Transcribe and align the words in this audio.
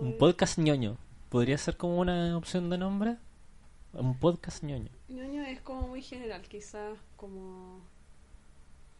Un 0.00 0.16
podcast 0.18 0.58
ñoño. 0.58 0.98
¿Podría 1.30 1.58
ser 1.58 1.76
como 1.76 1.98
una 1.98 2.36
opción 2.36 2.70
de 2.70 2.78
nombre? 2.78 3.16
Un 3.92 4.18
podcast 4.18 4.62
ñoño. 4.62 4.90
ñoño 5.08 5.42
es 5.42 5.60
como 5.60 5.88
muy 5.88 6.02
general, 6.02 6.42
quizás 6.42 6.98
como... 7.16 7.80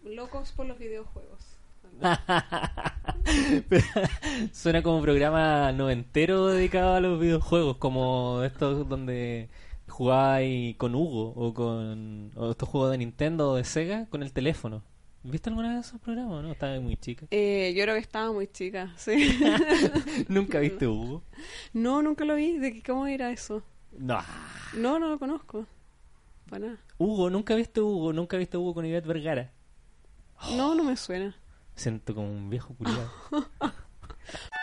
Locos 0.04 0.52
por 0.52 0.66
los 0.66 0.78
videojuegos. 0.78 1.56
Suena 4.52 4.82
como 4.82 4.96
un 4.96 5.02
programa 5.02 5.72
noventero 5.72 6.46
dedicado 6.46 6.94
a 6.94 7.00
los 7.00 7.20
videojuegos, 7.20 7.76
como 7.78 8.42
estos 8.42 8.88
donde 8.88 9.48
jugáis 9.88 10.76
con 10.76 10.94
Hugo 10.94 11.32
o 11.36 11.54
con 11.54 12.32
o 12.36 12.50
estos 12.50 12.68
juegos 12.68 12.90
de 12.90 12.98
Nintendo 12.98 13.50
o 13.50 13.56
de 13.56 13.64
Sega 13.64 14.06
con 14.06 14.22
el 14.22 14.32
teléfono. 14.32 14.82
¿Viste 15.28 15.50
alguna 15.50 15.74
vez 15.74 15.86
esos 15.86 16.00
programas 16.00 16.34
o 16.34 16.42
no? 16.42 16.52
Estaba 16.52 16.78
muy 16.80 16.96
chica. 16.96 17.26
Eh, 17.32 17.74
yo 17.76 17.82
creo 17.82 17.94
que 17.96 18.00
estaba 18.00 18.30
muy 18.32 18.46
chica, 18.46 18.92
sí. 18.96 19.36
¿Nunca 20.28 20.60
viste 20.60 20.86
Hugo? 20.86 21.22
no, 21.72 22.00
nunca 22.00 22.24
lo 22.24 22.36
vi. 22.36 22.58
¿De 22.58 22.72
qué, 22.72 22.82
cómo 22.82 23.06
era 23.08 23.30
eso? 23.32 23.62
No. 23.98 24.20
No, 24.74 24.98
no 25.00 25.08
lo 25.08 25.18
conozco. 25.18 25.66
Para 26.48 26.66
nada. 26.66 26.78
Hugo, 26.98 27.28
¿nunca 27.28 27.56
viste 27.56 27.80
Hugo? 27.80 28.12
¿Nunca 28.12 28.36
viste 28.36 28.56
Hugo 28.56 28.74
con 28.74 28.86
Ivette 28.86 29.06
Vergara? 29.06 29.52
No, 30.56 30.74
no 30.76 30.84
me 30.84 30.96
suena. 30.96 31.34
Siento 31.74 32.14
como 32.14 32.30
un 32.30 32.48
viejo 32.48 32.74
culiado. 32.74 33.10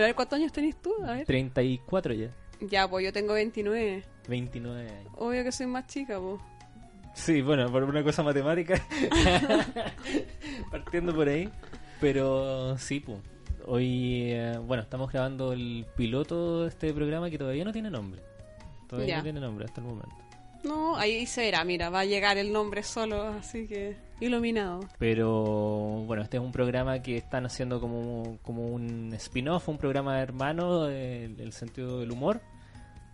Pero 0.00 0.06
a 0.06 0.08
ver, 0.08 0.14
¿cuántos 0.16 0.38
años 0.38 0.50
tenés 0.50 0.80
tú? 0.80 0.94
A 1.04 1.12
ver. 1.12 1.26
34 1.26 2.14
ya. 2.14 2.30
Ya, 2.62 2.88
pues 2.88 3.04
yo 3.04 3.12
tengo 3.12 3.34
29. 3.34 4.02
29 4.28 4.80
años. 4.90 5.12
Obvio 5.18 5.44
que 5.44 5.52
soy 5.52 5.66
más 5.66 5.86
chica, 5.88 6.18
pues. 6.18 6.40
Sí, 7.12 7.42
bueno, 7.42 7.70
por 7.70 7.84
una 7.84 8.02
cosa 8.02 8.22
matemática. 8.22 8.82
Partiendo 10.70 11.14
por 11.14 11.28
ahí. 11.28 11.50
Pero 12.00 12.78
sí, 12.78 13.00
pues. 13.00 13.18
Hoy, 13.66 14.30
eh, 14.32 14.56
bueno, 14.64 14.82
estamos 14.82 15.12
grabando 15.12 15.52
el 15.52 15.84
piloto 15.96 16.62
de 16.62 16.68
este 16.68 16.94
programa 16.94 17.28
que 17.28 17.36
todavía 17.36 17.64
no 17.66 17.72
tiene 17.72 17.90
nombre. 17.90 18.22
Todavía 18.88 19.08
Ya. 19.08 19.16
no 19.18 19.22
tiene 19.24 19.40
nombre 19.40 19.66
hasta 19.66 19.82
el 19.82 19.86
momento. 19.86 20.16
No, 20.64 20.96
ahí 20.96 21.26
se 21.26 21.42
verá, 21.42 21.62
mira, 21.64 21.90
va 21.90 22.00
a 22.00 22.04
llegar 22.06 22.38
el 22.38 22.52
nombre 22.54 22.82
solo, 22.82 23.22
así 23.24 23.66
que 23.68 23.96
iluminado. 24.20 24.80
Pero 24.98 26.04
bueno, 26.06 26.22
este 26.22 26.36
es 26.36 26.42
un 26.42 26.52
programa 26.52 27.00
que 27.00 27.16
están 27.16 27.46
haciendo 27.46 27.80
como, 27.80 28.38
como 28.42 28.66
un 28.66 29.12
spin-off, 29.14 29.68
un 29.68 29.78
programa 29.78 30.20
hermano 30.20 30.84
del 30.84 31.52
sentido 31.52 32.00
del 32.00 32.12
humor. 32.12 32.40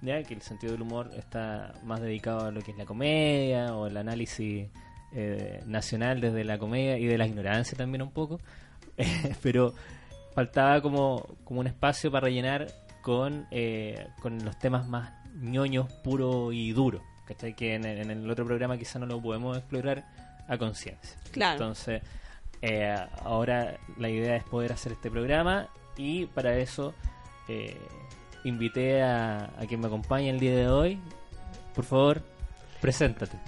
Ya 0.02 0.22
que 0.22 0.34
el 0.34 0.42
sentido 0.42 0.72
del 0.72 0.82
humor 0.82 1.10
está 1.16 1.72
más 1.84 2.00
dedicado 2.00 2.46
a 2.46 2.50
lo 2.50 2.60
que 2.60 2.72
es 2.72 2.76
la 2.76 2.84
comedia 2.84 3.74
o 3.74 3.86
el 3.86 3.96
análisis 3.96 4.68
eh, 5.12 5.62
nacional 5.66 6.20
desde 6.20 6.44
la 6.44 6.58
comedia 6.58 6.98
y 6.98 7.06
de 7.06 7.16
la 7.16 7.26
ignorancia 7.26 7.76
también 7.76 8.02
un 8.02 8.10
poco. 8.10 8.38
Pero 9.42 9.72
faltaba 10.34 10.82
como, 10.82 11.36
como 11.44 11.60
un 11.60 11.66
espacio 11.66 12.10
para 12.10 12.26
rellenar 12.26 12.66
con, 13.00 13.46
eh, 13.50 14.08
con 14.20 14.44
los 14.44 14.58
temas 14.58 14.86
más 14.86 15.12
ñoños, 15.34 15.90
puro 16.04 16.52
y 16.52 16.72
duro. 16.72 17.02
¿Cachai? 17.26 17.56
Que 17.56 17.74
en, 17.74 17.86
en 17.86 18.10
el 18.10 18.30
otro 18.30 18.44
programa 18.44 18.76
quizá 18.76 18.98
no 18.98 19.06
lo 19.06 19.20
podemos 19.20 19.56
explorar 19.56 20.04
a 20.48 20.58
conciencia. 20.58 21.16
Claro. 21.32 21.52
Entonces, 21.52 22.02
eh, 22.62 22.94
ahora 23.22 23.78
la 23.98 24.08
idea 24.08 24.36
es 24.36 24.44
poder 24.44 24.72
hacer 24.72 24.92
este 24.92 25.10
programa 25.10 25.68
y 25.96 26.26
para 26.26 26.56
eso 26.56 26.94
eh, 27.48 27.78
invité 28.44 29.02
a, 29.02 29.50
a 29.58 29.66
quien 29.66 29.80
me 29.80 29.86
acompaña 29.86 30.30
el 30.30 30.40
día 30.40 30.54
de 30.54 30.68
hoy. 30.68 31.00
Por 31.74 31.84
favor, 31.84 32.22
preséntate. 32.80 33.38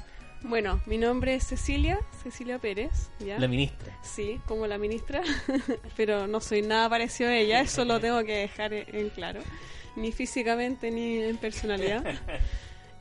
Bueno, 0.42 0.80
mi 0.86 0.98
nombre 0.98 1.34
es 1.34 1.44
Cecilia, 1.44 1.98
Cecilia 2.22 2.58
Pérez, 2.58 3.10
¿ya? 3.18 3.38
La 3.38 3.48
ministra. 3.48 3.98
Sí, 4.02 4.40
como 4.46 4.66
la 4.66 4.78
ministra, 4.78 5.22
pero 5.96 6.28
no 6.28 6.40
soy 6.40 6.62
nada 6.62 6.88
parecido 6.88 7.30
a 7.30 7.34
ella, 7.34 7.60
eso 7.60 7.84
lo 7.84 7.98
tengo 7.98 8.22
que 8.22 8.36
dejar 8.36 8.72
en 8.72 8.94
en 8.94 9.08
claro, 9.10 9.40
ni 9.96 10.12
físicamente 10.12 10.90
ni 10.90 11.18
en 11.18 11.36
personalidad. 11.36 12.04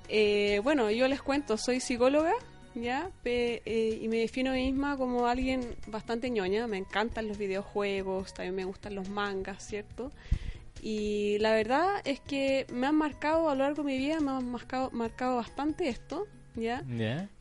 Eh, 0.10 0.62
bueno, 0.64 0.90
yo 0.90 1.06
les 1.10 1.22
cuento, 1.22 1.58
soy 1.58 1.82
psicóloga, 1.82 2.32
¿ya? 2.82 3.10
Pe- 3.24 3.62
eh, 3.66 4.00
y 4.02 4.08
me 4.08 4.18
defino 4.18 4.52
a 4.52 4.54
mí 4.54 4.66
misma 4.72 4.98
como 4.98 5.28
alguien 5.28 5.62
bastante 5.88 6.30
ñoña, 6.30 6.68
me 6.68 6.78
encantan 6.78 7.28
los 7.28 7.38
videojuegos, 7.38 8.34
también 8.34 8.56
me 8.56 8.66
gustan 8.66 8.96
los 8.96 9.10
mangas, 9.10 9.66
¿cierto? 9.66 10.12
Y 10.82 11.38
la 11.40 11.52
verdad 11.54 11.88
es 12.06 12.20
que 12.20 12.68
me 12.72 12.88
han 12.88 12.96
marcado 12.96 13.50
a 13.50 13.56
lo 13.56 13.64
largo 13.64 13.84
de 13.84 13.92
mi 13.92 13.98
vida, 13.98 14.20
me 14.20 14.32
han 14.32 14.50
marcado, 14.50 14.92
marcado 14.92 15.38
bastante 15.38 15.90
esto, 15.90 16.28
¿ya? 16.56 16.84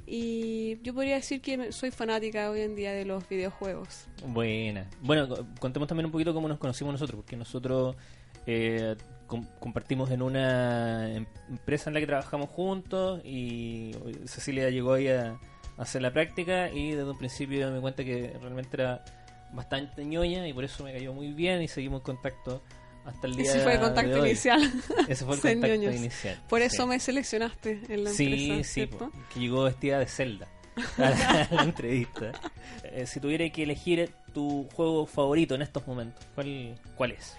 Y 0.07 0.79
yo 0.83 0.95
podría 0.95 1.17
decir 1.17 1.41
que 1.41 1.73
soy 1.73 1.91
fanática 1.91 2.51
hoy 2.51 2.61
en 2.61 2.75
día 2.77 2.93
de 2.93 3.05
los 3.05 3.29
videojuegos. 3.29 4.07
Buena. 4.27 4.89
Bueno, 5.03 5.29
co- 5.29 5.45
contemos 5.59 5.89
también 5.89 6.07
un 6.07 6.13
poquito 6.13 6.33
cómo 6.33 6.49
nos 6.49 6.59
conocimos 6.59 6.93
nosotros, 6.93 7.17
porque 7.17 7.37
nosotros 7.37 7.97
eh, 8.47 8.95
com- 9.27 9.47
compartimos 9.61 10.11
en 10.11 10.23
una 10.23 11.11
em- 11.15 11.27
empresa 11.49 11.91
en 11.91 11.95
la 11.95 12.01
que 12.01 12.07
trabajamos 12.07 12.49
juntos 12.51 13.21
y 13.25 13.93
Cecilia 14.27 14.71
llegó 14.71 14.95
ahí 14.95 15.09
a, 15.09 15.31
a 15.79 15.83
hacer 15.83 16.03
la 16.03 16.13
práctica 16.13 16.71
y 16.71 16.93
desde 16.93 17.11
un 17.11 17.19
principio 17.19 17.69
me 17.69 17.75
di 17.77 17.81
cuenta 17.81 18.05
que 18.05 18.37
realmente 18.41 18.71
era 18.73 19.05
bastante 19.53 20.05
ñoña 20.05 20.47
y 20.49 20.53
por 20.53 20.65
eso 20.65 20.83
me 20.85 20.93
cayó 20.93 21.13
muy 21.13 21.33
bien 21.33 21.63
y 21.63 21.69
seguimos 21.69 22.01
en 22.01 22.05
contacto 22.05 22.63
hasta 23.05 23.27
el 23.29 23.37
día 23.37 23.51
Ese 23.51 23.61
fue 23.61 23.75
el 23.75 23.79
de 23.81 23.85
contacto 23.85 24.21
hoy. 24.21 24.29
inicial. 24.31 24.61
Ese 25.09 25.25
fue 25.25 25.35
el 25.37 25.41
contacto 25.41 25.67
ñoños. 25.77 25.95
inicial. 25.95 26.43
Por 26.49 26.61
eso 26.63 26.83
Sí. 26.83 26.89
me 26.89 26.99
seleccionaste 27.01 27.81
en 27.89 28.05
la 28.05 28.11
Sí, 28.11 28.51
empresa, 28.55 28.69
sí, 28.73 28.87
po, 28.87 29.11
que 29.33 29.41
llegó 29.41 29.63
vestida 29.65 29.99
de 30.01 30.07
Zelda 30.07 30.49
a 30.99 31.11
la, 31.11 31.43
a 31.51 31.55
la 31.55 31.63
entrevista. 31.63 32.33
Eh, 32.83 33.07
si 33.07 33.21
tuviera 33.21 33.49
que 33.51 33.63
elegir 33.63 34.11
tu 34.35 34.69
juego 34.75 35.07
favorito 35.07 35.55
en 35.55 35.63
estos 35.63 35.87
momentos, 35.87 36.25
¿cuál, 36.35 36.75
cuál 36.97 37.13
es? 37.13 37.37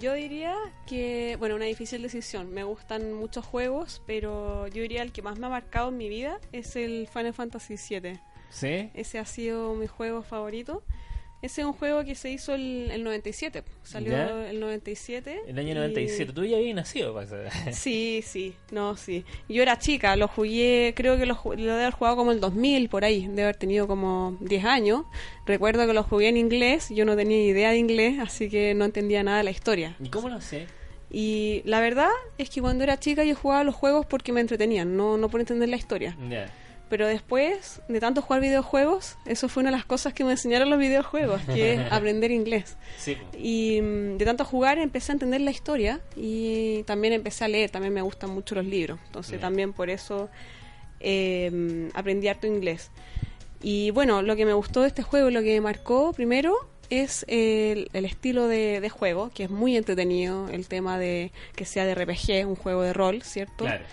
Yo 0.00 0.14
diría 0.14 0.56
que, 0.86 1.36
bueno, 1.38 1.56
una 1.56 1.66
difícil 1.66 2.00
decisión. 2.00 2.52
Me 2.52 2.64
gustan 2.64 3.12
muchos 3.12 3.44
juegos, 3.44 4.02
pero 4.06 4.66
yo 4.68 4.80
diría 4.82 5.02
el 5.02 5.12
que 5.12 5.20
más 5.20 5.38
me 5.38 5.46
ha 5.46 5.50
marcado 5.50 5.90
en 5.90 5.98
mi 5.98 6.08
vida 6.08 6.40
es 6.52 6.74
el 6.76 7.06
Final 7.12 7.34
Fantasy 7.34 7.76
VII. 7.76 8.18
¿Sí? 8.48 8.90
Ese 8.94 9.18
ha 9.18 9.26
sido 9.26 9.74
mi 9.74 9.86
juego 9.86 10.22
favorito. 10.22 10.82
Ese 11.44 11.60
es 11.60 11.66
un 11.66 11.74
juego 11.74 12.02
que 12.06 12.14
se 12.14 12.30
hizo 12.30 12.54
el, 12.54 12.90
el 12.90 13.04
97. 13.04 13.64
Salió 13.82 14.12
¿Ya? 14.12 14.48
el 14.48 14.60
97. 14.60 15.42
El 15.46 15.58
año 15.58 15.72
y- 15.72 15.74
97. 15.74 16.32
Tú 16.32 16.42
ya 16.46 16.56
habías 16.56 16.74
nacido, 16.74 17.12
pasa. 17.12 17.36
Sí, 17.72 18.22
sí, 18.26 18.54
no, 18.70 18.96
sí. 18.96 19.26
Yo 19.46 19.60
era 19.60 19.78
chica, 19.78 20.16
lo 20.16 20.26
jugué, 20.26 20.94
creo 20.96 21.18
que 21.18 21.26
lo, 21.26 21.38
lo 21.44 21.50
debe 21.54 21.72
haber 21.82 21.92
jugado 21.92 22.16
como 22.16 22.32
el 22.32 22.40
2000, 22.40 22.88
por 22.88 23.04
ahí, 23.04 23.26
debe 23.28 23.42
haber 23.42 23.56
tenido 23.56 23.86
como 23.86 24.38
10 24.40 24.64
años. 24.64 25.04
Recuerdo 25.44 25.86
que 25.86 25.92
lo 25.92 26.02
jugué 26.02 26.28
en 26.28 26.38
inglés, 26.38 26.88
yo 26.88 27.04
no 27.04 27.14
tenía 27.14 27.44
idea 27.44 27.72
de 27.72 27.76
inglés, 27.76 28.20
así 28.20 28.48
que 28.48 28.72
no 28.72 28.86
entendía 28.86 29.22
nada 29.22 29.36
de 29.36 29.44
la 29.44 29.50
historia. 29.50 29.96
¿Y 30.02 30.08
cómo 30.08 30.30
lo 30.30 30.40
sé? 30.40 30.66
Y 31.10 31.60
la 31.66 31.80
verdad 31.80 32.08
es 32.38 32.48
que 32.48 32.62
cuando 32.62 32.84
era 32.84 32.98
chica 32.98 33.22
yo 33.22 33.36
jugaba 33.36 33.64
los 33.64 33.74
juegos 33.74 34.06
porque 34.06 34.32
me 34.32 34.40
entretenían, 34.40 34.96
no, 34.96 35.18
no 35.18 35.28
por 35.28 35.40
entender 35.40 35.68
la 35.68 35.76
historia. 35.76 36.16
Pero 36.88 37.06
después 37.06 37.80
de 37.88 37.98
tanto 37.98 38.20
jugar 38.22 38.42
videojuegos, 38.42 39.16
eso 39.24 39.48
fue 39.48 39.62
una 39.62 39.70
de 39.70 39.76
las 39.76 39.86
cosas 39.86 40.12
que 40.12 40.22
me 40.24 40.32
enseñaron 40.32 40.68
los 40.70 40.78
videojuegos, 40.78 41.40
que 41.42 41.74
es 41.74 41.80
aprender 41.92 42.30
inglés. 42.30 42.76
Sí. 42.98 43.16
Y 43.38 43.80
mm, 43.80 44.18
de 44.18 44.24
tanto 44.24 44.44
jugar 44.44 44.78
empecé 44.78 45.12
a 45.12 45.14
entender 45.14 45.40
la 45.40 45.50
historia 45.50 46.00
y 46.14 46.82
también 46.84 47.14
empecé 47.14 47.44
a 47.44 47.48
leer, 47.48 47.70
también 47.70 47.94
me 47.94 48.02
gustan 48.02 48.30
mucho 48.30 48.54
los 48.54 48.66
libros. 48.66 48.98
Entonces 49.06 49.32
Bien. 49.32 49.40
también 49.40 49.72
por 49.72 49.88
eso 49.90 50.28
eh, 51.00 51.50
mm, 51.52 51.96
aprendí 51.96 52.28
harto 52.28 52.46
inglés. 52.46 52.90
Y 53.62 53.90
bueno, 53.92 54.20
lo 54.20 54.36
que 54.36 54.44
me 54.44 54.52
gustó 54.52 54.82
de 54.82 54.88
este 54.88 55.02
juego, 55.02 55.30
lo 55.30 55.40
que 55.40 55.54
me 55.54 55.60
marcó 55.62 56.12
primero 56.12 56.54
es 56.90 57.24
el, 57.28 57.88
el 57.94 58.04
estilo 58.04 58.46
de, 58.46 58.80
de 58.80 58.90
juego, 58.90 59.30
que 59.34 59.44
es 59.44 59.50
muy 59.50 59.76
entretenido, 59.76 60.48
el 60.48 60.68
tema 60.68 60.98
de 60.98 61.32
que 61.56 61.64
sea 61.64 61.86
de 61.86 61.94
RPG, 61.94 62.46
un 62.46 62.56
juego 62.56 62.82
de 62.82 62.92
rol, 62.92 63.22
¿cierto? 63.22 63.64
Claro. 63.64 63.84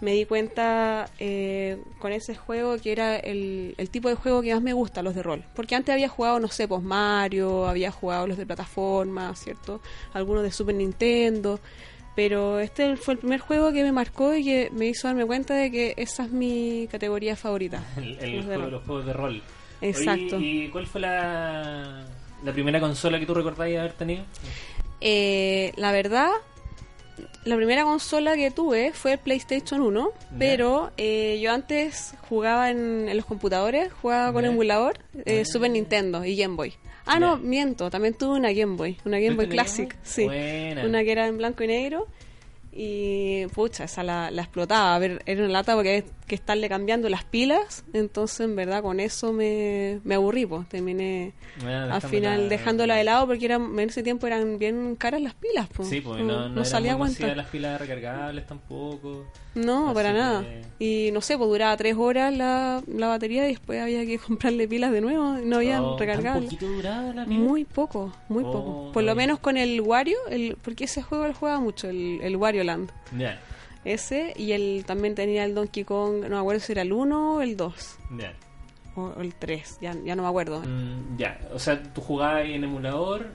Me 0.00 0.12
di 0.12 0.24
cuenta 0.24 1.08
eh, 1.18 1.78
con 1.98 2.12
ese 2.12 2.34
juego 2.34 2.76
que 2.78 2.92
era 2.92 3.16
el, 3.16 3.74
el 3.76 3.90
tipo 3.90 4.08
de 4.08 4.14
juego 4.14 4.40
que 4.42 4.52
más 4.54 4.62
me 4.62 4.72
gusta, 4.72 5.02
los 5.02 5.14
de 5.14 5.22
rol. 5.22 5.44
Porque 5.54 5.74
antes 5.74 5.92
había 5.92 6.08
jugado, 6.08 6.40
no 6.40 6.48
sé, 6.48 6.66
pues 6.68 6.82
Mario, 6.82 7.66
había 7.68 7.90
jugado 7.90 8.26
los 8.26 8.38
de 8.38 8.46
plataforma, 8.46 9.34
¿cierto? 9.36 9.80
Algunos 10.14 10.42
de 10.42 10.52
Super 10.52 10.74
Nintendo. 10.74 11.60
Pero 12.16 12.58
este 12.58 12.96
fue 12.96 13.14
el 13.14 13.18
primer 13.20 13.40
juego 13.40 13.72
que 13.72 13.82
me 13.84 13.92
marcó 13.92 14.34
y 14.34 14.44
que 14.44 14.70
me 14.72 14.86
hizo 14.86 15.06
darme 15.06 15.24
cuenta 15.24 15.54
de 15.54 15.70
que 15.70 15.94
esa 15.96 16.24
es 16.24 16.30
mi 16.32 16.88
categoría 16.90 17.36
favorita. 17.36 17.82
El, 17.96 18.18
el 18.20 18.36
los 18.36 18.46
de 18.46 18.54
juego- 18.56 18.70
los 18.70 18.82
juegos 18.84 19.06
de 19.06 19.12
rol. 19.12 19.42
Exacto. 19.80 20.36
Oye, 20.36 20.46
¿Y 20.46 20.68
cuál 20.68 20.86
fue 20.86 21.00
la, 21.00 22.04
la 22.44 22.52
primera 22.52 22.80
consola 22.80 23.18
que 23.18 23.26
tú 23.26 23.32
recordáis 23.32 23.78
haber 23.78 23.92
tenido? 23.92 24.24
Eh, 25.00 25.72
la 25.76 25.92
verdad, 25.92 26.30
la 27.44 27.56
primera 27.56 27.84
consola 27.84 28.34
que 28.36 28.50
tuve 28.50 28.92
fue 28.92 29.12
el 29.12 29.18
PlayStation 29.18 29.80
1, 29.80 30.10
Ya. 30.12 30.38
pero 30.38 30.90
eh, 30.96 31.38
yo 31.42 31.52
antes 31.52 32.14
jugaba 32.28 32.70
en, 32.70 33.08
en 33.08 33.16
los 33.16 33.26
computadores, 33.26 33.92
jugaba 34.02 34.32
con 34.32 34.44
emulador, 34.44 34.98
eh. 35.24 35.44
Super 35.44 35.70
Nintendo 35.70 36.24
y 36.24 36.36
Game 36.36 36.56
Boy. 36.56 36.74
Ah, 37.06 37.18
no, 37.18 37.38
miento, 37.38 37.90
también 37.90 38.14
tuve 38.14 38.36
una 38.38 38.52
Game 38.52 38.76
Boy, 38.76 38.96
una 39.04 39.18
Game 39.18 39.34
Boy 39.34 39.46
¿Tuviste 39.46 39.54
una 39.54 39.62
Classic, 39.64 39.96
sí. 40.02 40.24
Buena. 40.24 40.84
Una 40.84 41.02
que 41.02 41.12
era 41.12 41.26
en 41.26 41.38
blanco 41.38 41.64
y 41.64 41.66
negro. 41.66 42.06
Y 42.72 43.46
pucha, 43.48 43.84
esa 43.84 44.02
la, 44.04 44.30
la 44.30 44.42
explotaba. 44.42 44.94
A 44.94 44.98
ver, 45.00 45.22
era 45.26 45.42
una 45.42 45.52
lata 45.52 45.74
porque 45.74 46.04
que 46.30 46.34
estarle 46.36 46.68
cambiando 46.68 47.08
las 47.10 47.24
pilas. 47.24 47.84
Entonces, 47.92 48.40
en 48.40 48.56
verdad, 48.56 48.82
con 48.82 49.00
eso 49.00 49.32
me, 49.32 50.00
me 50.04 50.14
aburrí. 50.14 50.46
Pues. 50.46 50.68
Terminé 50.68 51.32
Bueno, 51.60 51.92
al 51.94 52.00
final 52.02 52.48
dejándola 52.48 52.94
de 52.94 53.04
lado 53.04 53.26
porque 53.26 53.44
eran, 53.44 53.78
en 53.78 53.88
ese 53.90 54.02
tiempo 54.02 54.26
eran 54.26 54.58
bien 54.58 54.96
caras 54.96 55.20
las 55.20 55.34
pilas. 55.34 55.68
Pues. 55.74 55.88
Sí, 55.88 56.00
pues 56.00 56.22
no, 56.22 56.48
no, 56.48 56.64
salía 56.64 56.96
cuenta. 56.96 57.34
las 57.34 57.46
pilas 57.48 57.80
recargables 57.80 58.46
tampoco. 58.46 59.26
No, 59.54 59.86
Así 59.86 59.94
para 59.94 60.12
que- 60.12 60.18
nada. 60.18 60.44
Y 60.78 61.10
no 61.12 61.20
sé, 61.20 61.36
pues 61.36 61.50
duraba 61.50 61.76
tres 61.76 61.96
horas 61.96 62.32
la, 62.34 62.80
la 62.86 63.08
batería 63.08 63.44
y 63.46 63.50
después 63.50 63.82
había 63.82 64.06
que 64.06 64.18
comprarle 64.26 64.68
pilas 64.68 64.92
de 64.92 65.00
nuevo. 65.00 65.34
No 65.44 65.56
había 65.56 65.82
Oh, 65.82 65.96
¿tan 65.96 66.06
recargables. 66.06 66.56
la? 66.82 67.24
Muy 67.26 67.64
poco, 67.64 68.12
muy 68.28 68.44
Oh, 68.46 68.52
poco. 68.52 68.92
Por 68.92 69.02
no 69.02 69.06
lo 69.06 69.12
había- 69.12 69.22
menos 69.26 69.40
con 69.40 69.56
el 69.56 69.80
Wario, 69.80 70.16
el, 70.30 70.56
porque 70.62 70.84
ese 70.84 71.02
juego 71.02 71.26
él 71.26 71.34
juega 71.34 71.58
mucho, 71.58 71.88
el, 71.88 72.20
el 72.22 72.36
Wario 72.36 72.62
Land. 72.64 72.90
Ya, 73.18 73.40
Ese, 73.84 74.34
y 74.36 74.52
él 74.52 74.84
también 74.86 75.14
tenía 75.14 75.44
el 75.44 75.54
Donkey 75.54 75.84
Kong, 75.84 76.22
no 76.22 76.28
me 76.28 76.38
acuerdo 76.38 76.60
si 76.60 76.72
era 76.72 76.82
el 76.82 76.92
1 76.92 77.36
o 77.36 77.40
el 77.40 77.56
2, 77.56 77.98
ya. 78.18 78.34
o, 78.94 79.02
o 79.16 79.20
el 79.20 79.34
3, 79.34 79.78
ya, 79.80 79.94
ya 80.04 80.14
no 80.16 80.22
me 80.22 80.28
acuerdo. 80.28 80.60
Mm, 80.60 81.16
ya, 81.16 81.38
o 81.52 81.58
sea, 81.58 81.82
tú 81.82 82.00
jugabas 82.02 82.44
en 82.44 82.64
emulador 82.64 83.28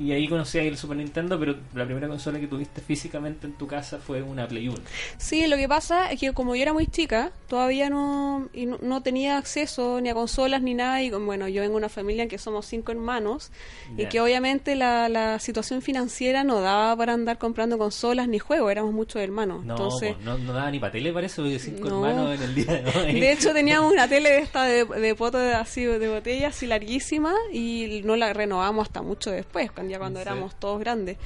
y 0.00 0.12
ahí 0.12 0.26
conocías 0.28 0.64
el 0.66 0.76
Super 0.76 0.96
Nintendo, 0.96 1.38
pero 1.38 1.56
la 1.74 1.84
primera 1.84 2.08
consola 2.08 2.40
que 2.40 2.46
tuviste 2.46 2.80
físicamente 2.80 3.46
en 3.46 3.52
tu 3.52 3.66
casa 3.66 3.98
fue 3.98 4.22
una 4.22 4.48
Play 4.48 4.68
1. 4.68 4.78
Sí, 5.18 5.46
lo 5.46 5.56
que 5.56 5.68
pasa 5.68 6.10
es 6.10 6.18
que 6.20 6.32
como 6.32 6.56
yo 6.56 6.62
era 6.62 6.72
muy 6.72 6.86
chica, 6.86 7.32
todavía 7.48 7.90
no, 7.90 8.48
y 8.54 8.66
no, 8.66 8.78
no 8.80 9.02
tenía 9.02 9.36
acceso 9.36 10.00
ni 10.00 10.08
a 10.08 10.14
consolas 10.14 10.62
ni 10.62 10.72
nada, 10.74 11.02
y 11.02 11.10
bueno, 11.10 11.48
yo 11.48 11.60
vengo 11.60 11.74
de 11.74 11.78
una 11.78 11.88
familia 11.90 12.22
en 12.22 12.28
que 12.28 12.38
somos 12.38 12.64
cinco 12.66 12.92
hermanos, 12.92 13.50
y 13.98 14.06
que 14.06 14.20
obviamente 14.20 14.74
la, 14.76 15.08
la 15.10 15.38
situación 15.38 15.82
financiera 15.82 16.44
no 16.44 16.60
daba 16.62 16.96
para 16.96 17.12
andar 17.12 17.36
comprando 17.38 17.76
consolas 17.76 18.26
ni 18.28 18.38
juegos, 18.38 18.70
éramos 18.70 18.94
muchos 18.94 19.20
hermanos. 19.20 19.64
No, 19.66 19.74
Entonces, 19.74 20.14
po, 20.14 20.22
no, 20.22 20.38
no 20.38 20.52
daba 20.54 20.70
ni 20.70 20.78
para 20.78 20.92
tele, 20.92 21.12
parece, 21.12 21.42
porque 21.42 21.58
cinco 21.58 21.88
No. 21.90 22.06
hermanos 22.08 22.36
en 22.36 22.42
el 22.42 22.54
día 22.54 22.72
de 22.80 22.90
hoy. 22.98 23.20
De 23.20 23.32
hecho, 23.32 23.52
teníamos 23.52 23.92
una 23.92 24.08
tele 24.08 24.30
de 24.30 24.38
esta 24.38 24.64
de, 24.64 24.84
de 24.86 25.14
poto 25.14 25.36
de, 25.38 25.52
así 25.54 25.84
de 25.84 26.08
botella, 26.08 26.48
así 26.48 26.66
larguísima, 26.66 27.34
y 27.52 28.00
no 28.04 28.16
la 28.16 28.32
renovamos 28.32 28.86
hasta 28.86 29.02
mucho 29.02 29.30
después, 29.30 29.70
cuando, 29.70 29.89
ya 29.90 29.98
cuando 29.98 30.20
Sí. 30.20 30.26
éramos 30.28 30.54
todos 30.58 30.80
grandes. 30.80 31.18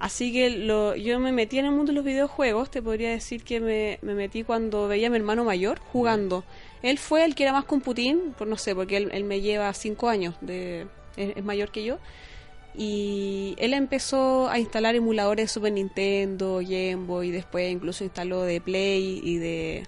Así 0.00 0.32
que 0.32 0.50
lo, 0.50 0.94
yo 0.94 1.18
me 1.18 1.32
metí 1.32 1.58
en 1.58 1.64
el 1.64 1.72
mundo 1.72 1.90
de 1.92 1.96
los 1.96 2.04
videojuegos, 2.04 2.70
te 2.70 2.80
podría 2.82 3.10
decir 3.10 3.42
que 3.42 3.58
me, 3.60 3.98
me 4.02 4.14
metí 4.14 4.44
cuando 4.44 4.86
veía 4.86 5.08
a 5.08 5.10
mi 5.10 5.16
hermano 5.16 5.44
mayor 5.44 5.78
jugando. 5.80 6.44
Él 6.82 6.98
fue 6.98 7.24
el 7.24 7.34
que 7.34 7.42
era 7.42 7.52
más 7.52 7.64
computín, 7.64 8.32
por 8.38 8.46
no 8.46 8.56
sé, 8.56 8.74
porque 8.76 8.96
él, 8.96 9.08
él 9.12 9.24
me 9.24 9.40
lleva 9.40 9.72
cinco 9.74 10.08
años, 10.08 10.36
de, 10.40 10.86
es, 11.16 11.36
es 11.36 11.44
mayor 11.44 11.70
que 11.72 11.82
yo. 11.84 11.98
Y 12.76 13.56
él 13.58 13.74
empezó 13.74 14.48
a 14.48 14.58
instalar 14.60 14.94
emuladores 14.94 15.44
de 15.44 15.48
Super 15.48 15.72
Nintendo, 15.72 16.58
Game 16.62 16.94
Boy, 17.06 17.32
después 17.32 17.68
incluso 17.68 18.04
instaló 18.04 18.42
de 18.42 18.60
Play 18.60 19.20
y 19.24 19.38
de, 19.38 19.84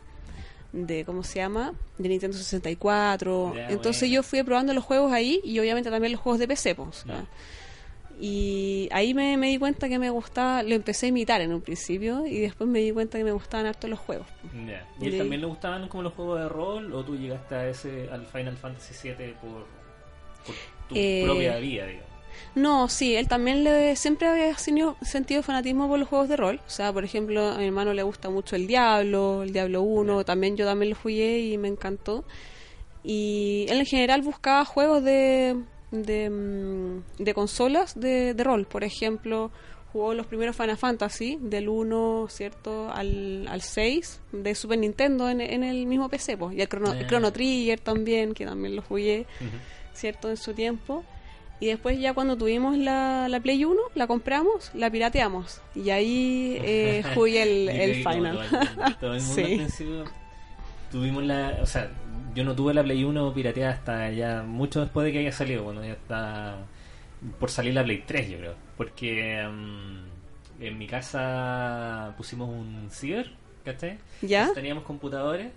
de 0.72 1.04
¿cómo 1.04 1.22
se 1.22 1.36
llama? 1.38 1.72
De 1.98 2.08
Nintendo 2.08 2.36
64. 2.36 3.52
Ya, 3.54 3.68
Entonces 3.68 4.02
bueno. 4.08 4.14
yo 4.16 4.22
fui 4.24 4.42
probando 4.42 4.74
los 4.74 4.82
juegos 4.82 5.12
ahí 5.12 5.40
y 5.44 5.60
obviamente 5.60 5.88
también 5.88 6.10
los 6.12 6.20
juegos 6.20 6.40
de 6.40 6.48
PC, 6.48 6.74
pues. 6.74 7.02
Claro. 7.04 7.26
Y 8.22 8.88
ahí 8.92 9.14
me, 9.14 9.36
me 9.38 9.48
di 9.48 9.58
cuenta 9.58 9.88
que 9.88 9.98
me 9.98 10.10
gustaba, 10.10 10.62
lo 10.62 10.74
empecé 10.74 11.06
a 11.06 11.08
imitar 11.08 11.40
en 11.40 11.54
un 11.54 11.62
principio 11.62 12.26
y 12.26 12.40
después 12.40 12.68
me 12.68 12.80
di 12.80 12.92
cuenta 12.92 13.16
que 13.16 13.24
me 13.24 13.32
gustaban 13.32 13.64
harto 13.66 13.88
los 13.88 13.98
juegos. 13.98 14.26
Ya. 14.66 14.86
¿Y 15.00 15.06
él 15.08 15.18
también 15.18 15.40
le 15.40 15.46
gustaban 15.46 15.88
como 15.88 16.02
los 16.02 16.12
juegos 16.12 16.40
de 16.40 16.48
rol 16.48 16.92
o 16.92 17.02
tú 17.02 17.16
llegaste 17.16 17.54
a 17.54 17.68
ese 17.68 18.08
al 18.12 18.26
Final 18.26 18.56
Fantasy 18.58 19.08
VII 19.08 19.32
por, 19.40 19.50
por 20.44 20.54
tu 20.88 20.94
Eh, 20.96 21.22
propia 21.24 21.56
vida, 21.56 21.86
digamos? 21.86 22.10
No, 22.54 22.88
sí, 22.88 23.16
él 23.16 23.26
también 23.26 23.64
le, 23.64 23.96
siempre 23.96 24.28
había 24.28 24.54
sentido 24.56 25.42
fanatismo 25.42 25.88
por 25.88 25.98
los 25.98 26.08
juegos 26.08 26.28
de 26.28 26.36
rol. 26.36 26.60
O 26.66 26.70
sea, 26.70 26.92
por 26.92 27.04
ejemplo, 27.04 27.48
a 27.48 27.56
mi 27.58 27.66
hermano 27.66 27.94
le 27.94 28.02
gusta 28.02 28.28
mucho 28.28 28.54
el 28.54 28.66
Diablo, 28.66 29.42
el 29.42 29.52
Diablo 29.52 29.82
1, 29.82 30.18
Ya. 30.18 30.24
también 30.24 30.56
yo 30.56 30.66
también 30.66 30.90
lo 30.90 30.96
jugué 30.96 31.38
y 31.40 31.58
me 31.58 31.68
encantó. 31.68 32.24
Y 33.02 33.66
él 33.70 33.78
en 33.80 33.86
general 33.86 34.22
buscaba 34.22 34.64
juegos 34.64 35.02
de, 35.04 35.56
de, 35.90 36.30
mm, 36.30 37.22
de 37.22 37.34
consolas 37.34 37.98
de, 37.98 38.34
de 38.34 38.44
rol. 38.44 38.66
Por 38.66 38.84
ejemplo, 38.84 39.50
jugó 39.92 40.14
los 40.14 40.26
primeros 40.26 40.56
Final 40.56 40.76
Fantasy, 40.76 41.38
del 41.40 41.68
1, 41.68 42.26
¿cierto? 42.30 42.90
Al, 42.92 43.46
al 43.48 43.60
6, 43.62 44.20
de 44.32 44.54
Super 44.54 44.78
Nintendo 44.78 45.28
en, 45.28 45.40
en 45.40 45.64
el 45.64 45.86
mismo 45.86 46.08
PC. 46.08 46.36
Pues. 46.36 46.56
Y 46.56 46.60
el 46.60 46.68
Chrono, 46.68 46.92
el 46.92 47.04
Ah. 47.04 47.08
Chrono 47.08 47.32
Trigger 47.32 47.80
también, 47.80 48.34
que 48.34 48.44
también 48.46 48.76
lo 48.76 48.82
jugué. 48.82 49.26
¿cierto? 49.92 50.30
En 50.30 50.36
su 50.36 50.54
tiempo. 50.54 51.04
Y 51.62 51.66
después 51.66 51.98
ya 52.00 52.14
cuando 52.14 52.38
tuvimos 52.38 52.78
la, 52.78 53.28
la 53.28 53.38
Play 53.40 53.64
1, 53.66 53.78
la 53.94 54.06
compramos, 54.06 54.70
la 54.72 54.90
pirateamos. 54.90 55.60
Y 55.74 55.90
ahí 55.90 56.56
eh, 56.62 57.02
jugué 57.14 57.42
el, 57.42 57.68
el 57.68 57.94
Final. 57.96 58.38
Todo 58.48 58.54
el 58.54 58.60
mundo, 58.70 58.96
todo 59.00 59.14
el 59.14 59.22
mundo 59.58 59.68
Sí. 59.76 59.84
Tuvimos 60.90 61.24
la. 61.24 61.58
O 61.62 61.66
sea, 61.66 61.90
yo 62.34 62.44
no 62.44 62.54
tuve 62.54 62.74
la 62.74 62.82
Play 62.82 63.04
1 63.04 63.32
pirateada 63.34 63.72
hasta 63.72 64.10
ya 64.10 64.42
mucho 64.42 64.80
después 64.80 65.04
de 65.04 65.12
que 65.12 65.18
haya 65.20 65.32
salido, 65.32 65.64
cuando 65.64 65.84
ya 65.84 65.92
está 65.92 66.56
por 67.38 67.50
salir 67.50 67.74
la 67.74 67.84
Play 67.84 68.04
3, 68.06 68.30
yo 68.30 68.38
creo. 68.38 68.54
Porque 68.76 69.46
mm, 69.50 70.62
en 70.64 70.78
mi 70.78 70.86
casa 70.86 72.14
pusimos 72.16 72.48
un 72.48 72.88
ciber, 72.90 73.30
¿cachai? 73.64 73.98
¿Ya? 74.22 74.40
Entonces 74.42 74.54
teníamos 74.62 74.84
computadores 74.84 75.52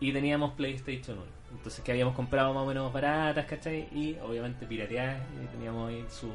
y 0.00 0.12
teníamos 0.12 0.52
PlayStation 0.52 1.18
1. 1.18 1.26
Entonces 1.56 1.82
que 1.84 1.92
habíamos 1.92 2.14
comprado 2.14 2.52
más 2.52 2.62
o 2.64 2.66
menos 2.66 2.92
baratas, 2.92 3.46
¿cachai? 3.46 3.88
Y 3.94 4.16
obviamente 4.22 4.66
pirateadas 4.66 5.18
y 5.42 5.46
teníamos 5.46 5.88
ahí 5.88 6.04
su- 6.10 6.32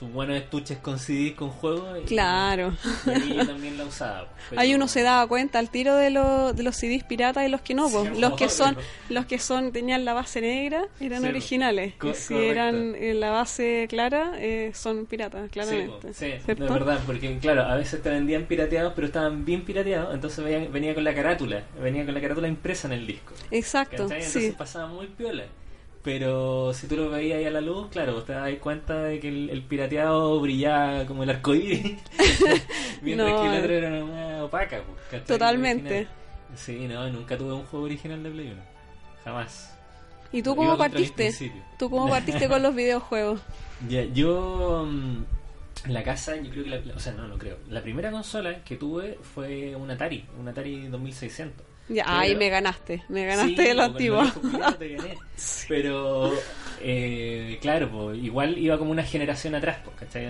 sus 0.00 0.10
buenos 0.10 0.36
estuches 0.36 0.78
con 0.78 0.98
CDs 0.98 1.34
con 1.34 1.50
juegos. 1.50 1.98
y- 2.02 2.06
Claro. 2.06 2.72
y 3.06 3.10
ahí 3.10 3.34
yo 3.36 3.46
también 3.46 3.76
la 3.76 3.84
usaba. 3.84 4.20
pues, 4.30 4.42
pero- 4.50 4.60
Ahí 4.62 4.74
uno 4.74 4.88
se 4.88 5.02
daba 5.02 5.26
cuenta 5.28 5.58
al 5.58 5.68
tiro 5.70 5.94
de, 5.94 6.08
los 6.10 6.56
de 6.56 6.62
los 6.62 6.74
CDs 6.74 7.04
piratas 7.04 7.46
y 7.46 7.50
los 7.50 7.60
que 7.60 7.74
no. 7.74 7.88
pues. 7.90 8.08
Sí, 8.14 8.18
los 8.20 8.32
que 8.32 8.48
son 8.48 8.76
los 9.10 9.26
que 9.26 9.38
son 9.38 9.72
tenían 9.72 10.04
la 10.06 10.14
base 10.14 10.40
negra 10.40 10.86
eran 11.00 11.20
Sí, 11.22 11.28
originales. 11.28 11.94
co- 11.98 12.08
y 12.08 12.14
si 12.14 12.32
correcto. 12.34 12.50
eran 12.52 12.94
en 12.94 13.20
la 13.20 13.30
base 13.30 13.86
clara, 13.90 14.32
eh, 14.38 14.72
son 14.74 15.04
piratas, 15.06 15.50
claramente. 15.50 16.14
sí, 16.14 16.26
de 16.46 16.54
verdad, 16.54 17.00
porque 17.06 17.38
claro, 17.38 17.62
a 17.62 17.76
veces 17.76 18.02
te 18.02 18.08
vendían 18.08 18.44
pirateados, 18.46 18.94
pero 18.94 19.06
estaban 19.06 19.44
bien 19.44 19.64
pirateados, 19.66 20.14
entonces 20.14 20.42
venía, 20.42 20.68
venía 20.70 20.94
con 20.94 21.04
la 21.04 21.14
carátula, 21.14 21.62
venía 21.80 22.04
con 22.06 22.14
la 22.14 22.20
carátula 22.22 22.48
impresa 22.48 22.88
en 22.88 22.94
el 22.94 23.06
disco. 23.06 23.34
Exacto, 23.50 24.04
¿cachai? 24.04 24.18
Entonces 24.18 24.44
sí. 24.46 24.54
pasaba 24.56 24.86
muy 24.88 25.06
piola. 25.08 25.44
Pero 26.02 26.72
si 26.72 26.86
tú 26.86 26.96
lo 26.96 27.10
veías 27.10 27.38
ahí 27.38 27.44
a 27.44 27.50
la 27.50 27.60
luz, 27.60 27.88
claro, 27.90 28.14
vos 28.14 28.24
te 28.24 28.32
das 28.32 28.50
cuenta 28.60 29.02
de 29.02 29.20
que 29.20 29.28
el, 29.28 29.50
el 29.50 29.62
pirateado 29.62 30.40
brillaba 30.40 31.04
como 31.04 31.24
el 31.24 31.30
arcoíris, 31.30 31.82
mientras 33.02 33.30
No, 33.30 33.42
que 33.42 33.48
el 33.56 33.62
otro 33.62 33.72
era 33.74 34.04
una 34.04 34.44
opaca. 34.44 34.82
pues. 35.10 35.24
Totalmente. 35.24 36.06
Sí, 36.56 36.86
no, 36.88 37.08
nunca 37.10 37.36
tuve 37.36 37.52
un 37.52 37.64
juego 37.66 37.84
original 37.84 38.22
de 38.22 38.30
Play 38.30 38.46
1. 38.48 38.56
Jamás. 39.24 39.76
¿Y 40.32 40.42
tú 40.42 40.56
cómo 40.56 40.76
partiste? 40.78 41.32
¿Tú 41.78 41.90
cómo 41.90 42.08
partiste 42.08 42.48
con 42.48 42.62
los 42.62 42.74
videojuegos? 42.74 43.40
Ya, 43.88 44.04
yo 44.04 44.84
mm, 44.86 45.90
la 45.90 46.02
casa, 46.02 46.36
yo 46.36 46.50
creo 46.50 46.64
que 46.64 46.68
la, 46.70 46.76
la- 46.80 46.94
o 46.94 47.00
sea, 47.00 47.14
no, 47.14 47.26
no 47.28 47.38
creo. 47.38 47.56
La 47.70 47.80
primera 47.80 48.10
consola 48.10 48.62
que 48.62 48.76
tuve 48.76 49.18
fue 49.34 49.74
un 49.74 49.90
Atari, 49.90 50.26
un 50.38 50.46
Atari 50.48 50.88
2600. 50.88 51.64
Ya, 51.90 52.04
Pero- 52.04 52.16
ahí 52.18 52.36
me 52.36 52.48
ganaste, 52.48 53.02
me 53.08 53.26
ganaste 53.26 53.56
Sí, 53.62 53.68
de 53.68 53.74
lo 53.74 53.82
po, 53.82 53.86
con 53.88 53.92
antiguo. 53.96 54.22
el 54.22 54.76
te 54.76 54.88
gané. 54.96 55.18
Pero, 55.68 56.32
eh, 56.80 57.58
claro, 57.60 57.90
pues 57.90 58.18
igual 58.22 58.56
iba 58.58 58.78
como 58.78 58.92
una 58.92 59.02
generación 59.02 59.54
atrás, 59.56 59.78
pues, 59.84 59.96
¿cachai? 59.96 60.26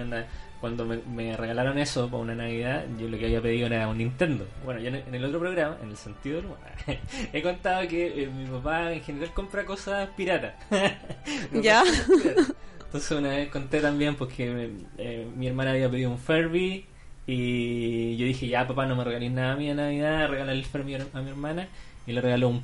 Cuando 0.60 0.84
me, 0.84 0.98
me 0.98 1.34
regalaron 1.38 1.78
eso 1.78 2.06
para 2.10 2.22
una 2.22 2.34
Navidad, 2.34 2.84
yo 2.98 3.08
lo 3.08 3.16
que 3.18 3.24
había 3.26 3.40
pedido 3.40 3.66
era 3.66 3.88
un 3.88 3.96
Nintendo. 3.96 4.46
Bueno, 4.64 4.78
yo 4.80 4.88
en, 4.88 4.96
en 4.96 5.14
el 5.14 5.24
otro 5.24 5.38
programa, 5.40 5.78
en 5.82 5.88
el 5.90 5.96
sentido 5.96 6.36
del 6.36 6.44
humor, 6.46 6.58
he 7.32 7.40
contado 7.42 7.88
que 7.88 8.24
eh, 8.24 8.26
mi 8.26 8.44
papá 8.46 8.92
en 8.92 9.00
general 9.02 9.32
compra 9.32 9.64
cosas 9.64 10.08
piratas. 10.16 10.54
Ya. 11.52 11.82
compra 11.82 12.04
cosas 12.04 12.22
piratas. 12.22 12.54
Entonces 12.84 13.10
una 13.12 13.28
vez 13.28 13.48
conté 13.50 13.80
también 13.80 14.16
porque 14.16 14.70
eh, 14.98 15.26
mi 15.36 15.46
hermana 15.46 15.70
había 15.70 15.88
pedido 15.88 16.10
un 16.10 16.18
Furby 16.18 16.84
y 17.32 18.16
yo 18.16 18.26
dije, 18.26 18.48
ya 18.48 18.66
papá 18.66 18.86
no 18.86 18.96
me 18.96 19.04
regalís 19.04 19.30
nada 19.30 19.52
a 19.52 19.56
mí 19.56 19.70
en 19.70 19.76
Navidad, 19.76 20.28
regala 20.28 20.52
el 20.52 20.64
Furby 20.64 20.94
a 20.94 21.20
mi 21.20 21.30
hermana 21.30 21.68
y 22.06 22.12
le 22.12 22.20
regaló 22.20 22.48
un 22.48 22.62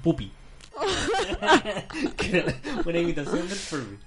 que 2.16 2.38
era 2.38 2.54
una 2.84 2.98
imitación 2.98 3.48
del 3.48 3.58
Furby. 3.58 3.98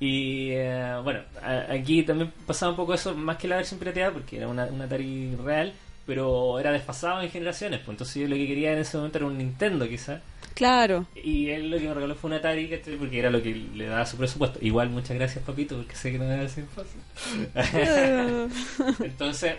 Y 0.00 0.50
eh, 0.52 0.94
bueno, 1.02 1.20
a- 1.42 1.72
aquí 1.72 2.02
también 2.02 2.32
pasaba 2.46 2.70
un 2.70 2.76
poco 2.76 2.94
eso, 2.94 3.14
más 3.14 3.36
que 3.36 3.48
la 3.48 3.56
versión 3.56 3.78
pirateada, 3.80 4.12
porque 4.12 4.36
era 4.36 4.48
una, 4.48 4.66
una 4.66 4.84
Atari 4.84 5.34
real, 5.36 5.72
pero 6.06 6.58
era 6.58 6.70
desfasado 6.72 7.20
en 7.20 7.30
generaciones. 7.30 7.80
Pues 7.80 7.90
entonces 7.94 8.16
yo 8.22 8.28
lo 8.28 8.36
que 8.36 8.46
quería 8.46 8.72
en 8.72 8.78
ese 8.78 8.96
momento 8.96 9.18
era 9.18 9.26
un 9.26 9.38
Nintendo, 9.38 9.88
quizás. 9.88 10.20
Claro. 10.58 11.06
Y 11.14 11.50
él 11.50 11.70
lo 11.70 11.78
que 11.78 11.86
me 11.86 11.94
regaló 11.94 12.16
fue 12.16 12.30
un 12.30 12.36
Atari, 12.36 12.68
porque 12.98 13.18
era 13.20 13.30
lo 13.30 13.40
que 13.40 13.54
le 13.54 13.86
daba 13.86 14.04
su 14.04 14.16
presupuesto. 14.16 14.58
Igual, 14.60 14.90
muchas 14.90 15.16
gracias, 15.16 15.44
papito, 15.44 15.76
porque 15.76 15.94
sé 15.94 16.10
que 16.10 16.18
no 16.18 16.24
me 16.24 16.36
va 16.36 16.42
a 16.42 16.48
ser 16.48 16.64
fácil. 16.66 17.00
Entonces, 19.04 19.54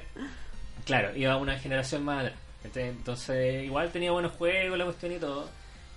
Claro, 0.86 1.16
iba 1.16 1.38
una 1.38 1.58
generación 1.58 2.04
más 2.04 2.26
atrás. 2.26 2.40
Entonces, 2.76 3.64
igual 3.64 3.92
tenía 3.92 4.12
buenos 4.12 4.34
juegos, 4.34 4.78
la 4.78 4.86
cuestión 4.86 5.12
y 5.14 5.20
todo. 5.20 5.48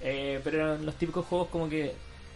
eh, 0.00 0.40
pero 0.44 0.59
eran 0.59 0.87
los 0.87 0.94
típicos 0.97 1.25
juegos 1.26 1.49
como 1.49 1.68
que 1.68 1.92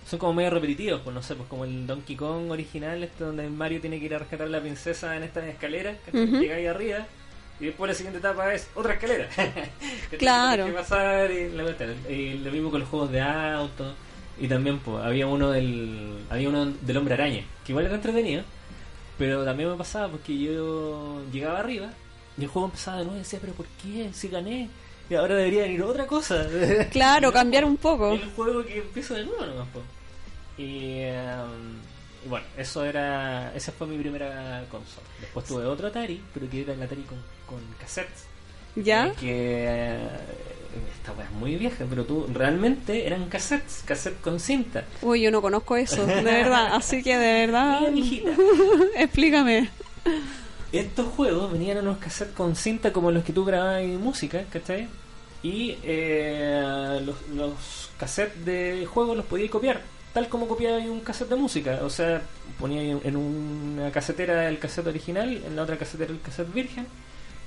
son 0.08 0.18
como 0.18 0.35
medio 0.35 0.50
repetitivos, 0.50 1.00
pues 1.02 1.14
no 1.14 1.23
sé, 1.23 1.35
pues 1.35 1.49
como 1.49 1.64
el 1.64 1.87
Donkey 1.87 2.16
Kong 2.16 2.50
original, 2.50 3.02
este 3.04 3.25
donde 3.25 3.49
Mario 3.49 3.80
tiene 3.80 3.99
que 4.00 4.06
ir 4.06 4.14
a 4.14 4.18
rescatar 4.18 4.46
a 4.46 4.50
la 4.50 4.61
princesa 4.61 5.16
en 5.16 5.23
estas 5.25 5.44
escaleras, 5.44 5.96
que 6.04 6.16
Ujú. 6.16 6.38
llega 6.40 6.56
ahí 6.56 6.66
arriba. 6.66 7.06
Y 7.58 7.66
después 7.66 7.88
la 7.88 7.94
siguiente 7.94 8.18
etapa 8.18 8.52
es 8.52 8.68
otra 8.75 8.94
escalera. 8.94 9.28
Claro. 10.18 10.66
que 10.66 10.72
pasar 10.72 11.30
y 11.30 11.50
la 11.50 11.62
cuestión. 11.62 11.94
Y 12.08 12.34
lo 12.34 12.50
mismo 12.50 12.70
con 12.70 12.80
los 12.80 12.88
juegos 12.88 13.10
de 13.10 13.20
auto. 13.20 13.94
Y 14.38 14.48
también 14.48 14.78
pues, 14.80 15.02
había 15.04 15.26
uno 15.26 15.50
del 15.50 16.18
había 16.28 16.48
uno 16.48 16.66
del 16.66 16.96
hombre 16.96 17.14
araña, 17.14 17.42
que 17.64 17.72
igual 17.72 17.86
era 17.86 17.94
entretenido, 17.94 18.44
pero 19.16 19.44
también 19.44 19.70
me 19.70 19.76
pasaba 19.76 20.08
porque 20.08 20.36
yo 20.36 21.22
llegaba 21.32 21.60
arriba 21.60 21.88
y 22.36 22.42
el 22.42 22.48
juego 22.48 22.66
empezaba 22.66 22.98
de 22.98 23.04
nuevo 23.04 23.16
y 23.16 23.22
decía, 23.22 23.38
pero 23.40 23.54
¿por 23.54 23.66
qué? 23.82 24.10
Si 24.12 24.28
gané. 24.28 24.68
Y 25.08 25.14
ahora 25.14 25.36
debería 25.36 25.62
venir 25.62 25.82
otra 25.82 26.06
cosa. 26.06 26.46
Claro, 26.90 27.32
cambiar 27.32 27.64
un 27.64 27.76
poco. 27.76 28.12
El 28.12 28.25
juego 28.32 28.64
que 28.64 28.78
empieza 28.78 29.14
de 29.14 29.25
nuevo 29.25 29.46
nomás, 29.46 29.68
po. 29.68 29.80
Y, 30.58 31.04
um, 31.04 31.78
y 32.26 32.28
bueno, 32.28 32.45
eso 32.59 32.85
era. 32.85 33.52
Esa 33.54 33.71
fue 33.71 33.87
mi 33.87 33.97
primera 33.97 34.64
consola. 34.68 35.06
Después 35.21 35.47
tuve 35.47 35.64
otro 35.64 35.87
Atari, 35.87 36.21
pero 36.35 36.50
que 36.50 36.62
era 36.62 36.73
el 36.73 36.83
Atari 36.83 37.02
con, 37.02 37.18
con 37.47 37.61
cassettes. 37.78 38.25
¿Ya? 38.75 39.12
Que 39.12 39.64
eh, 39.64 40.09
esta 40.99 41.12
weá 41.12 41.25
es 41.25 41.30
muy 41.30 41.54
vieja, 41.54 41.85
pero 41.88 42.04
tú 42.04 42.26
realmente 42.33 43.06
eran 43.06 43.28
cassettes, 43.28 43.85
cassette 43.87 44.21
con 44.21 44.40
cinta. 44.40 44.85
Uy, 45.02 45.23
yo 45.23 45.30
no 45.30 45.40
conozco 45.40 45.76
eso, 45.76 46.04
de 46.04 46.21
verdad. 46.23 46.75
Así 46.75 47.00
que 47.02 47.16
de 47.16 47.47
verdad. 47.47 47.83
Mira. 47.92 48.33
Explícame. 48.97 49.71
Estos 50.73 51.06
juegos 51.14 51.52
venían 51.52 51.78
en 51.78 51.87
unos 51.87 51.99
cassettes 51.99 52.35
con 52.35 52.56
cinta 52.56 52.92
como 52.92 53.12
los 53.12 53.23
que 53.23 53.33
tú 53.33 53.45
grababas 53.45 53.83
en 53.83 54.00
música, 54.00 54.45
¿cachai? 54.50 54.88
Y 55.45 55.78
eh, 55.85 57.00
los, 57.04 57.16
los 57.28 57.90
cassettes 57.99 58.45
de 58.45 58.85
juegos 58.85 59.16
los 59.16 59.26
podías 59.26 59.49
copiar, 59.49 59.80
tal 60.16 60.30
como 60.30 60.49
copiabas 60.49 60.87
un 60.87 61.00
cassette 61.00 61.28
de 61.28 61.37
música. 61.37 61.80
O 61.82 61.90
sea, 61.90 62.23
ponías 62.58 63.04
en 63.04 63.16
una 63.16 63.92
casetera 63.92 64.49
el 64.49 64.58
cassette 64.58 64.87
original, 64.87 65.42
en 65.44 65.54
la 65.54 65.62
otra 65.62 65.76
casetera 65.76 66.11
el 66.11 66.23
cassette 66.23 66.50
virgen, 66.54 66.87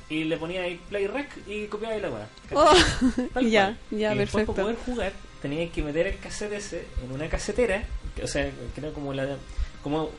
y 0.07 0.25
le 0.25 0.37
ponías 0.37 0.65
ahí 0.65 0.79
play 0.87 1.07
rec 1.07 1.29
y 1.47 1.65
copiabas 1.65 1.99
la 1.99 2.09
weá. 2.11 2.27
Oh, 2.53 3.41
ya, 3.41 3.75
ya, 3.89 4.13
y 4.13 4.17
después 4.19 4.45
perfecto. 4.45 4.53
para 4.53 4.63
poder 4.65 4.77
jugar 4.85 5.13
tenías 5.41 5.71
que 5.71 5.81
meter 5.81 6.05
el 6.05 6.19
cassette 6.19 6.53
ese 6.53 6.85
en 7.03 7.11
una 7.11 7.27
casetera, 7.27 7.85
que, 8.15 8.23
o 8.23 8.27
sea, 8.27 8.51
que 8.75 8.81
era 8.81 8.91
como 8.91 9.13
la 9.13 9.37
como 9.81 10.11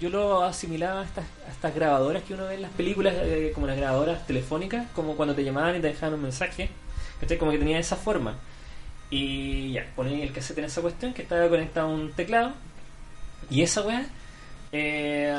yo 0.00 0.10
lo 0.10 0.42
asimilaba 0.42 1.02
a 1.02 1.04
estas, 1.04 1.24
a 1.46 1.52
estas 1.52 1.72
grabadoras 1.72 2.24
que 2.24 2.34
uno 2.34 2.46
ve 2.46 2.56
en 2.56 2.62
las 2.62 2.72
películas, 2.72 3.14
eh, 3.16 3.52
como 3.54 3.68
las 3.68 3.76
grabadoras 3.76 4.26
telefónicas, 4.26 4.88
como 4.92 5.14
cuando 5.14 5.36
te 5.36 5.44
llamaban 5.44 5.76
y 5.76 5.80
te 5.80 5.86
dejaban 5.86 6.14
un 6.14 6.22
mensaje, 6.22 6.68
¿cachai? 7.20 7.38
Como 7.38 7.52
que 7.52 7.58
tenía 7.58 7.78
esa 7.78 7.94
forma. 7.94 8.38
Y 9.14 9.72
ya, 9.72 9.86
ponía 9.94 10.24
el 10.24 10.32
cassette 10.32 10.58
en 10.60 10.64
esa 10.64 10.80
cuestión 10.80 11.12
que 11.12 11.20
estaba 11.20 11.46
conectado 11.50 11.88
a 11.88 11.90
un 11.90 12.12
teclado. 12.12 12.52
Y 13.50 13.60
esa 13.60 13.82
weá, 13.82 14.06
eh, 14.72 15.34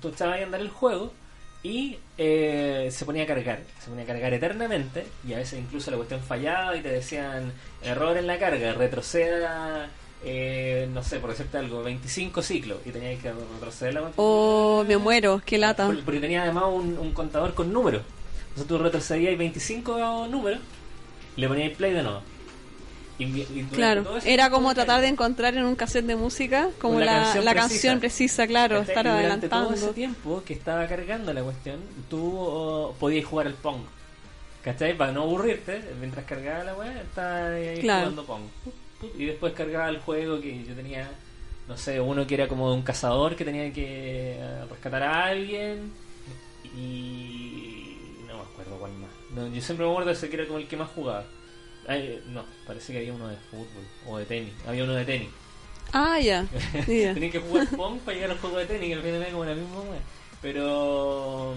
tú 0.00 0.08
estabas 0.08 0.36
ahí 0.36 0.42
a 0.42 0.46
andar 0.46 0.60
el 0.62 0.70
juego 0.70 1.12
y 1.62 1.98
eh, 2.16 2.88
se 2.90 3.04
ponía 3.04 3.24
a 3.24 3.26
cargar. 3.26 3.60
Se 3.78 3.90
ponía 3.90 4.04
a 4.04 4.06
cargar 4.06 4.32
eternamente 4.32 5.06
y 5.28 5.34
a 5.34 5.36
veces 5.36 5.58
incluso 5.60 5.90
la 5.90 5.98
cuestión 5.98 6.20
fallaba 6.22 6.74
y 6.76 6.80
te 6.80 6.88
decían 6.90 7.52
error 7.82 8.16
en 8.16 8.26
la 8.26 8.38
carga, 8.38 8.72
retroceda, 8.72 9.90
eh, 10.24 10.88
no 10.94 11.02
sé, 11.02 11.18
por 11.18 11.28
decirte 11.30 11.58
algo, 11.58 11.82
25 11.82 12.40
ciclos 12.40 12.78
y 12.86 12.90
tenías 12.90 13.20
que 13.20 13.30
retroceder 13.32 13.92
la 13.94 14.00
cuestión. 14.00 14.26
Oh, 14.26 14.82
me 14.88 14.96
muero, 14.96 15.42
qué 15.44 15.58
lata. 15.58 15.86
Por- 15.86 16.02
Porque 16.04 16.20
tenía 16.20 16.44
además 16.44 16.64
un, 16.68 16.96
un 16.98 17.12
contador 17.12 17.52
con 17.52 17.70
números. 17.70 18.00
Entonces 18.48 18.66
tú 18.66 18.78
retrocedías 18.78 19.36
25 19.36 20.26
números 20.30 20.60
le 21.36 21.46
ponías 21.48 21.76
play 21.76 21.92
de 21.92 22.02
nuevo. 22.02 22.22
Y, 23.20 23.40
y 23.60 23.68
Claro, 23.72 24.16
era 24.24 24.50
como 24.50 24.72
tratar 24.74 25.00
de 25.02 25.08
encontrar 25.08 25.54
en 25.54 25.64
un 25.64 25.76
cassette 25.76 26.06
de 26.06 26.16
música 26.16 26.70
como 26.80 26.98
la 27.00 27.04
la, 27.06 27.12
canción 27.22 27.44
la 27.44 27.50
precisa. 27.52 27.72
canción 27.74 28.00
precisa, 28.00 28.46
claro, 28.46 28.78
¿cachai? 28.80 28.96
estar 28.96 29.04
durante 29.22 29.48
todo 29.48 29.60
ese 29.60 29.68
adelantando. 29.68 29.94
tiempo 29.94 30.42
que 30.44 30.54
estaba 30.54 30.86
cargando 30.86 31.32
la 31.32 31.42
cuestión, 31.42 31.80
tú 32.08 32.34
oh, 32.38 32.94
podías 32.98 33.24
jugar 33.26 33.46
al 33.46 33.54
Pong. 33.54 33.82
¿Cachai? 34.62 34.96
Para 34.96 35.12
no 35.12 35.22
aburrirte, 35.22 35.82
mientras 36.00 36.24
cargaba 36.26 36.64
la 36.64 36.74
weá, 36.74 37.00
estaba 37.02 37.46
ahí 37.54 37.78
Claro. 37.80 38.10
jugando 38.10 38.24
Pong. 38.24 38.42
Y 39.18 39.24
después 39.26 39.52
cargaba 39.54 39.88
el 39.88 39.98
juego 40.00 40.40
que 40.40 40.64
yo 40.64 40.74
tenía, 40.74 41.10
no 41.68 41.76
sé, 41.78 41.98
uno 42.00 42.26
que 42.26 42.34
era 42.34 42.46
como 42.48 42.68
de 42.70 42.76
un 42.76 42.82
cazador 42.82 43.36
que 43.36 43.44
tenía 43.44 43.72
que 43.72 44.36
eh, 44.38 44.64
rescatar 44.70 45.02
a 45.02 45.24
alguien. 45.26 45.92
Y 46.76 47.96
no 48.26 48.34
me 48.36 48.42
acuerdo 48.42 48.76
cuál 48.78 48.92
más. 48.94 49.10
No, 49.34 49.46
yo 49.54 49.60
siempre 49.60 49.84
me 49.86 49.90
acuerdo 49.92 50.08
de 50.10 50.16
ese 50.16 50.28
que 50.28 50.36
era 50.36 50.46
como 50.46 50.58
el 50.58 50.66
que 50.68 50.76
más 50.76 50.88
jugaba. 50.94 51.24
Ay, 51.90 52.22
no, 52.28 52.44
parece 52.68 52.92
que 52.92 53.00
había 53.00 53.12
uno 53.12 53.26
de 53.26 53.36
fútbol 53.50 53.84
o 54.06 54.18
de 54.18 54.24
tenis. 54.24 54.52
Había 54.64 54.84
uno 54.84 54.92
de 54.94 55.04
tenis. 55.04 55.28
Ah, 55.92 56.20
ya. 56.20 56.46
Tenía 56.86 57.32
que 57.32 57.40
jugar 57.40 57.66
Pong 57.70 57.98
para 57.98 58.14
llegar 58.14 58.30
al 58.30 58.38
juego 58.38 58.58
de 58.58 58.66
tenis, 58.66 58.86
que 58.90 58.94
al 58.94 59.02
final 59.02 59.22
era 59.22 59.32
como 59.32 59.44
la 59.44 59.54
misma 59.56 59.80
wea. 59.80 60.00
Pero. 60.40 61.54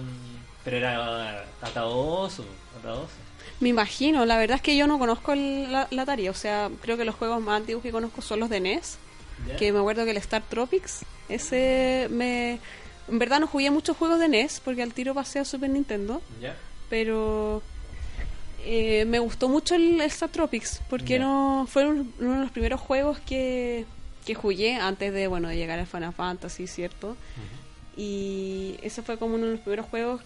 Pero 0.64 0.76
era 0.76 1.44
atadoso, 1.62 2.44
atadoso. 2.76 3.12
Me 3.60 3.68
imagino, 3.68 4.26
la 4.26 4.36
verdad 4.36 4.56
es 4.56 4.62
que 4.62 4.76
yo 4.76 4.88
no 4.88 4.98
conozco 4.98 5.32
el, 5.32 5.70
la, 5.70 5.86
la 5.92 6.02
Atari, 6.02 6.28
o 6.28 6.34
sea, 6.34 6.68
creo 6.82 6.96
que 6.96 7.04
los 7.04 7.14
juegos 7.14 7.40
más 7.40 7.60
antiguos 7.60 7.84
que 7.84 7.92
conozco 7.92 8.20
son 8.20 8.40
los 8.40 8.50
de 8.50 8.58
NES, 8.58 8.98
que 9.56 9.72
me 9.72 9.78
acuerdo 9.78 10.04
que 10.04 10.10
el 10.10 10.16
Star 10.16 10.42
Tropics, 10.42 11.04
ese 11.28 12.08
me... 12.10 12.58
En 13.06 13.18
verdad 13.18 13.38
no 13.38 13.46
jugué 13.46 13.70
muchos 13.70 13.96
juegos 13.96 14.18
de 14.18 14.28
NES 14.28 14.60
porque 14.64 14.82
al 14.82 14.94
tiro 14.94 15.14
pasé 15.14 15.38
a 15.38 15.44
Super 15.44 15.70
Nintendo, 15.70 16.22
¿Ya? 16.40 16.56
pero 16.88 17.62
eh, 18.64 19.04
me 19.06 19.18
gustó 19.18 19.48
mucho 19.48 19.74
el, 19.74 20.00
el 20.00 20.06
Star 20.08 20.28
Tropics 20.30 20.80
porque 20.90 21.14
Ya. 21.14 21.20
no 21.20 21.66
fueron 21.68 22.12
uno 22.20 22.32
de 22.34 22.40
los 22.40 22.50
primeros 22.50 22.80
juegos 22.80 23.18
que, 23.20 23.84
que 24.26 24.34
jugué 24.34 24.74
antes 24.76 25.12
de 25.12 25.26
bueno 25.28 25.48
de 25.48 25.56
llegar 25.56 25.78
a 25.78 25.86
Final 25.86 26.12
Fantasy, 26.12 26.66
¿cierto? 26.66 27.16
Y 27.96 28.76
ese 28.82 29.02
fue 29.02 29.18
como 29.18 29.34
uno 29.36 29.46
de 29.46 29.52
los 29.52 29.60
primeros 29.60 29.86
juegos 29.86 30.20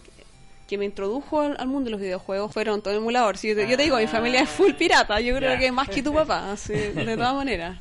que, 0.66 0.78
me 0.78 0.84
introdujo 0.84 1.40
al, 1.40 1.56
al 1.58 1.66
mundo 1.68 1.86
de 1.86 1.92
los 1.92 2.00
videojuegos. 2.00 2.52
Fueron 2.52 2.82
todo 2.82 2.94
emulador. 2.94 3.36
Si 3.38 3.48
yo, 3.48 3.54
te- 3.56 3.68
yo 3.68 3.76
te 3.76 3.82
digo, 3.84 3.96
mi 3.98 4.06
familia 4.06 4.42
es 4.42 4.48
full 4.50 4.72
pirata. 4.72 5.20
Yo 5.20 5.34
creo 5.36 5.58
que 5.58 5.70
más 5.72 5.88
que 5.88 6.02
tu 6.02 6.12
papá, 6.12 6.52
así, 6.52 6.72
de 6.74 7.16
todas 7.16 7.34
maneras. 7.34 7.78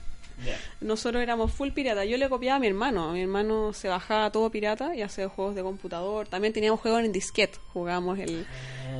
Nosotros 0.81 1.21
éramos 1.23 1.51
full 1.51 1.69
pirata. 1.71 2.05
Yo 2.05 2.15
le 2.17 2.29
copiaba 2.29 2.57
a 2.57 2.59
mi 2.59 2.67
hermano. 2.67 3.11
Mi 3.11 3.21
hermano 3.21 3.73
se 3.73 3.87
bajaba 3.89 4.31
todo 4.31 4.49
pirata 4.49 4.95
y 4.95 5.01
hacía 5.01 5.27
juegos 5.29 5.55
de 5.55 5.63
computador. 5.63 6.27
También 6.27 6.53
teníamos 6.53 6.79
juegos 6.79 7.03
en 7.03 7.11
disquete. 7.11 7.57
Jugábamos 7.73 8.19
el... 8.19 8.45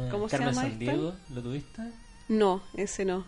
Ah, 0.07 0.11
¿Cómo 0.11 0.29
se 0.29 0.37
Carmen 0.37 0.53
llama 0.55 0.61
San 0.69 0.71
esta? 0.81 0.91
Diego, 0.91 1.13
¿lo 1.33 1.41
tuviste? 1.41 1.81
No, 2.29 2.61
ese 2.75 3.05
no. 3.05 3.25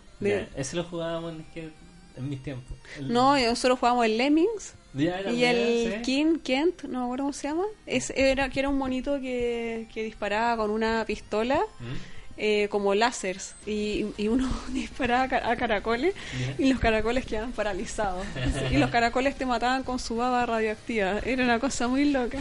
Ese 0.56 0.76
lo 0.76 0.84
jugábamos 0.84 1.32
en, 1.34 1.44
que- 1.54 1.70
en 2.16 2.28
mis 2.28 2.42
tiempos. 2.42 2.76
El- 2.98 3.12
No, 3.12 3.38
nosotros 3.38 3.78
jugábamos 3.78 4.04
el 4.06 4.18
Lemmings 4.18 4.74
y 4.94 5.44
el 5.44 5.92
sí. 5.92 6.02
King 6.02 6.38
Kent, 6.42 6.82
no 6.84 6.98
me 7.00 7.04
acuerdo 7.04 7.24
cómo 7.24 7.32
se 7.32 7.48
llama. 7.48 7.64
Es, 7.86 8.10
era, 8.16 8.50
que 8.50 8.60
era 8.60 8.68
un 8.68 8.76
monito 8.78 9.20
que, 9.20 9.88
que 9.94 10.02
disparaba 10.04 10.56
con 10.62 10.70
una 10.70 11.04
pistola 11.06 11.60
¿Mm? 11.78 12.19
Eh, 12.42 12.68
como 12.70 12.94
láseres 12.94 13.54
y, 13.66 14.06
uno 14.28 14.48
disparaba 14.72 15.24
a 15.24 15.28
ca- 15.28 15.50
a 15.50 15.56
caracoles 15.56 16.14
y 16.58 16.70
los 16.72 16.80
caracoles 16.80 17.26
quedaban 17.26 17.52
paralizados. 17.52 18.24
y 18.70 18.78
los 18.78 18.90
caracoles 18.90 19.36
te 19.36 19.44
mataban 19.44 19.82
con 19.84 19.98
su 19.98 20.16
baba 20.16 20.46
radioactiva. 20.46 21.18
Era 21.24 21.44
una 21.44 21.58
cosa 21.60 21.86
muy 21.86 22.06
loca, 22.10 22.38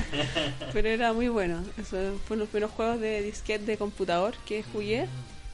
pero 0.74 0.88
era 0.88 1.12
muy 1.14 1.28
bueno. 1.28 1.64
Eso 1.78 1.98
fue 2.26 2.36
uno 2.36 2.38
de 2.38 2.38
los 2.38 2.50
primeros 2.50 2.72
juegos 2.72 3.00
de 3.02 3.22
disquete 3.22 3.66
de 3.66 3.78
computador 3.78 4.36
que 4.46 4.64
jugué. 4.64 5.08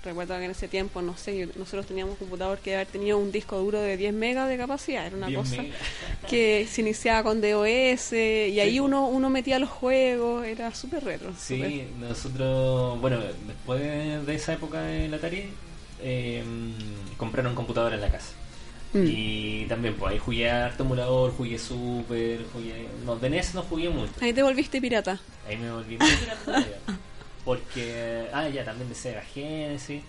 Recuerdo 0.05 0.37
que 0.37 0.45
en 0.45 0.51
ese 0.51 0.67
tiempo, 0.67 1.01
no 1.01 1.17
sé, 1.17 1.49
nosotros 1.55 1.87
teníamos 1.87 2.13
un 2.13 2.17
computador 2.19 2.59
que 2.59 2.75
haber 2.75 2.85
tenido 2.85 3.17
un 3.17 3.31
disco 3.31 3.57
duro 3.57 3.81
de 3.81 3.97
10 3.97 4.13
megas 4.13 4.47
de 4.47 4.55
capacidad. 4.55 5.07
Era 5.07 5.17
una 5.17 5.27
10 5.27 5.39
cosa 5.39 5.63
que 6.29 6.67
se 6.69 6.81
iniciaba 6.81 7.23
con 7.23 7.41
DOS 7.41 8.13
y 8.13 8.59
ahí 8.59 8.79
uno, 8.79 9.07
uno 9.07 9.31
metía 9.31 9.57
los 9.57 9.69
juegos. 9.69 10.45
Era 10.45 10.73
súper 10.75 11.03
retro. 11.03 11.33
Sí, 11.35 11.87
nosotros, 11.99 13.01
bueno, 13.01 13.19
después 13.47 13.81
de, 13.81 14.35
esa 14.35 14.53
época 14.53 14.81
del 14.81 15.11
Atari, 15.11 15.45
eh, 16.03 16.43
compraron 17.17 17.55
computador 17.55 17.93
en 17.93 18.01
la 18.01 18.11
casa. 18.11 18.33
Mm. 18.93 19.07
Y 19.07 19.65
también, 19.65 19.95
pues 19.95 20.13
ahí 20.13 20.19
jugué 20.19 20.51
harto 20.51 20.83
emulador, 20.83 21.31
jugué 21.31 21.57
Super, 21.57 22.45
jugué. 22.53 22.87
No, 23.05 23.15
de 23.15 23.29
NES 23.31 23.55
no 23.55 23.63
jugué 23.63 23.89
mucho. 23.89 24.13
Ahí 24.21 24.33
te 24.33 24.43
volviste 24.43 24.79
pirata. 24.79 25.19
Ahí 25.47 25.57
me 25.57 25.71
volví 25.71 25.97
muy 25.97 26.07
pirata. 26.07 26.65
Porque, 27.45 28.27
ah, 28.33 28.49
ya, 28.49 28.65
también 28.65 28.89
de 28.89 28.95
Sega 28.95 29.21
Genesis. 29.21 30.01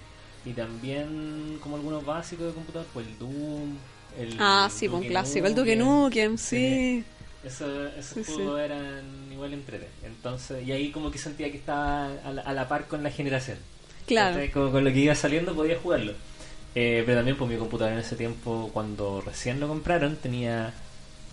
Y 0.44 0.52
también, 0.52 1.58
como 1.60 1.76
algunos 1.76 2.04
básicos 2.04 2.46
de 2.46 2.52
computador, 2.52 2.86
pues 2.94 3.06
el 3.06 3.18
Doom. 3.18 3.76
El 4.18 4.36
Ah, 4.40 4.68
sí, 4.72 4.86
pues 4.88 4.94
un 4.94 5.00
Duke 5.02 5.08
clásico. 5.10 5.46
El 5.46 5.54
Duke 5.54 5.76
Nukem. 5.76 6.38
Sí. 6.38 7.04
Eso- 7.44 7.86
esos 7.88 8.06
Sí, 8.06 8.24
sí. 8.24 8.32
juegos 8.32 8.60
eran 8.60 9.04
igual 9.30 9.52
entrete. 9.52 9.88
Entonces, 10.04 10.66
y 10.66 10.72
ahí 10.72 10.90
como 10.90 11.10
que 11.10 11.18
sentía 11.18 11.50
que 11.50 11.58
estaba 11.58 12.06
a 12.24 12.32
la, 12.32 12.42
a 12.42 12.52
la 12.54 12.66
par 12.68 12.86
con 12.88 13.02
la 13.02 13.10
generación. 13.10 13.58
Claro. 14.06 14.40
Como 14.52 14.72
con 14.72 14.84
lo 14.84 14.90
que 14.92 14.98
iba 15.00 15.14
saliendo 15.14 15.54
podía 15.54 15.78
jugarlo. 15.78 16.12
Eh, 16.74 17.02
pero 17.06 17.18
también 17.18 17.36
pues 17.36 17.50
mi 17.50 17.56
computador 17.56 17.92
en 17.92 17.98
ese 18.00 18.16
tiempo, 18.16 18.70
cuando 18.72 19.20
recién 19.20 19.60
lo 19.60 19.68
compraron, 19.68 20.16
tenía 20.16 20.72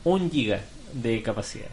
un 0.03 0.29
giga 0.31 0.61
de 0.93 1.21
capacidad. 1.21 1.67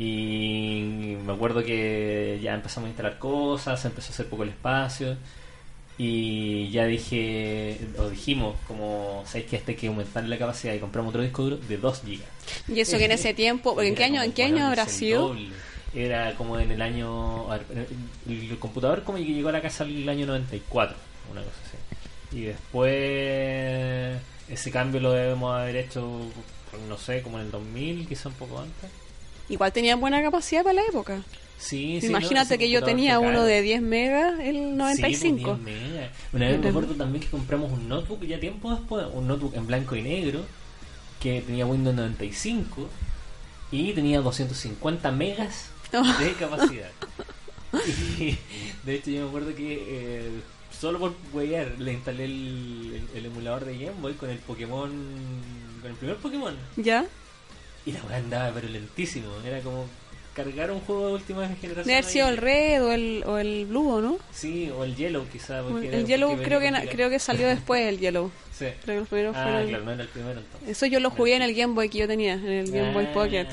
Y 0.00 0.80
me 1.26 1.34
acuerdo 1.34 1.62
que 1.62 2.40
ya 2.42 2.54
empezamos 2.54 2.86
a 2.86 2.88
instalar 2.88 3.18
cosas, 3.18 3.84
empezó 3.84 4.08
a 4.08 4.14
hacer 4.14 4.26
poco 4.28 4.44
el 4.44 4.48
espacio. 4.48 5.18
Y 5.98 6.70
ya 6.70 6.86
dije, 6.86 7.78
o 7.98 8.08
dijimos, 8.08 8.56
como, 8.66 9.22
¿sabéis 9.26 9.50
que 9.50 9.56
este 9.56 9.72
hay 9.72 9.76
que 9.76 9.88
aumentar 9.88 10.24
la 10.24 10.38
capacidad 10.38 10.72
y 10.72 10.78
compramos 10.78 11.10
otro 11.10 11.20
disco 11.20 11.42
duro 11.42 11.58
de 11.58 11.76
2 11.76 12.02
GB? 12.02 12.20
Y 12.74 12.80
eso 12.80 12.96
que 12.96 13.04
en 13.04 13.12
ese 13.12 13.34
tiempo, 13.34 13.78
¿en 13.82 13.94
qué 13.94 14.04
año, 14.04 14.22
en 14.22 14.32
qué 14.32 14.44
año 14.44 14.66
habrá 14.66 14.86
sido? 14.86 15.28
doble. 15.28 15.50
Era 15.94 16.34
como 16.34 16.58
en 16.58 16.70
el 16.70 16.80
año. 16.80 17.52
el 18.26 18.58
computador 18.58 19.02
como 19.02 19.18
que 19.18 19.24
llegó 19.24 19.50
a 19.50 19.52
la 19.52 19.60
casa 19.60 19.84
el 19.84 20.08
año 20.08 20.24
94, 20.24 20.96
una 21.30 21.42
cosa 21.42 21.56
así. 21.66 22.38
Y 22.38 22.44
después. 22.44 24.18
Ese 24.48 24.70
cambio 24.70 25.00
lo 25.00 25.12
debemos 25.12 25.54
haber 25.54 25.76
hecho, 25.76 26.22
no 26.88 26.96
sé, 26.96 27.20
como 27.20 27.38
en 27.38 27.44
el 27.44 27.50
2000, 27.50 28.08
quizá 28.08 28.30
un 28.30 28.34
poco 28.36 28.60
antes. 28.60 28.90
Igual 29.50 29.72
tenían 29.72 30.00
buena 30.00 30.22
capacidad 30.22 30.62
para 30.62 30.74
la 30.74 30.82
época. 30.88 31.22
Sí, 31.58 31.98
sí, 32.00 32.06
Imagínate 32.06 32.56
que 32.56 32.70
yo 32.70 32.82
tenía 32.82 33.18
uno 33.18 33.44
de 33.44 33.60
10 33.60 33.82
megas 33.82 34.40
el 34.40 34.54
Sí, 34.56 34.62
95. 34.72 35.42
pues, 35.62 35.64
10 35.66 35.78
megas. 35.92 36.10
Una 36.32 36.48
vez 36.48 36.58
me 36.60 36.68
acuerdo 36.70 36.94
también 36.94 37.22
que 37.22 37.28
compramos 37.30 37.70
un 37.70 37.86
notebook 37.88 38.22
ya 38.24 38.40
tiempo 38.40 38.70
después, 38.74 39.06
un 39.12 39.26
notebook 39.28 39.54
en 39.56 39.66
blanco 39.66 39.94
y 39.94 40.00
negro 40.02 40.40
que 41.20 41.42
tenía 41.42 41.66
Windows 41.66 41.94
95 41.96 42.88
y 43.72 43.92
tenía 43.92 44.20
250 44.22 45.10
megas 45.12 45.66
de 45.92 46.32
capacidad. 46.38 46.88
Y 48.18 48.36
de 48.84 48.94
hecho 48.94 49.10
yo 49.10 49.22
me 49.24 49.28
acuerdo 49.28 49.54
que 49.54 49.84
eh, 49.86 50.30
solo 50.78 50.98
por 50.98 51.14
huear 51.32 51.72
le 51.78 51.92
instalé 51.92 52.24
el, 52.24 53.02
el- 53.12 53.18
el 53.18 53.26
emulador 53.26 53.64
de 53.66 53.74
Game 53.78 54.00
Boy 54.00 54.14
con 54.14 54.30
el 54.30 54.38
Pokémon, 54.38 54.90
con 55.82 55.90
el 55.90 55.96
primer 55.96 56.16
Pokémon. 56.16 56.54
¿Ya? 56.76 57.04
Y 57.86 57.92
la 57.92 58.02
weá 58.04 58.16
andaba 58.18 58.50
pero 58.54 58.68
lentísimo, 58.68 59.28
era 59.44 59.60
como 59.60 59.86
cargar 60.34 60.70
un 60.70 60.80
juego 60.80 61.08
de 61.08 61.12
última 61.14 61.48
generación. 61.48 61.84
Debe 61.86 61.92
haber 61.98 62.04
sido 62.04 62.28
el 62.28 62.36
red 62.36 62.82
o 62.84 62.92
el, 62.92 63.24
o 63.26 63.38
el 63.38 63.66
blue, 63.66 63.88
¿o 63.94 64.00
¿no? 64.00 64.18
Sí, 64.32 64.70
o 64.70 64.84
el 64.84 64.94
Yellow 64.94 65.26
quizá. 65.30 65.62
porque 65.62 65.88
era- 65.88 65.96
El 65.98 66.06
yellow 66.06 66.30
porque 66.30 66.44
creo 66.44 66.60
que, 66.60 66.70
na- 66.70 66.82
creo 66.86 67.10
que 67.10 67.18
salió 67.18 67.48
después 67.48 67.86
el 67.88 67.98
yellow. 67.98 68.30
Sí. 68.56 68.66
Creo 68.84 69.06
que 69.06 69.22
los 69.24 69.36
Ah, 69.36 69.42
fueron... 69.42 69.68
claro, 69.68 69.84
no 69.84 69.92
era 69.92 70.02
el 70.02 70.08
primero 70.08 70.40
entonces. 70.40 70.68
Eso 70.68 70.86
yo 70.86 71.00
lo 71.00 71.10
jugué 71.10 71.34
en 71.36 71.42
el 71.42 71.54
Game 71.54 71.74
Boy 71.74 71.88
que 71.88 71.98
yo 71.98 72.06
tenía, 72.06 72.34
en 72.34 72.46
el 72.46 72.70
Game 72.70 72.92
Boy 72.92 73.06
Ah. 73.08 73.12
Pocket. 73.12 73.46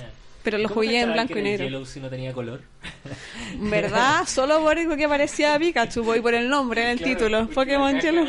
Pero 0.43 0.59
lo 0.59 0.69
¿Cómo 0.69 0.75
jugué 0.81 1.01
en 1.01 1.11
blanco 1.13 1.33
que 1.33 1.39
y 1.39 1.41
era 1.41 1.49
el 1.49 1.51
negro. 1.57 1.65
Yellow 1.65 1.85
si 1.85 1.99
no 1.99 2.09
tenía 2.09 2.31
color? 2.31 2.61
¿Verdad? 3.59 4.25
Solo 4.27 4.61
por 4.61 4.77
algo 4.77 4.95
que 4.95 5.05
aparecía 5.05 5.57
Pikachu, 5.59 6.03
voy 6.03 6.21
por 6.21 6.33
el 6.35 6.47
nombre 6.47 6.83
en 6.83 6.89
el 6.89 6.97
Claro, 6.99 7.13
título. 7.17 7.49
Pokémon 7.49 7.99
Yellow. 7.99 8.25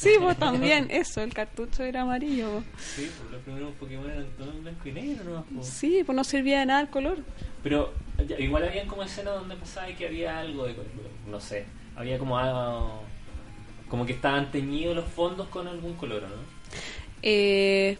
Sí, 0.00 0.14
pues 0.18 0.38
también, 0.38 0.86
eso, 0.90 1.20
el 1.20 1.34
cartucho 1.34 1.82
era 1.84 2.00
amarillo. 2.02 2.62
Sí, 2.78 3.10
pues 3.18 3.30
los 3.32 3.42
primeros 3.42 3.74
Pokémon 3.74 4.10
eran 4.10 4.26
todos 4.38 4.54
en 4.54 4.62
blanco 4.62 4.88
y 4.88 4.92
negro 4.92 5.24
nomás. 5.24 5.44
po. 5.44 5.62
Sí, 5.62 6.02
pues 6.06 6.16
no 6.16 6.24
servía 6.24 6.60
de 6.60 6.66
nada 6.66 6.80
el 6.80 6.88
color. 6.88 7.18
Pero 7.62 7.92
ya, 8.26 8.38
igual 8.38 8.64
habían 8.64 8.88
como 8.88 9.02
escenas 9.02 9.34
donde 9.34 9.56
pasaba 9.56 9.88
que 9.88 10.06
había 10.06 10.40
algo 10.40 10.66
de 10.66 10.74
color. 10.74 10.90
No 11.28 11.38
sé, 11.38 11.66
había 11.96 12.18
como 12.18 12.38
algo... 12.38 13.02
Como 13.90 14.06
que 14.06 14.12
estaban 14.12 14.50
teñidos 14.50 14.96
los 14.96 15.04
fondos 15.06 15.48
con 15.48 15.68
algún 15.68 15.94
color, 15.94 16.24
¿o 16.24 16.28
¿no? 16.28 16.34
Eh, 17.22 17.98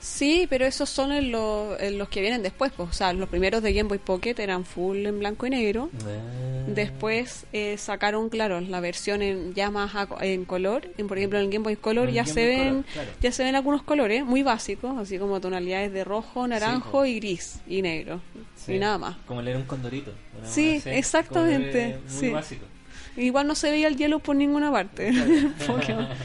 sí, 0.00 0.46
pero 0.48 0.64
esos 0.66 0.88
son 0.88 1.12
en 1.12 1.30
los, 1.32 1.80
en 1.80 1.98
los 1.98 2.08
que 2.08 2.20
vienen 2.20 2.42
después. 2.42 2.72
Pues. 2.76 2.88
O 2.88 2.92
sea, 2.92 3.12
los 3.12 3.28
primeros 3.28 3.62
de 3.62 3.72
Game 3.72 3.88
Boy 3.88 3.98
Pocket 3.98 4.34
eran 4.38 4.64
full 4.64 5.04
en 5.06 5.18
blanco 5.18 5.46
y 5.46 5.50
negro. 5.50 5.90
Ah. 6.04 6.64
Después 6.68 7.46
eh, 7.52 7.76
sacaron, 7.78 8.28
claro, 8.28 8.60
la 8.60 8.80
versión 8.80 9.22
en, 9.22 9.54
ya 9.54 9.70
más 9.70 9.94
a- 9.94 10.08
en 10.20 10.44
color. 10.44 10.86
En, 10.98 11.06
por 11.08 11.16
ejemplo, 11.18 11.38
en 11.38 11.46
el 11.46 11.50
Game 11.50 11.64
Boy 11.64 11.76
Color 11.76 12.10
ya 12.10 12.22
Game 12.24 12.34
se 12.34 12.40
Boy 12.46 12.56
ven 12.56 12.68
Color, 12.68 12.84
claro. 12.92 13.10
ya 13.20 13.32
se 13.32 13.44
ven 13.44 13.54
algunos 13.56 13.82
colores 13.82 14.24
muy 14.24 14.42
básicos, 14.42 14.98
así 14.98 15.18
como 15.18 15.40
tonalidades 15.40 15.92
de 15.92 16.04
rojo, 16.04 16.46
naranjo 16.46 17.06
y 17.06 17.16
gris 17.20 17.60
y 17.66 17.80
negro. 17.82 18.20
Sí, 18.56 18.74
Y 18.74 18.78
nada 18.78 18.98
más. 18.98 19.16
Como 19.26 19.40
leer 19.40 19.56
un 19.56 19.62
condorito. 19.64 20.12
Sí, 20.44 20.82
exactamente, 20.84 21.98
Muy 22.10 22.20
sí. 22.20 22.28
básico. 22.30 22.64
Igual 23.16 23.46
no 23.48 23.54
se 23.54 23.70
veía 23.70 23.88
el 23.88 23.96
hielo 23.96 24.18
por 24.20 24.36
ninguna 24.36 24.70
parte. 24.70 25.10
Pokémon. 25.66 26.06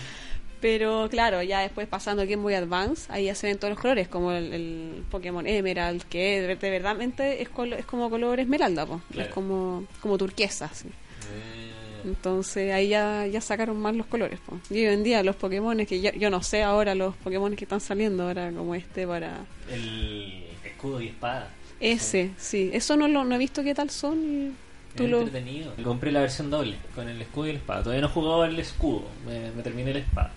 Pero 0.64 1.10
claro, 1.12 1.44
ya 1.44 1.60
después 1.60 1.90
pasando 1.90 2.22
a 2.22 2.26
Game 2.26 2.42
Boy 2.42 2.54
Advance, 2.54 3.12
ahí 3.12 3.26
ya 3.26 3.36
se 3.36 3.48
ven 3.48 3.58
todos 3.58 3.72
los 3.74 3.80
colores, 3.82 4.08
como 4.08 4.32
el, 4.32 4.54
el 4.54 5.04
Pokémon 5.12 5.46
Emerald, 5.46 6.04
que 6.04 6.40
de, 6.40 6.56
de 6.56 6.70
verdad 6.70 6.96
es, 7.02 7.50
colo- 7.52 7.76
es 7.78 7.86
como 7.86 8.10
color 8.10 8.40
esmeralda, 8.40 8.86
po. 8.86 9.02
Claro. 9.12 9.28
es 9.28 9.34
como, 9.36 9.86
como 10.00 10.18
turquesa. 10.18 10.66
así. 10.72 10.88
Eh, 10.88 12.02
Entonces 12.06 12.72
ahí 12.74 12.88
ya, 12.88 13.28
ya 13.28 13.42
sacaron 13.42 13.78
más 13.82 13.94
los 13.94 14.06
colores. 14.06 14.40
po. 14.46 14.58
Y 14.70 14.86
hoy 14.86 14.94
en 14.94 15.04
día 15.04 15.22
los 15.22 15.36
Pokémon, 15.36 15.86
que 15.86 16.00
ya- 16.00 16.14
yo 16.16 16.30
no 16.30 16.42
sé 16.42 16.64
ahora 16.64 16.96
los 16.96 17.14
Pokémon 17.18 17.54
que 17.58 17.66
están 17.66 17.82
saliendo 17.82 18.24
ahora, 18.24 18.50
como 18.54 18.74
este 18.74 19.06
para... 19.06 19.42
el 19.70 20.46
escudo 20.66 21.02
y 21.02 21.08
espada. 21.10 21.50
Ese, 21.82 22.32
sí. 22.38 22.70
Eso 22.72 22.96
no 22.96 23.10
lo 23.10 23.26
no 23.26 23.36
he 23.36 23.38
visto 23.38 23.64
qué 23.64 23.76
tal 23.76 23.90
son. 23.90 24.18
Y 24.24 24.54
tú 24.96 25.08
lo... 25.10 25.24
entretenido. 25.24 25.74
Compré 25.84 26.10
la 26.14 26.22
versión 26.22 26.50
doble 26.50 26.78
con 26.96 27.10
el 27.10 27.22
escudo 27.22 27.48
y 27.48 27.52
la 27.52 27.58
espada. 27.58 27.84
Todavía 27.84 28.02
no 28.02 28.08
he 28.08 28.12
jugado 28.12 28.46
el 28.46 28.58
escudo, 28.58 29.04
me, 29.28 29.52
me 29.52 29.62
terminé 29.62 29.92
la 29.94 30.00
espada. 30.00 30.32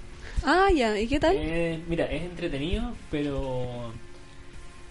Ah, 0.45 0.69
ya. 0.75 0.99
¿Y 0.99 1.09
qué 1.09 1.19
tal? 1.21 1.37
Eh, 1.39 1.81
mira, 1.89 2.07
es 2.07 2.23
entretenido, 2.23 2.93
pero 3.11 3.93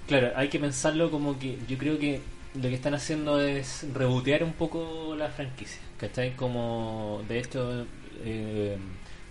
claro, 0.08 0.32
hay 0.36 0.50
que 0.50 0.60
pensarlo 0.60 1.12
como 1.12 1.38
que 1.40 1.58
yo 1.68 1.78
creo 1.78 1.98
que 2.00 2.22
lo 2.56 2.62
que 2.64 2.76
están 2.76 2.94
haciendo 2.94 3.42
es 3.42 3.86
rebotear 3.94 4.44
un 4.44 4.54
poco 4.54 5.16
la 5.18 5.30
franquicia, 5.30 5.82
¿cachai? 5.98 6.36
Como 6.36 7.22
de 7.28 7.40
hecho, 7.40 7.86
eh, 8.24 8.78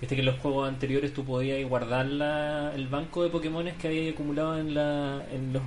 viste 0.00 0.14
que 0.14 0.20
en 0.20 0.26
los 0.26 0.38
juegos 0.40 0.68
anteriores 0.68 1.12
tú 1.14 1.24
podías 1.24 1.66
guardar 1.68 2.06
la, 2.06 2.72
el 2.74 2.88
banco 2.88 3.22
de 3.22 3.30
Pokémones 3.30 3.74
que 3.76 3.88
había 3.88 4.10
acumulado 4.10 4.58
en, 4.58 4.74
la, 4.74 5.24
en 5.32 5.52
los 5.52 5.62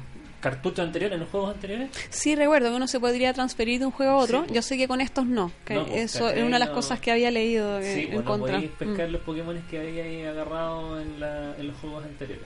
cartuchos 0.52 0.80
anteriores, 0.86 1.16
en 1.16 1.20
los 1.22 1.30
juegos 1.30 1.54
anteriores. 1.56 1.90
Sí, 2.10 2.36
recuerdo 2.36 2.70
que 2.70 2.76
uno 2.76 2.88
se 2.88 3.00
podría 3.00 3.34
transferir 3.34 3.80
de 3.80 3.86
un 3.86 3.92
juego 3.92 4.14
a 4.14 4.16
otro. 4.18 4.46
Sí. 4.48 4.54
Yo 4.54 4.62
sé 4.62 4.78
que 4.78 4.88
con 4.88 5.02
estos 5.02 5.26
no. 5.26 5.52
Que 5.66 5.74
No, 5.76 5.86
pues, 5.86 5.98
eso 6.16 6.30
es 6.30 6.42
una 6.44 6.56
de 6.56 6.60
las 6.60 6.70
No. 6.70 6.76
cosas 6.76 7.00
que 7.00 7.12
había 7.12 7.32
leído 7.32 7.82
Sí, 7.82 8.02
en 8.04 8.12
pues 8.12 8.26
no 8.26 8.32
contra. 8.32 8.54
podéis 8.56 8.72
pescar 8.72 9.10
Mm. 9.10 9.12
los 9.12 9.22
Pokémon 9.22 9.62
que 9.70 9.80
habíais 9.80 10.28
agarrado 10.28 11.02
en, 11.02 11.20
la, 11.20 11.56
en 11.58 11.68
los 11.68 11.76
juegos 11.78 12.04
anteriores. 12.06 12.46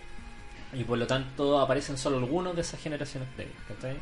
Y 0.73 0.83
por 0.85 0.97
lo 0.97 1.05
tanto 1.05 1.59
aparecen 1.59 1.97
solo 1.97 2.17
algunos 2.17 2.55
de 2.55 2.61
esas 2.61 2.79
generaciones 2.79 3.27
previas, 3.35 3.57
¿cachai? 3.67 3.97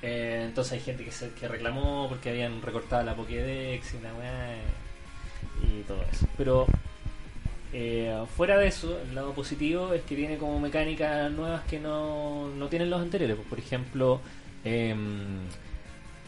Eh, 0.00 0.42
entonces 0.46 0.74
hay 0.74 0.80
gente 0.80 1.04
que 1.04 1.10
se 1.10 1.30
que 1.30 1.48
reclamó 1.48 2.06
porque 2.08 2.30
habían 2.30 2.62
recortado 2.62 3.02
la 3.02 3.16
Pokédex 3.16 3.94
y 3.94 4.00
la 4.00 4.14
weá 4.14 4.54
y 5.64 5.82
todo 5.82 6.00
eso. 6.12 6.26
Pero 6.36 6.66
eh, 7.72 8.24
fuera 8.36 8.56
de 8.58 8.68
eso, 8.68 8.98
el 9.08 9.14
lado 9.14 9.32
positivo 9.34 9.92
es 9.92 10.02
que 10.02 10.16
tiene 10.16 10.36
como 10.38 10.58
mecánicas 10.60 11.30
nuevas 11.30 11.62
que 11.64 11.78
no, 11.80 12.48
no 12.48 12.68
tienen 12.68 12.90
los 12.90 13.00
anteriores. 13.00 13.36
Pues, 13.36 13.48
Por 13.48 13.58
ejemplo, 13.58 14.20
em, 14.64 15.38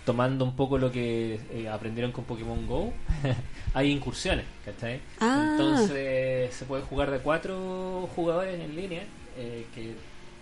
tomando 0.05 0.45
un 0.45 0.57
poco 0.57 0.79
lo 0.79 0.91
que 0.91 1.39
eh, 1.53 1.69
aprendieron 1.69 2.13
con 2.13 2.25
Pokémon 2.25 2.67
Go, 2.67 2.93
hay 3.75 3.91
incursiones, 3.91 4.45
¿cachai? 4.65 5.01
Ah. 5.21 5.49
Entonces 5.53 6.55
se 6.55 6.65
puede 6.65 6.83
jugar 6.83 7.11
de 7.11 7.19
cuatro 7.19 8.09
jugadores 8.17 8.61
en 8.61 8.75
línea, 8.77 9.03
eh, 9.37 9.67
que 9.75 9.91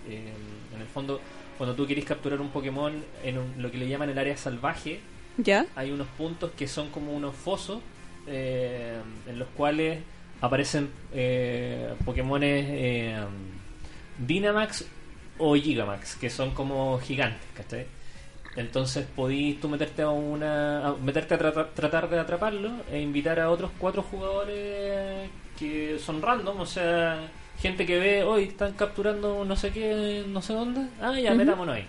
eh, 0.08 0.32
en 0.74 0.80
el 0.80 0.86
fondo 0.86 1.20
cuando 1.58 1.74
tú 1.74 1.86
quieres 1.86 2.04
capturar 2.04 2.40
un 2.40 2.50
Pokémon 2.50 2.92
en 3.24 3.36
un- 3.38 3.54
lo 3.60 3.70
que 3.70 3.78
le 3.78 3.88
llaman 3.88 4.08
el 4.10 4.18
área 4.18 4.36
salvaje, 4.36 5.00
¿Ya? 5.38 5.66
hay 5.74 5.90
unos 5.90 6.06
puntos 6.16 6.52
que 6.56 6.68
son 6.68 6.88
como 6.90 7.12
unos 7.12 7.34
fosos 7.34 7.80
eh, 8.28 8.98
en 9.26 9.38
los 9.38 9.48
cuales 9.56 9.98
aparecen 10.40 10.90
eh, 11.12 11.94
Pokémones 12.04 12.64
eh, 12.68 13.16
Dynamax 14.18 14.84
o 15.38 15.54
Gigamax, 15.54 16.16
que 16.16 16.30
son 16.30 16.50
como 16.52 16.98
gigantes, 16.98 17.46
¿cachai? 17.54 17.86
Entonces 18.56 19.06
podís 19.14 19.60
tú 19.60 19.68
meterte 19.68 20.02
a 20.02 20.08
una 20.10 20.88
a 20.88 20.94
meterte 20.94 21.34
a 21.34 21.38
trata- 21.38 21.68
tratar 21.74 22.08
de 22.10 22.18
atraparlo 22.18 22.70
e 22.90 23.00
invitar 23.00 23.38
a 23.38 23.50
otros 23.50 23.70
cuatro 23.78 24.02
jugadores 24.02 25.30
que 25.56 25.98
son 26.04 26.20
random, 26.22 26.60
o 26.60 26.66
sea, 26.66 27.28
gente 27.60 27.86
que 27.86 27.98
ve, 27.98 28.22
hoy 28.24 28.44
están 28.44 28.72
capturando 28.72 29.44
no 29.44 29.54
sé 29.56 29.70
qué, 29.70 30.24
no 30.26 30.42
sé 30.42 30.54
dónde. 30.54 30.82
Ah, 31.00 31.18
ya, 31.20 31.30
Ujú. 31.30 31.38
metámonos 31.38 31.76
ahí. 31.76 31.86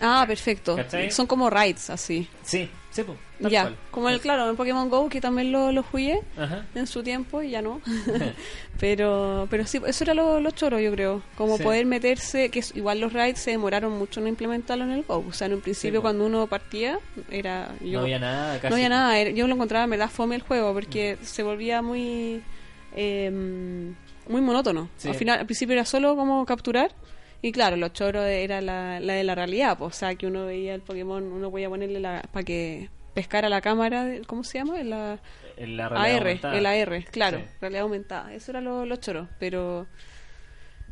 Ah, 0.00 0.24
perfecto. 0.26 0.76
¿Cachai? 0.76 1.10
Son 1.10 1.26
como 1.26 1.48
raids, 1.50 1.90
así. 1.90 2.28
Sí, 2.42 2.68
sí, 2.96 3.02
pues, 3.04 3.18
tal 3.42 3.50
ya. 3.50 3.62
cual. 3.62 3.76
Como 3.90 4.08
el, 4.08 4.20
claro, 4.20 4.50
en 4.50 4.56
Pokémon 4.56 4.88
Go, 4.88 5.08
que 5.08 5.20
también 5.20 5.52
lo, 5.52 5.70
lo 5.72 5.82
jugué 5.82 6.20
Ajá. 6.36 6.66
en 6.74 6.86
su 6.86 7.02
tiempo 7.02 7.42
y 7.42 7.50
ya 7.50 7.62
no. 7.62 7.80
pero 8.80 9.46
pero 9.50 9.66
sí, 9.66 9.80
eso 9.86 10.04
era 10.04 10.14
lo, 10.14 10.40
lo 10.40 10.50
choro, 10.50 10.78
yo 10.80 10.90
creo. 10.92 11.22
Como 11.36 11.56
Sí. 11.56 11.62
poder 11.62 11.86
meterse, 11.86 12.50
que 12.50 12.62
igual 12.74 13.00
los 13.00 13.12
raids 13.12 13.38
se 13.40 13.52
demoraron 13.52 13.92
mucho 13.92 14.20
en 14.20 14.28
implementarlo 14.28 14.84
en 14.84 14.90
el 14.90 15.02
Go. 15.04 15.24
O 15.28 15.32
sea, 15.32 15.46
en 15.46 15.54
un 15.54 15.60
principio 15.60 16.02
cuando 16.02 16.26
uno 16.26 16.46
partía, 16.46 16.98
era... 17.30 17.70
Yo, 17.80 17.98
no 17.98 18.00
había 18.00 18.18
nada, 18.18 18.54
casi. 18.60 18.68
No 18.70 18.74
había 18.76 18.88
nada, 18.88 19.18
era- 19.18 19.30
yo 19.30 19.46
lo 19.46 19.54
encontraba 19.54 19.84
en 19.84 19.90
verdad 19.90 20.10
fome 20.10 20.34
el 20.36 20.42
juego 20.42 20.72
porque 20.72 21.16
se 21.22 21.42
volvía 21.42 21.82
muy 21.82 22.42
eh, 22.94 23.30
muy 24.28 24.40
monótono. 24.40 24.88
Sí. 24.96 25.08
Al 25.08 25.14
final, 25.14 25.38
al 25.38 25.46
principio 25.46 25.74
era 25.74 25.84
solo 25.84 26.16
como 26.16 26.44
capturar 26.46 26.92
y 27.42 27.52
claro, 27.52 27.76
lo 27.76 27.88
choro 27.88 28.22
era 28.22 28.60
la, 28.60 28.98
la 29.00 29.12
de 29.14 29.24
la 29.24 29.34
realidad, 29.34 29.78
pues, 29.78 29.94
o 29.94 29.98
sea, 29.98 30.14
que 30.14 30.26
uno 30.26 30.46
veía 30.46 30.74
el 30.74 30.80
Pokémon, 30.82 31.22
uno 31.22 31.50
podía 31.50 31.68
ponerle 31.68 32.00
la 32.00 32.22
para 32.32 32.44
que 32.44 32.88
pescara 33.14 33.48
la 33.48 33.60
cámara, 33.60 34.04
de- 34.04 34.22
¿cómo 34.22 34.42
se 34.44 34.58
llama? 34.58 34.82
La 34.82 35.18
En 35.56 35.76
la 35.76 35.88
realidad 35.88 36.16
AR, 36.16 36.26
aumentada. 36.28 36.58
el 36.58 36.66
AR, 36.66 37.04
claro, 37.10 37.38
Sí. 37.38 37.44
realidad 37.60 37.82
aumentada. 37.82 38.34
Eso 38.34 38.50
era 38.52 38.60
lo, 38.60 38.84
lo 38.84 38.96
choro, 38.96 39.28
pero 39.38 39.86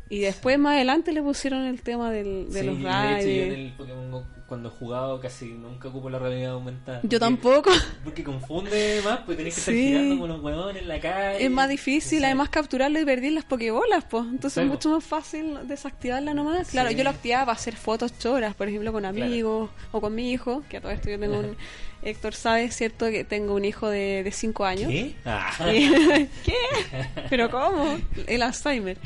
y 0.09 0.19
después 0.19 0.57
más 0.59 0.75
adelante 0.75 1.11
le 1.11 1.21
pusieron 1.21 1.65
el 1.65 1.81
tema 1.81 2.11
del, 2.11 2.51
de 2.51 2.59
Sí, 2.61 2.65
los 2.65 2.77
y 2.77 2.81
de 2.83 2.87
hecho 3.19 3.27
yo 3.29 3.43
en 3.43 3.51
el 3.51 3.71
Pokémon 3.73 4.11
Go 4.11 4.25
cuando 4.47 4.69
he 4.69 4.71
jugado 4.71 5.19
casi 5.19 5.45
nunca 5.53 5.87
ocupo 5.87 6.09
la 6.09 6.19
realidad 6.19 6.51
aumentada. 6.51 6.97
Yo 7.01 7.09
Porque- 7.09 7.19
tampoco. 7.19 7.71
Porque 8.03 8.23
confunde 8.23 9.01
más, 9.03 9.19
pues 9.25 9.37
tenés 9.37 9.55
que 9.55 9.59
estar 9.59 9.73
girando 9.73 10.19
con 10.19 10.29
los 10.29 10.41
huevones 10.41 10.81
en 10.83 10.87
la 10.87 10.99
calle. 10.99 11.43
Es 11.43 11.49
más 11.51 11.67
difícil, 11.67 12.23
además 12.23 12.49
capturarlo 12.49 12.99
y 12.99 13.05
perder 13.05 13.31
las 13.33 13.43
pokebolas, 13.45 14.03
pues. 14.05 14.23
Entonces 14.25 14.63
es 14.63 14.69
mucho 14.69 14.89
más 14.89 15.03
fácil 15.03 15.57
desactivarla 15.67 16.33
nomás. 16.33 16.69
Claro, 16.69 16.89
Sí. 16.89 16.95
yo 16.95 17.03
lo 17.03 17.09
activaba 17.09 17.45
para 17.45 17.55
hacer 17.57 17.75
fotos 17.75 18.17
choras, 18.19 18.53
por 18.55 18.67
ejemplo, 18.67 18.91
con 18.91 19.01
Claro. 19.01 19.25
amigos 19.25 19.69
o 19.91 20.01
con 20.01 20.13
mi 20.13 20.31
hijo, 20.31 20.63
que 20.69 20.77
a 20.77 20.81
todo 20.81 20.91
esto 20.91 21.09
yo 21.09 21.19
tengo 21.19 21.39
un... 21.39 21.57
Héctor 22.03 22.35
sabe, 22.35 22.69
¿cierto? 22.69 23.07
Que 23.09 23.23
tengo 23.23 23.55
un 23.55 23.65
hijo 23.65 23.89
de 23.89 24.29
5 24.31 24.63
años. 24.63 24.91
¿Qué? 24.91 25.15
Ah. 25.25 25.51
¿Qué? 25.65 26.29
¿Pero 27.31 27.49
cómo? 27.49 27.97
El 28.27 28.43
Alzheimer. 28.43 28.97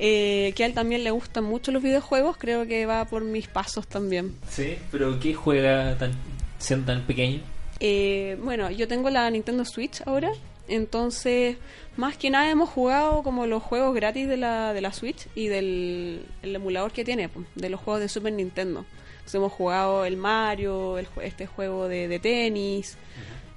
Eh, 0.00 0.52
que 0.54 0.62
a 0.62 0.66
él 0.66 0.74
también 0.74 1.02
le 1.02 1.10
gustan 1.10 1.42
mucho 1.44 1.72
los 1.72 1.82
videojuegos, 1.82 2.36
creo 2.36 2.66
que 2.66 2.86
va 2.86 3.04
por 3.06 3.24
mis 3.24 3.48
pasos 3.48 3.86
también. 3.88 4.36
Sí, 4.48 4.76
pero 4.92 5.18
¿qué 5.18 5.34
juega 5.34 5.96
tan, 5.98 6.12
siendo 6.58 6.86
tan 6.86 7.02
pequeño? 7.02 7.40
Eh, 7.80 8.38
bueno, 8.42 8.70
yo 8.70 8.86
tengo 8.86 9.10
la 9.10 9.28
Nintendo 9.28 9.64
Switch 9.64 10.00
ahora, 10.06 10.30
entonces 10.68 11.56
más 11.96 12.16
que 12.16 12.30
nada 12.30 12.48
hemos 12.48 12.68
jugado 12.68 13.24
como 13.24 13.46
los 13.46 13.60
juegos 13.62 13.92
gratis 13.92 14.28
de 14.28 14.36
la, 14.36 14.72
de 14.72 14.80
la 14.80 14.92
Switch 14.92 15.26
y 15.34 15.48
del 15.48 16.26
el 16.42 16.54
emulador 16.54 16.92
que 16.92 17.04
tiene, 17.04 17.28
pues, 17.28 17.46
de 17.56 17.68
los 17.68 17.80
juegos 17.80 18.00
de 18.00 18.08
Super 18.08 18.32
Nintendo. 18.32 18.84
Entonces 19.16 19.34
hemos 19.34 19.52
jugado 19.52 20.04
el 20.04 20.16
Mario, 20.16 20.96
el, 20.96 21.08
este 21.22 21.46
juego 21.46 21.88
de, 21.88 22.06
de 22.06 22.18
tenis, 22.20 22.96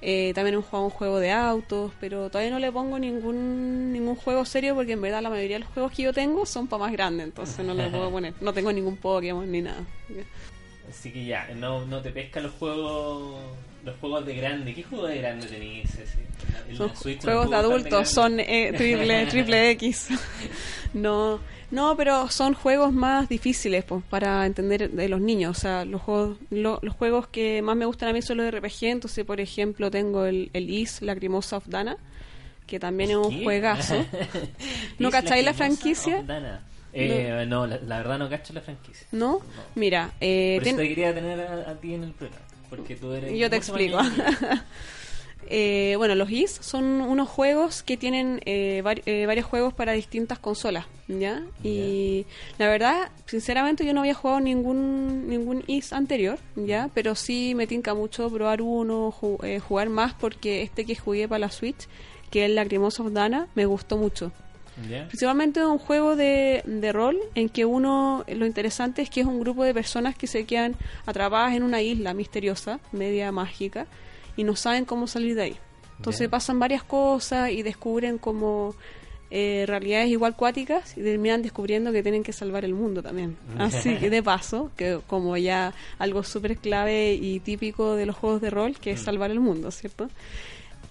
eh, 0.02 0.32
también 0.34 0.56
hemos 0.56 0.66
jugado 0.66 0.86
un 0.86 0.92
juego 0.92 1.20
de 1.20 1.32
autos, 1.32 1.92
pero 2.00 2.30
todavía 2.30 2.52
no 2.52 2.60
le 2.60 2.72
pongo 2.72 2.98
ningún 2.98 3.94
ningún 3.94 4.16
juego 4.16 4.46
serio 4.46 4.74
porque 4.76 4.94
en 4.94 5.02
verdad 5.02 5.22
la 5.22 5.30
mayoría 5.30 5.58
de 5.58 5.64
los 5.64 5.70
juegos 5.70 5.92
que 5.92 6.04
yo 6.04 6.14
tengo 6.14 6.46
son 6.46 6.68
para 6.68 6.84
más 6.84 6.92
grandes, 6.92 7.26
entonces 7.28 7.66
no 7.66 7.74
le 7.74 7.90
puedo 7.90 8.10
poner. 8.12 8.34
No 8.42 8.52
tengo 8.54 8.74
ningún 8.74 8.98
Pokémon 8.98 9.50
ni 9.52 9.62
nada. 9.62 9.84
Así 10.90 11.12
que 11.12 11.26
ya, 11.26 11.48
no, 11.56 11.86
no 11.86 12.02
te 12.02 12.10
pesca 12.10 12.40
los 12.40 12.52
juegos 12.54 13.40
los 13.84 13.96
juegos 13.98 14.26
de 14.26 14.36
grande. 14.36 14.74
¿Qué 14.74 14.84
juego 14.84 15.08
de 15.08 15.18
grande 15.20 15.48
tenéis? 15.48 15.90
Son 16.76 16.90
juegos 16.90 17.50
de 17.50 17.56
adultos, 17.56 18.10
son 18.10 18.40
eh, 18.40 18.74
triple, 18.76 19.26
triple 19.28 19.72
X. 19.72 20.10
No, 20.94 21.40
no, 21.72 21.96
pero 21.98 22.30
son 22.30 22.54
juegos 22.54 22.94
más 22.94 23.28
difíciles 23.30 23.84
pues, 23.84 24.04
para 24.10 24.46
entender 24.46 24.92
de 24.92 25.10
los 25.10 25.20
niños. 25.22 25.58
O 25.58 25.60
sea, 25.60 25.86
los 25.86 26.02
juegos, 26.02 26.38
lo- 26.50 26.80
los 26.82 26.94
juegos 26.96 27.28
que 27.28 27.62
más 27.62 27.76
me 27.76 27.86
gustan 27.86 28.10
a 28.10 28.14
mí 28.14 28.22
son 28.22 28.38
los 28.38 28.46
de 28.46 28.52
RPG. 28.60 28.84
Entonces, 28.84 29.26
por 29.26 29.40
ejemplo, 29.40 29.90
tengo 29.90 30.26
el, 30.26 30.50
el 30.54 30.70
Is, 30.70 31.02
Lacrimosa 31.02 31.58
of 31.58 31.66
Dana, 31.68 31.98
que 32.68 32.80
también 32.80 33.12
es 33.12 33.16
un 33.18 33.30
¿Qué? 33.30 33.44
juegazo. 33.44 33.96
¿No 35.00 35.08
¿Es 35.10 35.14
cacháis 35.14 35.44
la 35.46 35.54
franquicia? 35.54 36.24
Eh, 36.94 37.46
no, 37.48 37.66
la, 37.68 37.78
la 37.78 37.98
verdad 38.00 38.20
no 38.20 38.30
cacho 38.30 38.52
la 38.54 38.60
franquicia. 38.62 39.08
¿No? 39.14 39.40
Mira, 39.76 40.12
eh, 40.20 40.56
Por 40.60 40.68
eso 40.68 40.76
ten- 40.78 40.84
te 40.86 40.90
quería 40.90 41.14
tener 41.14 41.40
a, 41.40 41.72
a 41.72 41.76
ti 41.76 41.94
en 41.94 42.04
el 42.04 42.12
programa. 42.12 42.46
Porque 42.70 42.96
tú 42.98 43.12
eres. 43.14 43.38
Yo 43.38 43.50
te 43.50 43.56
explico. 43.58 43.98
Eh, 45.50 45.96
bueno, 45.98 46.16
los 46.16 46.32
Is 46.32 46.52
son 46.62 47.02
unos 47.02 47.28
juegos 47.28 47.84
que 47.84 47.98
tienen 47.98 48.42
eh, 48.46 48.82
vari- 48.86 49.02
eh, 49.06 49.26
varios 49.26 49.46
juegos 49.46 49.74
para 49.74 49.92
distintas 49.92 50.40
consolas, 50.40 50.86
¿ya? 51.10 51.44
Y 51.64 52.26
la 52.58 52.68
verdad, 52.70 53.10
sinceramente 53.26 53.86
yo 53.86 53.94
no 53.94 54.00
había 54.02 54.14
jugado 54.14 54.40
ningún 54.40 55.28
ningún 55.28 55.64
Is 55.68 55.92
anterior, 55.92 56.40
¿ya? 56.56 56.90
Pero 56.94 57.16
sí 57.16 57.54
me 57.56 57.68
tinca 57.68 57.94
mucho 57.94 58.30
probar 58.30 58.62
uno, 58.62 59.12
ju- 59.12 59.44
eh, 59.44 59.60
jugar 59.60 59.90
más, 59.90 60.14
porque 60.14 60.62
este 60.62 60.86
que 60.86 60.96
jugué 60.96 61.28
para 61.28 61.40
la 61.40 61.52
Switch, 61.52 61.88
que 62.30 62.44
es 62.44 62.50
el 62.50 62.56
Lacrimosa 62.56 63.04
of 63.04 63.12
Dana, 63.12 63.48
me 63.56 63.66
gustó 63.66 63.98
mucho. 63.98 64.32
Principalmente 65.08 65.64
un 65.66 65.78
juego 65.80 66.16
de, 66.16 66.64
de 66.66 66.92
rol 66.94 67.18
en 67.36 67.50
que 67.50 67.66
uno, 67.66 68.24
lo 68.30 68.46
interesante 68.46 69.02
es 69.02 69.10
que 69.10 69.20
es 69.20 69.28
un 69.28 69.40
grupo 69.42 69.66
de 69.66 69.74
personas 69.74 70.16
que 70.16 70.28
se 70.28 70.46
quedan 70.46 70.76
atrapadas 71.06 71.54
en 71.56 71.64
una 71.64 71.82
isla 71.82 72.14
misteriosa, 72.14 72.80
media 72.94 73.32
mágica, 73.34 73.86
y 74.38 74.44
no 74.44 74.56
saben 74.56 74.86
cómo 74.86 75.08
salir 75.08 75.36
de 75.36 75.42
ahí. 75.44 75.58
Entonces 75.98 76.28
pasan 76.30 76.58
varias 76.60 76.84
cosas 76.84 77.52
y 77.52 77.62
descubren 77.62 78.18
como 78.18 78.74
eh, 79.30 79.66
realidades 79.68 80.10
igual 80.10 80.36
cuáticas 80.36 80.98
y 80.98 81.02
terminan 81.04 81.42
descubriendo 81.42 81.92
que 81.92 82.02
tienen 82.04 82.24
que 82.24 82.34
salvar 82.34 82.66
el 82.66 82.74
mundo 82.74 83.02
también. 83.04 83.38
Así 83.60 83.96
que 83.98 84.10
de 84.10 84.24
paso, 84.24 84.72
que 84.76 85.00
como 85.08 85.38
ya 85.38 85.74
algo 86.00 86.24
súper 86.24 86.58
clave 86.58 87.14
y 87.14 87.40
típico 87.40 87.96
de 87.96 88.06
los 88.08 88.16
juegos 88.16 88.42
de 88.42 88.50
rol, 88.50 88.78
que 88.80 88.92
es 88.92 89.02
Mm. 89.02 89.06
salvar 89.06 89.32
el 89.32 89.40
mundo, 89.40 89.70
¿cierto? 89.72 90.10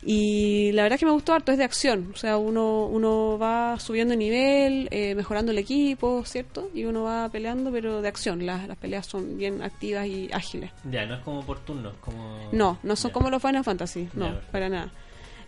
Y 0.03 0.73
la 0.73 0.83
verdad 0.85 0.95
es 0.97 1.01
que 1.01 1.07
me 1.07 1.13
gustó 1.13 1.35
harto, 1.35 1.53
es 1.53 1.59
de 1.59 1.65
acción. 1.65 2.11
O 2.15 2.17
sea, 2.17 2.39
uno, 2.39 2.87
uno 2.87 3.39
va 3.39 3.79
subiendo 3.79 4.13
de 4.13 4.17
nivel, 4.17 4.89
eh, 4.91 5.15
mejorando 5.15 5.53
el 5.53 5.59
equipo, 5.59 6.25
¿cierto? 6.25 6.71
Y 6.75 6.85
uno 6.85 7.03
va 7.03 7.29
peleando, 7.29 7.71
pero 7.71 8.01
de 8.01 8.09
acción. 8.09 8.47
Las, 8.47 8.67
las 8.67 8.79
peleas 8.79 9.07
son 9.07 9.37
bien 9.37 9.61
activas 9.63 10.07
y 10.07 10.31
ágiles. 10.33 10.71
Ya, 10.91 11.05
no 11.05 11.17
es 11.17 11.21
como 11.21 11.45
por 11.45 11.59
turnos. 11.61 11.95
Como... 12.01 12.49
No, 12.53 12.79
no 12.83 12.97
son 12.97 13.11
Ya. 13.11 13.13
como 13.13 13.29
los 13.31 13.43
Final 13.43 13.63
Fantasy, 13.65 14.09
no, 14.15 14.29
Ya, 14.29 14.41
para 14.51 14.69
nada. 14.71 14.91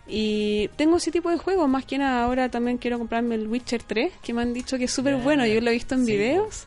Y 0.07 0.69
tengo 0.77 0.97
ese 0.97 1.11
tipo 1.13 1.31
de 1.31 1.39
juegos, 1.39 1.69
más 1.69 1.87
que 1.87 1.97
nada 1.97 2.25
ahora 2.25 2.51
también 2.51 2.77
quiero 2.77 2.99
comprarme 2.99 3.37
el 3.37 3.47
Witcher 3.47 3.83
3, 3.85 4.13
que 4.23 4.35
me 4.35 4.43
han 4.43 4.53
dicho 4.53 4.77
que 4.77 4.85
es 4.85 4.91
súper 4.93 5.17
bueno, 5.17 5.47
yo 5.47 5.61
lo 5.61 5.71
he 5.71 5.75
visto 5.75 5.95
en 5.95 6.05
Sí, 6.05 6.13
videos, 6.17 6.67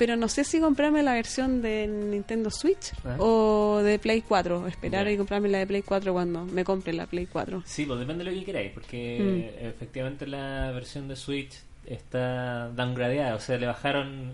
pero 0.00 0.16
no 0.16 0.28
sé 0.28 0.44
si 0.44 0.60
comprarme 0.60 1.02
la 1.02 1.12
versión 1.12 1.60
de 1.60 1.86
Nintendo 1.86 2.50
Switch 2.50 2.90
Ah. 3.04 3.16
o 3.18 3.82
de 3.84 3.98
Play 3.98 4.22
4, 4.22 4.66
esperar 4.66 5.06
y 5.10 5.16
comprarme 5.18 5.50
la 5.50 5.58
de 5.58 5.66
Play 5.66 5.82
4 5.82 6.14
cuando 6.14 6.46
me 6.46 6.64
compre 6.64 6.94
la 6.94 7.06
Play 7.06 7.26
4. 7.26 7.62
Sí, 7.66 7.84
pues 7.84 8.00
depende 8.00 8.24
de 8.24 8.30
lo 8.32 8.38
que 8.38 8.44
queráis, 8.46 8.72
porque 8.72 9.52
Mm. 9.60 9.66
efectivamente 9.66 10.26
la 10.26 10.70
versión 10.72 11.06
de 11.06 11.16
Switch 11.16 11.52
está 11.84 12.70
downgradeada, 12.70 13.34
o 13.34 13.40
sea, 13.40 13.58
le 13.58 13.66
bajaron 13.66 14.32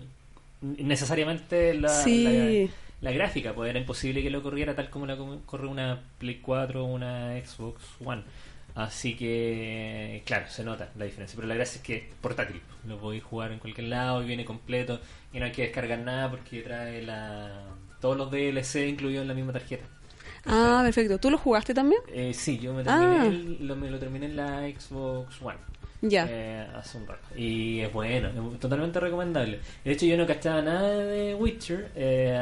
necesariamente 0.61 1.73
la, 1.73 1.89
Sí. 1.89 2.69
la, 3.01 3.09
la 3.09 3.15
gráfica, 3.15 3.53
pues 3.53 3.69
era 3.69 3.79
imposible 3.79 4.23
que 4.23 4.29
lo 4.29 4.41
corriera 4.41 4.73
tal 4.75 4.89
como 4.89 5.05
la 5.05 5.17
corre 5.45 5.67
una 5.67 6.01
Play 6.17 6.35
4 6.41 6.85
o 6.85 6.87
una 6.87 7.33
Xbox 7.45 7.81
One. 8.03 8.23
Así 8.77 9.15
que, 9.15 10.21
claro, 10.23 10.47
se 10.49 10.63
nota 10.63 10.91
la 10.97 11.05
diferencia. 11.05 11.35
Pero 11.35 11.47
la 11.47 11.55
gracia 11.55 11.77
es 11.79 11.83
que 11.83 11.95
es 11.97 12.03
portátil. 12.21 12.61
Lo 12.87 12.99
podéis 12.99 13.23
jugar 13.23 13.51
en 13.51 13.57
cualquier 13.57 13.87
lado 13.87 14.21
y 14.21 14.27
viene 14.27 14.45
completo. 14.45 14.99
Y 15.33 15.39
no 15.39 15.45
hay 15.45 15.51
que 15.51 15.63
descargar 15.63 15.97
nada 15.99 16.29
porque 16.29 16.61
trae 16.61 17.01
la 17.01 17.63
todos 17.99 18.15
los 18.15 18.29
DLC 18.29 18.87
incluidos 18.87 19.23
en 19.23 19.29
la 19.29 19.33
misma 19.33 19.51
tarjeta. 19.53 19.83
Ah, 20.45 20.81
perfecto. 20.83 21.17
¿Tú 21.17 21.31
lo 21.31 21.39
jugaste 21.39 21.73
también? 21.73 21.99
Eh, 22.09 22.33
sí, 22.35 22.59
yo 22.59 22.71
me, 22.73 22.81
Ah. 22.81 22.99
terminé 22.99 23.27
el- 23.27 23.67
lo, 23.67 23.75
me 23.75 23.89
lo 23.89 23.97
terminé 23.97 24.27
en 24.27 24.35
la 24.35 24.59
Xbox 24.69 25.41
One. 25.41 25.57
Ya. 26.01 26.27
eh, 26.29 26.67
hace 26.75 26.97
un 26.99 27.07
rato. 27.07 27.27
Y 27.35 27.79
es 27.79 27.91
bueno, 27.91 28.29
es 28.53 28.59
totalmente 28.59 28.99
recomendable. 28.99 29.59
De 29.83 29.91
hecho, 29.91 30.05
yo 30.05 30.15
no 30.15 30.27
cachaba 30.27 30.61
nada 30.61 30.89
de 31.05 31.33
Witcher 31.33 31.91
eh, 31.95 32.37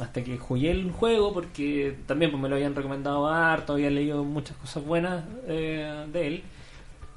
hasta 0.00 0.22
que 0.22 0.38
jugué 0.38 0.70
el 0.70 0.90
juego, 0.92 1.32
porque 1.32 1.96
también 2.06 2.30
pues, 2.30 2.40
me 2.42 2.48
lo 2.48 2.54
habían 2.54 2.74
recomendado 2.74 3.26
harto, 3.26 3.72
había 3.72 3.90
leído 3.90 4.22
muchas 4.22 4.56
cosas 4.56 4.84
buenas 4.84 5.24
eh, 5.48 6.06
de 6.12 6.26
él. 6.26 6.42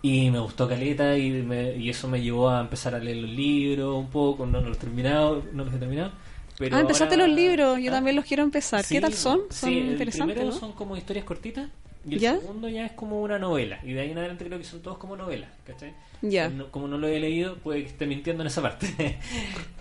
Y 0.01 0.29
me 0.29 0.39
gustó 0.39 0.67
Caleta 0.67 1.17
y, 1.17 1.31
me- 1.31 1.75
y 1.77 1.89
eso 1.89 2.07
me 2.07 2.21
llevó 2.21 2.49
a 2.49 2.61
empezar 2.61 2.93
a 2.95 2.99
leer 2.99 3.17
los 3.17 3.29
libros 3.31 3.95
un 3.95 4.09
poco. 4.09 4.45
No, 4.45 4.61
no 4.61 4.69
los 4.69 4.77
he 4.77 4.81
terminado, 4.81 5.43
no 5.53 5.65
los 5.65 5.73
he 5.73 5.77
terminado. 5.77 6.11
Pero 6.57 6.77
ah, 6.77 6.79
empezaste 6.79 7.15
ahora- 7.15 7.27
los 7.27 7.35
libros, 7.35 7.79
yo 7.79 7.91
¿Ah? 7.91 7.95
también 7.95 8.15
los 8.15 8.25
quiero 8.25 8.43
empezar. 8.43 8.83
Sí, 8.83 8.95
¿Qué 8.95 9.01
tal 9.01 9.13
son? 9.13 9.41
sí, 9.49 9.59
Son 9.61 9.69
el 9.73 9.91
interesantes, 9.91 10.45
¿no? 10.45 10.51
son 10.51 10.73
como 10.73 10.95
historias 10.95 11.25
cortitas 11.25 11.67
y 12.07 12.13
el 12.15 12.19
¿Ya? 12.19 12.35
segundo 12.39 12.69
ya 12.69 12.85
es 12.85 12.91
como 12.93 13.21
una 13.21 13.39
novela. 13.39 13.79
Y 13.83 13.93
de 13.93 14.01
ahí 14.01 14.11
en 14.11 14.17
adelante 14.17 14.45
creo 14.45 14.57
que 14.57 14.63
son 14.63 14.81
todos 14.81 14.97
como 14.97 15.15
novelas, 15.17 15.49
¿cachai? 15.65 15.93
Ya. 16.21 16.49
No- 16.49 16.69
como 16.71 16.87
no 16.87 16.97
lo 16.97 17.07
he 17.07 17.19
leído, 17.19 17.55
puede 17.57 17.81
que 17.81 17.87
esté 17.89 18.05
mintiendo 18.05 18.43
en 18.43 18.47
esa 18.47 18.61
parte. 18.61 18.87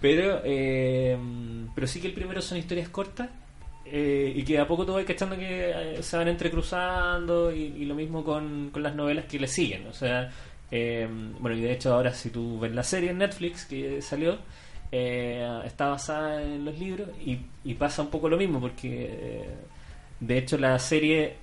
pero, 0.01 0.41
eh, 0.45 1.17
pero 1.75 1.87
sí 1.87 2.01
que 2.01 2.07
el 2.09 2.13
primero 2.15 2.41
son 2.43 2.59
historias 2.59 2.89
cortas 2.89 3.29
eh, 3.87 4.33
y 4.35 4.43
que 4.43 4.59
a 4.59 4.67
poco 4.67 4.87
tú 4.87 4.95
vas 4.95 5.05
cachando 5.05 5.37
que 5.37 5.71
eh, 5.99 6.03
se 6.03 6.17
van 6.17 6.29
entrecruzando 6.29 7.55
y, 7.55 7.63
y 7.63 7.85
lo 7.85 7.95
mismo 7.95 8.25
con, 8.25 8.71
con 8.71 8.83
las 8.83 8.95
novelas 8.95 9.27
que 9.27 9.39
le 9.39 9.47
siguen. 9.49 9.87
O 9.87 9.93
sea, 9.93 10.31
eh, 10.71 11.07
bueno, 11.39 11.57
y 11.57 11.61
de 11.61 11.73
hecho 11.73 11.93
ahora 11.95 12.13
si 12.15 12.31
tú 12.31 12.59
ves 12.59 12.75
la 12.75 12.83
serie 12.83 13.11
en 13.11 13.19
Netflix 13.19 13.67
que 13.67 14.01
salió, 14.01 14.39
eh, 14.91 15.47
está 15.67 15.89
basada 15.89 16.43
en 16.43 16.65
los 16.65 16.79
libros 16.79 17.09
y, 17.25 17.39
y 17.65 17.75
pasa 17.75 18.01
un 18.03 18.09
poco 18.09 18.29
lo 18.29 18.37
mismo 18.37 18.61
porque 18.61 19.45
de 20.21 20.39
hecho 20.39 20.57
la 20.57 20.79
serie 20.79 21.35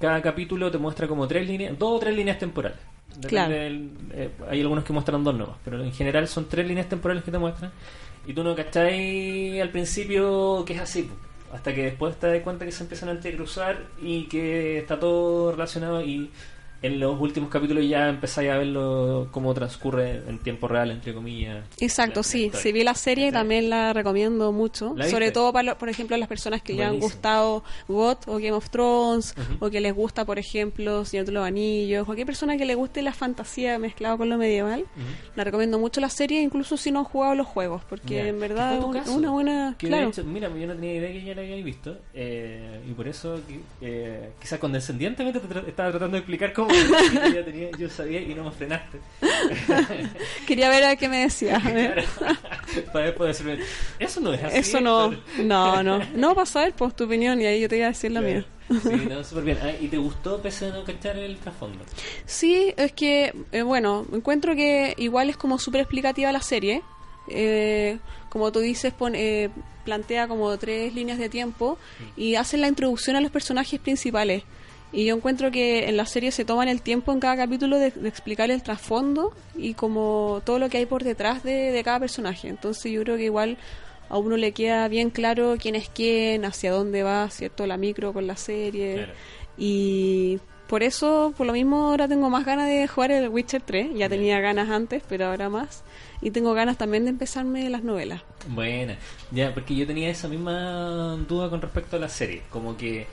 cada 0.00 0.20
capítulo 0.22 0.70
te 0.70 0.78
muestra 0.78 1.06
como 1.06 1.28
tres 1.28 1.46
líneas, 1.46 1.78
dos 1.78 1.96
o 1.96 1.98
tres 1.98 2.16
líneas 2.16 2.38
temporales. 2.38 2.78
Depende 3.08 3.28
Claro. 3.28 3.54
del- 3.54 3.90
eh, 4.14 4.30
hay 4.48 4.60
algunos 4.60 4.84
que 4.84 4.92
muestran 4.92 5.22
dos 5.24 5.34
nomás, 5.34 5.56
pero 5.64 5.82
en 5.82 5.92
general 5.92 6.26
son 6.28 6.48
tres 6.48 6.66
líneas 6.66 6.88
temporales 6.88 7.22
que 7.24 7.30
te 7.30 7.38
muestran 7.38 7.70
y 8.26 8.32
tú 8.32 8.42
no 8.44 8.54
cacháis 8.54 9.60
al 9.60 9.70
principio 9.70 10.64
que 10.64 10.74
es 10.74 10.80
así, 10.80 11.10
hasta 11.52 11.74
que 11.74 11.82
después 11.84 12.16
te 12.16 12.28
das 12.28 12.40
cuenta 12.42 12.64
que 12.64 12.72
se 12.72 12.84
empiezan 12.84 13.08
a 13.08 13.12
entrecruzar 13.12 13.78
y 14.00 14.24
que 14.24 14.78
está 14.78 14.98
todo 14.98 15.50
relacionado 15.52 16.02
y 16.02 16.30
en 16.82 16.98
los 17.00 17.20
últimos 17.20 17.50
capítulos 17.50 17.86
ya 17.86 18.08
empezáis 18.08 18.50
a 18.50 18.56
verlo 18.58 19.28
cómo 19.30 19.52
transcurre 19.54 20.22
en 20.26 20.38
tiempo 20.38 20.66
real, 20.68 20.90
entre 20.90 21.12
comillas. 21.12 21.64
Exacto, 21.78 22.22
sí. 22.22 22.50
Si 22.54 22.72
vi 22.72 22.84
la 22.84 22.94
serie, 22.94 23.26
¿Cachai? 23.26 23.40
también 23.40 23.68
la 23.70 23.92
recomiendo 23.92 24.50
mucho. 24.52 24.94
¿La 24.96 25.06
Sobre 25.08 25.30
todo, 25.30 25.52
para, 25.52 25.76
por 25.76 25.88
ejemplo, 25.88 26.16
las 26.16 26.28
personas 26.28 26.62
que 26.62 26.72
le 26.72 26.84
han 26.84 26.90
Buenísimo. 26.92 27.12
gustado 27.12 27.64
GOT 27.88 28.28
o 28.28 28.34
Game 28.38 28.52
of 28.52 28.70
Thrones, 28.70 29.34
Ujú. 29.36 29.66
o 29.66 29.70
que 29.70 29.80
les 29.80 29.94
gusta, 29.94 30.24
por 30.24 30.38
ejemplo, 30.38 31.04
Señor 31.04 31.26
de 31.26 31.32
los 31.32 31.44
Anillos, 31.46 32.04
cualquier 32.06 32.26
persona 32.26 32.56
que 32.56 32.64
le 32.64 32.74
guste 32.74 33.02
la 33.02 33.12
fantasía 33.12 33.78
mezclado 33.78 34.16
con 34.18 34.28
lo 34.30 34.38
medieval. 34.38 34.80
Ujú. 34.80 35.04
La 35.36 35.44
recomiendo 35.44 35.78
mucho 35.78 36.00
la 36.00 36.08
serie, 36.08 36.40
incluso 36.40 36.76
si 36.76 36.90
no 36.90 37.00
han 37.00 37.04
jugado 37.04 37.34
los 37.34 37.46
juegos, 37.46 37.82
porque 37.88 38.14
Ya. 38.14 38.26
en 38.28 38.40
verdad 38.40 38.78
es 38.78 39.08
un- 39.08 39.16
una 39.20 39.30
buena... 39.30 39.74
Claro. 39.78 40.08
hecho, 40.08 40.24
mira, 40.24 40.48
yo 40.48 40.66
no 40.66 40.74
tenía 40.74 40.94
idea 40.94 41.12
que 41.12 41.24
ya 41.24 41.34
la 41.34 41.42
habíais 41.42 41.64
visto. 41.64 41.98
eh, 42.14 42.80
y 42.88 42.92
por 42.92 43.06
eso, 43.08 43.38
eh, 43.80 44.30
quizás 44.40 44.58
condescendientemente 44.58 45.40
te 45.40 45.48
tra- 45.48 45.66
estaba 45.66 45.90
tratando 45.90 46.12
de 46.14 46.18
explicar 46.18 46.52
cómo 46.52 46.69
yo, 46.72 47.28
ya 47.34 47.44
tenía- 47.44 47.70
yo 47.78 47.88
sabía 47.88 48.20
y 48.20 48.34
no 48.34 48.44
me 48.44 48.50
frenaste. 48.50 48.98
Quería 50.46 50.68
ver 50.68 50.84
a 50.84 50.96
qué 50.96 51.08
me 51.08 51.18
decías. 51.22 51.64
a 51.64 51.70
ver. 51.70 52.04
Claro. 52.18 52.36
Para 52.92 53.04
después 53.06 53.28
decirme, 53.38 53.64
eso 53.98 54.20
no 54.20 54.32
es 54.32 54.42
así. 54.42 54.56
Eso 54.58 54.80
no, 54.80 55.12
Héctor". 55.12 55.44
no, 55.44 55.82
no. 55.82 56.00
No, 56.14 56.34
para 56.34 56.46
saber 56.46 56.72
pues, 56.74 56.94
tu 56.94 57.04
opinión 57.04 57.40
y 57.40 57.46
ahí 57.46 57.60
yo 57.60 57.68
te 57.68 57.76
iba 57.76 57.86
a 57.86 57.90
decir 57.90 58.12
la 58.12 58.20
mía. 58.20 58.44
Sí, 58.68 58.76
no, 59.08 59.24
súper 59.24 59.44
bien. 59.44 59.58
Ah, 59.62 59.72
¿Y 59.80 59.88
te 59.88 59.96
gustó 59.96 60.40
pese 60.40 60.66
a 60.66 60.70
no 60.70 60.84
cachar 60.84 61.16
el 61.18 61.36
trasfondo? 61.38 61.78
Sí, 62.26 62.72
es 62.76 62.92
que, 62.92 63.34
eh, 63.52 63.62
bueno, 63.62 64.06
encuentro 64.12 64.54
que 64.54 64.94
igual 64.98 65.30
es 65.30 65.36
como 65.36 65.58
súper 65.58 65.80
explicativa 65.80 66.30
la 66.32 66.42
serie. 66.42 66.82
Eh, 67.28 67.98
como 68.28 68.52
tú 68.52 68.60
dices, 68.60 68.92
pon- 68.92 69.14
eh, 69.16 69.50
plantea 69.84 70.28
como 70.28 70.56
tres 70.58 70.94
líneas 70.94 71.18
de 71.18 71.28
tiempo 71.28 71.78
y 72.16 72.36
hacen 72.36 72.60
la 72.60 72.68
introducción 72.68 73.16
a 73.16 73.20
los 73.20 73.30
personajes 73.32 73.80
principales. 73.80 74.44
Y 74.92 75.04
yo 75.04 75.14
encuentro 75.14 75.50
que 75.50 75.88
en 75.88 75.96
la 75.96 76.06
serie 76.06 76.32
se 76.32 76.44
toman 76.44 76.68
el 76.68 76.82
tiempo 76.82 77.12
en 77.12 77.20
cada 77.20 77.36
capítulo 77.36 77.78
de, 77.78 77.90
de 77.90 78.08
explicar 78.08 78.50
el 78.50 78.62
trasfondo 78.62 79.32
y 79.56 79.74
como 79.74 80.42
todo 80.44 80.58
lo 80.58 80.68
que 80.68 80.78
hay 80.78 80.86
por 80.86 81.04
detrás 81.04 81.42
de, 81.42 81.70
de 81.70 81.84
cada 81.84 82.00
personaje. 82.00 82.48
Entonces 82.48 82.90
yo 82.90 83.02
creo 83.02 83.16
que 83.16 83.24
igual 83.24 83.56
a 84.08 84.18
uno 84.18 84.36
le 84.36 84.52
queda 84.52 84.88
bien 84.88 85.10
claro 85.10 85.54
quién 85.58 85.76
es 85.76 85.88
quién, 85.88 86.44
hacia 86.44 86.72
dónde 86.72 87.04
va, 87.04 87.30
¿cierto? 87.30 87.66
La 87.66 87.76
micro 87.76 88.12
con 88.12 88.26
la 88.26 88.36
serie. 88.36 88.94
Claro. 88.94 89.12
Y 89.56 90.40
por 90.66 90.82
eso, 90.82 91.34
por 91.36 91.46
lo 91.46 91.52
mismo, 91.52 91.88
ahora 91.88 92.08
tengo 92.08 92.30
más 92.30 92.44
ganas 92.44 92.68
de 92.68 92.86
jugar 92.88 93.10
el 93.10 93.28
Witcher 93.28 93.60
3. 93.60 93.90
Ya 93.94 94.08
tenía 94.08 94.40
ganas 94.40 94.70
antes, 94.70 95.02
pero 95.08 95.26
ahora 95.26 95.48
más. 95.48 95.82
Y 96.20 96.30
tengo 96.30 96.52
ganas 96.54 96.76
también 96.76 97.04
de 97.04 97.10
empezarme 97.10 97.68
las 97.70 97.82
novelas. 97.82 98.22
Buena, 98.46 98.96
ya, 99.30 99.52
porque 99.54 99.74
yo 99.74 99.86
tenía 99.86 100.10
esa 100.10 100.28
misma 100.28 101.16
duda 101.28 101.50
con 101.50 101.60
respecto 101.60 101.96
a 101.96 101.98
la 101.98 102.08
serie, 102.08 102.42
como 102.50 102.76
que 102.76 103.06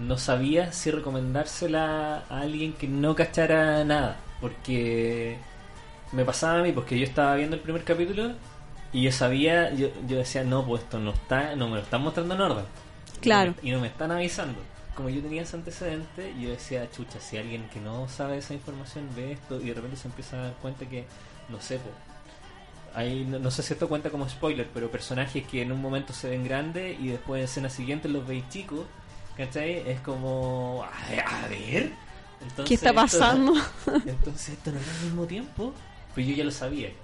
no 0.00 0.16
sabía 0.16 0.72
si 0.72 0.90
recomendársela 0.90 2.24
a 2.28 2.40
alguien 2.40 2.72
que 2.72 2.88
no 2.88 3.14
cachara 3.14 3.84
nada, 3.84 4.16
porque 4.40 5.36
me 6.12 6.24
pasaba 6.24 6.60
a 6.60 6.62
mí, 6.62 6.72
porque 6.72 6.98
yo 6.98 7.04
estaba 7.04 7.36
viendo 7.36 7.56
el 7.56 7.62
primer 7.62 7.84
capítulo 7.84 8.32
y 8.92 9.02
yo 9.02 9.12
sabía, 9.12 9.72
yo, 9.74 9.88
yo 10.08 10.16
decía, 10.16 10.42
no, 10.42 10.64
pues 10.66 10.82
esto 10.82 10.98
no 10.98 11.10
está, 11.10 11.54
no 11.54 11.68
me 11.68 11.76
lo 11.76 11.82
están 11.82 12.02
mostrando 12.02 12.34
en 12.34 12.40
orden. 12.40 12.64
Claro. 13.20 13.54
Y 13.62 13.70
no 13.70 13.80
me 13.80 13.88
están 13.88 14.10
avisando. 14.10 14.58
Como 14.94 15.10
yo 15.10 15.20
tenía 15.20 15.42
ese 15.42 15.56
antecedente, 15.56 16.34
yo 16.40 16.50
decía, 16.50 16.90
chucha, 16.90 17.20
si 17.20 17.36
alguien 17.36 17.68
que 17.68 17.80
no 17.80 18.08
sabe 18.08 18.38
esa 18.38 18.54
información 18.54 19.08
ve 19.14 19.32
esto 19.32 19.60
y 19.60 19.66
de 19.66 19.74
repente 19.74 19.96
se 19.96 20.08
empieza 20.08 20.38
a 20.38 20.42
dar 20.44 20.54
cuenta 20.54 20.86
que, 20.86 21.04
no 21.50 21.60
sé, 21.60 21.76
po, 21.76 21.90
hay, 22.94 23.24
no, 23.24 23.38
no 23.38 23.50
sé 23.50 23.62
si 23.62 23.74
esto 23.74 23.88
cuenta 23.88 24.10
como 24.10 24.28
spoiler, 24.28 24.66
pero 24.72 24.90
personajes 24.90 25.46
que 25.46 25.62
en 25.62 25.72
un 25.72 25.80
momento 25.80 26.12
se 26.14 26.30
ven 26.30 26.42
grandes 26.42 26.98
y 26.98 27.08
después 27.08 27.38
en 27.38 27.44
escenas 27.44 27.72
siguientes 27.74 28.10
los 28.10 28.26
veis 28.26 28.48
chicos, 28.48 28.86
¿cachai? 29.36 29.82
Es 29.88 30.00
como, 30.00 30.84
a, 30.84 31.44
a 31.44 31.48
ver. 31.48 31.90
Entonces, 32.42 32.64
¿Qué 32.66 32.74
está 32.74 32.88
esto- 32.90 32.94
pasando? 33.02 33.52
entonces 34.06 34.50
esto 34.50 34.72
no 34.72 34.78
es 34.80 34.88
al 34.88 35.04
mismo 35.04 35.24
tiempo. 35.26 35.72
Pues 36.14 36.26
yo 36.26 36.34
ya 36.34 36.44
lo 36.44 36.50
sabía. 36.50 36.88
¿eh? 36.88 36.94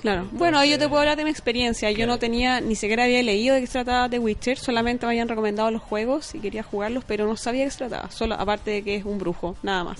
Claro. 0.00 0.20
Entonces- 0.22 0.38
Bueno, 0.38 0.64
yo 0.64 0.78
te 0.78 0.88
puedo 0.88 1.00
hablar 1.00 1.16
de 1.16 1.24
mi 1.24 1.30
experiencia. 1.30 1.90
Yo 1.90 2.06
no 2.06 2.18
tenía, 2.18 2.60
ni 2.60 2.74
siquiera 2.76 3.04
había 3.04 3.22
leído 3.22 3.54
de 3.54 3.62
qué 3.62 3.66
se 3.66 3.72
trataba 3.72 4.08
de 4.08 4.18
Witcher. 4.18 4.58
Solamente 4.58 5.06
me 5.06 5.12
habían 5.12 5.28
recomendado 5.28 5.70
los 5.70 5.82
juegos 5.82 6.34
y 6.34 6.38
quería 6.40 6.62
jugarlos, 6.62 7.04
pero 7.04 7.26
no 7.26 7.36
sabía 7.36 7.60
de 7.62 7.66
qué 7.66 7.70
se 7.72 7.78
trataba. 7.78 8.10
Solo, 8.10 8.34
aparte 8.36 8.70
de 8.70 8.82
que 8.84 8.96
es 8.96 9.04
un 9.04 9.18
brujo, 9.18 9.56
nada 9.62 9.84
más. 9.84 9.98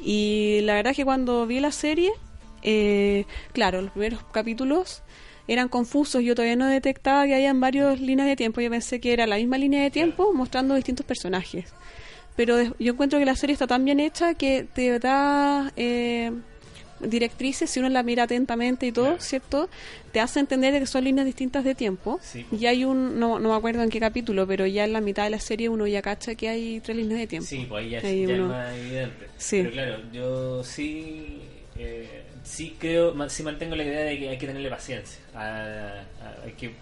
Y 0.00 0.60
la 0.62 0.74
verdad 0.74 0.90
es 0.92 0.96
que 0.96 1.04
cuando 1.04 1.46
vi 1.46 1.60
la 1.60 1.72
serie, 1.72 2.12
eh, 2.62 3.24
claro, 3.52 3.82
los 3.82 3.90
primeros 3.90 4.20
capítulos 4.32 5.02
eran 5.48 5.68
confusos. 5.68 6.22
Yo 6.22 6.34
todavía 6.34 6.56
no 6.56 6.66
detectaba 6.66 7.26
que 7.26 7.34
habían 7.34 7.60
varias 7.60 8.00
líneas 8.00 8.28
de 8.28 8.36
tiempo. 8.36 8.60
Yo 8.60 8.70
pensé 8.70 9.00
que 9.00 9.12
era 9.12 9.26
la 9.26 9.36
misma 9.36 9.58
línea 9.58 9.82
de 9.82 9.90
tiempo 9.90 10.32
mostrando 10.32 10.74
distintos 10.74 11.04
personajes. 11.06 11.66
Pero 12.36 12.60
yo 12.78 12.92
encuentro 12.92 13.18
que 13.18 13.24
la 13.24 13.36
serie 13.36 13.52
está 13.54 13.66
tan 13.66 13.84
bien 13.84 14.00
hecha 14.00 14.34
que 14.34 14.66
te 14.74 14.98
da 14.98 15.72
eh, 15.76 16.32
directrices, 17.00 17.70
si 17.70 17.78
uno 17.80 17.88
la 17.88 18.02
mira 18.02 18.24
atentamente 18.24 18.86
y 18.86 18.92
todo, 18.92 19.04
Claro. 19.06 19.20
¿cierto? 19.20 19.68
Te 20.12 20.20
hace 20.20 20.40
entender 20.40 20.72
de 20.72 20.80
que 20.80 20.86
son 20.86 21.04
líneas 21.04 21.26
distintas 21.26 21.62
de 21.64 21.74
tiempo. 21.74 22.18
Sí. 22.22 22.46
Y 22.50 22.66
hay 22.66 22.84
un, 22.84 23.18
no, 23.20 23.38
no 23.38 23.50
me 23.50 23.54
acuerdo 23.54 23.82
en 23.82 23.90
qué 23.90 24.00
capítulo, 24.00 24.46
pero 24.46 24.66
ya 24.66 24.84
en 24.84 24.92
la 24.92 25.00
mitad 25.00 25.24
de 25.24 25.30
la 25.30 25.38
serie 25.40 25.68
uno 25.68 25.86
ya 25.86 26.02
cacha 26.02 26.34
que 26.34 26.48
hay 26.48 26.80
tres 26.80 26.96
líneas 26.96 27.20
de 27.20 27.26
tiempo. 27.26 27.46
Sí, 27.48 27.66
pues 27.68 27.84
ahí 27.84 27.90
ya, 27.90 27.98
Ahí 28.00 28.26
ya 28.26 28.34
uno- 28.34 28.44
es 28.44 28.50
más 28.50 28.74
evidente. 28.76 29.26
Sí. 29.36 29.56
Pero 29.58 29.70
claro, 29.70 29.98
yo 30.12 30.64
sí, 30.64 31.40
eh, 31.76 32.23
sí 32.44 32.76
creo, 32.78 33.14
sí 33.28 33.42
mantengo 33.42 33.74
la 33.74 33.82
idea 33.82 34.00
de 34.02 34.18
que 34.18 34.28
hay 34.28 34.38
que 34.38 34.46
tenerle 34.46 34.70
paciencia. 34.70 35.18
A- 35.34 35.40
a- 36.22 36.44
hay 36.44 36.52
que 36.52 36.72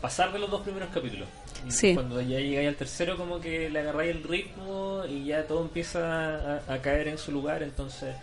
pasar 0.00 0.32
de 0.32 0.38
los 0.40 0.50
dos 0.50 0.62
primeros 0.62 0.88
capítulos. 0.92 1.28
Y 1.66 1.70
Sí. 1.70 1.94
Cuando 1.94 2.20
ya 2.20 2.38
llegáis 2.38 2.68
al 2.68 2.74
tercero, 2.76 3.16
como 3.16 3.40
que 3.40 3.70
le 3.70 3.78
agarráis 3.78 4.14
el 4.16 4.22
ritmo 4.24 5.02
y 5.08 5.24
ya 5.26 5.44
todo 5.46 5.62
empieza 5.62 6.58
a, 6.66 6.74
a 6.74 6.82
caer 6.82 7.08
en 7.08 7.18
su 7.18 7.30
lugar, 7.32 7.62
entonces 7.62 8.14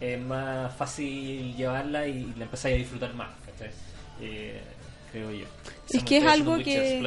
es 0.00 0.18
más 0.20 0.74
fácil 0.76 1.54
llevarla 1.56 2.06
y 2.08 2.32
la 2.36 2.44
empezáis 2.44 2.74
a 2.74 2.78
disfrutar 2.78 3.14
más. 3.14 3.30
Eh, 4.20 4.60
creo 5.10 5.30
yo. 5.32 5.46
Es 5.90 6.02
que 6.04 6.18
es 6.18 6.24
algo 6.24 6.58
que- 6.58 7.00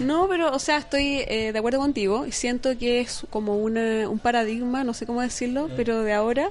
No, 0.00 0.28
pero, 0.28 0.52
o 0.54 0.58
sea, 0.58 0.78
estoy 0.78 1.24
eh, 1.26 1.50
de 1.52 1.58
acuerdo 1.58 1.78
contigo. 1.80 2.24
y 2.26 2.32
Siento 2.32 2.76
que 2.78 3.00
es 3.00 3.26
como 3.30 3.56
una, 3.56 4.08
un 4.08 4.18
paradigma, 4.18 4.84
no 4.84 4.94
sé 4.94 5.06
cómo 5.06 5.20
decirlo, 5.22 5.68
Mm. 5.68 5.72
pero 5.76 6.02
de 6.02 6.12
ahora, 6.12 6.50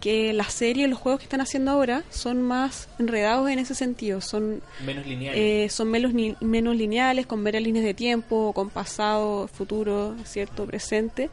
que 0.00 0.32
las 0.32 0.52
series, 0.52 0.88
los 0.88 0.98
juegos 0.98 1.18
que 1.20 1.24
están 1.24 1.40
haciendo 1.40 1.72
ahora 1.72 2.04
son 2.10 2.40
más 2.42 2.88
enredados 2.98 3.50
en 3.50 3.58
ese 3.58 3.74
sentido. 3.74 4.20
Son, 4.20 4.62
menos 4.86 5.06
lineal. 5.06 5.34
eh, 5.36 5.68
son 5.70 5.88
menos, 5.90 6.14
ni- 6.14 6.36
menos 6.40 6.76
lineales, 6.76 7.26
con 7.26 7.42
varias 7.42 7.62
líneas 7.64 7.84
de 7.84 7.94
tiempo, 7.94 8.52
con 8.54 8.70
pasado, 8.70 9.48
futuro, 9.48 10.14
cierto, 10.24 10.66
presente. 10.66 11.30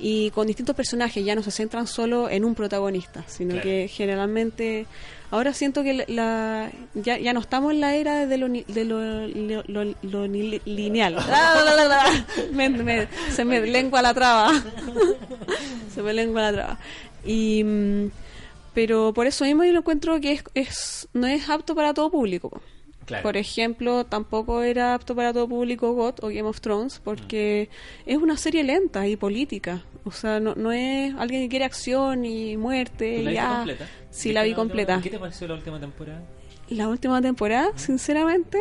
Y 0.00 0.30
con 0.30 0.46
distintos 0.46 0.76
personajes, 0.76 1.24
ya 1.24 1.34
no 1.34 1.42
se 1.42 1.50
centran 1.50 1.88
solo 1.88 2.30
en 2.30 2.44
un 2.44 2.54
protagonista, 2.54 3.24
sino 3.26 3.54
Claro. 3.54 3.64
que 3.64 3.88
generalmente 3.92 4.86
ahora 5.32 5.52
siento 5.52 5.82
que 5.82 6.04
la, 6.06 6.70
ya, 6.94 7.18
ya 7.18 7.32
no 7.32 7.40
estamos 7.40 7.72
en 7.72 7.80
la 7.80 7.96
era 7.96 8.24
de 8.26 8.36
lo, 8.38 8.48
de 8.48 8.84
lo, 8.84 9.26
lo- 9.26 9.94
lo- 10.02 10.26
lineal. 10.28 11.16
Me- 12.52 12.68
me- 12.68 13.08
se 13.32 13.44
me 13.44 13.60
lengua 13.60 14.00
la 14.00 14.14
traba. 14.14 14.52
se 15.94 16.00
me 16.02 16.12
lengua 16.12 16.42
la 16.42 16.52
traba. 16.52 16.78
Y, 17.24 17.64
mm, 17.64 18.10
pero 18.74 19.12
por 19.12 19.26
eso 19.26 19.44
mismo 19.44 19.64
yo 19.64 19.72
lo 19.72 19.80
encuentro 19.80 20.20
que 20.20 20.32
es, 20.32 20.44
es 20.54 21.08
no 21.12 21.26
es 21.26 21.48
apto 21.48 21.74
para 21.74 21.92
todo 21.94 22.10
público. 22.10 22.60
Claro. 23.06 23.22
Por 23.22 23.36
ejemplo, 23.38 24.04
tampoco 24.04 24.62
era 24.62 24.92
apto 24.94 25.16
para 25.16 25.32
todo 25.32 25.48
público 25.48 25.94
GOT 25.94 26.22
o 26.22 26.28
Game 26.28 26.42
of 26.42 26.60
Thrones 26.60 27.00
porque 27.02 27.70
Mm. 28.06 28.10
es 28.10 28.16
una 28.18 28.36
serie 28.36 28.62
lenta 28.64 29.06
y 29.08 29.16
política. 29.16 29.82
O 30.04 30.10
sea, 30.12 30.40
no, 30.40 30.54
no 30.54 30.72
es 30.72 31.14
alguien 31.16 31.42
que 31.42 31.48
quiere 31.48 31.64
acción 31.64 32.24
y 32.26 32.56
muerte. 32.58 33.16
¿Tú 33.18 33.22
la 33.24 33.30
y 33.30 33.34
ya. 33.34 33.56
completa? 33.56 33.86
Sí, 34.10 34.28
¿Viste 34.28 34.32
la 34.34 34.42
vi 34.42 34.48
última- 34.50 34.56
completa. 34.62 35.00
¿Qué 35.02 35.10
te 35.10 35.18
pareció 35.18 35.48
la 35.48 35.54
última 35.54 35.80
temporada? 35.80 36.22
La 36.68 36.88
última 36.88 37.22
temporada, 37.22 37.70
sinceramente, 37.76 38.58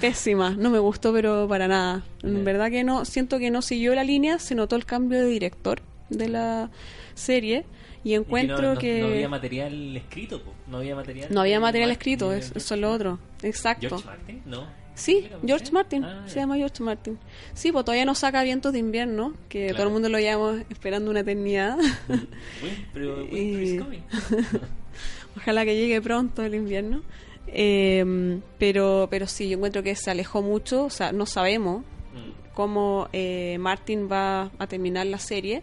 pésima. 0.00 0.50
No 0.50 0.70
me 0.70 0.78
gustó, 0.80 1.12
pero 1.12 1.46
para 1.48 1.68
nada. 1.68 2.02
En 2.22 2.44
verdad 2.44 2.70
que 2.70 2.82
no, 2.84 3.04
siento 3.04 3.38
que 3.38 3.50
no 3.50 3.62
siguió 3.62 3.94
la 3.94 4.02
línea, 4.04 4.38
se 4.40 4.54
notó 4.56 4.74
el 4.76 4.84
cambio 4.84 5.20
de 5.20 5.26
director 5.26 5.80
de 6.10 6.28
la 6.28 6.70
serie 7.14 7.64
y 8.04 8.10
Y 8.10 8.14
encuentro 8.14 8.60
no, 8.62 8.74
no- 8.74 8.78
que 8.80 9.00
no 9.00 9.06
había 9.08 9.28
material 9.28 9.96
escrito, 9.96 10.42
po. 10.42 10.52
no 10.68 10.78
había 10.78 10.94
material. 10.94 11.28
no 11.30 11.40
había 11.40 11.58
material 11.60 11.88
Martin, 11.90 12.00
escrito, 12.12 12.32
es- 12.32 12.52
eso 12.54 12.74
es 12.74 12.80
lo 12.80 12.90
otro. 12.92 13.18
Exacto. 13.42 13.88
¿George 13.88 14.06
Martin? 14.06 14.42
No. 14.46 14.84
Sí, 14.96 15.24
¿Era 15.26 15.38
George? 15.44 15.72
Martin, 15.72 16.04
Ah, 16.04 16.22
se 16.26 16.36
llama 16.36 16.56
George 16.56 16.80
Martin. 16.82 17.18
Sí, 17.52 17.72
pues 17.72 17.84
todavía 17.84 18.04
no 18.04 18.14
saca 18.14 18.42
Vientos 18.44 18.72
de 18.72 18.78
Invierno, 18.78 19.34
que 19.48 19.64
Claro. 19.66 19.74
todo 19.76 19.86
el 19.88 19.92
mundo 19.92 20.08
lo 20.08 20.18
llevamos 20.20 20.60
esperando 20.70 21.10
una 21.10 21.20
eternidad. 21.20 21.76
Pero 22.94 23.22
Y-. 23.26 23.80
Ojalá 25.36 25.64
que 25.64 25.74
llegue 25.76 26.00
pronto 26.00 26.42
el 26.44 26.54
invierno. 26.54 27.02
Eh, 27.48 28.40
pero, 28.58 29.08
pero 29.10 29.26
sí, 29.26 29.48
yo 29.48 29.56
encuentro 29.56 29.82
que 29.82 29.94
se 29.96 30.10
alejó 30.10 30.42
mucho, 30.42 30.84
o 30.84 30.90
sea, 30.90 31.12
no 31.12 31.26
sabemos 31.26 31.82
Mm. 32.14 32.52
cómo 32.54 33.08
eh, 33.12 33.56
Martin 33.58 34.08
va 34.10 34.50
a 34.58 34.66
terminar 34.68 35.06
la 35.06 35.18
serie. 35.18 35.62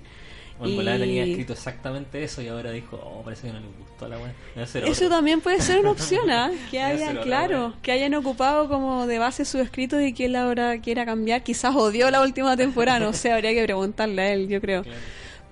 O 0.61 0.65
en 0.65 0.71
Y- 0.71 0.75
volada 0.75 0.99
tenía 0.99 1.23
escrito 1.23 1.53
exactamente 1.53 2.23
eso 2.23 2.41
y 2.41 2.47
ahora 2.47 2.71
dijo, 2.71 2.95
oh, 3.03 3.23
parece 3.23 3.47
que 3.47 3.53
no 3.53 3.59
le 3.59 3.65
gustó 3.79 4.05
a 4.05 4.09
la 4.09 4.67
ser 4.67 4.85
Eso 4.85 5.09
también 5.09 5.41
puede 5.41 5.59
ser 5.59 5.79
una 5.79 5.91
opción, 5.91 6.29
¿ah? 6.29 6.51
que 6.71 6.79
hayan, 6.79 7.17
claro, 7.17 7.73
que 7.81 7.91
hayan 7.91 8.13
ocupado 8.13 8.69
como 8.69 9.07
de 9.07 9.17
base 9.17 9.43
sus 9.43 9.61
escritos 9.61 10.01
y 10.03 10.13
que 10.13 10.25
él 10.25 10.35
ahora 10.35 10.79
quiera 10.79 11.03
cambiar. 11.03 11.41
Quizás 11.41 11.75
odió 11.75 12.11
la 12.11 12.21
última 12.21 12.55
temporada, 12.55 12.99
no 12.99 13.11
sé, 13.13 13.31
habría 13.31 13.53
que 13.53 13.63
preguntarle 13.63 14.21
a 14.21 14.33
él, 14.33 14.47
yo 14.47 14.61
creo. 14.61 14.83
Claro. 14.83 14.99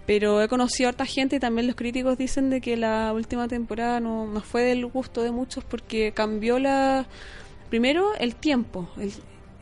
Pero 0.06 0.42
he 0.42 0.48
conocido 0.48 0.88
a 0.88 0.90
harta 0.90 1.06
gente 1.06 1.38
y 1.38 1.40
también 1.40 1.66
los 1.66 1.76
críticos 1.76 2.18
dicen 2.18 2.52
de 2.52 2.62
que 2.62 2.78
la 2.78 3.12
última 3.14 3.48
temporada 3.48 4.00
no, 4.00 4.28
no 4.28 4.42
fue 4.42 4.64
del 4.64 4.86
gusto 4.86 5.24
de 5.24 5.32
muchos 5.32 5.64
porque 5.64 6.12
cambió 6.14 6.60
la... 6.60 7.08
Primero, 7.70 8.16
el 8.20 8.36
tiempo. 8.36 8.90
El, 9.00 9.12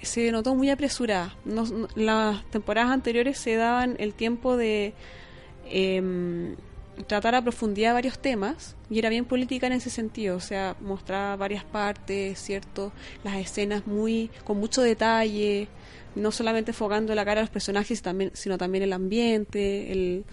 se 0.01 0.31
notó 0.31 0.55
muy 0.55 0.69
apresurada. 0.69 1.35
Las 1.95 2.43
temporadas 2.49 2.91
anteriores 2.91 3.37
se 3.37 3.55
daban 3.55 3.95
el 3.99 4.13
tiempo 4.13 4.57
de 4.57 4.93
em, 5.71 6.55
tratar 7.05 7.35
a 7.35 7.41
profundidad 7.41 7.93
varios 7.93 8.17
temas 8.19 8.75
y 8.89 8.99
era 8.99 9.09
bien 9.09 9.25
política 9.25 9.67
en 9.67 9.73
ese 9.73 9.89
sentido, 9.89 10.37
o 10.37 10.39
sea, 10.39 10.75
mostraba 10.79 11.35
varias 11.35 11.63
partes, 11.63 12.39
¿cierto? 12.39 12.91
Las 13.23 13.35
escenas 13.37 13.85
muy 13.85 14.31
con 14.43 14.57
mucho 14.57 14.81
detalle, 14.81 15.67
no 16.15 16.31
solamente 16.31 16.71
enfocando 16.71 17.13
la 17.13 17.23
cara 17.23 17.41
a 17.41 17.43
los 17.43 17.49
personajes, 17.49 18.01
también, 18.01 18.31
sino 18.33 18.57
también 18.57 18.83
el 18.83 18.93
ambiente, 18.93 19.91
el, 19.91 20.25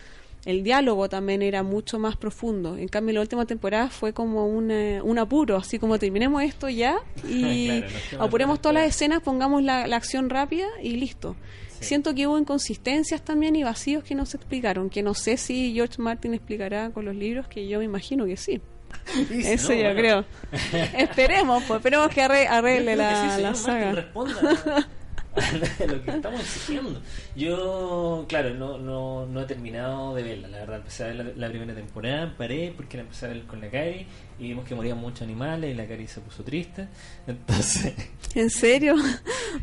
el 0.46 0.62
diálogo 0.62 1.08
también 1.08 1.42
era 1.42 1.62
mucho 1.62 1.98
más 1.98 2.16
profundo. 2.16 2.76
En 2.76 2.88
cambio, 2.88 3.14
la 3.14 3.20
última 3.20 3.44
temporada 3.44 3.90
fue 3.90 4.12
como 4.12 4.46
un, 4.46 4.70
eh, 4.70 5.00
un 5.02 5.18
apuro, 5.18 5.56
así 5.56 5.78
como 5.78 5.98
terminemos 5.98 6.42
esto 6.42 6.68
ya 6.68 6.96
y 7.28 7.82
Claro, 7.82 8.24
apuremos 8.24 8.60
todas 8.60 8.74
las 8.74 8.88
escenas, 8.88 9.20
pongamos 9.22 9.62
la, 9.62 9.86
la 9.86 9.96
acción 9.96 10.30
rápida 10.30 10.66
y 10.82 10.96
listo. 10.96 11.36
Sí. 11.80 11.84
Siento 11.87 12.14
que 12.14 12.26
hubo 12.26 12.38
inconsistencias 12.38 13.22
también 13.22 13.56
y 13.56 13.62
vacíos 13.64 14.04
que 14.04 14.14
no 14.14 14.26
se 14.26 14.37
explicaron, 14.37 14.90
que 14.90 15.02
no 15.02 15.14
sé 15.14 15.37
si 15.37 15.72
George 15.74 16.00
Martin 16.00 16.34
explicará 16.34 16.90
con 16.90 17.04
los 17.04 17.14
libros, 17.14 17.46
que 17.48 17.66
yo 17.68 17.78
me 17.80 17.84
imagino 17.84 18.24
que 18.26 18.37
sí. 18.37 18.60
Dice, 19.30 19.54
Eso 19.54 19.70
¿no? 19.70 19.74
yo 19.74 19.82
Bueno, 19.82 19.98
creo. 20.00 20.24
esperemos, 20.98 21.64
pues, 21.66 21.78
esperemos 21.78 22.08
que 22.08 22.22
arre- 22.22 22.46
arregle 22.48 22.94
creo 22.94 23.08
que 23.08 23.14
sí, 23.16 23.42
la, 23.42 23.50
la 23.50 23.54
saga. 23.54 23.92
responda 23.92 24.40
a 25.34 25.87
lo 25.87 26.02
que 26.04 26.10
estamos 26.12 26.40
exigiendo. 26.40 27.02
Yo, 27.34 28.24
claro, 28.28 28.54
no, 28.54 28.78
no, 28.78 29.26
no 29.26 29.40
he 29.42 29.44
terminado 29.46 30.14
de 30.14 30.22
verla, 30.22 30.46
la 30.46 30.58
verdad. 30.58 30.76
Empecé 30.76 31.02
a 31.02 31.06
ver 31.08 31.16
la, 31.16 31.24
la 31.34 31.48
primera 31.48 31.74
temporada, 31.74 32.32
paré 32.38 32.72
porque 32.76 32.96
la 32.98 33.02
empecé 33.02 33.26
a 33.26 33.28
ver 33.30 33.42
con 33.42 33.60
la 33.60 33.68
Cari 33.68 34.06
y 34.38 34.42
vimos 34.48 34.64
que 34.64 34.76
morían 34.76 34.98
muchos 34.98 35.22
animales 35.22 35.72
y 35.72 35.74
la 35.74 35.87
Cari 35.88 36.06
se 36.06 36.20
puso 36.20 36.44
triste. 36.44 36.87
Entonces, 37.26 37.94
¿En 38.37 38.48
serio? 38.48 38.94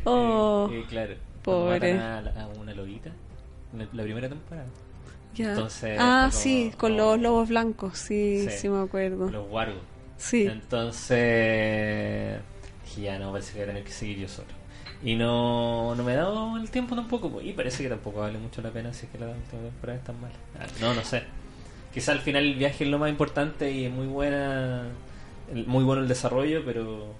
Oh, 0.03 0.69
eh, 0.71 0.79
eh, 0.79 0.85
claro, 0.89 1.15
a, 1.45 2.47
una 2.59 2.73
lobita, 2.73 3.11
la, 3.77 3.87
la 3.93 4.03
primera 4.03 4.29
temporada, 4.29 4.67
ya. 5.33 5.49
entonces, 5.49 5.97
ah, 5.99 6.27
como- 6.29 6.41
sí, 6.43 6.71
con 6.77 6.91
como- 6.91 6.97
los 6.97 7.19
lobos 7.19 7.49
blancos, 7.49 7.97
sí, 7.97 8.45
sí, 8.49 8.57
Sí. 8.57 8.69
me 8.69 8.81
acuerdo. 8.81 9.29
los 9.29 9.47
guargos. 9.47 9.81
Sí, 10.17 10.45
Entonces, 10.45 12.39
dije, 12.85 13.01
ya 13.01 13.17
no, 13.19 13.31
parece 13.31 13.53
que 13.53 13.59
voy 13.59 13.63
a 13.63 13.67
tener 13.67 13.83
que 13.83 13.91
seguir 13.91 14.19
yo 14.19 14.27
solo. 14.27 14.47
Y 15.03 15.15
no, 15.15 15.95
no 15.95 16.03
me 16.03 16.13
he 16.13 16.15
dado 16.15 16.57
el 16.57 16.69
tiempo 16.69 16.95
tampoco, 16.95 17.41
y 17.41 17.53
parece 17.53 17.81
que 17.83 17.89
tampoco 17.89 18.19
vale 18.19 18.37
mucho 18.37 18.61
la 18.61 18.69
pena 18.69 18.93
si 18.93 19.07
es 19.07 19.11
que 19.11 19.17
la 19.17 19.27
última 19.29 19.61
temporada 19.63 19.97
es 19.97 20.03
tan 20.05 20.21
mala. 20.21 20.33
Ah, 20.59 20.67
No, 20.79 20.93
no 20.93 21.03
sé. 21.03 21.23
Quizá 21.91 22.11
al 22.11 22.19
final 22.19 22.43
el 22.43 22.55
viaje 22.55 22.83
es 22.83 22.89
lo 22.89 22.99
más 22.99 23.09
importante 23.09 23.71
y 23.71 23.85
es 23.85 23.91
muy 23.91 24.05
buena, 24.07 24.83
muy 25.65 25.83
bueno 25.83 26.01
el 26.03 26.07
desarrollo, 26.07 26.61
pero 26.63 27.13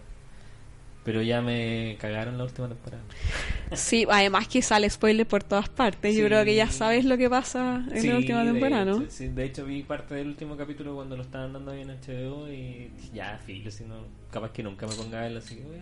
pero 1.03 1.21
ya 1.21 1.41
me 1.41 1.97
cagaron 1.99 2.37
la 2.37 2.43
última 2.43 2.67
temporada. 2.67 3.03
sí, 3.73 4.05
además 4.09 4.47
que 4.47 4.61
sale 4.61 4.89
spoiler 4.89 5.27
por 5.27 5.43
todas 5.43 5.69
partes. 5.69 6.15
Yo 6.15 6.25
creo 6.25 6.43
que 6.45 6.55
ya 6.55 6.69
sabes 6.69 7.05
lo 7.05 7.17
que 7.17 7.29
pasa 7.29 7.83
en 7.91 8.01
Sí, 8.01 8.07
la 8.07 8.17
última 8.17 8.43
de 8.43 8.51
temporada, 8.51 8.85
¿no? 8.85 9.03
sí, 9.09 9.27
de 9.29 9.45
hecho 9.45 9.65
vi 9.65 9.83
parte 9.83 10.15
del 10.15 10.27
último 10.27 10.57
capítulo 10.57 10.95
cuando 10.95 11.15
lo 11.15 11.23
estaban 11.23 11.53
dando 11.53 11.71
ahí 11.71 11.81
en 11.81 11.89
HBO 11.89 12.49
y 12.49 12.91
ya, 13.13 13.39
filo, 13.45 13.71
si 13.71 13.83
no, 13.85 13.95
capaz 14.31 14.51
que 14.51 14.63
nunca 14.63 14.87
me 14.87 14.93
ponga 14.95 15.19
a 15.19 15.21
verlo, 15.23 15.39
así 15.39 15.55
que 15.55 15.63
voy 15.63 15.77
a, 15.77 15.81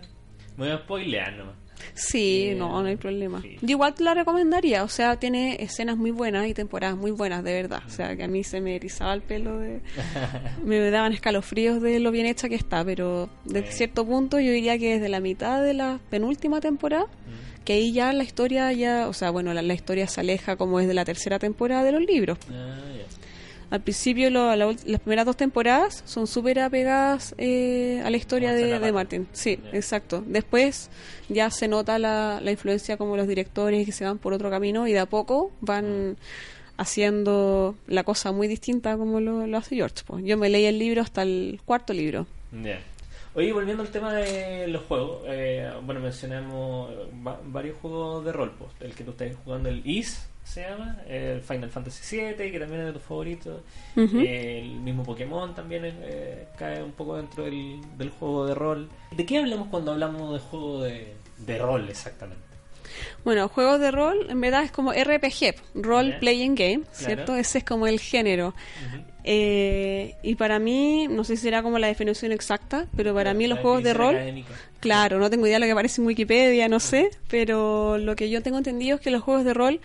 me 0.56 0.64
voy 0.66 0.70
a 0.70 0.78
spoilear 0.78 1.32
nomás. 1.34 1.56
Sí, 1.94 2.48
Eh, 2.50 2.54
no, 2.54 2.82
no 2.82 2.88
hay 2.88 2.96
problema. 2.96 3.40
sí. 3.42 3.56
Yo 3.62 3.68
igual 3.70 3.94
te 3.94 4.04
la 4.04 4.14
recomendaría, 4.14 4.84
o 4.84 4.88
sea, 4.88 5.16
tiene 5.16 5.56
escenas 5.62 5.96
muy 5.96 6.10
buenas 6.10 6.46
y 6.48 6.54
temporadas 6.54 6.96
muy 6.96 7.10
buenas, 7.10 7.42
de 7.44 7.52
verdad. 7.52 7.82
O 7.86 7.90
sea, 7.90 8.16
que 8.16 8.24
a 8.24 8.28
mí 8.28 8.44
se 8.44 8.60
me 8.60 8.76
erizaba 8.76 9.14
el 9.14 9.22
pelo, 9.22 9.58
de... 9.58 9.80
me 10.64 10.78
daban 10.90 11.12
escalofríos 11.12 11.80
de 11.82 12.00
lo 12.00 12.10
bien 12.10 12.26
hecha 12.26 12.48
que 12.48 12.54
está, 12.54 12.84
pero 12.84 13.28
desde 13.44 13.72
cierto 13.72 14.04
punto 14.06 14.40
yo 14.40 14.52
diría 14.52 14.78
que 14.78 14.94
desde 14.94 15.08
la 15.08 15.20
mitad 15.20 15.62
de 15.62 15.74
la 15.74 16.00
penúltima 16.10 16.60
temporada, 16.60 17.06
que 17.64 17.74
ahí 17.74 17.92
ya 17.92 18.12
la 18.12 18.24
historia 18.24 18.72
ya, 18.72 19.06
o 19.08 19.12
sea, 19.12 19.30
bueno, 19.30 19.52
la, 19.52 19.62
la 19.62 19.74
historia 19.74 20.06
se 20.06 20.20
aleja 20.20 20.56
como 20.56 20.78
desde 20.78 20.94
la 20.94 21.04
tercera 21.04 21.38
temporada 21.38 21.84
de 21.84 21.92
los 21.92 22.02
libros. 22.02 22.38
Ah. 22.50 22.76
Al 23.70 23.80
principio 23.82 24.30
lo- 24.30 24.54
la 24.56 24.66
las 24.84 25.00
primeras 25.00 25.24
dos 25.26 25.36
temporadas 25.36 26.02
son 26.04 26.26
súper 26.26 26.58
apegadas 26.58 27.34
eh, 27.38 28.02
a 28.04 28.10
la 28.10 28.16
historia 28.16 28.52
de, 28.52 28.78
de. 28.80 28.92
Martin. 28.92 29.28
Sí, 29.32 29.58
exacto. 29.72 30.24
Después 30.26 30.90
ya 31.28 31.50
se 31.50 31.68
nota 31.68 31.98
la, 32.00 32.40
la 32.42 32.50
influencia 32.50 32.96
como 32.96 33.16
los 33.16 33.28
directores 33.28 33.86
que 33.86 33.92
se 33.92 34.04
van 34.04 34.18
por 34.18 34.32
otro 34.32 34.50
camino 34.50 34.88
y 34.88 34.92
de 34.92 34.98
a 34.98 35.06
poco 35.06 35.52
van 35.60 36.16
haciendo 36.76 37.74
la 37.86 38.04
cosa 38.04 38.32
muy 38.32 38.48
distinta 38.48 38.96
como 38.96 39.20
lo, 39.20 39.46
lo 39.46 39.58
hace 39.58 39.76
George. 39.76 39.96
pues. 40.06 40.24
Yo 40.24 40.36
me 40.36 40.48
leí 40.48 40.64
el 40.64 40.78
libro 40.78 41.02
hasta 41.02 41.22
el 41.22 41.60
cuarto 41.64 41.92
libro. 41.92 42.26
Ya. 42.64 42.80
Oye, 43.40 43.52
volviendo 43.54 43.82
al 43.82 43.88
tema 43.88 44.12
de 44.12 44.66
los 44.68 44.82
juegos, 44.84 45.22
eh, 45.26 45.70
bueno, 45.82 46.00
mencionamos 46.00 46.90
va- 47.26 47.40
varios 47.44 47.78
juegos 47.78 48.22
de 48.24 48.32
rol, 48.32 48.52
pues, 48.58 48.70
el 48.80 48.94
que 48.94 49.02
tú 49.04 49.12
estás 49.12 49.30
jugando, 49.44 49.68
el 49.70 49.80
Is, 49.86 50.28
se 50.44 50.62
llama, 50.62 50.98
el 51.08 51.40
Final 51.40 51.70
Fantasy 51.70 52.16
VII, 52.18 52.50
que 52.50 52.58
también 52.60 52.80
es 52.82 52.86
de 52.88 52.92
tus 52.92 53.02
favoritos, 53.02 53.62
el 54.26 54.70
mismo 54.80 55.04
Pokémon 55.04 55.54
también 55.54 55.82
eh, 55.86 56.48
cae 56.58 56.82
un 56.82 56.92
poco 56.92 57.16
dentro 57.16 57.44
del, 57.44 57.80
del 57.96 58.10
juego 58.10 58.46
de 58.46 58.54
rol. 58.54 58.88
¿De 59.12 59.24
qué 59.24 59.38
hablamos 59.38 59.68
cuando 59.68 59.92
hablamos 59.92 60.32
de 60.34 60.38
juego 60.40 60.82
de, 60.82 61.14
de 61.38 61.58
rol 61.58 61.88
exactamente? 61.88 62.44
Bueno, 63.24 63.48
juegos 63.48 63.80
de 63.80 63.90
rol 63.90 64.26
en 64.28 64.40
verdad 64.40 64.62
es 64.64 64.70
como 64.70 64.92
RPG, 64.92 65.54
Role. 65.74 66.14
Playing 66.20 66.54
Game, 66.54 66.80
Claro. 66.80 66.92
¿cierto? 66.92 67.36
Ese 67.36 67.58
es 67.58 67.64
como 67.64 67.86
el 67.86 68.00
género. 68.00 68.54
Eh, 69.22 70.14
y 70.22 70.34
para 70.36 70.58
mí, 70.58 71.06
no 71.08 71.24
sé 71.24 71.36
si 71.36 71.42
será 71.42 71.62
como 71.62 71.78
la 71.78 71.88
definición 71.88 72.32
exacta, 72.32 72.86
pero 72.96 73.14
para 73.14 73.34
mí 73.34 73.46
los 73.46 73.58
juegos 73.58 73.82
de 73.82 73.92
rol, 73.92 74.14
académica. 74.14 74.48
claro, 74.80 75.18
no 75.18 75.28
tengo 75.28 75.46
idea 75.46 75.56
de 75.56 75.60
lo 75.60 75.66
que 75.66 75.72
aparece 75.72 76.00
en 76.00 76.06
Wikipedia, 76.06 76.68
no 76.68 76.80
sé, 76.80 77.10
pero 77.28 77.98
lo 77.98 78.16
que 78.16 78.30
yo 78.30 78.42
tengo 78.42 78.56
entendido 78.58 78.96
es 78.96 79.02
que 79.02 79.10
los 79.10 79.22
juegos 79.22 79.44
de 79.44 79.52
rol 79.52 79.80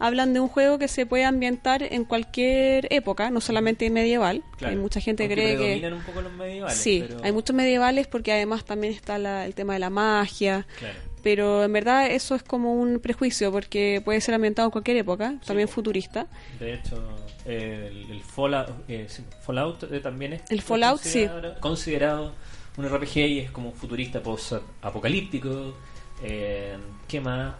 hablan 0.00 0.32
de 0.34 0.40
un 0.40 0.48
juego 0.48 0.78
que 0.78 0.88
se 0.88 1.06
puede 1.06 1.24
ambientar 1.24 1.82
en 1.82 2.04
cualquier 2.04 2.88
época, 2.92 3.30
no 3.30 3.40
solamente 3.40 3.88
medieval. 3.90 4.42
Claro. 4.56 4.72
Hay 4.74 4.80
mucha 4.80 5.00
gente 5.00 5.28
cree 5.28 5.56
que 5.80 5.86
un 5.92 6.02
poco 6.02 6.22
los 6.22 6.32
medievales. 6.32 6.76
sí, 6.78 7.04
pero- 7.06 7.22
hay 7.22 7.32
muchos 7.32 7.54
medievales 7.54 8.06
porque 8.08 8.32
además 8.32 8.64
también 8.64 8.92
está 8.94 9.18
la- 9.18 9.46
el 9.46 9.54
tema 9.54 9.74
de 9.74 9.78
la 9.78 9.90
magia, 9.90 10.66
Claro. 10.78 10.98
pero 11.22 11.62
en 11.64 11.72
verdad 11.72 12.06
eso 12.10 12.34
es 12.34 12.42
como 12.42 12.74
un 12.74 12.98
prejuicio 12.98 13.52
porque 13.52 14.00
puede 14.04 14.20
ser 14.20 14.34
ambientado 14.34 14.66
en 14.66 14.72
cualquier 14.72 14.96
época, 14.96 15.34
también 15.46 15.68
futurista. 15.68 16.26
De 16.58 16.74
hecho, 16.74 16.96
eh, 17.44 17.88
el, 17.90 18.10
el 18.10 18.20
Fallout, 18.22 18.70
eh, 18.88 19.06
Fallout 19.42 19.84
eh, 19.92 20.00
también 20.00 20.32
es 20.34 20.42
El 20.50 20.62
Fallout, 20.62 21.00
sí. 21.00 21.26
considerado, 21.26 21.60
considerado 21.60 22.32
un 22.76 22.86
RPG 22.88 23.16
y 23.26 23.38
es 23.40 23.50
como 23.50 23.72
futurista 23.72 24.22
post-apocalíptico. 24.22 25.74
Eh, 26.22 26.76
¿Qué 27.08 27.20
más? 27.20 27.54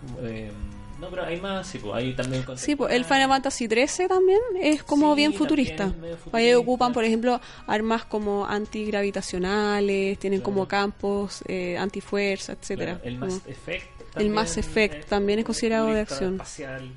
No, 1.01 1.09
pero 1.09 1.25
hay 1.25 1.41
más, 1.41 1.67
sí, 1.67 1.79
pues, 1.79 1.95
hay 1.95 2.13
también 2.15 2.45
Sí, 2.57 2.77
pues 2.77 2.93
el 2.93 3.05
Final 3.05 3.29
Fantasy 3.29 3.67
XIII 3.67 4.07
también 4.09 4.39
es 4.61 4.83
como 4.83 5.15
Sí, 5.15 5.17
bien 5.17 5.33
futurista. 5.33 5.87
medio 5.87 6.15
Ahí 6.15 6.19
futurista. 6.21 6.59
ocupan, 6.59 6.93
por 6.93 7.05
ejemplo, 7.05 7.41
armas 7.67 8.05
como 8.05 8.47
antigravitacionales, 8.47 10.19
tienen 10.19 10.41
como 10.41 10.67
Claro. 10.67 10.85
campos 10.85 11.43
eh, 11.47 11.77
antifuerza, 11.79 12.53
etcétera. 12.53 12.95
Claro, 12.99 13.09
el 13.09 13.19
Como- 13.19 13.33
Mass 13.33 13.43
Effect. 13.47 13.85
El 14.01 14.13
también 14.13 14.33
Mass 14.35 14.57
Effect 14.59 15.09
también 15.09 15.39
es 15.39 15.45
considerado 15.45 15.87
de 15.87 16.05
futurista, 16.07 16.15
acción. 16.15 16.35
Espacial. 16.35 16.93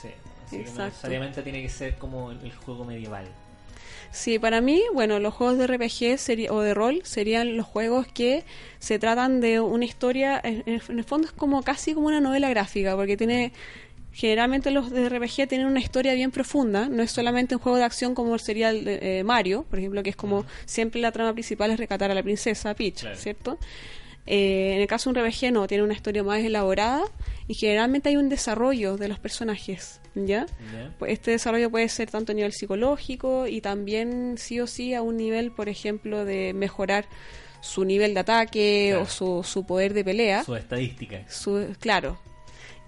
Sí, 0.00 0.08
así 0.08 0.50
que 0.50 0.56
no 0.56 0.62
Exacto. 0.62 0.84
necesariamente 0.84 1.42
tiene 1.42 1.62
que 1.62 1.68
ser 1.68 1.96
como 1.98 2.32
el 2.32 2.52
juego 2.56 2.84
medieval. 2.84 3.26
Sí, 4.12 4.38
para 4.38 4.60
mí, 4.60 4.82
bueno, 4.92 5.20
los 5.20 5.32
juegos 5.34 5.56
de 5.58 5.66
RPG 5.66 6.50
o 6.50 6.60
de 6.60 6.74
rol 6.74 7.00
serían 7.04 7.56
los 7.56 7.66
juegos 7.66 8.06
que 8.08 8.44
se 8.78 8.98
tratan 8.98 9.40
de 9.40 9.60
una 9.60 9.84
historia, 9.84 10.40
en, 10.42 10.62
en 10.66 10.98
el 10.98 11.04
fondo 11.04 11.28
es 11.28 11.32
como 11.32 11.62
casi 11.62 11.94
como 11.94 12.08
una 12.08 12.20
novela 12.20 12.50
gráfica, 12.50 12.96
porque 12.96 13.16
tiene, 13.16 13.52
generalmente 14.12 14.72
los 14.72 14.90
de 14.90 15.08
RPG 15.08 15.46
tienen 15.48 15.66
una 15.68 15.78
historia 15.78 16.12
bien 16.14 16.32
profunda, 16.32 16.88
no 16.88 17.02
es 17.04 17.12
solamente 17.12 17.54
un 17.54 17.60
juego 17.60 17.78
de 17.78 17.84
acción 17.84 18.14
como 18.16 18.36
sería 18.38 18.70
el 18.70 18.84
de 18.84 19.20
eh, 19.20 19.24
Mario, 19.24 19.64
por 19.70 19.78
ejemplo, 19.78 20.02
que 20.02 20.10
es 20.10 20.16
como 20.16 20.44
siempre 20.66 21.00
la 21.00 21.12
trama 21.12 21.32
principal 21.32 21.70
es 21.70 21.78
rescatar 21.78 22.10
a 22.10 22.14
la 22.14 22.22
princesa 22.22 22.74
Peach, 22.74 23.02
Claro. 23.02 23.16
¿cierto? 23.16 23.58
Eh, 24.32 24.74
en 24.76 24.80
el 24.80 24.86
caso 24.86 25.12
de 25.12 25.18
un 25.20 25.26
RPG 25.26 25.50
no, 25.52 25.66
tiene 25.66 25.82
una 25.82 25.92
historia 25.94 26.22
más 26.22 26.38
elaborada 26.38 27.02
y 27.48 27.54
generalmente 27.54 28.10
hay 28.10 28.16
un 28.16 28.28
desarrollo 28.28 28.96
de 28.96 29.08
los 29.08 29.18
personajes, 29.18 30.00
¿ya? 30.14 30.46
Este 31.08 31.32
desarrollo 31.32 31.68
puede 31.68 31.88
ser 31.88 32.08
tanto 32.12 32.30
a 32.30 32.34
nivel 32.36 32.52
psicológico 32.52 33.48
y 33.48 33.60
también 33.60 34.36
sí 34.38 34.60
o 34.60 34.68
sí 34.68 34.94
a 34.94 35.02
un 35.02 35.16
nivel, 35.16 35.50
por 35.50 35.68
ejemplo, 35.68 36.24
de 36.24 36.52
mejorar 36.54 37.06
su 37.60 37.84
nivel 37.84 38.14
de 38.14 38.20
ataque 38.20 38.88
Claro. 38.90 39.02
o 39.02 39.06
su, 39.08 39.42
su 39.42 39.66
poder 39.66 39.94
de 39.94 40.04
pelea. 40.04 40.44
Su 40.44 40.54
estadística. 40.54 41.24
Su- 41.28 41.74
claro. 41.80 42.16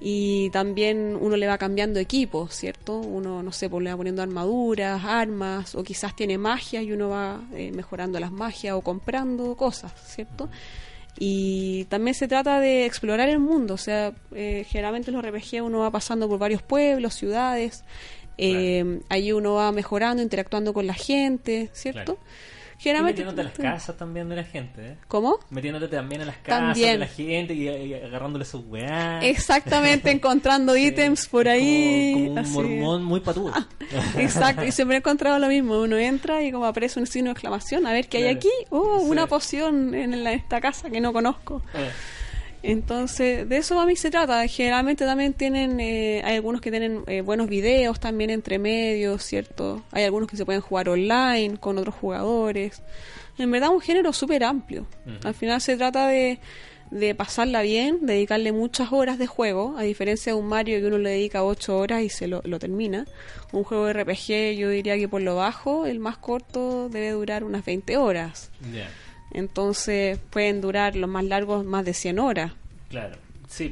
Y 0.01 0.49
también 0.51 1.17
uno 1.21 1.37
le 1.37 1.47
va 1.49 1.59
cambiando 1.59 1.99
equipo, 2.01 2.49
¿cierto? 2.49 2.99
Uno, 2.99 3.43
no 3.43 3.51
sé, 3.53 3.69
pues 3.69 3.83
le 3.83 3.91
va 3.91 3.97
poniendo 3.97 4.23
armaduras, 4.23 5.05
armas, 5.05 5.75
o 5.75 5.83
quizás 5.83 6.15
tiene 6.15 6.39
magia 6.39 6.83
y 6.83 6.93
uno 6.93 7.09
va 7.09 7.41
eh, 7.55 7.73
mejorando 7.73 8.19
las 8.21 8.31
magias 8.33 8.75
o 8.75 8.81
comprando 8.81 9.57
cosas, 9.57 9.93
¿cierto? 10.07 10.49
Y 11.19 11.85
también 11.85 12.15
se 12.15 12.27
trata 12.27 12.59
de 12.59 12.87
explorar 12.87 13.29
el 13.29 13.39
mundo, 13.39 13.75
o 13.75 13.79
sea, 13.79 14.13
eh, 14.35 14.65
generalmente 14.69 15.11
en 15.11 15.17
los 15.17 15.25
RPG 15.25 15.63
uno 15.63 15.81
va 15.81 15.91
pasando 15.91 16.29
por 16.29 16.39
varios 16.39 16.63
pueblos, 16.63 17.15
ciudades, 17.15 17.85
Eh, 18.39 19.01
Ahí 19.11 19.31
uno 19.31 19.55
va 19.55 19.71
mejorando, 19.73 20.23
interactuando 20.23 20.73
con 20.73 20.87
la 20.87 20.95
gente, 20.95 21.69
¿cierto? 21.75 22.17
Claro. 22.17 22.19
Y 22.85 23.03
metiéndote 23.03 23.41
a 23.41 23.45
las 23.45 23.53
casas 23.53 23.97
también 23.97 24.29
de 24.29 24.37
la 24.37 24.45
gente, 24.45 24.87
¿eh? 24.93 24.97
¿Cómo? 25.09 25.39
Metiéndote 25.51 25.89
también 25.89 26.23
a 26.23 26.25
las 26.25 26.37
casas 26.39 26.69
También. 26.75 26.93
de 26.93 26.99
la 26.99 27.07
gente 27.07 27.55
y, 27.55 27.69
y 27.69 27.95
agarrándole 27.95 28.45
sus 28.45 28.63
weá. 28.67 29.21
Exactamente, 29.23 30.11
encontrando 30.13 30.77
ítems 30.77 31.27
por 31.29 31.49
ahí. 31.49 32.13
Como, 32.15 32.25
como 32.27 32.33
un 32.33 32.39
así. 32.39 32.53
mormón 32.53 33.05
muy 33.05 33.21
patudo. 33.21 33.53
Exacto, 34.19 34.65
y 34.65 34.73
siempre 34.73 34.97
he 34.97 34.99
encontrado 34.99 35.39
lo 35.39 35.49
mismo. 35.49 35.81
Uno 35.81 35.97
entra 35.97 36.43
y 36.43 36.51
como 36.53 36.67
aparece 36.67 36.99
un 37.01 37.07
signo 37.07 37.29
de 37.29 37.33
exclamación, 37.33 37.87
a 37.87 37.93
ver 37.93 38.09
qué 38.09 38.19
hay 38.19 38.29
aquí. 38.29 38.51
Oh, 38.71 39.01
Sí. 39.01 39.07
una 39.11 39.27
poción 39.27 39.95
en 39.95 40.25
la- 40.25 40.33
esta 40.33 40.61
casa 40.61 40.91
que 40.91 41.01
no 41.01 41.13
conozco. 41.13 41.63
Eh, 41.75 41.91
Entonces, 42.63 43.49
de 43.49 43.57
eso 43.57 43.79
a 43.81 43.87
mí 43.87 43.97
se 43.97 44.11
trata. 44.11 44.47
Generalmente 44.47 45.05
también 45.05 45.33
tienen, 45.33 45.81
eh, 45.81 46.23
hay 46.25 46.37
algunos 46.37 46.61
que 46.61 46.71
tienen 46.71 47.03
eh, 47.09 47.21
buenos 47.21 47.49
videos 47.49 47.99
también 47.99 48.31
entre 48.31 48.59
medios, 48.59 49.25
¿cierto? 49.25 49.83
Hay 49.91 50.05
algunos 50.05 50.29
que 50.29 50.37
se 50.37 50.45
pueden 50.45 50.61
jugar 50.61 50.89
online 50.89 51.57
con 51.59 51.79
otros 51.79 51.95
jugadores. 51.95 52.83
En 53.39 53.51
verdad, 53.51 53.71
un 53.71 53.81
género 53.81 54.13
súper 54.13 54.45
amplio. 54.45 54.87
Al 55.25 55.35
final 55.35 55.61
se 55.61 55.77
trata 55.77 56.07
de, 56.07 56.39
de 56.93 57.15
pasarla 57.15 57.63
bien, 57.63 58.07
dedicarle 58.07 58.53
muchas 58.53 58.93
horas 58.93 59.19
de 59.19 59.27
juego, 59.27 59.75
a 59.79 59.83
diferencia 59.83 60.33
de 60.33 60.39
un 60.39 60.47
Mario 60.47 60.79
que 60.79 60.87
uno 60.87 60.99
le 60.99 61.11
dedica 61.11 61.43
8 61.43 61.77
horas 61.77 62.03
y 62.03 62.11
se 62.11 62.29
lo, 62.29 62.43
lo 62.45 62.59
termina. 62.59 63.07
Un 63.51 63.65
juego 63.65 63.87
de 63.87 63.95
RPG, 63.95 64.57
yo 64.57 64.69
diría 64.69 64.97
que 64.99 65.09
por 65.09 65.23
lo 65.23 65.35
bajo, 65.35 65.87
el 65.87 65.99
más 65.99 66.19
corto 66.19 66.91
debe 66.91 67.11
durar 67.13 67.43
unas 67.43 67.65
20 67.65 67.97
horas. 67.97 68.51
Entonces, 69.35 70.19
pueden 70.31 70.61
durar 70.61 70.97
los 70.97 71.09
más 71.09 71.25
largos 71.25 71.65
más 71.65 71.85
de 71.85 71.95
100 71.95 72.19
horas. 72.19 72.53
claro. 72.89 73.17
Sí, 73.49 73.71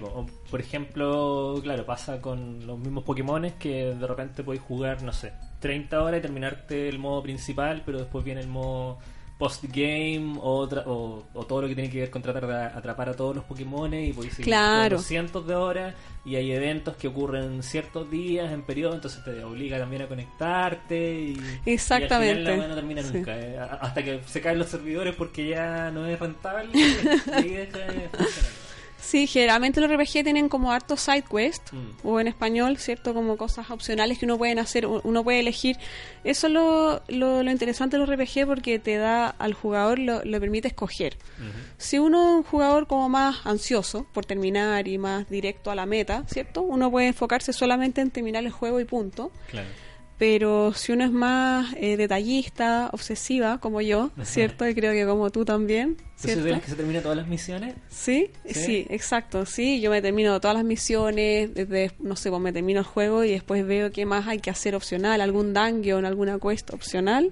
por 0.51 0.61
ejemplo, 0.61 1.59
claro, 1.63 1.87
pasa 1.87 2.21
con 2.21 2.67
los 2.67 2.79
mismos 2.79 3.03
Pokémones 3.03 3.55
que 3.55 3.95
de 3.95 4.07
repente 4.07 4.45
podéis 4.45 4.63
jugar, 4.63 5.03
no 5.03 5.11
sé, 5.11 5.33
30 5.61 6.03
horas 6.03 6.19
y 6.19 6.23
terminarte 6.23 6.87
el 6.87 6.99
modo 6.99 7.23
principal, 7.23 7.83
pero 7.87 7.99
después 7.99 8.23
viene 8.23 8.43
el 8.43 8.49
modo 8.49 8.99
post-game 9.41 10.39
o, 10.41 10.65
o, 10.87 11.25
o 11.35 11.47
todo 11.47 11.63
lo 11.63 11.69
que 11.69 11.75
tiene 11.75 11.91
que 11.91 11.99
ver 12.01 12.11
con 12.11 12.23
tratar 12.23 12.47
de 12.47 12.55
atrapar 12.79 13.09
a 13.09 13.15
todos 13.15 13.35
los 13.35 13.45
Pokémones 13.45 14.09
y 14.09 14.13
podéis 14.13 14.35
seguir 14.35 14.45
Claro. 14.45 14.99
cientos 15.01 15.47
de 15.47 15.55
horas 15.57 15.95
y 16.25 16.37
hay 16.37 16.53
eventos 16.53 16.95
que 16.97 17.09
ocurren 17.09 17.63
ciertos 17.63 18.11
días 18.11 18.53
en 18.53 18.63
periodo, 18.63 18.95
entonces 18.95 19.25
te 19.25 19.43
obliga 19.43 19.79
también 19.79 20.03
a 20.03 20.07
conectarte 20.07 21.21
y, 21.21 21.41
Exactamente. 21.67 22.43
y 22.43 22.47
al 22.47 22.53
final 22.53 22.61
la 22.61 22.69
no 22.69 22.75
termina 22.75 23.03
Sí. 23.03 23.15
nunca, 23.15 23.39
eh, 23.39 23.59
hasta 23.59 24.03
que 24.05 24.21
se 24.27 24.41
caen 24.43 24.59
los 24.59 24.69
servidores 24.69 25.15
porque 25.17 25.49
ya 25.49 25.91
no 25.91 26.07
es 26.07 26.21
rentable 26.21 26.71
y 26.79 27.49
deja 27.49 27.79
de 27.79 28.09
funcionar. 28.11 28.60
Sí, 29.03 29.27
generalmente 29.27 29.81
los 29.81 29.91
RPG 29.91 30.23
tienen 30.25 30.49
como 30.49 30.73
hartos 30.73 31.01
side 31.01 31.25
quest 31.31 31.73
Mm. 31.73 32.07
o 32.07 32.21
en 32.21 32.29
español, 32.29 32.77
¿cierto? 32.77 33.15
Como 33.15 33.37
cosas 33.37 33.71
opcionales 33.71 34.19
que 34.19 34.25
uno 34.27 34.37
puede 34.39 34.59
hacer, 34.61 34.87
uno 34.87 35.25
puede 35.25 35.41
elegir. 35.41 35.77
Eso 36.23 36.47
es 36.49 36.53
lo, 36.53 37.03
lo, 37.09 37.43
lo 37.43 37.51
interesante 37.51 37.97
de 37.99 38.05
los 38.07 38.11
RPG 38.15 38.47
porque 38.47 38.79
te 38.79 38.97
da 38.97 39.29
al 39.29 39.55
jugador, 39.55 39.99
lo, 39.99 40.23
le 40.23 40.39
permite 40.41 40.69
escoger. 40.69 41.17
Si 41.79 41.99
uno 41.99 42.23
es 42.29 42.37
un 42.37 42.43
jugador 42.43 42.87
como 42.87 43.09
más 43.09 43.45
ansioso 43.47 44.07
por 44.13 44.27
terminar 44.27 44.87
y 44.87 44.99
más 44.99 45.29
directo 45.31 45.71
a 45.71 45.75
la 45.75 45.87
meta, 45.87 46.25
¿cierto? 46.29 46.61
Uno 46.63 46.91
puede 46.91 47.07
enfocarse 47.09 47.53
solamente 47.53 48.01
en 48.03 48.11
terminar 48.11 48.45
el 48.45 48.51
juego 48.53 48.81
y 48.81 48.85
punto. 48.85 49.33
Claro. 49.51 49.69
Pero 50.21 50.75
si 50.75 50.93
uno 50.93 51.05
es 51.05 51.11
más 51.11 51.75
eh, 51.79 51.97
detallista, 51.97 52.91
obsesiva, 52.93 53.59
como 53.59 53.81
yo, 53.81 54.11
¿cierto? 54.23 54.69
Y 54.69 54.75
creo 54.75 54.93
que 54.93 55.07
como 55.07 55.31
tú 55.31 55.47
también, 55.47 55.97
¿cierto? 56.15 56.45
¿de 56.45 56.51
las 56.51 56.61
que 56.63 56.69
se 56.69 56.77
termina 56.77 57.01
todas 57.01 57.17
las 57.17 57.27
misiones? 57.27 57.75
¿Sí? 57.89 58.31
¿Sí? 58.45 58.53
¿Sí? 58.55 58.87
exacto. 58.91 59.47
Sí, 59.47 59.81
yo 59.81 59.91
me 59.91 60.03
termino 60.03 60.39
todas 60.39 60.55
las 60.55 60.65
misiones, 60.65 61.55
desde, 61.55 61.93
no 62.01 62.17
sé, 62.17 62.29
pues 62.29 62.43
me 62.43 62.53
termino 62.53 62.81
el 62.81 62.85
juego 62.85 63.25
y 63.25 63.31
después 63.31 63.67
veo 63.67 63.91
qué 63.93 64.05
más 64.05 64.29
hay 64.29 64.41
que 64.41 64.51
hacer 64.51 64.75
opcional, 64.75 65.23
algún 65.23 65.55
dungeon, 65.55 66.05
alguna 66.05 66.39
quest 66.39 66.71
opcional 66.75 67.31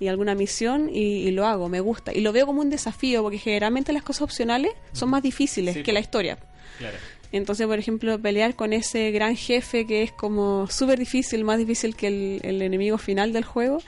y 0.00 0.08
alguna 0.08 0.34
misión 0.34 0.88
y, 0.90 1.18
y 1.28 1.30
lo 1.32 1.46
hago, 1.46 1.68
me 1.68 1.80
gusta. 1.80 2.14
Y 2.14 2.22
lo 2.22 2.32
veo 2.32 2.46
como 2.46 2.62
un 2.62 2.70
desafío 2.70 3.22
porque 3.22 3.36
generalmente 3.36 3.92
las 3.92 4.02
cosas 4.02 4.22
opcionales 4.22 4.72
son 4.92 5.10
más 5.10 5.22
difíciles 5.22 5.74
Sí, 5.74 5.82
que 5.82 5.92
la 5.92 5.98
pues. 5.98 6.06
historia. 6.06 6.38
Claro. 6.78 6.96
Entonces, 7.32 7.66
por 7.66 7.78
ejemplo, 7.78 8.18
pelear 8.20 8.54
con 8.54 8.72
ese 8.72 9.10
gran 9.10 9.36
jefe 9.36 9.86
que 9.86 10.02
es 10.02 10.12
como 10.12 10.66
súper 10.68 10.98
difícil, 10.98 11.44
más 11.44 11.58
difícil 11.58 11.96
que 11.96 12.06
el, 12.06 12.40
el 12.42 12.62
enemigo 12.62 12.98
final 12.98 13.32
del 13.32 13.44
juego, 13.44 13.82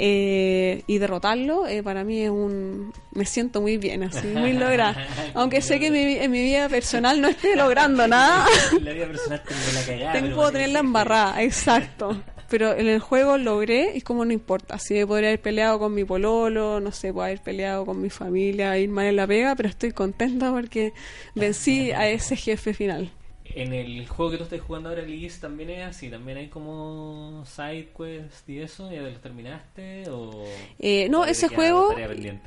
eh, 0.00 0.82
y 0.86 0.98
derrotarlo, 0.98 1.66
eh, 1.66 1.82
para 1.82 2.04
mí 2.04 2.22
es 2.22 2.30
un... 2.30 2.92
Me 3.12 3.24
siento 3.24 3.60
muy 3.60 3.78
bien, 3.78 4.04
así, 4.04 4.28
muy 4.28 4.52
lograda. 4.52 5.08
Aunque 5.34 5.60
sé 5.60 5.80
que 5.80 5.88
en 5.88 5.92
mi, 5.92 6.14
en 6.14 6.30
mi 6.30 6.42
vida 6.42 6.68
personal 6.68 7.20
no 7.20 7.26
esté 7.28 7.56
logrando 7.56 8.06
nada, 8.06 8.46
La 8.80 8.92
vida 8.92 9.06
personal 9.06 9.42
tengo 9.42 9.60
la 9.74 9.82
cagada. 9.84 10.12
tengo 10.12 10.52
tenerla 10.52 10.78
embarrada, 10.78 11.42
exacto. 11.42 12.22
Pero 12.48 12.72
en 12.72 12.88
el 12.88 13.00
juego 13.00 13.36
logré 13.36 13.92
y 13.94 14.00
como 14.00 14.24
no 14.24 14.32
importa. 14.32 14.74
Así 14.74 14.94
que 14.94 15.06
podría 15.06 15.28
haber 15.28 15.40
peleado 15.40 15.78
con 15.78 15.94
mi 15.94 16.04
pololo, 16.04 16.80
no 16.80 16.92
sé, 16.92 17.12
puedo 17.12 17.26
haber 17.26 17.40
peleado 17.40 17.84
con 17.84 18.00
mi 18.00 18.10
familia, 18.10 18.78
ir 18.78 18.88
mal 18.88 19.06
en 19.06 19.16
la 19.16 19.26
pega, 19.26 19.54
pero 19.54 19.68
estoy 19.68 19.92
contenta 19.92 20.50
porque 20.50 20.92
vencí 21.34 21.90
a 21.92 22.08
ese 22.08 22.36
jefe 22.36 22.72
final. 22.72 23.10
En 23.54 23.72
el 23.72 24.06
juego 24.06 24.32
que 24.32 24.38
tú 24.38 24.44
estás 24.44 24.60
jugando 24.60 24.90
ahora, 24.90 25.02
Liz, 25.02 25.40
también 25.40 25.70
es 25.70 25.84
así. 25.84 26.08
También 26.08 26.38
hay 26.38 26.48
como 26.48 27.44
side 27.46 27.88
quest 27.96 28.48
y 28.48 28.60
eso. 28.60 28.90
¿Ya 28.90 29.00
los 29.02 29.20
terminaste? 29.20 30.04
O 30.10 30.44
Eh, 30.78 31.08
no, 31.08 31.24
ese 31.24 31.48
juego 31.48 31.94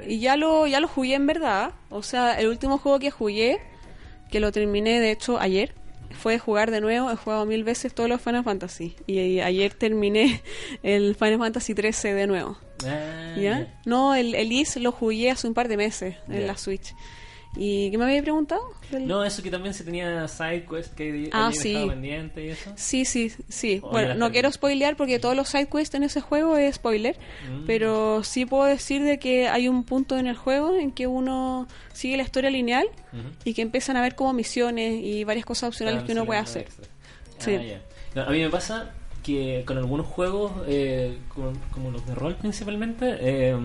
y 0.08 0.20
ya 0.20 0.38
lo 0.38 0.68
ya 0.68 0.80
lo 0.80 0.88
jugué 0.88 1.16
en 1.16 1.26
verdad. 1.26 1.74
O 1.90 2.04
sea, 2.04 2.40
el 2.40 2.48
último 2.48 2.78
juego 2.78 3.00
que 3.00 3.12
jugué, 3.12 3.60
que 4.30 4.40
lo 4.40 4.52
terminé 4.52 5.00
de 5.00 5.12
hecho 5.12 5.40
ayer, 5.40 5.74
fue 6.14 6.40
jugar 6.40 6.72
de 6.72 6.82
nuevo. 6.82 7.12
He 7.12 7.16
jugado 7.16 7.46
mil 7.46 7.64
veces 7.64 7.94
todos 7.94 8.10
los 8.10 8.22
Final 8.22 8.44
Fantasy 8.44 8.96
y, 9.08 9.20
y 9.20 9.42
ayer 9.42 9.74
terminé 9.74 10.42
el 10.84 11.16
Final 11.16 11.40
Fantasy 11.40 11.74
13 11.74 12.14
de 12.14 12.28
nuevo. 12.28 12.58
Ah, 12.86 13.36
¿Ya? 13.38 13.80
No, 13.86 14.16
el, 14.16 14.36
el 14.36 14.52
Is 14.52 14.76
lo 14.78 14.92
jugué 14.92 15.32
hace 15.32 15.48
un 15.48 15.54
par 15.54 15.68
de 15.68 15.78
meses 15.78 16.16
en 16.30 16.48
la 16.48 16.58
Switch. 16.58 16.94
¿Y 17.58 17.92
qué 17.92 17.98
me 17.98 18.06
había 18.06 18.22
preguntado? 18.22 18.62
Del- 18.92 19.08
No, 19.08 19.26
eso 19.26 19.44
que 19.44 19.52
también 19.52 19.74
se 19.74 19.84
tenía 19.84 20.26
side 20.30 20.66
quest 20.70 20.94
que 20.96 21.30
Ah, 21.34 21.48
había 21.48 21.62
sí. 21.62 21.86
pendiente 21.90 22.46
y 22.46 22.50
eso. 22.50 22.72
Sí, 22.78 23.04
sí, 23.04 23.30
sí. 23.50 23.80
Bueno, 23.80 24.14
no 24.16 24.32
quiero 24.32 24.50
spoilear 24.52 24.96
porque 24.96 25.20
todos 25.20 25.36
los 25.36 25.50
side 25.50 25.68
quests 25.68 25.96
en 25.96 26.04
ese 26.04 26.22
juego 26.22 26.56
es 26.58 26.76
spoiler, 26.76 27.18
Mm. 27.50 27.66
pero 27.68 28.24
sí 28.24 28.46
puedo 28.46 28.64
decir 28.64 29.04
de 29.04 29.20
que 29.20 29.50
hay 29.50 29.68
un 29.68 29.84
punto 29.84 30.18
en 30.18 30.28
el 30.28 30.38
juego 30.38 30.78
en 30.78 30.92
que 30.92 31.08
uno 31.08 31.68
sigue 31.92 32.16
la 32.16 32.24
historia 32.24 32.50
lineal 32.50 32.88
y 33.44 33.54
que 33.54 33.62
empiezan 33.62 33.98
a 33.98 34.00
haber 34.00 34.16
como 34.16 34.32
misiones 34.32 35.02
y 35.04 35.26
varias 35.26 35.46
cosas 35.46 35.68
opcionales 35.70 36.04
que 36.04 36.14
uno 36.14 36.26
puede 36.26 36.40
hacer. 36.40 36.68
Sí. 37.38 37.56
Ah. 37.56 37.80
No, 38.16 38.22
a 38.24 38.30
mí 38.30 38.40
me 38.40 38.50
pasa 38.50 38.92
que 39.24 39.64
con 39.68 39.78
algunos 39.78 40.08
juegos, 40.08 40.54
eh, 40.68 41.18
con- 41.28 41.56
como 41.72 41.92
los 41.92 42.06
de 42.08 42.16
rol 42.16 42.36
principalmente, 42.36 43.18
eh, 43.20 43.56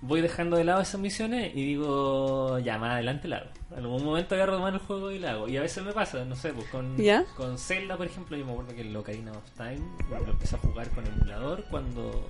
voy 0.00 0.20
dejando 0.20 0.56
de 0.56 0.64
lado 0.64 0.80
esas 0.80 1.00
misiones 1.00 1.52
y 1.54 1.64
digo, 1.64 2.58
ya, 2.58 2.78
más 2.78 2.92
adelante 2.92 3.28
la 3.28 3.38
hago. 3.38 3.50
En 3.70 3.78
algún 3.78 4.04
momento 4.04 4.34
agarro 4.34 4.58
mano 4.60 4.76
el 4.76 4.82
juego 4.82 5.10
y 5.10 5.18
la 5.18 5.32
hago. 5.32 5.48
Y 5.48 5.56
a 5.56 5.62
veces 5.62 5.82
me 5.84 5.92
pasa, 5.92 6.24
no 6.24 6.36
sé, 6.36 6.52
pues 6.52 6.68
con, 6.68 6.96
¿Ya? 6.96 7.24
con 7.36 7.58
Zelda, 7.58 7.96
por 7.96 8.06
ejemplo, 8.06 8.36
yo 8.36 8.44
me 8.44 8.52
acuerdo 8.52 8.74
que 8.74 8.82
el 8.82 8.96
Ocarina 8.96 9.32
of 9.32 9.50
Time 9.56 9.80
lo 10.08 10.30
empecé 10.30 10.56
a 10.56 10.58
jugar 10.58 10.88
con 10.90 11.06
emulador 11.06 11.64
cuando, 11.70 12.28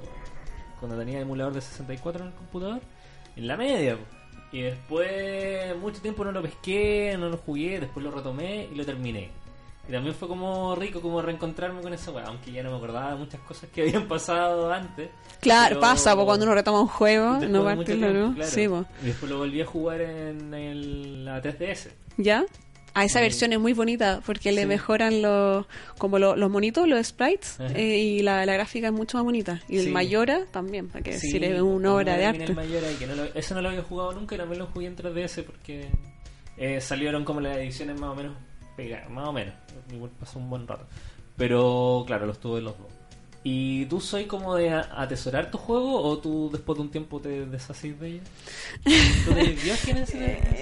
cuando 0.79 0.99
tenía 0.99 1.21
emulador 1.21 1.55
de 1.55 1.61
64 1.61 2.23
en 2.23 2.29
el 2.29 2.35
computador, 2.35 2.81
en 3.37 3.47
la 3.47 3.57
media. 3.57 3.97
pues. 3.97 4.27
Y 4.53 4.62
después, 4.62 5.77
mucho 5.77 6.01
tiempo 6.01 6.25
no 6.25 6.33
lo 6.33 6.41
pesqué, 6.41 7.17
no 7.19 7.29
lo 7.29 7.37
jugué, 7.37 7.81
después 7.81 8.05
lo 8.05 8.12
retomé 8.12 8.69
y 8.73 8.75
lo 8.77 8.85
terminé. 8.85 9.31
Y 9.89 9.93
también 9.93 10.14
fue 10.14 10.26
como 10.26 10.74
rico 10.74 11.01
como 11.01 11.22
reencontrarme 11.22 11.80
con 11.80 11.93
esa 11.93 12.11
weá, 12.11 12.24
aunque 12.26 12.51
ya 12.51 12.62
no 12.62 12.70
me 12.72 12.76
acordaba 12.76 13.11
de 13.12 13.16
muchas 13.18 13.41
cosas 13.43 13.70
que 13.72 13.82
habían 13.89 14.09
pasado 14.09 14.72
antes. 14.72 15.11
Claro, 15.41 15.78
pasa, 15.80 16.14
pues 16.14 16.24
cuando 16.26 16.45
uno 16.45 16.55
retoma 16.55 16.80
un 16.80 16.89
juego, 16.89 17.39
no 17.47 17.62
¿no? 17.74 17.84
claro. 17.84 18.34
Sí, 18.43 18.66
pues. 18.68 18.84
Y 19.03 19.07
después 19.07 19.30
lo 19.30 19.39
volví 19.39 19.61
a 19.61 19.66
jugar 19.66 20.01
en 20.01 20.53
el, 20.55 21.24
la 21.24 21.41
3DS. 21.43 21.89
¿Ya? 22.16 22.45
Ah, 22.99 23.05
esa 23.05 23.18
Eh, 23.20 23.22
versión 23.24 23.53
es 23.53 23.61
muy 23.61 23.74
bonita 23.74 24.22
porque 24.24 24.53
le 24.53 24.62
sí. 24.62 24.66
mejoran 24.66 25.20
los 25.20 25.66
como 25.99 26.18
lo- 26.18 26.34
los 26.34 26.51
monitos, 26.51 26.89
los 26.89 27.07
sprites 27.07 27.59
eh, 27.61 27.99
y 27.99 28.22
la, 28.22 28.47
la 28.47 28.55
gráfica 28.55 28.87
es 28.87 28.93
mucho 28.95 29.18
más 29.18 29.24
bonita. 29.24 29.61
Y 29.68 29.76
el 29.78 29.91
Mayora 29.93 30.47
también, 30.51 30.89
para 30.89 31.05
que 31.05 31.12
decir, 31.12 31.45
es 31.45 31.61
una 31.61 31.95
obra 31.95 32.16
de 32.16 32.24
arte. 32.24 32.45
el 32.45 32.55
Mayora 32.57 32.89
que 32.99 33.07
no 33.07 33.14
lo- 33.14 33.24
eso 33.34 33.55
no 33.55 33.61
lo 33.61 33.68
había 33.68 33.82
jugado 33.82 34.12
nunca 34.14 34.34
y 34.34 34.39
también 34.39 34.59
lo 34.61 34.66
jugué 34.68 34.87
en 34.87 34.97
3DS 34.97 35.45
porque 35.45 35.89
eh, 36.57 36.80
salieron 36.80 37.22
como 37.24 37.41
las 37.43 37.59
ediciones 37.59 38.01
más 38.01 38.11
o 38.11 38.14
menos 38.14 38.34
pegadas, 38.77 39.09
más 39.11 39.29
o 39.29 39.33
menos. 39.33 39.55
Igual 39.93 40.11
pasó 40.20 40.39
un 40.39 40.51
buen 40.51 40.66
rato. 40.68 40.85
Pero 41.37 42.05
claro, 42.07 42.27
los 42.27 42.39
tuve 42.39 42.61
los 42.61 42.77
dos. 42.79 42.87
¿Y 43.49 43.85
tú 43.87 44.01
soy 44.01 44.24
como 44.24 44.57
de 44.57 44.70
atesorar 44.70 45.51
tu 45.53 45.59
juego 45.59 46.01
o 46.03 46.18
tú 46.18 46.49
después 46.51 46.77
de 46.79 46.83
un 46.83 46.91
tiempo 46.91 47.20
te 47.20 47.47
deshacís 47.47 47.99
de 48.01 48.09
ella? 48.09 48.22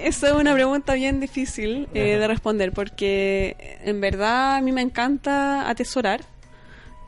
Esa 0.03 0.27
es 0.29 0.33
una 0.33 0.53
pregunta 0.53 0.93
bien 0.93 1.19
difícil 1.19 1.87
eh, 1.93 2.17
de 2.17 2.27
responder 2.27 2.71
porque 2.73 3.79
en 3.83 4.01
verdad 4.01 4.57
a 4.57 4.61
mí 4.61 4.71
me 4.71 4.81
encanta 4.81 5.67
atesorar, 5.69 6.21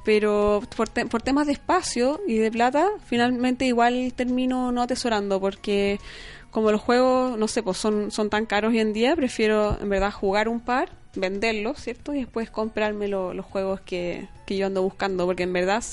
pero 0.03 0.61
por, 0.75 0.89
te- 0.89 1.05
por 1.05 1.21
temas 1.21 1.45
de 1.47 1.53
espacio 1.53 2.21
y 2.27 2.37
de 2.37 2.49
plata, 2.51 2.87
finalmente 3.05 3.65
igual 3.65 4.13
termino 4.15 4.71
no 4.71 4.81
atesorando 4.81 5.39
porque 5.39 5.99
como 6.57 6.71
los 6.71 6.81
juegos, 6.81 7.37
no 7.37 7.47
sé, 7.47 7.61
pues 7.61 7.77
son, 7.77 8.09
son 8.09 8.31
tan 8.31 8.47
caros 8.47 8.71
hoy 8.71 8.79
en 8.79 8.91
día, 8.91 9.15
prefiero 9.15 9.77
en 9.79 9.89
verdad 9.89 10.11
jugar 10.11 10.49
un 10.49 10.59
par 10.59 10.89
venderlos, 11.15 11.79
¿cierto? 11.79 12.15
Y 12.15 12.21
después 12.21 12.49
comprarme 12.49 13.07
lo- 13.07 13.31
los 13.35 13.45
juegos 13.45 13.79
que, 13.81 14.27
que 14.47 14.57
yo 14.57 14.65
ando 14.65 14.81
buscando, 14.81 15.27
porque 15.27 15.43
en 15.43 15.53
verdad, 15.53 15.83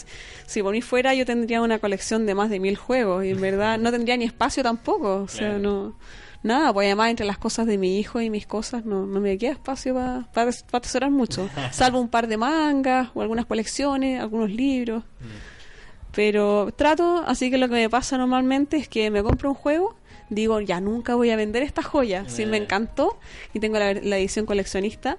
si 0.46 0.62
por 0.62 0.72
mí 0.72 0.80
fuera, 0.80 1.12
yo 1.12 1.26
tendría 1.26 1.60
una 1.60 1.78
colección 1.80 2.24
de 2.24 2.34
más 2.34 2.48
de 2.48 2.60
mil 2.60 2.76
juegos, 2.78 3.26
y 3.26 3.32
en 3.32 3.42
verdad 3.42 3.78
no 3.78 3.90
tendría 3.90 4.16
ni 4.16 4.24
espacio 4.24 4.62
tampoco, 4.62 5.16
o 5.24 5.28
sea, 5.28 5.48
Claro. 5.48 5.58
no... 5.58 5.94
Nada, 6.42 6.72
pues 6.72 6.86
además 6.86 7.10
entre 7.10 7.26
las 7.26 7.36
cosas 7.38 7.66
de 7.66 7.76
mi 7.78 7.98
hijo 7.98 8.20
y 8.22 8.28
mis 8.30 8.46
cosas 8.46 8.86
no, 8.86 9.04
no 9.06 9.20
me 9.20 9.36
queda 9.36 9.52
espacio 9.52 9.94
para 9.94 10.50
atesorar 10.72 11.10
mucho, 11.10 11.48
salvo 11.72 12.00
un 12.00 12.08
par 12.08 12.26
de 12.26 12.38
mangas 12.38 13.08
o 13.14 13.20
algunas 13.20 13.44
colecciones, 13.44 14.18
algunos 14.20 14.50
libros. 14.50 15.04
Pero 16.14 16.72
trato, 16.76 17.22
así 17.26 17.50
que 17.50 17.58
lo 17.58 17.68
que 17.68 17.74
me 17.74 17.90
pasa 17.90 18.16
normalmente 18.18 18.76
es 18.76 18.88
que 18.88 19.10
me 19.10 19.22
compro 19.22 19.48
un 19.50 19.54
juego, 19.56 19.96
digo, 20.34 20.60
ya 20.60 20.80
nunca 20.80 21.14
voy 21.14 21.30
a 21.30 21.36
vender 21.36 21.62
esta 21.62 21.82
joya, 21.82 22.28
si 22.28 22.46
me 22.46 22.56
Eh. 22.58 22.62
encantó 22.62 23.18
y 23.52 23.60
tengo 23.60 23.78
la, 23.78 23.94
la 23.94 24.18
edición 24.18 24.46
coleccionista 24.46 25.16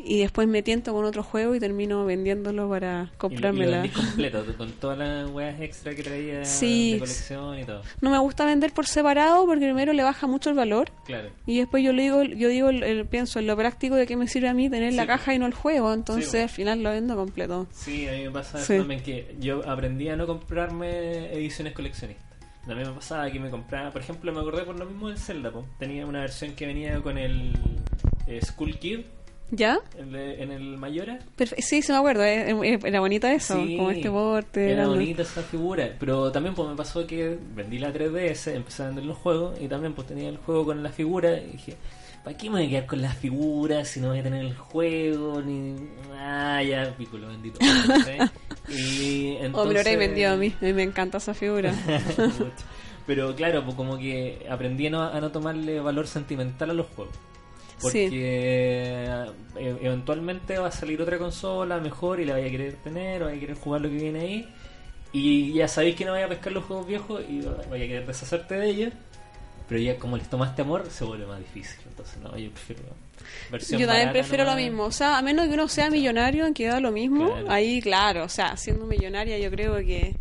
y 0.00 0.20
después 0.20 0.46
me 0.46 0.62
tiento 0.62 0.92
con 0.92 1.04
otro 1.04 1.24
juego 1.24 1.56
y 1.56 1.58
termino 1.60 2.04
vendiéndolo 2.04 2.68
para 2.68 2.86
Y 3.02 3.06
lo- 3.06 3.12
y 3.14 3.16
comprármela. 3.18 3.82
vendís 3.82 3.96
completo, 3.98 4.44
con 4.56 4.70
todas 4.74 4.96
las 4.96 5.28
weas 5.28 5.60
extra 5.60 5.92
que 5.92 6.04
traía 6.04 6.44
Sí. 6.44 6.92
de 6.92 6.98
colección 7.00 7.58
y 7.58 7.64
todo. 7.64 7.82
No 8.00 8.10
me 8.10 8.18
gusta 8.20 8.44
vender 8.46 8.72
por 8.72 8.86
separado 8.86 9.44
porque 9.44 9.64
primero 9.64 9.92
le 9.92 10.04
baja 10.04 10.28
mucho 10.28 10.50
el 10.50 10.56
valor 10.56 10.92
Claro. 11.04 11.30
y 11.46 11.58
después 11.58 11.82
yo 11.82 11.92
le 11.92 12.02
digo, 12.04 12.22
yo 12.22 12.48
digo, 12.48 12.68
el- 12.68 12.84
el- 12.84 13.06
pienso 13.06 13.40
en 13.40 13.48
lo 13.48 13.56
práctico 13.56 13.96
de 13.96 14.06
qué 14.06 14.14
me 14.16 14.28
sirve 14.28 14.46
a 14.48 14.54
mí 14.54 14.70
tener 14.70 14.92
la 14.94 15.02
Sí. 15.02 15.08
caja 15.08 15.34
y 15.34 15.40
no 15.40 15.46
el 15.46 15.54
juego, 15.54 15.92
entonces 15.92 16.30
Sí. 16.30 16.38
al 16.38 16.48
final 16.48 16.80
lo 16.84 16.90
vendo 16.90 17.16
completo. 17.16 17.66
Sí, 17.72 18.06
a 18.06 18.12
mí 18.12 18.22
me 18.22 18.30
pasa 18.30 18.60
Sí. 18.60 18.78
también 18.78 19.02
que 19.02 19.34
yo 19.40 19.68
aprendí 19.68 20.08
a 20.10 20.14
no 20.16 20.28
comprarme 20.28 21.32
ediciones 21.32 21.72
coleccionistas. 21.72 22.27
A 22.68 22.74
mí 22.74 22.84
me 22.84 22.90
pasaba 22.92 23.30
que 23.30 23.40
me 23.40 23.50
compraba, 23.50 23.90
por 23.90 24.02
ejemplo, 24.02 24.32
me 24.32 24.40
acordé 24.40 24.62
por 24.62 24.78
lo 24.78 24.84
mismo 24.84 25.08
del 25.08 25.18
Zelda, 25.18 25.50
po. 25.50 25.64
tenía 25.78 26.04
una 26.06 26.20
versión 26.20 26.52
que 26.54 26.66
venía 26.66 27.00
con 27.00 27.16
el 27.18 27.52
eh, 28.26 28.40
Skull 28.44 28.78
Kid 28.78 29.00
¿Ya? 29.50 29.78
de- 29.96 30.42
en 30.42 30.52
el 30.52 30.76
Mayora. 30.76 31.18
Sí, 31.58 31.80
sí 31.80 31.90
me 31.92 31.96
acuerdo, 31.98 32.22
eh, 32.24 32.78
era 32.84 33.00
bonita 33.00 33.32
eso, 33.32 33.54
Sí, 33.64 33.76
como 33.78 33.90
este 33.90 34.10
porte. 34.10 34.70
Era 34.72 34.86
bonita 34.86 35.22
esa 35.22 35.40
figura, 35.42 35.88
pero 35.98 36.30
también 36.30 36.54
pues 36.54 36.68
me 36.68 36.76
pasó 36.76 37.06
que 37.06 37.38
vendí 37.54 37.78
la 37.78 37.90
3DS, 37.90 38.54
empecé 38.54 38.82
a 38.82 38.86
vender 38.88 39.04
los 39.06 39.16
juegos 39.16 39.58
y 39.58 39.66
también 39.68 39.94
pues 39.94 40.06
tenía 40.06 40.28
el 40.28 40.36
juego 40.36 40.66
con 40.66 40.82
la 40.82 40.90
figura 40.90 41.38
y 41.38 41.52
dije, 41.52 41.76
¿para 42.28 42.36
qué 42.36 42.50
me 42.50 42.56
voy 42.58 42.66
a 42.66 42.68
quedar 42.68 42.86
con 42.86 43.00
las 43.00 43.16
figuras 43.16 43.88
si 43.88 44.00
no 44.00 44.08
voy 44.08 44.18
a 44.18 44.22
tener 44.22 44.44
el 44.44 44.54
juego? 44.54 45.40
Ni... 45.40 45.76
Ah, 46.14 46.62
ya, 46.62 46.94
pico, 46.94 47.16
lo. 47.16 47.32
¿sí? 47.32 47.40
y 48.68 49.38
Oh, 49.54 49.64
me 49.64 49.72
lo 49.72 49.78
entonces... 49.78 49.78
habréis 49.78 49.98
vendido 49.98 50.32
a 50.32 50.36
mí, 50.36 50.54
a 50.60 50.64
mí 50.66 50.72
me 50.74 50.82
encanta 50.82 51.16
esa 51.16 51.32
figura. 51.32 51.72
Pero 53.06 53.34
claro, 53.34 53.64
pues 53.64 53.74
como 53.76 53.96
que 53.96 54.46
aprendí 54.50 54.88
a 54.88 54.90
no, 54.90 55.02
a 55.02 55.18
no 55.22 55.32
tomarle 55.32 55.80
valor 55.80 56.06
sentimental 56.06 56.68
a 56.68 56.74
los 56.74 56.86
juegos. 56.88 57.14
Porque 57.80 58.08
Sí. 58.10 58.14
eh, 58.14 59.26
eventualmente 59.56 60.58
va 60.58 60.68
a 60.68 60.70
salir 60.70 61.00
otra 61.00 61.16
consola 61.16 61.78
mejor 61.78 62.20
y 62.20 62.26
la 62.26 62.34
vaya 62.34 62.48
a 62.48 62.50
querer 62.50 62.74
tener, 62.74 63.22
o 63.22 63.26
vaya 63.26 63.38
a 63.38 63.40
querer 63.40 63.56
jugar 63.56 63.80
lo 63.80 63.88
que 63.88 63.94
viene 63.96 64.20
ahí. 64.20 64.48
Y 65.12 65.54
ya 65.54 65.66
sabéis 65.66 65.96
que 65.96 66.04
no 66.04 66.12
vaya 66.12 66.26
a 66.26 66.28
pescar 66.28 66.52
los 66.52 66.64
juegos 66.64 66.86
viejos 66.86 67.22
y 67.26 67.40
vaya 67.40 67.84
a 67.84 67.88
querer 67.88 68.06
deshacerte 68.06 68.56
de 68.56 68.68
ellos. 68.68 68.92
Pero 69.68 69.80
ya 69.80 69.96
como 69.98 70.16
les 70.16 70.28
tomaste 70.30 70.62
amor, 70.62 70.86
se 70.90 71.04
vuelve 71.04 71.26
más 71.26 71.38
difícil. 71.40 71.78
Entonces, 71.88 72.16
no, 72.22 72.36
yo 72.38 72.50
prefiero. 72.50 72.82
versión 73.50 73.80
Yo 73.80 73.86
también 73.86 74.10
prefiero 74.10 74.44
lo 74.44 74.54
mismo, 74.56 74.84
o 74.84 74.90
sea, 74.92 75.18
a 75.18 75.22
menos 75.22 75.46
que 75.48 75.54
uno 75.54 75.68
sea 75.68 75.90
millonario, 75.90 76.46
en 76.46 76.54
que 76.54 76.66
da 76.66 76.80
lo 76.80 76.90
mismo, 76.92 77.28
Claro. 77.32 77.50
ahí 77.50 77.80
claro, 77.82 78.24
o 78.24 78.28
sea, 78.28 78.56
siendo 78.56 78.86
millonaria 78.86 79.38
yo 79.38 79.50
creo 79.50 79.76
que 79.78 80.14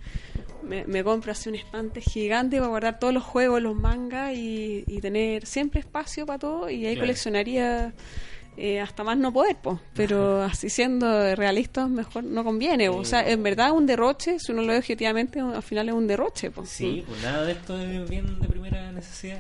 me, 0.64 0.84
me 0.86 1.04
compro 1.04 1.32
así 1.32 1.48
un 1.48 1.56
estante 1.56 2.02
gigante 2.02 2.58
para 2.58 2.68
guardar 2.68 3.00
todos 3.00 3.14
los 3.14 3.24
juegos, 3.24 3.62
los 3.62 3.76
mangas 3.76 4.34
y, 4.36 4.84
y 4.88 5.00
tener 5.00 5.46
siempre 5.46 5.80
espacio 5.80 6.26
para 6.26 6.40
todo 6.40 6.70
y 6.70 6.86
ahí 6.86 6.94
Claro. 6.96 7.02
coleccionaría 7.08 7.94
eh, 8.58 8.80
hasta 8.82 9.04
más 9.04 9.18
no 9.18 9.32
poder, 9.32 9.56
pues. 9.62 9.78
pero 9.94 10.42
así 10.42 10.70
siendo 10.70 11.36
realistas 11.36 11.90
mejor 11.90 12.24
no 12.24 12.44
conviene, 12.44 12.90
po. 12.90 12.98
o 12.98 13.06
sea, 13.06 13.28
en 13.30 13.44
verdad 13.44 13.72
un 13.72 13.86
derroche, 13.86 14.40
si 14.40 14.52
uno 14.52 14.64
lo 14.64 14.70
ve 14.70 14.78
objetivamente, 14.80 15.40
al 15.40 15.62
final 15.64 15.90
es 15.90 15.96
un 15.96 16.08
derroche. 16.08 16.50
pues 16.52 16.68
Sí, 16.70 17.04
pues 17.08 17.22
nada 17.24 17.46
de 17.46 17.52
esto 17.54 17.80
es 17.80 18.10
bien 18.10 18.40
de 18.40 18.48
primera 18.48 18.92
necesidad. 18.92 19.40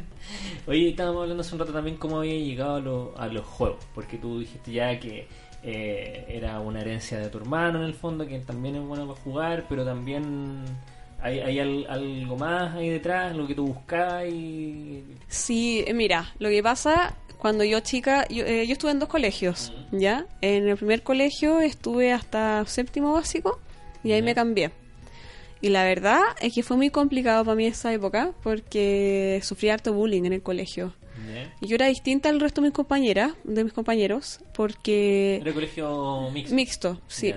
Oye, 0.67 0.89
estábamos 0.89 1.23
hablando 1.23 1.41
hace 1.41 1.53
un 1.55 1.59
rato 1.59 1.73
también 1.73 1.97
cómo 1.97 2.19
había 2.19 2.35
llegado 2.37 2.75
a, 2.75 2.79
lo- 2.79 3.13
a 3.17 3.27
los 3.27 3.45
juegos, 3.45 3.83
porque 3.95 4.17
tú 4.17 4.39
dijiste 4.39 4.71
ya 4.71 4.99
que 4.99 5.27
eh, 5.63 6.25
era 6.29 6.59
una 6.59 6.81
herencia 6.81 7.17
de 7.17 7.29
tu 7.29 7.39
hermano 7.39 7.79
en 7.79 7.85
el 7.85 7.93
fondo, 7.95 8.25
que 8.27 8.37
también 8.39 8.75
es 8.75 8.81
bueno 8.83 9.07
para 9.07 9.19
jugar, 9.21 9.65
pero 9.67 9.83
también 9.83 10.63
hay, 11.21 11.39
hay 11.39 11.59
al- 11.59 11.87
algo 11.89 12.37
más 12.37 12.75
ahí 12.75 12.89
detrás, 12.89 13.35
lo 13.35 13.47
que 13.47 13.55
tú 13.55 13.65
buscabas 13.65 14.27
y... 14.27 15.03
Sí, 15.27 15.83
eh, 15.87 15.93
mira, 15.93 16.31
lo 16.37 16.49
que 16.49 16.61
pasa 16.61 17.15
cuando 17.37 17.63
yo 17.63 17.79
chica, 17.81 18.27
yo, 18.29 18.45
eh, 18.45 18.65
yo 18.65 18.73
estuve 18.73 18.91
en 18.91 18.99
dos 18.99 19.09
colegios, 19.09 19.73
¿ya? 19.91 20.25
En 20.41 20.67
el 20.67 20.77
primer 20.77 21.03
colegio 21.03 21.59
estuve 21.61 22.11
hasta 22.11 22.65
séptimo 22.65 23.13
básico 23.13 23.59
y 24.03 24.11
ahí 24.11 24.21
me 24.21 24.33
cambié. 24.35 24.71
Y 25.61 25.69
la 25.69 25.83
verdad 25.83 26.21
es 26.41 26.53
que 26.53 26.63
fue 26.63 26.77
muy 26.77 26.89
complicado 26.89 27.43
para 27.43 27.55
mí 27.55 27.65
esa 27.65 27.91
época 27.91 28.31
porque 28.43 29.39
sufrí 29.43 29.69
harto 29.69 29.93
bullying 29.93 30.23
en 30.25 30.33
el 30.33 30.41
colegio. 30.41 30.93
Y 31.61 31.67
yo 31.67 31.75
era 31.75 31.87
distinta 31.87 32.29
al 32.29 32.39
resto 32.39 32.61
de 32.61 32.67
mis 32.67 32.75
compañeras, 32.75 33.33
de 33.43 33.63
mis 33.63 33.73
compañeros, 33.73 34.39
porque 34.53 35.39
Era 35.41 35.51
colegio 35.53 36.29
mixto. 36.31 36.55
mixto, 36.55 37.01
sí. 37.07 37.33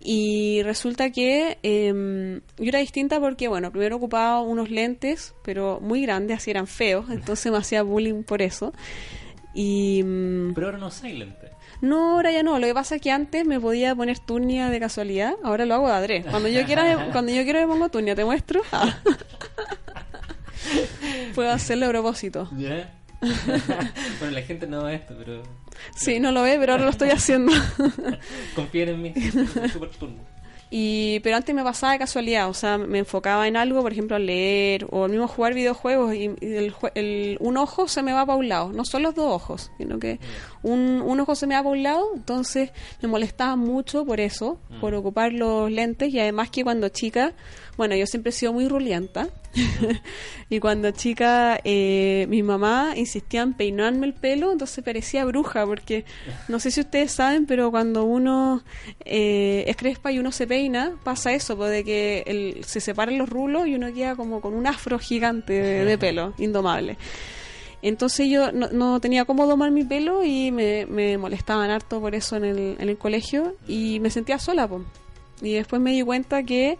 Y 0.00 0.62
resulta 0.62 1.10
que 1.10 1.58
em, 1.62 2.36
yo 2.56 2.68
era 2.68 2.78
distinta 2.78 3.18
porque, 3.20 3.48
bueno, 3.48 3.70
primero 3.72 3.96
ocupaba 3.96 4.40
unos 4.40 4.70
lentes, 4.70 5.34
pero 5.42 5.80
muy 5.80 6.02
grandes, 6.02 6.36
así 6.38 6.50
eran 6.50 6.66
feos, 6.68 7.06
entonces 7.10 7.50
me 7.50 7.58
hacía 7.58 7.82
bullying 7.82 8.22
por 8.22 8.40
eso. 8.42 8.72
Y 9.54 10.02
mm, 10.04 10.54
Pero 10.54 10.68
ahora 10.68 10.78
no 10.78 10.90
silent. 10.90 11.34
no, 11.80 12.12
ahora 12.12 12.30
ya 12.30 12.42
no. 12.44 12.58
Lo 12.60 12.66
que 12.66 12.74
pasa 12.74 12.96
es 12.96 13.02
que 13.02 13.10
antes 13.10 13.44
me 13.44 13.58
podía 13.58 13.94
poner 13.94 14.18
turnia 14.20 14.70
de 14.70 14.78
casualidad, 14.78 15.34
ahora 15.42 15.66
lo 15.66 15.74
hago 15.74 15.88
de 15.88 15.94
adrede. 15.94 16.30
Cuando 16.30 16.48
yo 16.48 16.64
quiera, 16.64 16.96
me- 16.96 17.04
cuando 17.12 17.32
yo 17.32 17.42
quiero 17.42 17.60
me 17.60 17.66
pongo 17.66 17.88
turnia, 17.88 18.14
¿te 18.14 18.24
muestro? 18.24 18.60
Puedo 21.34 21.50
hacerlo 21.50 21.86
a 21.86 21.88
propósito. 21.90 22.48
¿Ya? 22.56 22.92
Bueno, 23.20 24.30
la 24.32 24.42
gente 24.42 24.66
no 24.66 24.84
ve 24.84 24.94
esto, 24.96 25.14
pero... 25.18 25.42
Sí, 25.94 26.18
no 26.20 26.32
lo 26.32 26.42
ve, 26.42 26.56
pero 26.58 26.72
ahora 26.72 26.84
lo 26.84 26.90
estoy 26.90 27.10
haciendo. 27.10 27.52
Confíen 28.54 28.88
en 28.90 29.02
mí, 29.02 29.14
súper 29.72 29.90
turno. 29.90 30.16
Y, 30.70 31.20
pero 31.20 31.36
antes 31.36 31.54
me 31.54 31.64
pasaba 31.64 31.94
de 31.94 31.98
casualidad, 31.98 32.46
o 32.50 32.52
sea, 32.52 32.76
me 32.76 32.98
enfocaba 32.98 33.48
en 33.48 33.56
algo, 33.56 33.80
por 33.80 33.90
ejemplo, 33.90 34.16
a 34.16 34.18
leer 34.18 34.86
o 34.90 35.04
al 35.04 35.10
mismo 35.10 35.26
jugar 35.26 35.54
videojuegos 35.54 36.14
y, 36.14 36.24
y 36.42 36.54
el, 36.56 36.74
el- 36.94 37.38
un 37.40 37.56
ojo 37.56 37.88
se 37.88 38.02
me 38.02 38.12
va 38.12 38.26
para 38.26 38.36
un 38.36 38.50
lado, 38.50 38.70
no 38.74 38.84
son 38.84 39.02
los 39.02 39.14
dos 39.14 39.32
ojos, 39.32 39.70
sino 39.78 39.98
que 39.98 40.20
un, 40.62 41.00
un 41.02 41.20
ojo 41.20 41.34
se 41.36 41.46
me 41.46 41.54
va 41.54 41.62
para 41.62 41.70
un 41.74 41.82
lado, 41.82 42.04
entonces 42.14 42.70
me 43.00 43.08
molestaba 43.08 43.56
mucho 43.56 44.04
por 44.04 44.20
eso, 44.20 44.60
por 44.78 44.92
ocupar 44.94 45.32
los 45.32 45.70
lentes 45.70 46.12
y 46.12 46.20
además 46.20 46.50
que 46.50 46.64
cuando 46.64 46.90
chica, 46.90 47.32
bueno, 47.78 47.96
yo 47.96 48.04
siempre 48.06 48.28
he 48.30 48.32
sido 48.32 48.52
muy 48.52 48.68
rulienta 48.68 49.28
y 50.50 50.60
cuando 50.60 50.90
chica 50.90 51.58
eh, 51.64 52.26
mi 52.28 52.42
mamá 52.42 52.92
insistía 52.96 53.40
en 53.42 53.54
peinarme 53.54 54.06
el 54.06 54.12
pelo, 54.12 54.52
entonces 54.52 54.84
parecía 54.84 55.24
bruja 55.24 55.64
porque 55.64 56.04
no 56.48 56.60
sé 56.60 56.70
si 56.70 56.80
ustedes 56.80 57.12
saben, 57.12 57.46
pero 57.46 57.70
cuando 57.70 58.04
uno 58.04 58.62
eh, 59.06 59.64
es 59.66 59.76
crespa 59.76 60.12
y 60.12 60.18
uno 60.18 60.32
se 60.32 60.46
peina, 60.46 60.92
pasa 61.04 61.32
eso, 61.32 61.56
pues, 61.56 61.70
de 61.70 61.84
que 61.84 62.24
el- 62.26 62.64
se 62.64 62.80
separan 62.80 63.16
los 63.16 63.28
rulos 63.28 63.66
y 63.66 63.74
uno 63.74 63.90
queda 63.94 64.14
como 64.16 64.40
con 64.42 64.52
un 64.54 64.66
afro 64.66 64.98
gigante 64.98 65.54
de, 65.54 65.84
de 65.86 65.96
pelo, 65.96 66.34
indomable. 66.38 66.98
Entonces 67.80 68.28
yo 68.28 68.50
no, 68.50 68.68
no 68.72 69.00
tenía 69.00 69.24
cómo 69.24 69.46
domar 69.46 69.70
mi 69.70 69.84
pelo 69.84 70.24
y 70.24 70.50
me, 70.50 70.84
me 70.86 71.16
molestaban 71.16 71.70
harto 71.70 72.00
por 72.00 72.14
eso 72.16 72.36
en 72.36 72.44
el, 72.44 72.76
en 72.78 72.88
el 72.88 72.98
colegio 72.98 73.54
y 73.68 74.00
me 74.00 74.10
sentía 74.10 74.38
sola. 74.40 74.66
po. 74.66 74.84
Y 75.40 75.52
después 75.54 75.80
me 75.80 75.92
di 75.92 76.02
cuenta 76.02 76.42
que 76.42 76.78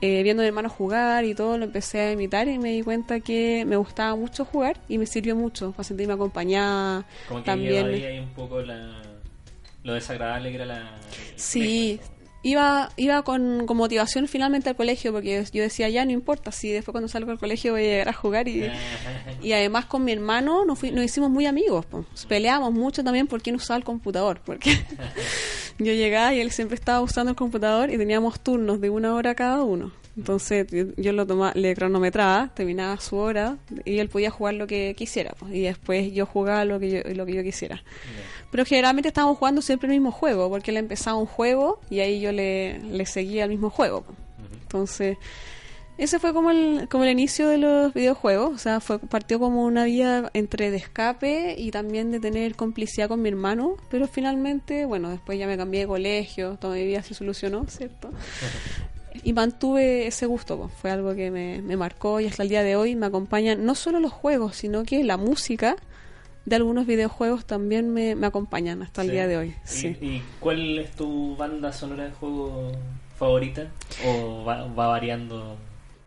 eh, 0.00 0.22
viendo 0.22 0.42
a 0.42 0.44
mi 0.44 0.48
hermano 0.48 0.68
jugar 0.68 1.24
y 1.24 1.34
todo, 1.34 1.58
lo 1.58 1.64
empecé 1.64 2.00
a 2.00 2.12
imitar 2.12 2.48
y 2.48 2.58
me 2.58 2.70
di 2.72 2.82
cuenta 2.82 3.20
que 3.20 3.64
me 3.66 3.76
gustaba 3.76 4.16
mucho 4.16 4.44
jugar 4.44 4.78
y 4.88 4.98
me 4.98 5.06
sirvió 5.06 5.36
mucho 5.36 5.72
para 5.72 5.84
sentirme 5.84 6.14
acompañada. 6.14 7.04
Como 7.28 7.40
que 7.40 7.46
también. 7.46 7.86
ahí 7.86 8.18
un 8.18 8.30
poco 8.30 8.60
la, 8.62 9.02
lo 9.84 9.94
desagradable 9.94 10.50
que 10.50 10.54
era 10.56 10.66
la... 10.66 10.90
Sí, 11.36 11.98
colegio. 12.00 12.20
iba, 12.42 12.90
iba 12.96 13.22
con, 13.22 13.66
con 13.66 13.76
motivación 13.76 14.26
finalmente 14.28 14.68
al 14.70 14.76
colegio 14.76 15.12
porque 15.12 15.44
yo 15.52 15.62
decía, 15.62 15.88
ya 15.88 16.04
no 16.04 16.12
importa, 16.12 16.50
si 16.52 16.70
después 16.70 16.92
cuando 16.92 17.08
salgo 17.08 17.30
del 17.30 17.38
colegio 17.38 17.72
voy 17.72 17.82
a 17.82 17.84
llegar 17.86 18.08
a 18.08 18.12
jugar 18.12 18.48
y... 18.48 18.70
Y 19.42 19.52
además 19.52 19.86
con 19.86 20.04
mi 20.04 20.12
hermano 20.12 20.66
nos, 20.66 20.78
fui- 20.78 20.90
nos 20.90 21.02
hicimos 21.02 21.30
muy 21.30 21.46
amigos. 21.46 21.86
po. 21.86 22.04
Peleábamos 22.28 22.72
mucho 22.74 23.02
también 23.02 23.26
por 23.26 23.40
quién 23.40 23.56
usaba 23.56 23.78
el 23.78 23.84
computador. 23.84 24.42
Porque 24.44 24.78
yo 25.84 25.92
llegaba 25.92 26.34
y 26.34 26.40
él 26.40 26.50
siempre 26.50 26.74
estaba 26.74 27.00
usando 27.00 27.30
el 27.30 27.36
computador 27.36 27.90
y 27.90 27.98
teníamos 27.98 28.40
turnos 28.40 28.80
de 28.80 28.90
una 28.90 29.14
hora 29.14 29.34
cada 29.34 29.62
uno. 29.62 29.92
Entonces 30.16 30.66
yo, 30.70 30.84
yo 30.96 31.12
lo 31.12 31.26
tomaba, 31.26 31.52
le 31.54 31.74
cronometraba, 31.74 32.50
terminaba 32.54 32.98
su 33.00 33.16
hora 33.16 33.56
y 33.84 33.98
él 33.98 34.08
podía 34.08 34.30
jugar 34.30 34.54
lo 34.54 34.66
que 34.66 34.94
quisiera. 34.96 35.32
po. 35.32 35.48
Y 35.48 35.62
después 35.62 36.12
yo 36.12 36.26
jugaba 36.26 36.64
lo 36.64 36.78
que 36.80 36.90
yo, 36.90 37.14
lo 37.14 37.24
que 37.26 37.34
yo 37.34 37.42
quisiera. 37.42 37.82
Pero 38.50 38.64
generalmente 38.64 39.08
estábamos 39.08 39.38
jugando 39.38 39.62
siempre 39.62 39.86
el 39.86 39.92
mismo 39.92 40.10
juego, 40.10 40.50
porque 40.50 40.72
él 40.72 40.76
empezaba 40.76 41.16
un 41.16 41.26
juego 41.26 41.80
y 41.88 42.00
ahí 42.00 42.20
yo 42.20 42.32
le, 42.32 42.80
le 42.80 43.06
seguía 43.06 43.44
el 43.44 43.50
mismo 43.50 43.70
juego. 43.70 44.02
po. 44.02 44.14
Entonces, 44.62 45.16
ese 46.02 46.18
fue 46.18 46.32
como 46.32 46.50
el, 46.50 46.88
como 46.90 47.04
el 47.04 47.10
inicio 47.10 47.48
de 47.48 47.58
los 47.58 47.92
videojuegos. 47.94 48.50
O 48.54 48.58
sea, 48.58 48.80
fue 48.80 48.98
partió 48.98 49.38
como 49.38 49.64
una 49.64 49.84
vía 49.84 50.30
entre 50.34 50.70
de 50.70 50.78
escape 50.78 51.54
y 51.58 51.70
también 51.70 52.10
de 52.10 52.18
tener 52.20 52.56
complicidad 52.56 53.08
con 53.08 53.22
mi 53.22 53.28
hermano. 53.28 53.76
Pero 53.90 54.08
finalmente, 54.08 54.84
bueno, 54.86 55.10
después 55.10 55.38
ya 55.38 55.46
me 55.46 55.56
cambié 55.56 55.80
de 55.82 55.86
colegio, 55.86 56.56
toda 56.60 56.74
mi 56.76 56.84
vida 56.86 57.02
se 57.02 57.14
solucionó, 57.14 57.64
¿cierto? 57.68 58.10
y 59.22 59.32
mantuve 59.32 60.06
ese 60.06 60.24
gusto, 60.26 60.56
pues. 60.56 60.72
fue 60.80 60.90
algo 60.90 61.14
que 61.14 61.30
me, 61.30 61.60
me 61.62 61.76
marcó 61.76 62.20
y 62.20 62.26
hasta 62.26 62.42
el 62.44 62.48
día 62.48 62.62
de 62.62 62.76
hoy 62.76 62.94
me 62.96 63.06
acompañan 63.06 63.64
no 63.66 63.74
solo 63.74 64.00
los 64.00 64.12
juegos, 64.12 64.56
sino 64.56 64.84
que 64.84 65.02
la 65.04 65.16
música 65.16 65.76
de 66.46 66.56
algunos 66.56 66.86
videojuegos 66.86 67.44
también 67.44 67.92
me, 67.92 68.14
me 68.14 68.26
acompañan 68.28 68.82
hasta 68.82 69.02
el 69.02 69.08
Sí. 69.08 69.12
día 69.12 69.26
de 69.26 69.36
hoy. 69.36 69.48
¿Y, 69.48 69.68
Sí. 69.68 69.86
y 70.00 70.22
cuál 70.38 70.78
es 70.78 70.92
tu 70.92 71.36
banda 71.36 71.72
sonora 71.72 72.04
de 72.04 72.12
juego 72.12 72.72
favorita? 73.18 73.66
¿O 74.06 74.44
va, 74.44 74.64
va 74.68 74.86
variando? 74.86 75.58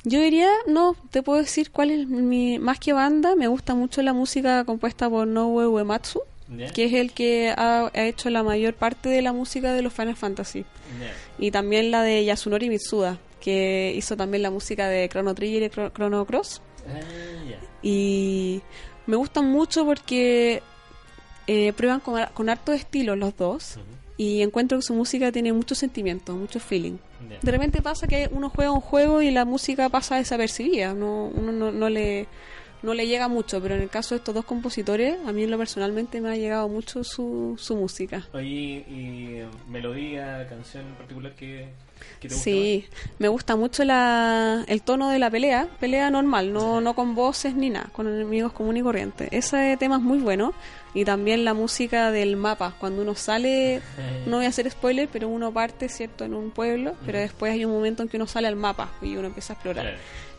Yo 0.05 0.19
diría, 0.19 0.49
no, 0.67 0.95
te 1.11 1.23
puedo 1.23 1.39
decir 1.39 1.71
cuál 1.71 1.91
es 1.91 2.07
mi, 2.07 2.59
más 2.59 2.77
que 2.79 2.91
banda, 2.93 3.35
me 3.35 3.47
gusta 3.47 3.73
mucho 3.73 4.01
la 4.01 4.11
música 4.13 4.65
compuesta 4.65 5.09
por 5.09 5.25
Nobuo 5.27 5.69
Uematsu, 5.69 6.21
que 6.73 6.85
es 6.85 6.93
el 6.93 7.13
que 7.13 7.53
ha, 7.55 7.89
ha 7.93 8.03
hecho 8.05 8.29
la 8.29 8.43
mayor 8.43 8.73
parte 8.73 9.07
de 9.09 9.21
la 9.21 9.31
música 9.31 9.71
de 9.73 9.81
los 9.81 9.93
Final 9.93 10.15
Fantasy. 10.17 10.65
Y 11.39 11.51
también 11.51 11.89
la 11.89 12.03
de 12.03 12.23
Yasunori 12.25 12.67
Mitsuda, 12.69 13.17
que 13.39 13.93
hizo 13.95 14.17
también 14.17 14.43
la 14.43 14.51
música 14.51 14.87
de 14.89 15.07
Chrono 15.09 15.33
Trigger 15.33 15.63
y 15.63 15.69
Chro- 15.69 15.91
Chrono 15.93 16.25
Cross. 16.25 16.61
Ah. 16.87 16.99
Y 17.81 18.61
me 19.07 19.15
gustan 19.15 19.49
mucho 19.49 19.85
porque 19.85 20.61
eh, 21.47 21.73
prueban 21.73 21.99
con, 22.01 22.21
con 22.33 22.49
harto 22.49 22.73
estilo 22.73 23.15
los 23.15 23.35
dos. 23.37 23.77
Y 24.15 24.41
encuentro 24.41 24.77
que 24.77 24.83
su 24.83 24.93
música 24.93 25.31
tiene 25.31 25.51
mucho 25.53 25.75
sentimiento, 25.75 26.35
mucho 26.35 26.59
feeling. 26.59 26.97
De 27.41 27.51
repente 27.51 27.81
pasa 27.81 28.07
que 28.07 28.29
uno 28.31 28.49
juega 28.49 28.71
un 28.71 28.81
juego 28.81 29.21
y 29.21 29.31
la 29.31 29.45
música 29.45 29.89
pasa 29.89 30.17
desapercibida, 30.17 30.93
no, 30.93 31.25
uno 31.25 31.51
no, 31.51 31.71
no 31.71 31.89
le 31.89 32.27
no 32.83 32.93
le 32.93 33.07
llega 33.07 33.27
mucho, 33.27 33.61
pero 33.61 33.75
en 33.75 33.81
el 33.81 33.89
caso 33.89 34.13
de 34.13 34.19
estos 34.19 34.35
dos 34.35 34.45
compositores, 34.45 35.17
a 35.25 35.31
mí 35.31 35.43
en 35.43 35.51
lo 35.51 35.57
personalmente 35.57 36.21
me 36.21 36.29
ha 36.29 36.35
llegado 36.35 36.67
mucho 36.67 37.03
su, 37.03 37.55
su 37.57 37.75
música. 37.75 38.27
Oye, 38.33 38.85
¿y 38.87 39.41
melodía, 39.69 40.45
canción 40.49 40.85
en 40.87 40.95
particular 40.95 41.33
que, 41.33 41.69
que 42.19 42.27
te 42.27 42.35
gusta 42.35 42.43
Sí, 42.43 42.85
me 43.19 43.29
gusta 43.29 43.55
mucho 43.55 43.85
la, 43.85 44.65
el 44.67 44.81
tono 44.81 45.09
de 45.09 45.17
la 45.17 45.31
pelea, 45.31 45.67
pelea 45.79 46.09
normal, 46.11 46.51
no, 46.51 46.81
no 46.81 46.93
con 46.93 47.15
voces 47.15 47.55
ni 47.55 47.69
nada, 47.69 47.89
con 47.93 48.07
enemigos 48.07 48.51
comunes 48.51 48.81
y 48.81 48.83
corrientes. 48.83 49.29
Ese 49.31 49.77
tema 49.77 49.95
es 49.95 50.01
muy 50.01 50.19
bueno. 50.19 50.53
Y 50.95 51.05
también 51.05 51.43
la 51.43 51.55
música 51.55 52.11
del 52.11 52.35
mapa, 52.35 52.75
cuando 52.79 53.01
uno 53.01 53.15
sale, 53.15 53.81
no 54.27 54.37
voy 54.37 54.45
a 54.45 54.49
hacer 54.49 54.69
spoiler, 54.69 55.09
pero 55.11 55.27
uno 55.27 55.51
parte, 55.51 55.89
¿cierto?, 55.89 56.23
en 56.23 56.35
un 56.35 56.51
pueblo, 56.51 56.93
pero 57.03 57.17
después 57.17 57.51
hay 57.51 57.65
un 57.65 57.71
momento 57.71 58.03
en 58.03 58.09
que 58.09 58.17
uno 58.17 58.27
sale 58.27 58.47
al 58.47 58.55
mapa 58.55 58.91
y 59.01 59.15
uno 59.15 59.27
empieza 59.27 59.53
a 59.53 59.55
explorar. 59.55 59.95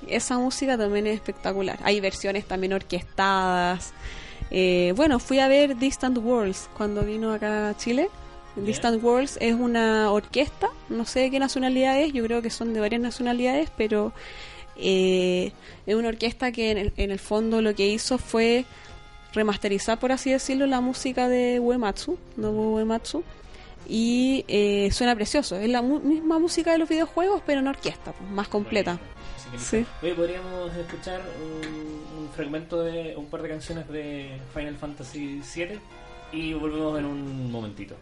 Esa 0.08 0.38
música 0.38 0.76
también 0.78 1.06
es 1.06 1.14
espectacular. 1.14 1.78
Hay 1.82 2.00
versiones 2.00 2.46
también 2.46 2.72
orquestadas. 2.72 3.92
Eh, 4.50 4.92
bueno, 4.96 5.18
fui 5.18 5.38
a 5.40 5.48
ver 5.48 5.76
Distant 5.78 6.18
Worlds 6.18 6.68
cuando 6.76 7.02
vino 7.02 7.32
acá 7.32 7.70
a 7.70 7.76
Chile. 7.76 8.08
Distant 8.56 9.02
Worlds 9.02 9.36
es 9.40 9.54
una 9.54 10.12
orquesta, 10.12 10.68
no 10.88 11.04
sé 11.06 11.20
de 11.20 11.30
qué 11.32 11.40
nacionalidad 11.40 12.00
es, 12.00 12.12
yo 12.12 12.22
creo 12.22 12.40
que 12.40 12.50
son 12.50 12.72
de 12.72 12.78
varias 12.78 13.00
nacionalidades, 13.02 13.68
pero 13.76 14.12
eh, 14.76 15.50
es 15.86 15.94
una 15.96 16.06
orquesta 16.08 16.52
que 16.52 16.70
en 16.70 16.78
el, 16.78 16.92
en 16.96 17.10
el 17.10 17.18
fondo 17.18 17.60
lo 17.62 17.74
que 17.74 17.88
hizo 17.88 18.16
fue 18.16 18.64
remasterizar, 19.32 19.98
por 19.98 20.12
así 20.12 20.30
decirlo, 20.30 20.66
la 20.68 20.80
música 20.80 21.28
de 21.28 21.58
Uematsu, 21.58 22.16
Nobuo 22.36 22.76
Uematsu, 22.76 23.24
y 23.88 24.44
eh, 24.46 24.88
suena 24.92 25.16
precioso. 25.16 25.56
Es 25.56 25.68
la 25.68 25.82
mu- 25.82 25.98
misma 25.98 26.38
música 26.38 26.70
de 26.70 26.78
los 26.78 26.88
videojuegos, 26.88 27.42
pero 27.44 27.58
en 27.58 27.66
orquesta, 27.66 28.12
pues, 28.12 28.30
más 28.30 28.46
completa. 28.46 29.00
Que 29.54 29.58
Sí. 29.60 29.86
Oye, 30.02 30.14
podríamos 30.14 30.74
escuchar 30.76 31.22
un, 31.42 32.22
un 32.22 32.28
fragmento 32.30 32.82
de 32.82 33.14
un 33.16 33.26
par 33.26 33.42
de 33.42 33.48
canciones 33.48 33.88
de 33.88 34.38
Final 34.52 34.76
Fantasy 34.76 35.40
VII 35.54 35.78
y 36.32 36.52
volvemos 36.54 36.98
en 36.98 37.04
un 37.06 37.50
momentito. 37.50 37.94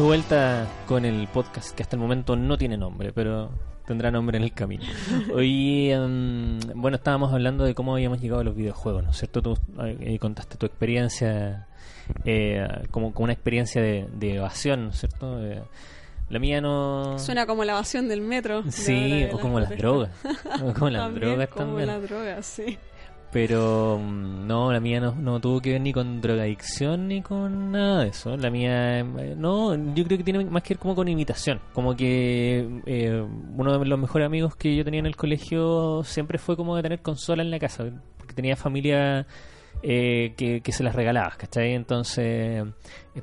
De 0.00 0.06
vuelta 0.06 0.66
con 0.86 1.04
el 1.04 1.28
podcast 1.28 1.74
que 1.76 1.82
hasta 1.82 1.94
el 1.94 2.00
momento 2.00 2.34
no 2.34 2.56
tiene 2.56 2.78
nombre, 2.78 3.12
pero 3.12 3.50
tendrá 3.86 4.10
nombre 4.10 4.38
en 4.38 4.44
el 4.44 4.52
camino. 4.54 4.82
Hoy, 5.34 5.90
em, 5.90 6.58
bueno, 6.74 6.96
estábamos 6.96 7.34
hablando 7.34 7.64
de 7.64 7.74
cómo 7.74 7.92
habíamos 7.92 8.18
llegado 8.18 8.40
a 8.40 8.44
los 8.44 8.56
videojuegos, 8.56 9.04
¿no 9.04 9.10
es 9.10 9.18
cierto? 9.18 9.42
Tú 9.42 9.58
eh, 9.78 10.18
contaste 10.18 10.56
tu 10.56 10.64
experiencia 10.64 11.66
eh, 12.24 12.66
como, 12.90 13.12
como 13.12 13.24
una 13.24 13.34
experiencia 13.34 13.82
de, 13.82 14.08
evasión, 14.22 14.84
¿no 14.84 14.90
es 14.90 15.00
cierto? 15.00 15.38
Eh, 15.44 15.60
la 16.30 16.38
mía 16.38 16.62
no... 16.62 17.18
Suena 17.18 17.44
como 17.44 17.62
la 17.64 17.72
evasión 17.72 18.08
del 18.08 18.22
metro. 18.22 18.62
Sí, 18.70 19.26
o 19.30 19.38
como 19.38 19.60
las 19.60 19.76
drogas. 19.76 20.12
O 20.62 20.72
como 20.72 20.88
las 20.88 21.14
drogas 21.14 21.48
como 21.48 21.78
las 21.78 22.02
drogas, 22.02 22.46
sí. 22.46 22.78
Pero 23.32 23.98
mm, 23.98 24.46
no, 24.46 24.72
la 24.72 24.80
mía 24.80 25.00
no, 25.00 25.40
tuvo 25.40 25.60
que 25.60 25.72
ver 25.72 25.80
ni 25.80 25.92
con 25.92 26.20
drogadicción 26.20 27.08
ni 27.08 27.22
con 27.22 27.70
nada 27.70 28.02
de 28.02 28.08
eso. 28.08 28.36
La 28.36 28.50
mía, 28.50 29.00
eh, 29.00 29.34
no, 29.36 29.74
yo 29.94 30.04
creo 30.04 30.18
que 30.18 30.24
tiene 30.24 30.44
más 30.46 30.62
que 30.62 30.74
ver 30.74 30.78
como 30.80 30.94
con 30.96 31.08
imitación. 31.08 31.60
Como 31.72 31.94
que 31.94 32.68
eh, 32.86 33.24
uno 33.56 33.78
de 33.78 33.86
los 33.86 33.98
mejores 33.98 34.26
amigos 34.26 34.56
que 34.56 34.74
yo 34.74 34.84
tenía 34.84 35.00
en 35.00 35.06
el 35.06 35.16
colegio 35.16 36.02
siempre 36.04 36.38
fue 36.38 36.56
como 36.56 36.76
de 36.76 36.82
tener 36.82 37.02
consola 37.02 37.42
en 37.42 37.50
la 37.50 37.58
casa. 37.58 37.84
Porque 38.18 38.34
tenía 38.34 38.56
familia 38.56 39.26
eh, 39.82 40.34
que, 40.36 40.72
se 40.72 40.82
las 40.82 40.94
regalaba, 40.94 41.34
¿cachai? 41.36 41.74
Entonces 41.74 42.64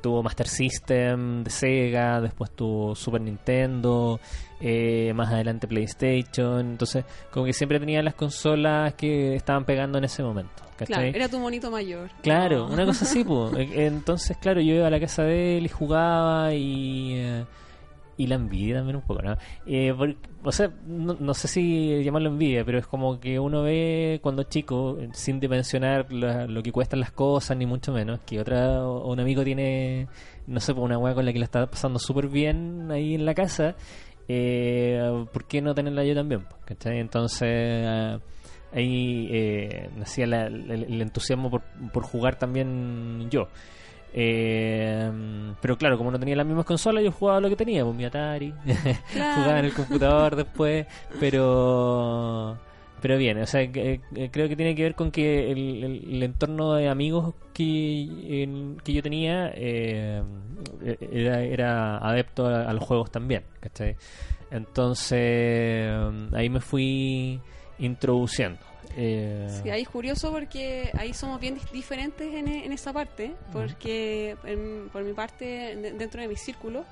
tuvo 0.00 0.22
Master 0.22 0.48
System 0.48 1.42
de 1.42 1.50
Sega, 1.50 2.20
después 2.20 2.50
tuvo 2.52 2.94
Super 2.94 3.20
Nintendo, 3.20 4.20
eh, 4.60 5.12
más 5.14 5.32
adelante 5.32 5.66
PlayStation, 5.66 6.60
entonces 6.60 7.04
como 7.30 7.46
que 7.46 7.52
siempre 7.52 7.80
tenía 7.80 8.02
las 8.02 8.14
consolas 8.14 8.94
que 8.94 9.34
estaban 9.34 9.64
pegando 9.64 9.98
en 9.98 10.04
ese 10.04 10.22
momento. 10.22 10.64
Claro, 10.76 11.02
era 11.02 11.28
tu 11.28 11.40
monito 11.40 11.70
mayor. 11.70 12.10
Claro, 12.22 12.66
una 12.66 12.84
cosa 12.84 13.04
así, 13.04 13.24
pues. 13.24 13.52
Entonces, 13.72 14.36
claro, 14.36 14.60
yo 14.60 14.74
iba 14.74 14.86
a 14.86 14.90
la 14.90 15.00
casa 15.00 15.24
de 15.24 15.58
él 15.58 15.66
y 15.66 15.68
jugaba 15.68 16.54
y... 16.54 17.44
Y 18.18 18.26
la 18.26 18.34
envidia 18.34 18.74
también 18.74 18.96
un 18.96 19.02
poco, 19.02 19.22
¿no? 19.22 19.36
Eh, 19.64 19.94
o 20.42 20.52
sea, 20.52 20.72
no, 20.86 21.34
sé 21.34 21.46
si 21.46 22.02
llamarlo 22.02 22.30
envidia, 22.30 22.64
pero 22.64 22.78
es 22.78 22.86
como 22.86 23.20
que 23.20 23.38
uno 23.38 23.62
ve 23.62 24.18
cuando 24.20 24.42
chico, 24.42 24.98
sin 25.12 25.38
dimensionar 25.38 26.12
lo 26.12 26.62
que 26.62 26.72
cuestan 26.72 26.98
las 26.98 27.12
cosas, 27.12 27.56
ni 27.56 27.64
mucho 27.64 27.92
menos, 27.92 28.18
que 28.26 28.40
otra 28.40 28.84
un 28.84 29.20
amigo 29.20 29.44
tiene, 29.44 30.08
no 30.48 30.58
sé, 30.58 30.72
una 30.72 30.98
weá 30.98 31.14
con 31.14 31.26
la 31.26 31.32
que 31.32 31.38
la 31.38 31.44
está 31.44 31.70
pasando 31.70 32.00
súper 32.00 32.26
bien 32.28 32.90
ahí 32.90 33.14
en 33.14 33.24
la 33.24 33.34
casa, 33.34 33.76
eh, 34.26 35.24
¿por 35.32 35.44
qué 35.46 35.62
no 35.62 35.72
tenerla 35.74 36.04
yo 36.04 36.14
también? 36.14 36.44
¿Cachai? 36.64 36.98
Entonces... 36.98 38.20
ahí 38.72 39.28
eh, 39.30 39.90
nacía 39.96 40.24
el, 40.24 41.00
entusiasmo 41.00 41.50
por, 41.50 41.62
por 41.92 42.02
jugar 42.02 42.36
también 42.36 43.28
yo. 43.30 43.48
Eh, 44.20 45.08
pero 45.60 45.78
claro, 45.78 45.96
como 45.96 46.10
no 46.10 46.18
tenía 46.18 46.34
las 46.34 46.44
mismas 46.44 46.66
consolas, 46.66 47.04
yo 47.04 47.12
jugaba 47.12 47.40
lo 47.40 47.48
que 47.48 47.54
tenía, 47.54 47.84
pues 47.84 47.94
mi 47.94 48.04
Atari, 48.04 48.52
jugaba 49.12 49.60
en 49.60 49.64
el 49.66 49.72
computador 49.72 50.34
después, 50.34 50.88
pero 51.20 52.58
pero 53.00 53.16
bien, 53.16 53.40
o 53.40 53.46
sea, 53.46 53.62
eh, 53.62 54.00
creo 54.32 54.48
que 54.48 54.56
tiene 54.56 54.74
que 54.74 54.82
ver 54.82 54.96
con 54.96 55.12
que 55.12 55.52
el, 55.52 56.20
entorno 56.20 56.74
de 56.74 56.88
amigos 56.88 57.32
que, 57.54 58.74
que 58.82 58.92
yo 58.92 59.02
tenía 59.04 59.52
eh, 59.54 60.20
era, 61.12 61.40
era, 61.40 61.98
adepto 61.98 62.46
a, 62.46 62.72
los 62.72 62.82
juegos 62.82 63.12
también, 63.12 63.44
¿cachai? 63.60 63.94
Entonces 64.50 65.92
ahí 66.32 66.50
me 66.50 66.60
fui 66.60 67.40
introduciendo. 67.78 68.58
Eh... 68.96 69.46
Sí, 69.62 69.70
ahí 69.70 69.82
es 69.82 69.88
curioso 69.88 70.30
porque 70.30 70.90
ahí 70.98 71.14
somos 71.14 71.40
bien 71.40 71.58
diferentes 71.72 72.34
en, 72.34 72.48
en 72.48 72.72
esa 72.72 72.92
parte, 72.92 73.34
porque 73.52 74.36
por 74.92 75.02
mi 75.02 75.12
parte, 75.12 75.76
dentro 75.96 76.20
de 76.20 76.28
mi 76.28 76.36
círculo, 76.36 76.84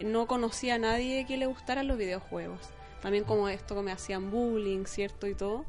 no 0.00 0.26
conocía 0.26 0.76
a 0.76 0.78
nadie 0.78 1.26
que 1.26 1.36
le 1.36 1.46
gustaran 1.46 1.86
los 1.86 1.98
videojuegos. 1.98 2.60
También 3.00 3.24
como 3.24 3.48
esto 3.48 3.74
que 3.74 3.82
me 3.82 3.92
hacían 3.92 4.30
bullying, 4.30 4.84
¿cierto? 4.84 5.26
Y 5.26 5.34
todo. 5.34 5.64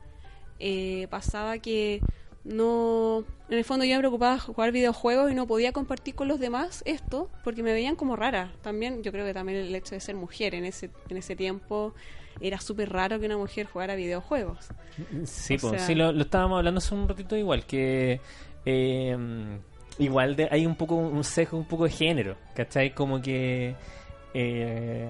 Eh, 0.59 1.07
pasaba 1.09 1.57
que 1.57 1.99
no 2.43 3.25
en 3.49 3.57
el 3.57 3.63
fondo 3.63 3.85
yo 3.85 3.95
me 3.95 3.99
preocupaba 3.99 4.37
jugar 4.37 4.71
videojuegos 4.71 5.31
y 5.31 5.35
no 5.35 5.47
podía 5.47 5.71
compartir 5.71 6.13
con 6.13 6.27
los 6.27 6.39
demás 6.39 6.83
esto 6.85 7.29
porque 7.43 7.63
me 7.63 7.71
veían 7.71 7.95
como 7.95 8.15
rara 8.17 8.51
también 8.61 9.01
yo 9.01 9.11
creo 9.13 9.25
que 9.25 9.33
también 9.33 9.59
el 9.59 9.73
hecho 9.73 9.95
de 9.95 10.01
ser 10.01 10.15
mujer 10.15 10.53
en 10.53 10.65
ese 10.65 10.89
en 11.09 11.17
ese 11.17 11.37
tiempo 11.37 11.93
era 12.39 12.59
súper 12.59 12.91
raro 12.91 13.19
que 13.19 13.25
una 13.25 13.37
mujer 13.37 13.67
jugara 13.67 13.95
videojuegos. 13.95 14.69
Sí, 15.25 15.57
pues, 15.57 15.81
sí 15.81 15.95
lo, 15.95 16.11
estábamos 16.11 16.57
hablando 16.57 16.79
hace 16.79 16.93
un 16.93 17.07
ratito 17.07 17.35
igual, 17.35 17.65
que 17.65 18.19
eh, 18.65 19.17
igual 19.99 20.35
de, 20.35 20.47
hay 20.51 20.65
un 20.65 20.75
poco 20.75 20.95
un 20.95 21.23
sesgo 21.23 21.57
un 21.57 21.65
poco 21.65 21.85
de 21.85 21.91
género, 21.91 22.35
¿cachai? 22.55 22.93
Como 22.93 23.21
que, 23.21 23.75
eh, 24.33 25.09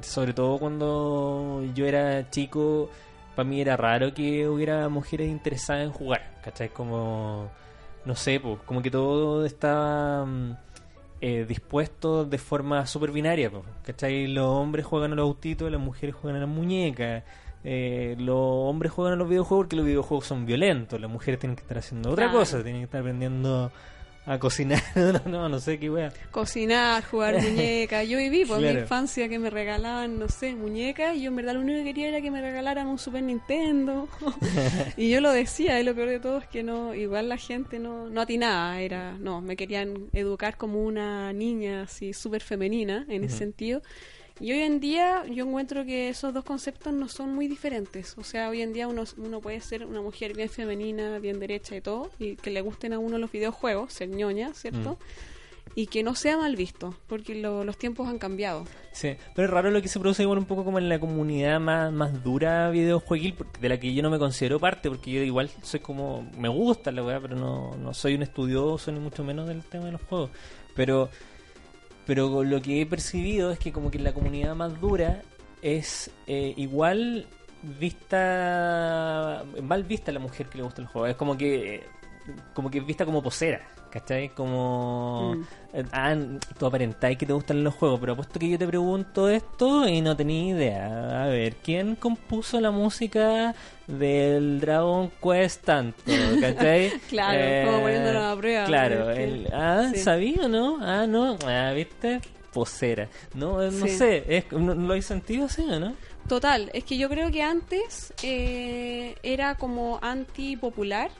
sobre 0.00 0.32
todo 0.32 0.58
cuando 0.58 1.64
yo 1.74 1.86
era 1.86 2.30
chico, 2.30 2.90
para 3.34 3.48
mí 3.48 3.60
era 3.60 3.76
raro 3.76 4.12
que 4.14 4.48
hubiera 4.48 4.88
mujeres 4.88 5.28
interesadas 5.28 5.84
en 5.84 5.92
jugar, 5.92 6.38
¿cachai? 6.42 6.68
Como, 6.70 7.50
no 8.04 8.14
sé, 8.14 8.40
pues, 8.40 8.58
como 8.64 8.82
que 8.82 8.90
todo 8.90 9.44
estaba... 9.44 10.26
Eh, 11.20 11.46
dispuestos 11.48 12.30
de 12.30 12.38
forma 12.38 12.86
super 12.86 13.10
binaria. 13.10 13.50
¿Cachai? 13.84 14.28
Los 14.28 14.46
hombres 14.46 14.86
juegan 14.86 15.12
a 15.12 15.14
los 15.16 15.24
autitos, 15.24 15.70
las 15.70 15.80
mujeres 15.80 16.14
juegan 16.14 16.36
a 16.36 16.46
las 16.46 16.48
muñecas. 16.48 17.24
Eh, 17.64 18.14
los 18.18 18.36
hombres 18.38 18.92
juegan 18.92 19.14
a 19.14 19.16
los 19.16 19.28
videojuegos 19.28 19.64
porque 19.64 19.76
los 19.76 19.84
videojuegos 19.84 20.26
son 20.26 20.46
violentos. 20.46 21.00
Las 21.00 21.10
mujeres 21.10 21.40
tienen 21.40 21.56
que 21.56 21.62
estar 21.62 21.78
haciendo 21.78 22.10
otra 22.10 22.30
cosa, 22.30 22.62
tienen 22.62 22.82
que 22.82 22.84
estar 22.84 23.00
aprendiendo 23.00 23.72
a 24.28 24.38
cocinar, 24.38 24.82
no, 25.26 25.48
no 25.48 25.58
sé 25.58 25.78
qué 25.78 25.88
wea. 25.90 26.12
Cocinar, 26.30 27.02
jugar 27.02 27.40
muñecas. 27.42 28.06
Yo 28.06 28.18
viví 28.18 28.44
por 28.44 28.60
mi 28.60 28.68
infancia 28.68 29.28
que 29.28 29.38
me 29.38 29.48
regalaban, 29.48 30.18
no 30.18 30.28
sé, 30.28 30.54
muñecas 30.54 31.16
y 31.16 31.22
yo 31.22 31.30
en 31.30 31.36
verdad 31.36 31.54
lo 31.54 31.60
único 31.60 31.78
que 31.78 31.84
quería 31.84 32.08
era 32.08 32.20
que 32.20 32.30
me 32.30 32.42
regalaran 32.42 32.86
un 32.88 32.98
Super 32.98 33.22
Nintendo. 33.22 34.06
y 34.98 35.08
yo 35.10 35.22
lo 35.22 35.32
decía, 35.32 35.80
y 35.80 35.84
lo 35.84 35.94
peor 35.94 36.10
de 36.10 36.20
todo 36.20 36.38
es 36.38 36.46
que 36.46 36.62
no, 36.62 36.94
igual 36.94 37.30
la 37.30 37.38
gente 37.38 37.78
no, 37.78 38.10
no 38.10 38.20
atinaba, 38.20 38.80
era, 38.80 39.12
no, 39.12 39.40
me 39.40 39.56
querían 39.56 40.08
educar 40.12 40.58
como 40.58 40.82
una 40.84 41.32
niña 41.32 41.82
así 41.82 42.12
súper 42.12 42.42
femenina 42.42 43.06
en 43.08 43.24
ese 43.24 43.38
sentido. 43.38 43.80
Y 44.40 44.52
hoy 44.52 44.60
en 44.60 44.78
día 44.78 45.24
yo 45.26 45.46
encuentro 45.46 45.84
que 45.84 46.08
esos 46.08 46.32
dos 46.32 46.44
conceptos 46.44 46.92
no 46.92 47.08
son 47.08 47.34
muy 47.34 47.48
diferentes. 47.48 48.16
O 48.18 48.22
sea, 48.22 48.48
hoy 48.48 48.62
en 48.62 48.72
día 48.72 48.86
uno, 48.86 49.04
uno 49.16 49.40
puede 49.40 49.60
ser 49.60 49.84
una 49.84 50.00
mujer 50.00 50.34
bien 50.34 50.48
femenina, 50.48 51.18
bien 51.18 51.40
derecha 51.40 51.74
y 51.76 51.80
todo, 51.80 52.10
y 52.18 52.36
que 52.36 52.50
le 52.50 52.60
gusten 52.60 52.92
a 52.92 52.98
uno 52.98 53.18
los 53.18 53.32
videojuegos, 53.32 53.92
ser 53.92 54.08
ñoña, 54.08 54.54
¿cierto? 54.54 54.92
Mm. 54.92 54.96
Y 55.74 55.86
que 55.86 56.02
no 56.02 56.14
sea 56.14 56.36
mal 56.36 56.56
visto, 56.56 56.94
porque 57.06 57.34
los 57.34 57.76
tiempos 57.76 58.08
han 58.08 58.18
cambiado. 58.18 58.64
Sí, 58.92 59.16
pero 59.34 59.46
es 59.46 59.50
raro 59.52 59.70
lo 59.70 59.82
que 59.82 59.88
se 59.88 60.00
produce 60.00 60.22
igual 60.22 60.38
un 60.38 60.46
poco 60.46 60.64
como 60.64 60.78
en 60.78 60.88
la 60.88 60.98
comunidad 60.98 61.60
más, 61.60 61.92
más 61.92 62.24
dura 62.24 62.70
videojueguil, 62.70 63.34
de 63.60 63.68
la 63.68 63.78
que 63.78 63.92
yo 63.92 64.02
no 64.02 64.10
me 64.10 64.18
considero 64.18 64.58
parte, 64.58 64.88
porque 64.88 65.10
yo 65.12 65.20
igual 65.22 65.50
soy 65.62 65.80
como, 65.80 66.28
me 66.36 66.48
gusta 66.48 66.90
la 66.90 67.04
weá, 67.04 67.20
pero 67.20 67.36
no, 67.36 67.76
no 67.76 67.92
soy 67.92 68.14
un 68.14 68.22
estudioso 68.22 68.90
ni 68.90 68.98
mucho 68.98 69.22
menos 69.22 69.46
del 69.46 69.62
tema 69.62 69.86
de 69.86 69.92
los 69.92 70.02
juegos. 70.02 70.30
Pero 70.74 71.10
pero 72.08 72.42
lo 72.42 72.62
que 72.62 72.80
he 72.80 72.86
percibido 72.86 73.50
es 73.50 73.58
que 73.58 73.70
como 73.70 73.90
que 73.90 73.98
la 73.98 74.14
comunidad 74.14 74.54
más 74.54 74.80
dura 74.80 75.20
es 75.60 76.10
eh, 76.26 76.54
igual 76.56 77.26
vista 77.78 79.44
mal 79.62 79.84
vista 79.84 80.10
la 80.10 80.18
mujer 80.18 80.46
que 80.46 80.56
le 80.56 80.64
gusta 80.64 80.80
el 80.80 80.88
juego 80.88 81.06
es 81.06 81.16
como 81.16 81.36
que 81.36 81.84
como 82.54 82.70
que 82.70 82.80
vista 82.80 83.04
como 83.04 83.22
posera 83.22 83.60
¿cachai? 83.90 84.30
como 84.30 85.34
mm. 85.36 85.44
Eh, 85.74 85.84
ah, 85.92 86.16
tú 86.58 86.64
aparentáis 86.64 87.18
que 87.18 87.26
te 87.26 87.32
gustan 87.34 87.62
los 87.62 87.74
juegos 87.74 88.00
pero 88.00 88.12
apuesto 88.14 88.38
que 88.38 88.48
yo 88.48 88.58
te 88.58 88.66
pregunto 88.66 89.28
esto 89.28 89.86
y 89.86 90.00
no 90.00 90.16
tenía 90.16 90.54
idea 90.54 91.24
a 91.24 91.26
ver 91.26 91.56
¿quién 91.56 91.94
compuso 91.94 92.58
la 92.58 92.70
música 92.70 93.54
del 93.88 94.60
Dragon 94.60 95.10
Quest 95.20 95.64
tanto, 95.64 96.02
¿cachai? 96.40 96.90
claro, 97.08 97.38
eh, 97.40 97.62
como 97.66 97.80
poniéndolo 97.80 98.20
a 98.20 98.36
prueba. 98.36 98.64
Claro, 98.66 99.10
el, 99.10 99.48
ah, 99.52 99.90
¿sabía 99.96 100.44
o 100.44 100.48
no? 100.48 100.78
Ah, 100.80 101.06
no, 101.06 101.38
ah, 101.46 101.72
¿viste? 101.74 102.20
Posera. 102.52 103.08
No, 103.34 103.62
eh, 103.62 103.70
no 103.72 103.86
sé, 103.86 104.24
es, 104.28 104.52
no, 104.52 104.74
¿lo 104.74 104.92
hay 104.92 105.02
sentido 105.02 105.46
así 105.46 105.62
o 105.62 105.80
no? 105.80 105.94
Total, 106.28 106.70
es 106.74 106.84
que 106.84 106.98
yo 106.98 107.08
creo 107.08 107.30
que 107.30 107.42
antes 107.42 108.12
eh, 108.22 109.16
era 109.22 109.54
como 109.54 109.98
antipopular 110.02 111.10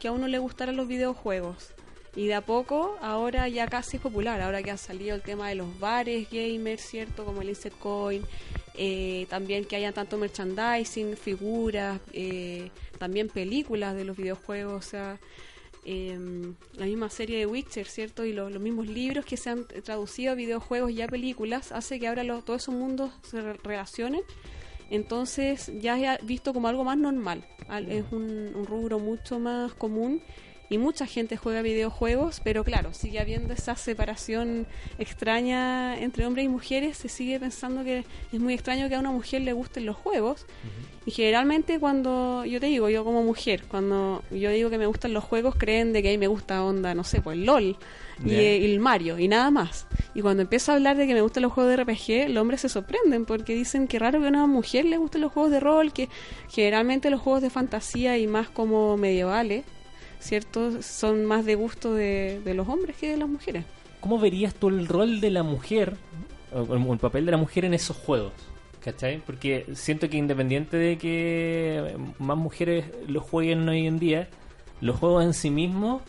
que 0.00 0.08
a 0.08 0.12
uno 0.12 0.26
le 0.26 0.38
gustaran 0.38 0.76
los 0.76 0.88
videojuegos. 0.88 1.74
Y 2.16 2.28
de 2.28 2.34
a 2.34 2.40
poco, 2.42 2.96
ahora 3.00 3.48
ya 3.48 3.66
casi 3.66 3.96
es 3.96 4.02
popular, 4.02 4.40
ahora 4.40 4.62
que 4.62 4.70
ha 4.70 4.76
salido 4.76 5.16
el 5.16 5.22
tema 5.22 5.48
de 5.48 5.56
los 5.56 5.80
bares 5.80 6.28
gamers, 6.30 6.82
¿cierto? 6.82 7.24
Como 7.24 7.42
el 7.42 7.48
Insert 7.48 7.76
Coin, 7.78 8.22
eh, 8.74 9.26
también 9.28 9.64
que 9.64 9.74
haya 9.76 9.92
tanto 9.92 10.16
merchandising, 10.16 11.16
figuras, 11.16 12.00
eh, 12.12 12.70
también 12.98 13.28
películas 13.28 13.96
de 13.96 14.04
los 14.04 14.16
videojuegos, 14.16 14.86
o 14.86 14.88
sea, 14.88 15.18
em, 15.84 16.54
la 16.74 16.86
misma 16.86 17.10
serie 17.10 17.38
de 17.38 17.46
Witcher, 17.46 17.86
¿cierto? 17.86 18.24
Y 18.24 18.32
los 18.32 18.60
mismos 18.60 18.86
libros 18.86 19.24
que 19.24 19.36
se 19.36 19.50
han 19.50 19.66
traducido 19.66 20.32
a 20.32 20.34
videojuegos 20.36 20.92
y 20.92 21.02
a 21.02 21.08
películas, 21.08 21.72
hace 21.72 21.98
que 21.98 22.06
ahora 22.06 22.24
todos 22.42 22.62
esos 22.62 22.74
mundos 22.74 23.10
se 23.22 23.42
relacionen. 23.54 24.22
Entonces 24.88 25.72
ya 25.80 26.14
es 26.14 26.24
visto 26.24 26.54
como 26.54 26.68
algo 26.68 26.84
más 26.84 26.96
normal, 26.96 27.44
es 27.88 28.04
un 28.12 28.64
rubro 28.66 28.98
mucho 29.00 29.40
más 29.40 29.74
común 29.74 30.22
y 30.74 30.78
mucha 30.78 31.06
gente 31.06 31.36
juega 31.36 31.62
videojuegos, 31.62 32.40
pero 32.42 32.64
claro, 32.64 32.92
sigue 32.92 33.20
habiendo 33.20 33.54
esa 33.54 33.76
separación 33.76 34.66
extraña 34.98 35.96
entre 36.00 36.26
hombres 36.26 36.46
y 36.46 36.48
mujeres, 36.48 36.96
se 36.96 37.08
sigue 37.08 37.38
pensando 37.38 37.84
que 37.84 38.04
es 38.32 38.40
muy 38.40 38.54
extraño 38.54 38.88
que 38.88 38.96
a 38.96 38.98
una 38.98 39.12
mujer 39.12 39.42
le 39.42 39.52
gusten 39.52 39.86
los 39.86 39.96
juegos. 39.96 40.46
Y 41.06 41.12
generalmente 41.12 41.78
cuando 41.78 42.44
yo 42.44 42.58
te 42.58 42.66
digo, 42.66 42.88
yo 42.88 43.04
como 43.04 43.22
mujer, 43.22 43.64
cuando 43.68 44.24
yo 44.32 44.50
digo 44.50 44.68
que 44.68 44.78
me 44.78 44.86
gustan 44.86 45.12
los 45.12 45.22
juegos, 45.22 45.54
creen 45.56 45.92
de 45.92 46.02
que 46.02 46.08
ahí 46.08 46.18
me 46.18 46.26
gusta 46.26 46.64
onda, 46.64 46.94
no 46.94 47.04
sé, 47.04 47.20
pues 47.20 47.38
LOL 47.38 47.76
y, 48.24 48.34
eh, 48.34 48.58
y 48.58 48.72
el 48.72 48.80
Mario 48.80 49.18
y 49.18 49.28
nada 49.28 49.50
más. 49.52 49.86
Y 50.14 50.22
cuando 50.22 50.42
empiezo 50.42 50.72
a 50.72 50.74
hablar 50.74 50.96
de 50.96 51.06
que 51.06 51.14
me 51.14 51.20
gustan 51.20 51.42
los 51.44 51.52
juegos 51.52 51.76
de 51.76 51.84
RPG, 51.84 52.30
los 52.30 52.40
hombres 52.40 52.62
se 52.62 52.68
sorprenden 52.68 53.26
porque 53.26 53.54
dicen 53.54 53.86
que 53.86 54.00
raro 54.00 54.18
que 54.18 54.26
a 54.26 54.30
una 54.30 54.46
mujer 54.46 54.86
le 54.86 54.96
gusten 54.96 55.20
los 55.20 55.30
juegos 55.30 55.52
de 55.52 55.60
rol, 55.60 55.92
que 55.92 56.08
generalmente 56.48 57.10
los 57.10 57.20
juegos 57.20 57.42
de 57.42 57.50
fantasía 57.50 58.18
y 58.18 58.26
más 58.26 58.48
como 58.48 58.96
medievales, 58.96 59.64
¿cierto? 60.24 60.82
Son 60.82 61.24
más 61.26 61.44
de 61.44 61.54
gusto 61.54 61.92
de, 61.92 62.40
los 62.54 62.66
hombres 62.68 62.96
que 62.96 63.10
de 63.10 63.18
las 63.18 63.28
mujeres. 63.28 63.64
¿Cómo 64.00 64.18
verías 64.18 64.54
tú 64.54 64.68
el 64.68 64.86
rol 64.88 65.20
de 65.20 65.30
la 65.30 65.42
mujer, 65.42 65.96
o 66.52 66.74
el 66.74 66.98
papel 66.98 67.26
de 67.26 67.32
la 67.32 67.36
mujer 67.36 67.66
en 67.66 67.74
esos 67.74 67.96
juegos? 67.96 68.32
¿Cachai? 68.80 69.18
Porque 69.24 69.66
siento 69.74 70.08
que 70.08 70.16
independiente 70.16 70.76
de 70.76 70.98
que 70.98 71.96
más 72.18 72.36
mujeres 72.36 72.86
lo 73.06 73.20
jueguen 73.20 73.68
hoy 73.68 73.86
en 73.86 73.98
día, 73.98 74.28
los 74.80 74.96
juegos 74.96 75.24
en 75.24 75.34
sí 75.34 75.50
mismos 75.50 76.02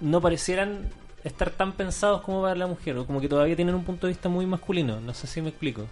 no 0.00 0.20
parecieran 0.20 0.90
estar 1.24 1.50
tan 1.50 1.72
pensados 1.72 2.20
como 2.20 2.42
para 2.42 2.54
la 2.54 2.66
mujer, 2.66 2.96
o 2.98 3.06
como 3.06 3.20
que 3.20 3.28
todavía 3.28 3.56
tienen 3.56 3.74
un 3.74 3.84
punto 3.84 4.06
de 4.06 4.12
vista 4.12 4.28
muy 4.28 4.46
masculino. 4.46 5.00
No 5.00 5.12
sé 5.12 5.26
si 5.26 5.42
me 5.42 5.48
explico. 5.48 5.86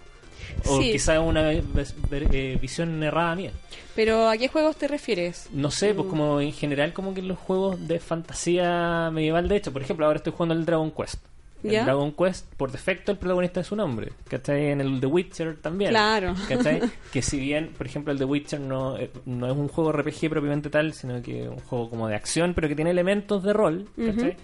O 0.65 0.79
Sí. 0.81 0.91
quizá 0.93 1.19
una 1.19 1.51
eh, 1.53 2.57
visión 2.61 3.01
errada 3.03 3.35
mía. 3.35 3.51
Pero 3.95 4.27
¿a 4.29 4.37
qué 4.37 4.47
juegos 4.47 4.75
te 4.77 4.87
refieres? 4.87 5.49
No 5.51 5.69
sé, 5.71 5.93
pues 5.93 6.07
Mm. 6.07 6.09
como 6.09 6.41
en 6.41 6.51
general 6.53 6.93
como 6.93 7.13
que 7.13 7.19
en 7.19 7.27
los 7.27 7.37
juegos 7.37 7.87
de 7.87 7.99
fantasía 7.99 9.09
medieval, 9.11 9.47
de 9.47 9.57
hecho, 9.57 9.71
por 9.73 9.81
ejemplo, 9.81 10.05
ahora 10.05 10.17
estoy 10.17 10.33
jugando 10.33 10.55
el 10.55 10.65
Dragon 10.65 10.91
Quest. 10.91 11.23
El 11.63 11.71
¿Ya? 11.71 11.83
Dragon 11.85 12.11
Quest, 12.11 12.45
por 12.55 12.71
defecto, 12.73 13.13
el 13.13 13.17
protagonista 13.17 13.61
es 13.61 13.71
un 13.71 13.79
hombre. 13.79 14.11
¿Cachai? 14.27 14.71
En 14.71 14.81
el 14.81 14.99
The 14.99 15.05
Witcher 15.07 15.55
también. 15.61 15.91
Claro. 15.91 16.33
¿Cachai? 16.49 16.81
que 17.13 17.21
si 17.21 17.39
bien, 17.39 17.71
por 17.77 17.85
ejemplo, 17.87 18.11
el 18.11 18.19
The 18.19 18.25
Witcher 18.25 18.59
no, 18.59 18.97
eh, 18.97 19.09
no 19.25 19.47
es 19.49 19.53
un 19.55 19.69
juego 19.69 19.93
RPG 19.93 20.29
propiamente 20.29 20.69
tal, 20.69 20.93
sino 20.93 21.21
que 21.21 21.43
es 21.43 21.47
un 21.49 21.59
juego 21.59 21.89
como 21.89 22.09
de 22.09 22.15
acción, 22.15 22.53
pero 22.53 22.67
que 22.67 22.75
tiene 22.75 22.91
elementos 22.91 23.43
de 23.43 23.53
rol. 23.53 23.87
¿Cachai? 23.95 24.35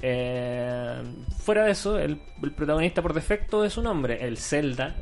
Eh, 0.00 1.02
fuera 1.38 1.64
de 1.64 1.72
eso, 1.72 1.98
el, 1.98 2.20
el 2.42 2.52
protagonista 2.52 3.02
por 3.02 3.12
defecto 3.14 3.64
es 3.64 3.76
un 3.76 3.86
hombre. 3.86 4.24
El 4.26 4.38
Zelda 4.38 4.96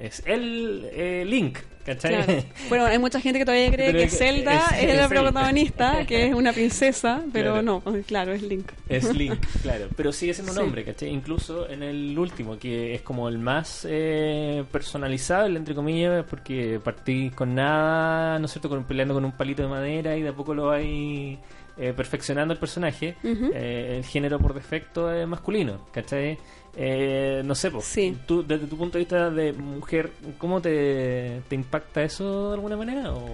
es 0.00 0.22
el 0.26 0.88
eh, 0.92 1.24
Link. 1.26 1.58
¿Cachai? 1.86 2.24
Claro. 2.24 2.42
Bueno, 2.68 2.84
hay 2.86 2.98
mucha 2.98 3.20
gente 3.20 3.38
que 3.38 3.44
todavía 3.44 3.70
cree 3.70 3.92
Pero 3.92 4.00
que 4.00 4.08
Zelda 4.08 4.54
es- 4.56 4.72
es, 4.72 4.82
es 4.90 4.96
la 4.96 5.06
Zelda. 5.08 5.22
protagonista, 5.22 6.04
que 6.04 6.26
es 6.26 6.34
una 6.34 6.52
princesa, 6.52 7.22
pero 7.32 7.52
Claro. 7.52 7.62
no, 7.62 7.82
claro, 8.04 8.32
es 8.32 8.42
Link. 8.42 8.72
Es 8.88 9.14
Link, 9.14 9.38
claro. 9.62 9.86
Pero 9.96 10.12
sigue 10.12 10.34
siendo 10.34 10.50
un 10.50 10.58
Sí. 10.58 10.64
hombre, 10.64 10.84
¿cachai? 10.84 11.10
Incluso 11.10 11.70
en 11.70 11.84
el 11.84 12.18
último, 12.18 12.58
que 12.58 12.94
es 12.96 13.02
como 13.02 13.28
el 13.28 13.38
más 13.38 13.86
eh, 13.88 14.64
personalizable, 14.72 15.56
entre 15.58 15.76
comillas, 15.76 16.24
porque 16.28 16.80
partí 16.82 17.30
con 17.30 17.54
nada, 17.54 18.38
¿no 18.40 18.46
es 18.46 18.50
cierto? 18.52 18.68
Con, 18.68 18.82
peleando 18.84 19.14
con 19.14 19.24
un 19.24 19.32
palito 19.32 19.62
de 19.62 19.68
madera 19.68 20.16
y 20.16 20.22
de 20.22 20.30
a 20.30 20.32
poco 20.32 20.54
lo 20.54 20.66
vais 20.66 21.38
eh, 21.78 21.92
perfeccionando 21.94 22.52
el 22.52 22.58
personaje. 22.58 23.14
Eh, 23.22 23.94
el 23.98 24.04
género 24.04 24.40
por 24.40 24.54
defecto 24.54 25.12
es 25.12 25.24
masculino, 25.28 25.86
¿cachai? 25.92 26.36
Eh, 26.76 27.42
no 27.44 27.54
sé, 27.54 27.70
pues, 27.70 27.84
Sí. 27.86 28.16
tú, 28.26 28.42
desde 28.46 28.66
tu 28.66 28.76
punto 28.76 28.98
de 28.98 29.04
vista 29.04 29.30
de 29.30 29.52
mujer, 29.54 30.10
¿cómo 30.38 30.60
te, 30.60 31.40
te 31.48 31.54
impacta 31.54 32.02
eso 32.02 32.48
de 32.50 32.54
alguna 32.54 32.76
manera? 32.76 33.12
¿O, 33.12 33.24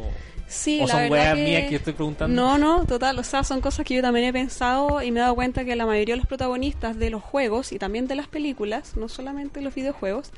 Sí, 0.47 0.81
o 0.83 0.87
la 0.87 0.93
son 0.93 1.11
weas 1.11 1.35
que... 1.35 1.45
mías 1.45 1.69
que 1.69 1.77
estoy 1.77 1.93
preguntando? 1.95 2.41
No, 2.41 2.59
no, 2.59 2.85
total, 2.85 3.19
o 3.19 3.25
sea, 3.25 3.43
son 3.43 3.61
cosas 3.63 3.87
que 3.87 3.95
yo 3.95 4.03
también 4.03 4.27
he 4.27 4.33
pensado 4.35 5.03
y 5.03 5.11
me 5.11 5.19
he 5.19 5.23
dado 5.23 5.35
cuenta 5.35 5.65
que 5.65 5.75
la 5.75 5.87
mayoría 5.87 6.13
de 6.15 6.19
los 6.19 6.27
protagonistas 6.27 6.99
de 6.99 7.09
los 7.11 7.23
juegos 7.23 7.73
y 7.73 7.79
también 7.79 8.07
de 8.07 8.15
las 8.17 8.29
películas, 8.29 8.97
no 8.97 9.09
solamente 9.09 9.61
los 9.63 9.75
videojuegos, 9.75 10.31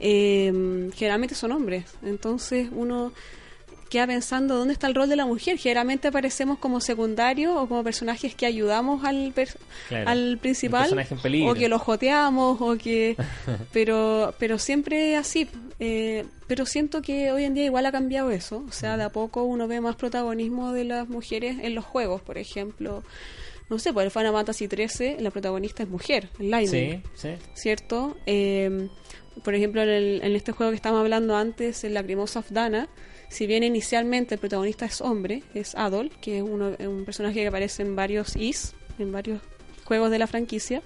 eh, 0.00 0.90
generalmente 0.94 1.34
son 1.34 1.52
hombres. 1.52 1.84
Entonces 2.02 2.68
uno 2.72 3.12
queda 3.92 4.06
pensando 4.06 4.56
dónde 4.56 4.72
está 4.72 4.86
el 4.86 4.94
rol 4.94 5.08
de 5.08 5.16
la 5.16 5.26
mujer. 5.26 5.58
Generalmente 5.58 6.08
aparecemos 6.08 6.58
como 6.58 6.80
secundarios 6.80 7.52
o 7.56 7.68
como 7.68 7.84
personajes 7.84 8.34
que 8.34 8.46
ayudamos 8.46 9.04
al, 9.04 9.32
per- 9.34 9.56
Claro. 9.88 10.08
al 10.10 10.38
principal 10.40 10.88
o 11.46 11.54
que 11.54 11.68
lo 11.68 11.78
joteamos 11.78 12.60
o 12.60 12.76
que 12.78 13.16
pero 13.72 14.34
pero 14.38 14.58
siempre 14.58 15.16
así 15.16 15.48
eh, 15.80 16.24
pero 16.46 16.64
siento 16.66 17.02
que 17.02 17.32
hoy 17.32 17.44
en 17.44 17.54
día 17.54 17.64
igual 17.64 17.86
ha 17.86 17.92
cambiado 17.92 18.30
eso 18.30 18.64
o 18.68 18.72
sea 18.72 18.96
de 18.96 19.02
a 19.04 19.08
poco 19.10 19.42
uno 19.44 19.66
ve 19.68 19.80
más 19.80 19.96
protagonismo 19.96 20.72
de 20.72 20.84
las 20.84 21.08
mujeres 21.08 21.58
en 21.62 21.74
los 21.74 21.84
juegos 21.84 22.20
por 22.22 22.38
ejemplo 22.38 23.02
no 23.72 23.78
sé 23.80 23.92
por 23.92 24.04
el 24.04 24.10
Final 24.10 24.32
Fantasy 24.32 24.68
13 24.68 25.16
la 25.20 25.30
protagonista 25.30 25.82
es 25.82 25.88
mujer 25.88 26.28
Lightning 26.38 27.02
Sí, 27.14 27.28
sí. 27.28 27.28
¿cierto? 27.54 28.16
Eh, 28.26 28.88
por 29.42 29.54
ejemplo, 29.54 29.82
en, 29.82 29.88
el- 29.88 30.20
en 30.22 30.36
este 30.36 30.52
juego 30.52 30.70
que 30.70 30.76
estábamos 30.76 31.02
hablando 31.02 31.34
antes, 31.36 31.82
en 31.84 31.94
la 31.94 32.02
Lacrimosa 32.02 32.40
of 32.40 32.50
Dana, 32.50 32.88
si 33.30 33.46
bien 33.46 33.62
inicialmente 33.64 34.34
el 34.34 34.40
protagonista 34.40 34.84
es 34.84 35.00
hombre, 35.00 35.42
es 35.54 35.74
Adol, 35.74 36.10
que 36.20 36.36
es, 36.36 36.42
uno, 36.42 36.76
un 36.78 37.04
personaje 37.06 37.40
que 37.40 37.46
aparece 37.46 37.82
en 37.82 37.96
varios 37.96 38.36
Is, 38.36 38.74
en 38.98 39.10
varios 39.10 39.40
juegos 39.84 40.10
de 40.10 40.18
la 40.18 40.26
franquicia, 40.26 40.82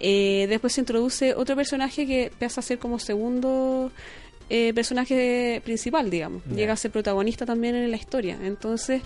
eh, 0.00 0.46
después 0.48 0.72
se 0.72 0.80
introduce 0.80 1.34
otro 1.34 1.54
personaje 1.54 2.06
que 2.08 2.32
pasa 2.40 2.60
a 2.60 2.62
ser 2.64 2.78
como 2.80 2.98
segundo 2.98 3.92
eh, 4.50 4.72
personaje 4.74 5.60
principal, 5.64 6.10
digamos. 6.10 6.42
Llega 6.46 6.72
a 6.72 6.76
ser 6.76 6.90
protagonista 6.90 7.46
también 7.46 7.76
en 7.76 7.88
la 7.90 7.96
historia. 7.96 8.36
Entonces, 8.42 9.00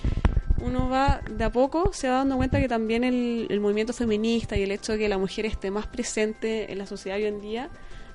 uno 0.61 0.89
va 0.89 1.21
de 1.31 1.45
a 1.45 1.51
poco, 1.51 1.93
se 1.93 2.09
va 2.09 2.17
dando 2.17 2.37
cuenta 2.37 2.61
que 2.61 2.69
también 2.69 3.05
el, 3.05 3.47
el 3.51 3.61
movimiento 3.61 3.93
feminista 3.93 4.57
y 4.57 4.63
el 4.63 4.71
hecho 4.71 4.93
de 4.93 4.99
que 4.99 5.09
la 5.09 5.19
mujer 5.19 5.47
esté 5.47 5.71
más 5.71 5.87
presente 5.87 6.71
en 6.73 6.79
la 6.79 6.87
sociedad 6.87 7.19
hoy 7.19 7.25
en 7.27 7.41
día, 7.41 7.69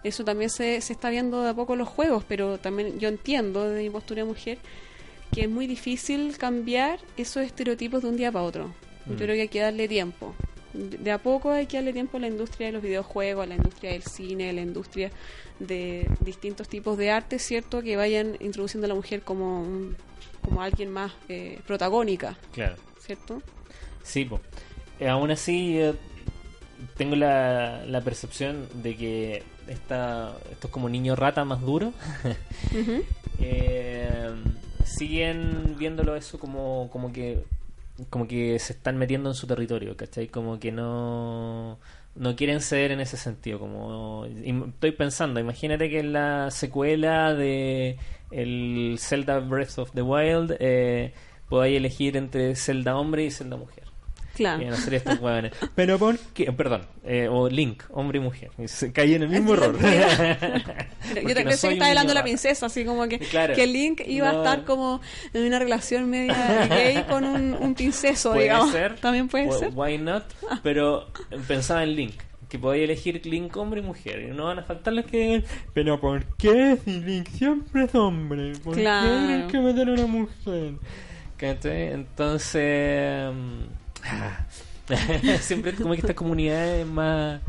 eso 0.04 0.24
también 0.24 0.50
se, 0.50 0.82
se 0.82 0.94
está 0.94 1.10
viendo 1.10 1.42
de 1.42 1.50
a 1.50 1.54
poco 1.54 1.74
en 1.74 1.80
los 1.80 1.88
juegos, 1.90 2.24
pero 2.28 2.58
también 2.60 3.00
yo 3.00 3.08
entiendo 3.10 3.68
desde 3.68 3.84
mi 3.84 3.90
postura 3.90 4.22
de 4.24 4.28
mujer 4.28 4.58
que 5.32 5.42
es 5.42 5.50
muy 5.50 5.66
difícil 5.68 6.38
cambiar 6.38 7.00
esos 7.18 7.44
estereotipos 7.44 8.04
de 8.04 8.10
un 8.10 8.16
día 8.18 8.32
para 8.32 8.46
otro. 8.46 8.74
Yo 9.08 9.14
Mm. 9.14 9.18
creo 9.18 9.36
que 9.36 9.42
hay 9.42 9.48
que 9.48 9.60
darle 9.60 9.88
tiempo. 9.88 10.34
De 10.76 11.12
a 11.12 11.18
poco 11.20 11.52
hay 11.52 11.68
que 11.68 11.78
darle 11.78 11.94
tiempo 11.94 12.18
a 12.18 12.20
la 12.20 12.28
industria 12.28 12.68
de 12.68 12.74
los 12.74 12.82
videojuegos, 12.82 13.44
a 13.44 13.48
la 13.48 13.56
industria 13.56 13.92
del 13.92 14.04
cine, 14.04 14.50
a 14.50 14.54
la 14.54 14.62
industria 14.62 15.12
de 15.60 16.08
distintos 16.20 16.68
tipos 16.68 16.98
de 16.98 17.12
arte, 17.12 17.40
¿cierto? 17.40 17.82
Que 17.82 17.96
vayan 17.96 18.36
introduciendo 18.42 18.86
a 18.86 18.90
la 18.90 18.96
mujer 18.96 19.22
como, 19.22 19.62
un- 19.62 19.96
como 20.44 20.62
alguien 20.62 20.92
más 20.92 21.14
eh, 21.30 21.60
protagónica, 21.66 22.38
Claro. 22.52 22.76
¿cierto? 23.00 23.42
Sí, 24.04 24.26
po. 24.26 24.42
Eh, 25.00 25.08
aún 25.08 25.32
así 25.32 25.78
eh, 25.80 25.94
tengo 26.98 27.16
la, 27.16 27.86
la 27.86 28.02
percepción 28.02 28.68
de 28.84 28.96
que 28.98 29.44
esta, 29.68 30.36
estos 30.52 30.70
como 30.72 30.90
niños 30.90 31.18
rata 31.18 31.46
más 31.46 31.62
duros 31.62 31.94
Ujú. 32.80 33.02
eh, 33.40 34.30
siguen 34.84 35.76
viéndolo 35.78 36.16
eso 36.16 36.38
como, 36.40 36.90
como 36.92 37.12
que 37.14 37.44
como 38.10 38.28
que 38.28 38.60
se 38.60 38.74
están 38.74 38.98
metiendo 38.98 39.30
en 39.30 39.36
su 39.36 39.48
territorio, 39.48 39.96
¿cachai? 39.98 40.28
Como 40.28 40.60
que 40.60 40.72
no 40.72 41.80
no 42.16 42.36
quieren 42.36 42.62
ceder 42.62 42.92
en 42.92 43.02
ese 43.02 43.18
sentido 43.18 43.60
como 43.60 44.26
estoy 44.26 44.92
pensando 44.92 45.40
imagínate 45.42 45.90
que 45.90 46.00
en 46.00 46.14
la 46.14 46.50
secuela 46.50 47.34
de 47.34 47.98
el 48.32 48.96
Zelda 49.00 49.40
Breath 49.40 49.78
of 49.80 49.92
the 49.92 50.02
Wild 50.02 50.56
eh, 50.60 51.14
podáis 51.50 51.76
elegir 51.78 52.16
entre 52.16 52.56
Zelda 52.56 52.96
hombre 52.96 53.26
y 53.26 53.32
Zelda 53.32 53.58
mujer 53.58 53.85
Claro. 54.36 54.64
Estos. 54.74 55.20
Pero 55.76 55.98
por 55.98 56.18
qué, 56.34 56.52
perdón, 56.52 56.82
eh, 57.06 57.28
o 57.32 57.50
Link, 57.50 57.84
hombre 57.92 58.20
y 58.20 58.22
mujer. 58.22 58.52
Se 58.66 58.92
caí 58.92 59.14
en 59.16 59.24
el 59.24 59.30
mismo 59.30 59.54
error. 59.54 59.78
Yo 61.16 61.34
te 61.34 61.44
no 61.44 61.50
pensé 61.50 61.68
que 61.70 61.74
estaba 61.74 61.90
hablando 61.90 62.14
la 62.14 62.24
princesa, 62.24 62.66
así 62.66 62.84
como 62.86 63.08
que, 63.08 63.20
Claro. 63.20 63.56
que 63.56 63.66
Link 63.66 64.02
iba 64.06 64.32
No. 64.32 64.40
a 64.40 64.44
estar 64.44 64.66
como 64.66 65.02
en 65.34 65.46
una 65.46 65.60
relación 65.60 66.10
media 66.10 66.68
gay 66.70 67.04
con 67.10 67.24
un, 67.24 67.54
un 67.54 67.76
princeso, 67.76 68.32
Puede 68.32 68.44
digamos. 68.44 68.72
ser. 68.72 68.96
También 69.00 69.28
puede 69.28 69.52
ser. 69.52 69.72
Why 69.74 69.98
not? 69.98 70.24
Pero 70.64 71.08
pensaba 71.48 71.84
en 71.84 71.96
Link. 71.96 72.14
Que 72.50 72.60
podía 72.60 72.84
elegir 72.84 73.26
Link 73.26 73.58
hombre 73.58 73.80
y 73.82 73.84
mujer. 73.84 74.28
Y 74.30 74.34
no 74.36 74.46
van 74.46 74.60
a 74.60 74.64
faltar 74.64 74.94
los 74.94 75.06
que. 75.06 75.44
Pero 75.74 76.00
¿por 76.00 76.24
qué 76.38 76.78
si 76.86 77.00
Link 77.02 77.28
siempre 77.30 77.86
es 77.86 77.96
hombre? 77.96 78.54
¿Por 78.64 78.76
Claro. 78.76 79.10
qué 79.10 79.26
tienes 79.28 79.52
que 79.52 79.60
meter 79.60 79.90
a 79.90 79.94
una 79.94 80.06
mujer? 80.06 80.74
Entonces. 81.42 83.34
Mm, 84.12 85.38
siempre 85.40 85.74
como 85.74 85.94
que 85.94 86.00
estas 86.02 86.16
comunidades 86.16 86.86
más 86.86 87.42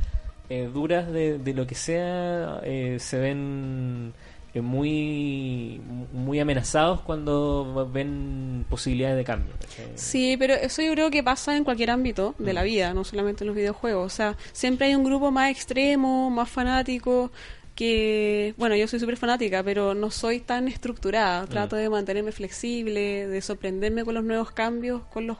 eh, 0.48 0.70
duras 0.72 1.10
de, 1.10 1.38
de 1.38 1.54
lo 1.54 1.66
que 1.66 1.74
sea 1.74 2.60
eh, 2.62 2.98
se 3.00 3.18
ven 3.18 4.14
eh, 4.56 4.62
muy 4.62 5.82
muy 6.14 6.40
amenazados 6.40 7.02
cuando 7.02 7.90
ven 7.92 8.64
posibilidades 8.70 9.18
de 9.18 9.24
cambio. 9.24 9.52
Sí, 9.96 10.36
pero 10.38 10.54
eso 10.54 10.80
yo 10.80 10.92
creo 10.92 11.10
que 11.10 11.22
pasa 11.22 11.54
en 11.58 11.62
cualquier 11.62 11.90
ámbito 11.90 12.34
de 12.38 12.54
la 12.54 12.62
vida, 12.62 12.94
no 12.94 13.04
solamente 13.04 13.44
en 13.44 13.48
los 13.48 13.56
videojuegos. 13.56 14.06
O 14.06 14.16
sea, 14.16 14.36
siempre 14.52 14.86
hay 14.86 14.94
un 14.94 15.04
grupo 15.04 15.30
más 15.30 15.50
extremo, 15.50 16.30
más 16.30 16.48
fanático. 16.48 17.30
que, 17.74 18.54
bueno, 18.56 18.74
yo 18.76 18.88
soy 18.88 18.98
súper 18.98 19.18
fanática, 19.18 19.62
pero 19.62 19.92
no 19.94 20.10
soy 20.10 20.40
tan 20.40 20.68
estructurada. 20.68 21.42
Mm. 21.42 21.48
Trato 21.48 21.76
de 21.76 21.90
mantenerme 21.90 22.32
flexible, 22.32 23.26
de 23.26 23.42
sorprenderme 23.42 24.06
con 24.06 24.14
los 24.14 24.24
nuevos 24.24 24.52
cambios, 24.52 25.02
con 25.12 25.26
los 25.26 25.36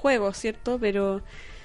juegos, 0.00 0.36
¿cierto? 0.36 0.78
Pero 0.80 1.22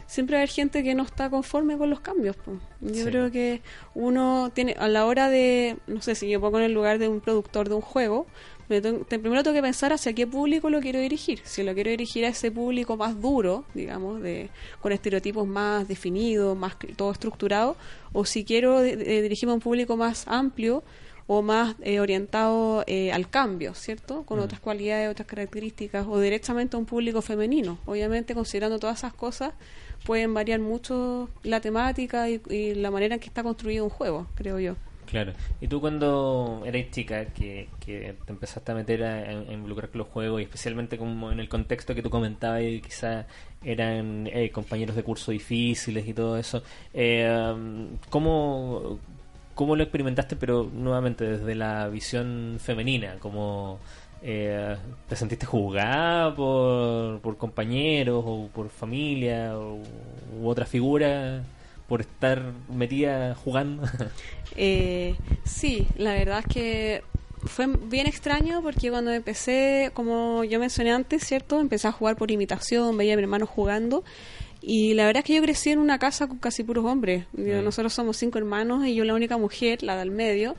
siempre 0.08 0.36
va 0.36 0.40
a 0.40 0.42
haber 0.42 0.50
gente 0.50 0.84
que 0.84 0.94
no 0.94 1.04
está 1.04 1.30
conforme 1.30 1.78
con 1.78 1.90
los 1.90 2.00
cambios. 2.00 2.36
po. 2.36 2.52
Yo 2.82 2.94
Sí. 2.94 3.04
creo 3.06 3.32
que 3.32 3.62
uno 3.96 4.52
tiene, 4.54 4.76
a 4.78 4.88
la 4.88 5.06
hora 5.06 5.30
de, 5.30 5.78
no 5.88 6.02
sé, 6.02 6.14
si 6.16 6.30
yo 6.30 6.40
pongo 6.40 6.60
en 6.60 6.66
el 6.66 6.74
lugar 6.74 7.00
de 7.00 7.08
un 7.08 7.22
productor 7.22 7.70
de 7.70 7.76
un 7.76 7.82
juego, 7.82 8.28
me 8.70 8.82
tengo- 8.82 9.06
te- 9.06 9.20
primero 9.20 9.44
tengo 9.44 9.54
que 9.56 9.62
pensar 9.62 9.94
hacia 9.94 10.14
qué 10.14 10.26
público 10.28 10.70
lo 10.72 10.80
quiero 10.82 11.00
dirigir. 11.00 11.40
Si 11.44 11.62
lo 11.64 11.74
quiero 11.76 11.90
dirigir 11.92 12.26
a 12.26 12.30
ese 12.30 12.52
público 12.52 12.98
más 12.98 13.20
duro, 13.22 13.64
digamos, 13.76 14.22
de 14.22 14.50
con 14.82 14.92
estereotipos 14.92 15.48
más 15.48 15.88
definidos, 15.88 16.58
más 16.58 16.76
todo 16.96 17.12
estructurado, 17.12 17.76
o 18.14 18.26
si 18.26 18.44
quiero 18.44 18.80
de- 18.82 18.98
de- 18.98 19.22
dirigirme 19.22 19.52
a 19.52 19.56
un 19.56 19.62
público 19.62 19.98
más 19.98 20.28
amplio 20.28 20.84
o 21.28 21.42
más 21.42 21.76
eh, 21.82 22.00
orientado 22.00 22.84
eh, 22.88 23.12
al 23.12 23.30
cambio, 23.30 23.74
¿cierto? 23.74 24.24
Con 24.24 24.40
Mm. 24.40 24.44
otras 24.44 24.60
cualidades, 24.60 25.10
otras 25.10 25.28
características, 25.28 26.06
o 26.08 26.20
directamente 26.20 26.76
a 26.76 26.80
un 26.80 26.86
público 26.86 27.22
femenino. 27.22 27.80
Obviamente, 27.86 28.36
considerando 28.36 28.78
todas 28.80 29.00
esas 29.00 29.14
cosas, 29.14 29.54
pueden 30.06 30.34
variar 30.34 30.60
mucho 30.60 31.30
la 31.44 31.62
temática 31.62 32.30
y, 32.30 32.42
y 32.50 32.76
la 32.76 32.92
manera 32.92 33.16
en 33.16 33.20
que 33.20 33.28
está 33.28 33.42
construido 33.42 33.84
un 33.86 33.90
juego, 33.90 34.28
creo 34.36 34.60
yo. 34.60 34.76
Claro. 35.08 35.34
¿Y 35.62 35.68
tú 35.68 35.80
cuando 35.82 36.64
eras 36.66 36.90
chica, 36.92 37.26
que, 37.28 37.70
que 37.80 38.16
te 38.26 38.32
empezaste 38.32 38.72
a 38.72 38.76
meter 38.76 39.04
a, 39.04 39.18
a 39.20 39.54
involucrar 39.54 39.90
con 39.90 40.00
los 40.00 40.08
juegos, 40.08 40.42
y 40.42 40.44
especialmente 40.44 40.98
como 40.98 41.32
en 41.32 41.40
el 41.40 41.48
contexto 41.48 41.94
que 41.96 42.02
tú 42.02 42.10
comentabas, 42.10 42.64
y 42.64 42.82
quizás 42.82 43.26
eran 43.64 44.28
eh, 44.32 44.50
compañeros 44.52 44.96
de 44.96 45.04
curso 45.04 45.32
difíciles 45.32 46.08
y 46.08 46.14
todo 46.14 46.38
eso, 46.38 46.64
eh, 46.94 47.88
¿cómo, 48.10 49.00
¿cómo 49.56 49.76
lo 49.76 49.84
experimentaste, 49.84 50.36
pero 50.36 50.70
nuevamente 50.72 51.26
desde 51.26 51.56
la 51.56 51.88
visión 51.88 52.58
femenina? 52.60 53.16
como 53.20 53.80
eh, 54.22 54.76
¿Te 55.08 55.16
sentiste 55.16 55.46
juzgada 55.46 56.36
por, 56.36 57.20
por 57.22 57.38
compañeros 57.38 58.24
o 58.26 58.50
por 58.54 58.70
familia 58.70 59.58
o, 59.58 59.82
otra 60.44 60.66
figura 60.66 61.44
por 61.88 62.02
estar 62.02 62.42
metida 62.70 63.36
jugando? 63.36 63.84
Eh, 64.58 65.16
sí, 65.44 65.86
la 65.98 66.14
verdad 66.14 66.40
es 66.40 66.46
que 66.46 67.04
fue 67.44 67.68
bien 67.68 68.08
extraño 68.08 68.62
porque 68.62 68.90
cuando 68.90 69.12
empecé, 69.12 69.92
como 69.94 70.46
yo 70.46 70.60
mencioné 70.60 70.94
antes, 70.94 71.26
¿cierto? 71.26 71.60
Empecé 71.60 71.90
a 71.90 71.92
jugar 71.92 72.16
por 72.16 72.32
imitación, 72.32 72.96
veía 72.96 73.16
a 73.16 73.18
mi 73.18 73.24
hermano 73.24 73.48
jugando. 73.48 74.06
Y 74.68 74.96
la 74.96 75.06
verdad 75.06 75.20
es 75.20 75.26
que 75.26 75.36
yo 75.36 75.42
crecí 75.44 75.70
en 75.70 75.78
una 75.80 76.00
casa 76.00 76.28
con 76.28 76.40
casi 76.40 76.64
puros 76.64 76.86
hombres. 76.86 77.26
Yo-. 77.34 77.62
Nosotros 77.62 77.94
somos 77.94 78.18
cinco 78.18 78.40
hermanos 78.40 78.86
y 78.88 78.96
yo 78.96 79.06
la 79.06 79.14
única 79.14 79.38
mujer, 79.38 79.84
la 79.84 79.96
del 79.96 80.10
medio. 80.10 80.56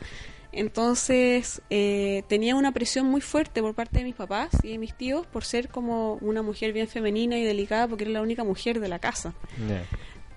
Entonces 0.52 1.60
eh, 1.70 2.22
tenía 2.28 2.54
una 2.54 2.72
presión 2.72 3.06
muy 3.06 3.20
fuerte 3.20 3.60
por 3.60 3.74
parte 3.74 3.98
de 3.98 4.04
mis 4.04 4.14
papás 4.14 4.48
y 4.62 4.68
de 4.70 4.78
mis 4.78 4.94
tíos 4.96 5.26
por 5.26 5.44
ser 5.44 5.68
como 5.68 6.14
una 6.22 6.40
mujer 6.42 6.72
bien 6.72 6.88
femenina 6.88 7.36
y 7.38 7.44
delicada 7.44 7.86
porque 7.88 8.04
era 8.04 8.12
la 8.12 8.22
única 8.22 8.42
mujer 8.44 8.80
de 8.80 8.88
la 8.88 8.98
casa. 8.98 9.34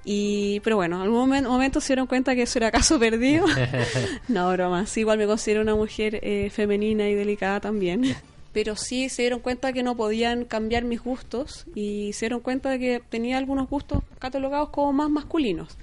Y, 0.03 0.59
pero 0.61 0.75
bueno, 0.77 0.97
en 0.97 1.01
algún 1.03 1.29
momen- 1.29 1.47
momento 1.47 1.79
se 1.79 1.87
dieron 1.93 2.07
cuenta 2.07 2.33
que 2.35 2.41
eso 2.41 2.57
era 2.59 2.71
caso 2.71 2.99
perdido. 2.99 3.45
no, 4.27 4.51
broma. 4.51 4.85
Sí, 4.87 5.01
igual 5.01 5.19
me 5.19 5.25
considero 5.27 5.61
una 5.61 5.75
mujer 5.75 6.19
eh, 6.21 6.49
femenina 6.49 7.07
y 7.07 7.13
delicada 7.15 7.59
también. 7.59 8.03
Pero 8.51 8.75
sí 8.75 9.09
se 9.09 9.23
dieron 9.23 9.39
cuenta 9.39 9.73
que 9.73 9.83
no 9.83 9.95
podían 9.95 10.45
cambiar 10.45 10.83
mis 10.83 11.01
gustos 11.01 11.65
y 11.75 12.13
se 12.13 12.25
dieron 12.25 12.39
cuenta 12.39 12.69
de 12.69 12.79
que 12.79 13.01
tenía 13.07 13.37
algunos 13.37 13.69
gustos 13.69 14.01
catalogados 14.17 14.69
como 14.69 14.91
más 14.93 15.09
masculinos. 15.09 15.77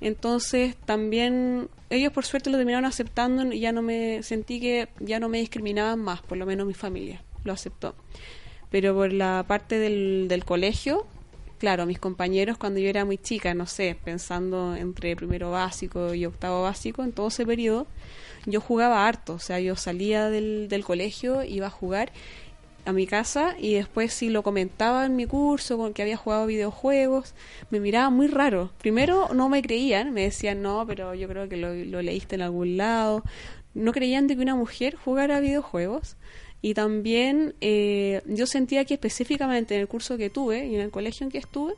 Entonces 0.00 0.74
también 0.84 1.68
ellos 1.90 2.12
por 2.12 2.24
suerte 2.24 2.50
lo 2.50 2.56
terminaron 2.56 2.86
aceptando 2.86 3.52
y 3.52 3.60
ya 3.60 3.70
no 3.70 3.82
me 3.82 4.22
sentí 4.24 4.58
que 4.58 4.88
ya 4.98 5.20
no 5.20 5.28
me 5.28 5.38
discriminaban 5.38 6.00
más, 6.00 6.22
por 6.22 6.38
lo 6.38 6.46
menos 6.46 6.66
mi 6.66 6.74
familia 6.74 7.22
lo 7.44 7.52
aceptó. 7.52 7.94
Pero 8.70 8.94
por 8.94 9.12
la 9.12 9.44
parte 9.46 9.78
del, 9.78 10.26
del 10.28 10.44
colegio, 10.44 11.06
claro, 11.58 11.86
mis 11.86 12.00
compañeros 12.00 12.58
cuando 12.58 12.80
yo 12.80 12.88
era 12.88 13.04
muy 13.04 13.18
chica, 13.18 13.54
no 13.54 13.66
sé, 13.66 13.96
pensando 14.02 14.74
entre 14.74 15.14
primero 15.14 15.52
básico 15.52 16.14
y 16.14 16.26
octavo 16.26 16.62
básico, 16.62 17.04
en 17.04 17.12
todo 17.12 17.28
ese 17.28 17.46
periodo, 17.46 17.86
yo 18.46 18.60
jugaba 18.60 19.06
harto, 19.06 19.34
o 19.34 19.38
sea, 19.38 19.60
yo 19.60 19.76
salía 19.76 20.30
del, 20.30 20.68
del 20.68 20.84
colegio, 20.84 21.44
iba 21.44 21.68
a 21.68 21.70
jugar 21.70 22.12
a 22.84 22.92
mi 22.92 23.06
casa 23.06 23.54
y 23.58 23.74
después 23.74 24.12
si 24.12 24.28
lo 24.28 24.42
comentaba 24.42 25.06
en 25.06 25.14
mi 25.14 25.26
curso 25.26 25.78
con 25.78 25.94
que 25.94 26.02
había 26.02 26.16
jugado 26.16 26.46
videojuegos, 26.46 27.34
me 27.70 27.80
miraban 27.80 28.14
muy 28.14 28.26
raro. 28.26 28.72
Primero 28.78 29.28
no 29.34 29.48
me 29.48 29.62
creían, 29.62 30.12
me 30.12 30.22
decían, 30.22 30.62
no, 30.62 30.84
pero 30.86 31.14
yo 31.14 31.28
creo 31.28 31.48
que 31.48 31.56
lo, 31.56 31.74
lo 31.74 32.02
leíste 32.02 32.34
en 32.34 32.42
algún 32.42 32.76
lado. 32.76 33.22
No 33.74 33.92
creían 33.92 34.26
de 34.26 34.36
que 34.36 34.42
una 34.42 34.56
mujer 34.56 34.96
jugara 34.96 35.40
videojuegos. 35.40 36.16
Y 36.60 36.74
también 36.74 37.54
eh, 37.60 38.22
yo 38.26 38.46
sentía 38.46 38.84
que 38.84 38.94
específicamente 38.94 39.74
en 39.74 39.80
el 39.80 39.88
curso 39.88 40.16
que 40.16 40.30
tuve 40.30 40.66
y 40.66 40.76
en 40.76 40.80
el 40.80 40.90
colegio 40.90 41.24
en 41.24 41.30
que 41.32 41.38
estuve, 41.38 41.74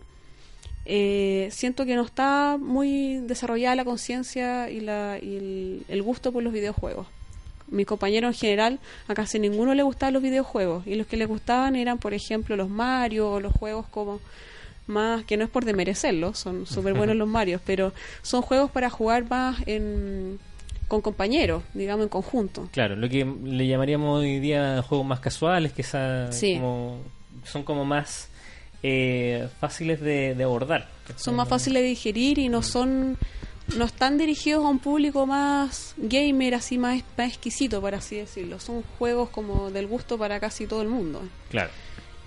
eh, 0.86 1.48
siento 1.50 1.86
que 1.86 1.94
no 1.96 2.02
está 2.02 2.56
muy 2.60 3.18
desarrollada 3.26 3.74
la 3.74 3.84
conciencia 3.84 4.70
y, 4.70 4.80
la, 4.80 5.18
y 5.20 5.36
el, 5.36 5.84
el 5.88 6.02
gusto 6.02 6.32
por 6.32 6.42
los 6.42 6.52
videojuegos. 6.52 7.06
Mis 7.68 7.86
compañeros 7.86 8.34
en 8.34 8.38
general, 8.40 8.78
a 9.08 9.14
casi 9.14 9.38
ninguno 9.38 9.74
le 9.74 9.82
gustaban 9.82 10.12
los 10.14 10.22
videojuegos 10.22 10.86
y 10.86 10.94
los 10.96 11.06
que 11.06 11.16
les 11.16 11.26
gustaban 11.28 11.76
eran, 11.76 11.98
por 11.98 12.12
ejemplo, 12.12 12.56
los 12.56 12.68
Mario 12.68 13.30
o 13.30 13.40
los 13.40 13.52
juegos 13.54 13.86
como 13.86 14.20
más, 14.86 15.24
que 15.24 15.38
no 15.38 15.44
es 15.44 15.50
por 15.50 15.64
demerecerlos, 15.64 16.38
son 16.38 16.66
súper 16.66 16.92
buenos 16.94 17.16
los 17.16 17.26
Marios, 17.28 17.62
pero 17.64 17.92
son 18.22 18.42
juegos 18.42 18.70
para 18.70 18.90
jugar 18.90 19.28
más 19.30 19.56
en, 19.66 20.38
con 20.88 21.00
compañeros, 21.00 21.62
digamos, 21.72 22.02
en 22.04 22.10
conjunto. 22.10 22.68
Claro, 22.70 22.94
lo 22.94 23.08
que 23.08 23.24
le 23.44 23.66
llamaríamos 23.66 24.20
hoy 24.20 24.38
día 24.40 24.82
juegos 24.82 25.06
más 25.06 25.20
casuales, 25.20 25.72
que 25.72 25.80
esa- 25.80 26.30
Sí. 26.32 26.56
como- 26.56 26.98
son 27.44 27.62
como 27.62 27.84
más 27.86 28.28
eh, 28.86 29.48
fáciles 29.60 29.98
de, 30.00 30.34
de 30.34 30.44
abordar. 30.44 30.88
son 31.16 31.36
más 31.36 31.48
fáciles 31.48 31.82
de 31.82 31.88
digerir 31.88 32.38
y 32.38 32.48
no 32.50 32.62
son 32.62 33.16
no 33.78 33.86
están 33.86 34.18
dirigidos 34.18 34.62
a 34.62 34.68
un 34.68 34.78
público 34.78 35.24
más 35.26 35.94
gamer 35.96 36.54
así 36.54 36.76
más, 36.76 37.02
más 37.16 37.28
exquisito 37.30 37.80
por 37.80 37.94
así 37.94 38.16
decirlo 38.16 38.60
son 38.60 38.82
juegos 38.98 39.30
como 39.30 39.70
del 39.70 39.86
gusto 39.86 40.18
para 40.18 40.38
casi 40.38 40.66
todo 40.66 40.82
el 40.82 40.88
mundo 40.88 41.22
Claro. 41.50 41.70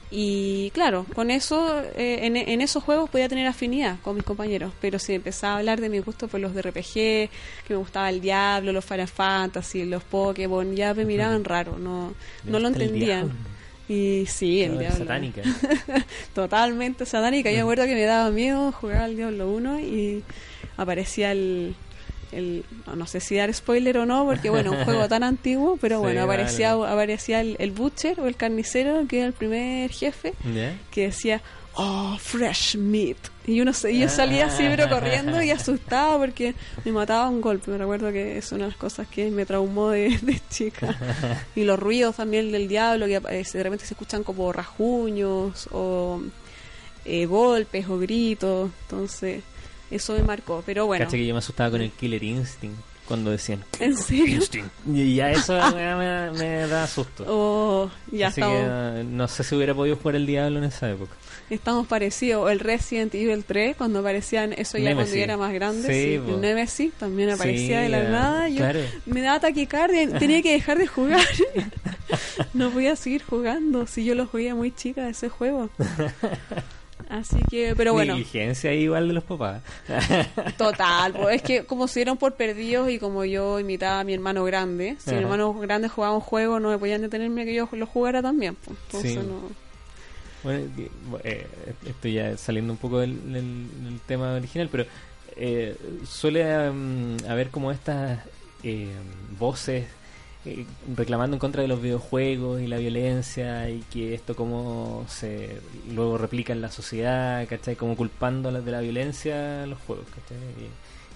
y 0.10 0.72
claro 0.72 1.06
con 1.14 1.30
eso 1.30 1.80
eh, 1.96 2.22
en, 2.24 2.38
en 2.38 2.62
esos 2.62 2.84
juegos 2.84 3.10
podía 3.12 3.30
tener 3.30 3.46
afinidad 3.46 3.98
con 4.02 4.16
mis 4.16 4.24
compañeros 4.24 4.72
pero 4.82 4.98
si 4.98 5.14
empezaba 5.14 5.54
a 5.54 5.58
hablar 5.60 5.80
de 5.80 5.90
mi 5.90 6.00
gusto 6.00 6.28
por 6.28 6.40
los 6.40 6.56
de 6.56 6.64
RPG 6.64 6.94
que 6.94 7.30
me 7.70 7.76
gustaba 7.76 8.10
el 8.10 8.20
Diablo 8.20 8.72
los 8.72 8.84
Final 8.84 9.08
Fantasy 9.08 9.86
los 9.86 10.04
Pokémon 10.04 10.76
ya 10.76 10.96
me 10.96 11.06
miraban 11.06 11.44
raro 11.44 11.78
no 11.78 12.16
no 12.46 12.58
lo 12.60 12.68
entendían. 12.70 13.32
Y 13.90 14.26
sí 14.28 14.62
el 14.64 14.78
Diablo 14.80 14.98
satánica. 15.00 15.42
totalmente 16.34 17.06
satánica. 17.06 17.50
Yo 17.52 17.58
me 17.58 17.62
acuerdo 17.62 17.86
que 17.86 17.96
me 17.96 18.04
daba 18.04 18.30
miedo 18.32 18.72
jugar 18.72 19.04
al 19.04 19.16
Diablo 19.16 19.50
1 19.52 19.80
y 19.80 20.24
aparecía 20.76 21.32
el, 21.32 21.76
el 22.32 22.64
no, 22.96 23.08
sé 23.08 23.20
si 23.20 23.36
dar 23.36 23.54
spoiler 23.54 23.98
o 24.00 24.06
no, 24.06 24.26
porque 24.26 24.50
bueno, 24.50 24.72
un 24.72 24.84
juego 24.84 25.08
tan 25.10 25.24
antiguo, 25.24 25.78
pero 25.80 25.98
Sí, 25.98 26.04
bueno, 26.04 26.24
aparecía, 26.24 26.76
vale. 26.76 26.94
aparecía 26.94 27.42
el, 27.42 27.56
el 27.60 27.72
Butcher 27.72 28.20
o 28.20 28.28
el 28.28 28.36
carnicero, 28.36 29.06
que 29.08 29.20
era 29.20 29.28
el 29.28 29.34
primer 29.34 29.90
jefe, 29.92 30.34
que 30.92 31.02
decía, 31.08 31.42
oh, 31.78 32.18
fresh 32.20 32.76
meat. 32.76 33.18
Y 33.46 33.62
uno 33.62 33.72
se- 33.72 33.92
y 33.94 34.00
yo 34.00 34.10
salía 34.10 34.48
así, 34.48 34.64
pero 34.68 34.90
corriendo 34.90 35.42
y 35.42 35.52
asustado 35.52 36.18
porque 36.20 36.54
me 36.84 36.92
mataba 36.92 37.30
un 37.30 37.40
golpe. 37.40 37.72
Me 37.72 37.78
recuerdo 37.78 38.12
que 38.12 38.38
es 38.38 38.52
una 38.52 38.66
de 38.66 38.72
las 38.72 38.78
cosas 38.78 39.08
que 39.08 39.32
me 39.32 39.46
traumó 39.46 39.90
de, 39.90 40.18
de 40.22 40.42
chica. 40.50 40.98
Y 41.56 41.64
los 41.64 41.80
ruidos 41.80 42.18
también 42.18 42.52
del 42.52 42.68
diablo, 42.68 43.06
que 43.06 43.16
eh, 43.16 43.46
de 43.52 43.64
repente 43.64 43.86
se 43.86 43.94
escuchan 43.94 44.24
como 44.24 44.52
rajuños 44.52 45.70
o 45.72 46.22
eh, 47.06 47.26
golpes 47.26 47.88
o 47.88 47.98
gritos. 47.98 48.70
Entonces, 48.84 49.44
eso 49.90 50.14
me 50.14 50.24
marcó. 50.24 50.62
Pero 50.66 50.86
bueno, 50.86 51.06
Cacha 51.06 51.16
que 51.18 51.26
yo 51.26 51.34
me 51.34 51.40
asustaba 51.40 51.72
con 51.72 51.82
el 51.82 51.92
Killer 51.92 52.24
Instinct 52.24 52.78
cuando 53.08 53.32
decían 53.32 53.64
¿en 53.80 53.96
serio? 53.98 54.42
Y 54.92 55.16
ya 55.16 55.32
eso 55.32 55.54
me, 55.76 55.96
me- 55.96 56.32
me 56.32 56.68
da 56.68 56.86
susto. 56.88 57.24
Oh, 57.28 57.90
ya 58.12 58.28
Así 58.28 58.42
estamos, 58.42 58.58
que 58.60 59.02
eh, 59.02 59.04
no 59.04 59.28
sé 59.28 59.44
si 59.44 59.56
hubiera 59.56 59.74
podido 59.74 59.96
jugar 59.96 60.16
el 60.16 60.26
diablo 60.26 60.58
en 60.60 60.66
esa 60.66 60.90
época. 60.90 61.14
estamos 61.50 61.88
parecidos. 61.88 62.44
O 62.46 62.50
el 62.50 62.60
Resident 62.60 63.14
Evil 63.16 63.44
3, 63.46 63.76
cuando 63.78 64.00
aparecían, 64.00 64.54
eso 64.54 64.78
ya 64.78 64.94
cuando 64.94 65.14
yo 65.16 65.22
era 65.24 65.38
más 65.38 65.54
grande. 65.54 65.88
Sí, 65.88 66.20
sí, 66.26 66.32
el 66.34 66.42
Nemesis 66.42 66.94
también 66.94 67.30
aparecía 67.32 67.78
Sí, 67.78 67.84
de 67.84 67.90
la 67.90 68.04
nada. 68.04 68.50
Yo 68.50 68.58
claro. 68.58 68.80
me 69.06 69.22
daba 69.22 69.40
taquicardia, 69.40 70.10
tenía 70.20 70.42
que 70.42 70.52
dejar 70.54 70.78
de 70.78 70.88
jugar. 70.88 71.22
no 72.54 72.70
podía 72.72 72.96
seguir 72.96 73.24
jugando 73.24 73.88
si 73.88 74.04
yo 74.06 74.16
lo 74.16 74.26
jugué 74.28 74.54
muy 74.54 74.72
chica 74.72 75.08
ese 75.10 75.30
juego. 75.30 75.70
Así 77.10 77.38
que, 77.50 77.74
pero 77.78 77.94
bueno, 77.94 78.14
Negligencia 78.14 78.74
igual 78.74 79.08
de 79.08 79.14
los 79.14 79.24
papás. 79.24 79.62
total, 80.58 81.14
pues 81.14 81.38
es 81.38 81.42
que 81.42 81.64
como 81.66 81.88
se 81.88 82.00
dieron 82.02 82.18
por 82.18 82.36
perdidos 82.36 82.90
y 82.90 83.00
como 83.00 83.24
yo 83.26 83.60
imitaba 83.60 84.02
a 84.02 84.04
mi 84.04 84.14
hermano 84.14 84.44
grande, 84.44 84.98
si 85.00 85.12
mi 85.12 85.18
hermano 85.18 85.54
grande 85.54 85.88
jugaba 85.88 86.14
un 86.16 86.22
juego 86.22 86.60
no 86.60 86.70
me 86.70 86.78
podían 86.78 87.02
detenerme 87.02 87.46
que 87.46 87.54
yo 87.54 87.70
lo 87.72 87.86
jugara 87.86 88.22
también, 88.22 88.56
pues. 88.56 88.78
Entonces 88.88 89.12
Sí. 89.14 89.18
no... 89.20 89.68
Bueno, 90.44 90.66
di- 90.76 90.90
eh, 91.24 91.48
estoy 91.86 92.14
ya 92.14 92.38
saliendo 92.38 92.72
un 92.74 92.78
poco 92.78 93.00
del, 93.00 93.32
del- 93.34 93.68
del 93.84 94.00
tema 94.06 94.34
original, 94.34 94.70
pero 94.72 94.86
eh, 95.36 95.76
suele 96.06 96.70
mm, 96.72 97.18
haber 97.30 97.50
como 97.50 97.72
estas 97.72 98.20
eh, 98.64 98.92
voces 99.40 99.86
eh, 100.48 100.66
reclamando 100.96 101.36
en 101.36 101.40
contra 101.40 101.62
de 101.62 101.68
los 101.68 101.82
videojuegos 101.82 102.62
y 102.62 102.68
la 102.68 102.78
violencia 102.78 103.70
y 103.70 103.82
que 103.92 104.14
esto 104.14 104.36
como 104.36 105.06
se 105.08 105.60
luego 105.94 106.18
replica 106.18 106.54
en 106.54 106.62
la 106.62 106.72
sociedad, 106.72 107.48
¿cachai? 107.48 107.76
Como 107.76 107.96
culpando 107.96 108.50
a 108.50 108.52
las 108.52 108.64
de 108.66 108.72
la 108.72 108.80
violencia 108.82 109.66
los 109.66 109.80
juegos, 109.86 110.06
¿cachai? 110.10 110.38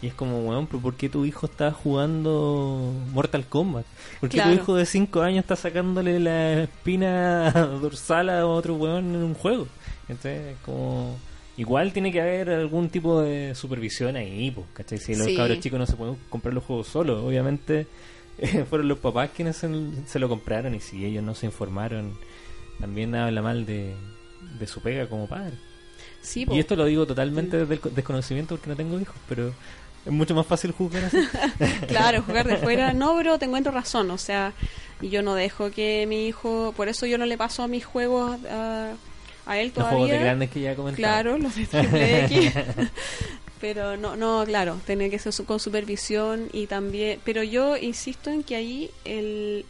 Y, 0.01 0.05
y 0.05 0.09
es 0.09 0.13
como, 0.15 0.39
weón, 0.47 0.65
pero 0.67 0.79
¿por 0.79 0.95
qué 0.95 1.09
tu 1.09 1.25
hijo 1.25 1.45
está 1.45 1.71
jugando 1.71 2.91
Mortal 3.13 3.45
Kombat? 3.45 3.85
¿Por 4.19 4.29
qué 4.29 4.37
Claro. 4.37 4.51
tu 4.51 4.55
hijo 4.61 4.75
de 4.75 4.85
5 4.85 5.21
años 5.21 5.39
está 5.41 5.55
sacándole 5.55 6.19
la 6.19 6.63
espina 6.63 7.51
dorsal 7.81 8.29
a 8.29 8.45
otro 8.47 8.75
weón 8.75 9.13
en 9.15 9.23
un 9.23 9.33
juego? 9.33 9.67
Entonces, 10.09 10.55
como... 10.65 11.17
Igual 11.57 11.91
tiene 11.93 12.11
que 12.13 12.21
haber 12.21 12.49
algún 12.49 12.89
tipo 12.89 13.21
de 13.21 13.53
supervisión 13.53 14.15
ahí, 14.15 14.49
pues, 14.51 14.65
¿cachai? 14.73 14.97
Si 14.97 15.13
los 15.15 15.27
Sí. 15.27 15.35
cabros 15.35 15.59
chicos 15.59 15.77
no 15.77 15.85
se 15.85 15.95
pueden 15.95 16.15
comprar 16.29 16.53
los 16.53 16.63
juegos 16.63 16.87
solos, 16.87 17.23
obviamente 17.23 17.85
fueron 18.69 18.87
los 18.87 18.97
papás 18.99 19.29
quienes 19.35 19.57
se, 19.57 19.69
se 20.07 20.19
lo 20.19 20.27
compraron 20.29 20.73
y 20.75 20.79
si 20.79 21.05
ellos 21.05 21.23
no 21.23 21.35
se 21.35 21.45
informaron, 21.45 22.17
también 22.79 23.13
habla 23.15 23.41
mal 23.41 23.65
de, 23.65 23.93
de 24.59 24.67
su 24.67 24.81
pega 24.81 25.07
como 25.07 25.27
padre. 25.27 25.53
Sí. 26.21 26.45
Y 26.51 26.59
esto 26.59 26.75
lo 26.75 26.85
digo 26.85 27.05
totalmente 27.05 27.57
desde 27.57 27.73
el 27.75 27.79
co- 27.79 27.89
desconocimiento 27.89 28.55
porque 28.55 28.69
no 28.69 28.75
tengo 28.75 28.99
hijos, 28.99 29.15
pero 29.27 29.53
es 30.05 30.11
mucho 30.11 30.33
más 30.35 30.45
fácil 30.45 30.71
juzgar 30.71 31.05
así. 31.05 31.17
Claro, 31.87 32.21
jugar 32.23 32.47
de 32.47 32.57
fuera. 32.57 32.93
No, 32.93 33.15
pero 33.17 33.37
te 33.39 33.45
encuentro 33.45 33.71
razón. 33.71 34.09
O 34.11 34.17
sea, 34.17 34.53
yo 35.01 35.21
no 35.23 35.33
dejo 35.35 35.71
que 35.71 36.05
mi 36.07 36.27
hijo. 36.27 36.73
Por 36.77 36.89
eso 36.89 37.05
yo 37.05 37.17
no 37.17 37.25
le 37.25 37.37
paso 37.37 37.67
mis 37.67 37.85
juegos 37.85 38.37
a, 38.49 38.93
a 39.45 39.57
él 39.59 39.67
los 39.67 39.73
todavía. 39.75 39.97
juegos 39.97 40.11
de 40.11 40.19
grandes 40.19 40.49
que 40.51 40.61
ya 40.61 40.75
comentaba. 40.75 40.97
Claro, 41.21 41.37
los 41.37 41.55
de 41.55 41.65
triple 41.65 42.25
X. 42.25 42.53
pero 43.61 43.95
no, 43.95 44.15
no, 44.15 44.43
claro, 44.45 44.81
tiene 44.85 45.11
que 45.11 45.19
ser 45.19 45.33
con 45.45 45.59
supervisión 45.59 46.49
y 46.51 46.65
también. 46.65 47.19
Pero 47.23 47.43
yo 47.43 47.77
insisto 47.77 48.31
en 48.31 48.43
que 48.43 48.55
ahí 48.55 48.91
el 49.05 49.65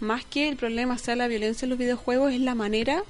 más 0.00 0.24
que 0.24 0.48
el 0.48 0.56
problema 0.56 0.98
sea 0.98 1.14
la 1.14 1.28
violencia 1.28 1.66
en 1.66 1.70
los 1.70 1.78
videojuegos 1.78 2.32
es 2.32 2.40
la 2.40 2.54
manera 2.54 3.04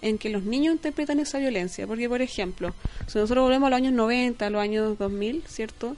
en 0.00 0.18
que 0.18 0.30
los 0.30 0.44
niños 0.44 0.74
interpretan 0.74 1.18
esa 1.20 1.38
violencia. 1.38 1.86
Porque, 1.86 2.08
por 2.08 2.22
ejemplo, 2.22 2.74
si 3.06 3.18
nosotros 3.18 3.44
volvemos 3.44 3.66
a 3.66 3.70
los 3.70 3.76
años 3.76 3.92
90, 3.92 4.46
a 4.46 4.50
los 4.50 4.62
años 4.62 4.98
2000, 4.98 5.42
¿cierto? 5.46 5.96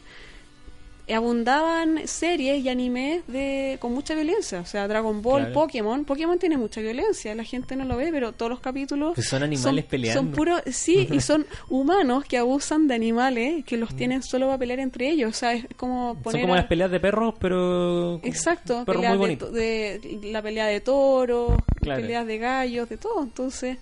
Abundaban 1.12 2.06
series 2.06 2.64
y 2.64 2.68
animes 2.68 3.26
de 3.26 3.76
con 3.80 3.92
mucha 3.92 4.14
violencia, 4.14 4.60
o 4.60 4.64
sea, 4.66 4.88
Dragon 4.88 5.20
Ball, 5.22 5.40
Claro. 5.42 5.54
Pokémon, 5.54 6.04
Pokémon 6.04 6.38
tiene 6.38 6.56
mucha 6.56 6.80
violencia, 6.80 7.34
la 7.34 7.44
gente 7.44 7.76
no 7.76 7.84
lo 7.84 7.96
ve, 7.96 8.08
pero 8.10 8.32
todos 8.32 8.50
los 8.50 8.60
capítulos 8.60 9.12
Pues 9.14 9.28
son 9.28 9.42
animales 9.42 9.84
peleando. 9.84 10.22
Son 10.22 10.30
puros, 10.32 10.62
sí, 10.66 11.08
y 11.10 11.20
son 11.20 11.46
humanos 11.68 12.24
que 12.24 12.38
abusan 12.38 12.88
de 12.88 12.94
animales 12.94 13.64
que 13.64 13.76
los 13.76 13.94
tienen 13.94 14.22
solo 14.22 14.46
para 14.46 14.58
pelear 14.58 14.80
entre 14.80 15.10
ellos, 15.10 15.30
o 15.30 15.34
sea, 15.34 15.52
es 15.52 15.66
como 15.76 16.14
Son 16.14 16.22
poner 16.22 16.40
como 16.42 16.54
a- 16.54 16.58
las 16.58 16.66
peleas 16.66 16.90
de 16.90 17.00
perros, 17.00 17.34
pero... 17.38 18.20
Exacto, 18.22 18.84
perros 18.84 19.16
muy 19.18 19.36
de- 19.36 20.20
la 20.24 20.40
pelea 20.42 20.66
de 20.66 20.80
toros, 20.80 21.52
Claro. 21.80 22.00
peleas 22.00 22.26
de 22.26 22.38
gallos, 22.38 22.88
de 22.88 22.96
todo. 22.96 23.22
Entonces, 23.22 23.78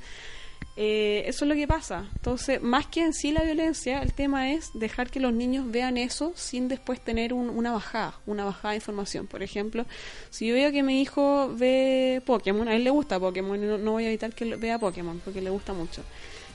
eh, 0.76 1.24
eso 1.26 1.44
es 1.44 1.48
lo 1.50 1.54
que 1.54 1.66
pasa. 1.68 2.06
Entonces, 2.14 2.62
más 2.62 2.86
que 2.86 3.00
en 3.02 3.12
sí 3.12 3.30
la 3.30 3.42
violencia, 3.42 4.00
el 4.02 4.12
tema 4.14 4.52
es 4.52 4.70
dejar 4.72 5.10
que 5.10 5.20
los 5.20 5.32
niños 5.32 5.70
vean 5.70 5.98
eso 5.98 6.32
sin 6.34 6.68
después 6.68 7.00
tener 7.00 7.34
un- 7.34 7.50
una 7.50 7.72
bajada, 7.72 8.14
una 8.26 8.44
bajada 8.44 8.70
de 8.70 8.76
información. 8.76 9.26
Por 9.26 9.42
ejemplo, 9.42 9.84
si 10.30 10.46
yo 10.48 10.54
veo 10.54 10.72
que 10.72 10.82
mi 10.82 11.02
hijo 11.02 11.50
ve 11.54 12.22
Pokémon, 12.24 12.68
a 12.68 12.74
él 12.74 12.84
le 12.84 12.90
gusta 12.90 13.20
Pokémon, 13.20 13.60
no, 13.60 13.76
no 13.78 13.92
voy 13.92 14.04
a 14.04 14.08
evitar 14.08 14.32
que 14.34 14.56
vea 14.56 14.78
Pokémon 14.78 15.20
porque 15.24 15.42
le 15.42 15.50
gusta 15.50 15.72
mucho. 15.74 16.02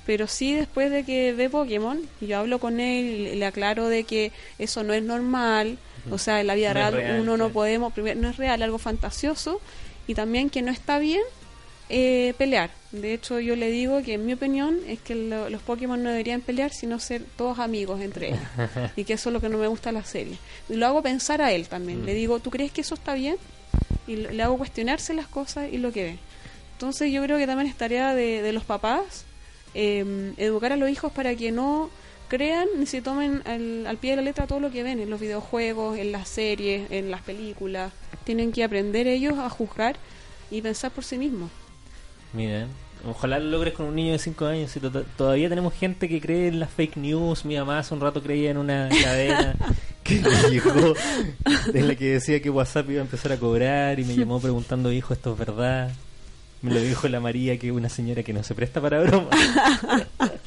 Pero 0.08 0.26
sí, 0.28 0.54
después 0.54 0.90
de 0.90 1.04
que 1.04 1.34
ve 1.34 1.50
Pokémon, 1.50 2.00
yo 2.22 2.40
hablo 2.40 2.60
con 2.60 2.80
él 2.80 3.06
y 3.34 3.36
le 3.36 3.46
aclaro 3.46 3.88
de 3.90 4.06
que 4.06 4.32
eso 4.58 4.84
no 4.84 4.94
es 4.94 5.04
normal. 5.04 5.78
O 6.10 6.18
sea, 6.18 6.40
en 6.40 6.48
la 6.48 6.56
vida 6.56 6.70
No 6.70 6.76
real, 6.76 6.94
real, 6.94 7.22
uno 7.22 7.36
no 7.38 7.50
podemos, 7.50 7.92
primero, 7.92 8.20
no 8.20 8.30
es 8.30 8.38
real, 8.38 8.64
algo 8.64 8.78
fantasioso. 8.78 9.60
Y 10.08 10.14
también 10.16 10.50
que 10.50 10.62
no 10.62 10.72
está 10.72 10.98
bien 11.00 11.22
eh, 11.90 12.34
pelear. 12.38 12.70
De 12.92 13.14
hecho, 13.14 13.40
yo 13.40 13.56
le 13.56 13.70
digo 13.72 14.02
que 14.04 14.14
en 14.14 14.26
mi 14.26 14.34
opinión 14.34 14.78
es 14.88 15.00
que 15.00 15.16
lo- 15.16 15.50
los 15.50 15.62
Pokémon 15.62 16.02
no 16.02 16.10
deberían 16.10 16.42
pelear, 16.42 16.72
sino 16.72 17.00
ser 17.00 17.22
todos 17.38 17.60
amigos 17.60 18.02
entre 18.02 18.30
ellos. 18.30 18.40
y 18.96 19.04
que 19.04 19.14
eso 19.14 19.30
es 19.30 19.34
lo 19.34 19.42
que 19.42 19.50
no 19.50 19.58
me 19.58 19.68
gusta 19.68 19.90
de 19.90 19.94
la 19.94 20.04
serie. 20.06 20.38
Y 20.70 20.76
lo 20.76 20.86
hago 20.88 21.02
pensar 21.02 21.42
a 21.42 21.52
él 21.52 21.68
también. 21.68 22.02
Mm. 22.02 22.06
Le 22.06 22.14
digo, 22.14 22.40
¿tú 22.40 22.50
crees 22.50 22.72
que 22.72 22.82
eso 22.82 22.96
está 22.96 23.14
bien? 23.14 23.38
Y 24.08 24.16
le 24.18 24.42
hago 24.44 24.58
cuestionarse 24.58 25.14
las 25.14 25.28
cosas 25.28 25.70
y 25.72 25.78
lo 25.78 25.92
que 25.92 26.04
ve. 26.04 26.18
Entonces 26.74 27.12
yo 27.12 27.24
creo 27.24 27.38
que 27.38 27.48
también 27.48 27.70
es 27.70 27.76
tarea 27.76 28.14
de, 28.14 28.42
de 28.42 28.54
los 28.54 28.64
papás 28.64 29.26
eh, 29.74 30.34
educar 30.38 30.72
a 30.74 30.76
los 30.78 30.90
hijos 30.90 31.12
para 31.12 31.36
que 31.36 31.52
no 31.52 31.90
crean 32.28 32.68
ni 32.78 32.86
se 32.86 33.02
tomen 33.02 33.42
al, 33.46 33.88
al 33.88 33.98
pie 33.98 34.12
de 34.12 34.16
la 34.18 34.22
letra 34.24 34.48
todo 34.48 34.60
lo 34.60 34.70
que 34.72 34.84
ven 34.84 35.00
en 35.00 35.10
los 35.10 35.20
videojuegos, 35.20 35.98
en 35.98 36.12
las 36.12 36.28
series, 36.30 36.90
en 36.92 37.10
las 37.12 37.22
películas. 37.22 37.92
Tienen 38.26 38.52
que 38.52 38.64
aprender 38.64 39.08
ellos 39.08 39.38
a 39.40 39.50
juzgar 39.50 39.96
y 40.52 40.62
pensar 40.62 40.92
por 40.92 41.04
sí 41.04 41.18
mismos. 41.18 41.50
Mira, 42.34 42.68
ojalá 43.08 43.40
lo 43.40 43.50
logres 43.52 43.74
con 43.74 43.86
un 43.88 43.96
niño 43.96 44.12
de 44.12 44.20
5 44.20 44.46
años. 44.46 44.72
Si 44.72 44.80
to- 44.80 44.92
todavía 45.18 45.50
tenemos 45.50 45.74
gente 45.74 46.08
que 46.10 46.20
cree 46.22 46.48
en 46.48 46.60
las 46.60 46.70
fake 46.70 46.98
news. 46.98 47.46
Mi 47.46 47.56
mamá 47.58 47.80
hace 47.80 47.94
un 47.94 48.02
rato 48.02 48.22
creía 48.22 48.52
en 48.52 48.58
una 48.58 48.90
cadena 48.90 49.56
que 50.04 50.16
le 50.22 50.50
llegó, 50.52 50.94
de 51.74 51.82
la 51.82 51.96
que 51.96 52.14
decía 52.14 52.42
que 52.42 52.50
WhatsApp 52.50 52.90
iba 52.90 53.00
a 53.00 53.04
empezar 53.06 53.32
a 53.32 53.38
cobrar 53.38 54.00
y 54.00 54.06
me 54.06 54.16
llamó 54.16 54.40
preguntando, 54.40 54.92
hijo, 54.92 55.14
¿esto 55.14 55.34
es 55.34 55.40
verdad? 55.40 55.92
Me 56.62 56.74
lo 56.74 56.82
dijo 56.82 57.08
la 57.08 57.20
María, 57.20 57.58
que 57.60 57.68
es 57.68 57.74
una 57.74 57.88
señora 57.90 58.24
que 58.24 58.34
no 58.34 58.44
se 58.44 58.56
presta 58.56 58.82
para 58.82 59.00
bromas. 59.02 59.30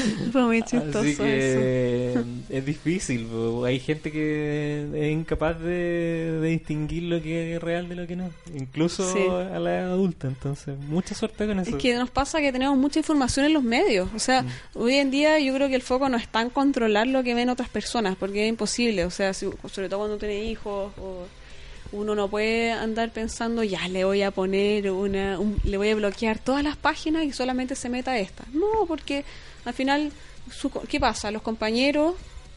Fue 0.32 0.42
muy 0.44 0.62
chistoso 0.62 0.98
Así 1.00 1.10
eso. 1.10 1.22
que 1.22 2.14
es 2.50 2.64
difícil. 2.66 3.26
po. 3.26 3.64
Hay 3.64 3.78
gente 3.80 4.10
que 4.12 4.86
es 4.94 5.12
incapaz 5.12 5.58
de, 5.60 6.38
de 6.40 6.48
distinguir 6.48 7.04
lo 7.04 7.22
que 7.22 7.54
es 7.56 7.62
real 7.62 7.88
de 7.88 7.94
lo 7.96 8.06
que 8.06 8.16
no. 8.16 8.30
Incluso 8.54 9.12
Sí. 9.12 9.20
a 9.28 9.58
la 9.58 9.78
edad 9.80 9.90
adulta. 9.92 10.28
Entonces, 10.28 10.78
mucha 10.78 11.14
suerte 11.14 11.46
con 11.46 11.58
eso. 11.60 11.70
Es 11.70 11.76
que 11.82 11.94
nos 11.94 12.10
pasa 12.10 12.40
que 12.40 12.52
tenemos 12.52 12.76
mucha 12.76 12.98
información 12.98 13.46
en 13.46 13.52
los 13.54 13.62
medios. 13.62 14.08
O 14.14 14.18
sea, 14.18 14.44
hoy 14.74 14.94
en 14.94 15.10
día 15.10 15.38
yo 15.38 15.54
creo 15.54 15.68
que 15.68 15.74
el 15.76 15.82
foco 15.82 16.08
no 16.08 16.16
está 16.16 16.42
en 16.42 16.50
controlar 16.50 17.06
lo 17.06 17.22
que 17.22 17.34
ven 17.34 17.48
otras 17.48 17.68
personas, 17.68 18.16
porque 18.16 18.44
es 18.44 18.48
imposible. 18.48 19.04
O 19.04 19.10
sea, 19.10 19.32
si- 19.34 19.48
sobre 19.70 19.88
todo 19.88 20.00
cuando 20.00 20.18
tiene 20.18 20.44
hijos, 20.44 20.92
o 20.98 21.26
uno 21.92 22.16
no 22.16 22.28
puede 22.28 22.72
andar 22.72 23.10
pensando, 23.12 23.62
ya 23.62 23.86
le 23.88 24.04
voy 24.04 24.22
a 24.22 24.32
poner 24.32 24.90
una, 24.90 25.38
un- 25.38 25.56
le 25.62 25.76
voy 25.76 25.88
a 25.90 25.94
bloquear 25.94 26.38
todas 26.40 26.64
las 26.64 26.76
páginas 26.76 27.24
y 27.24 27.32
solamente 27.32 27.76
se 27.76 27.88
meta 27.88 28.10
a 28.10 28.18
esta. 28.18 28.44
No, 28.52 28.86
porque 28.88 29.24
al 29.66 29.74
final, 29.74 30.10
su 30.50 30.70
¿qué 30.70 30.98
pasa? 30.98 31.30
Los 31.30 31.42
compañeros, 31.42 32.14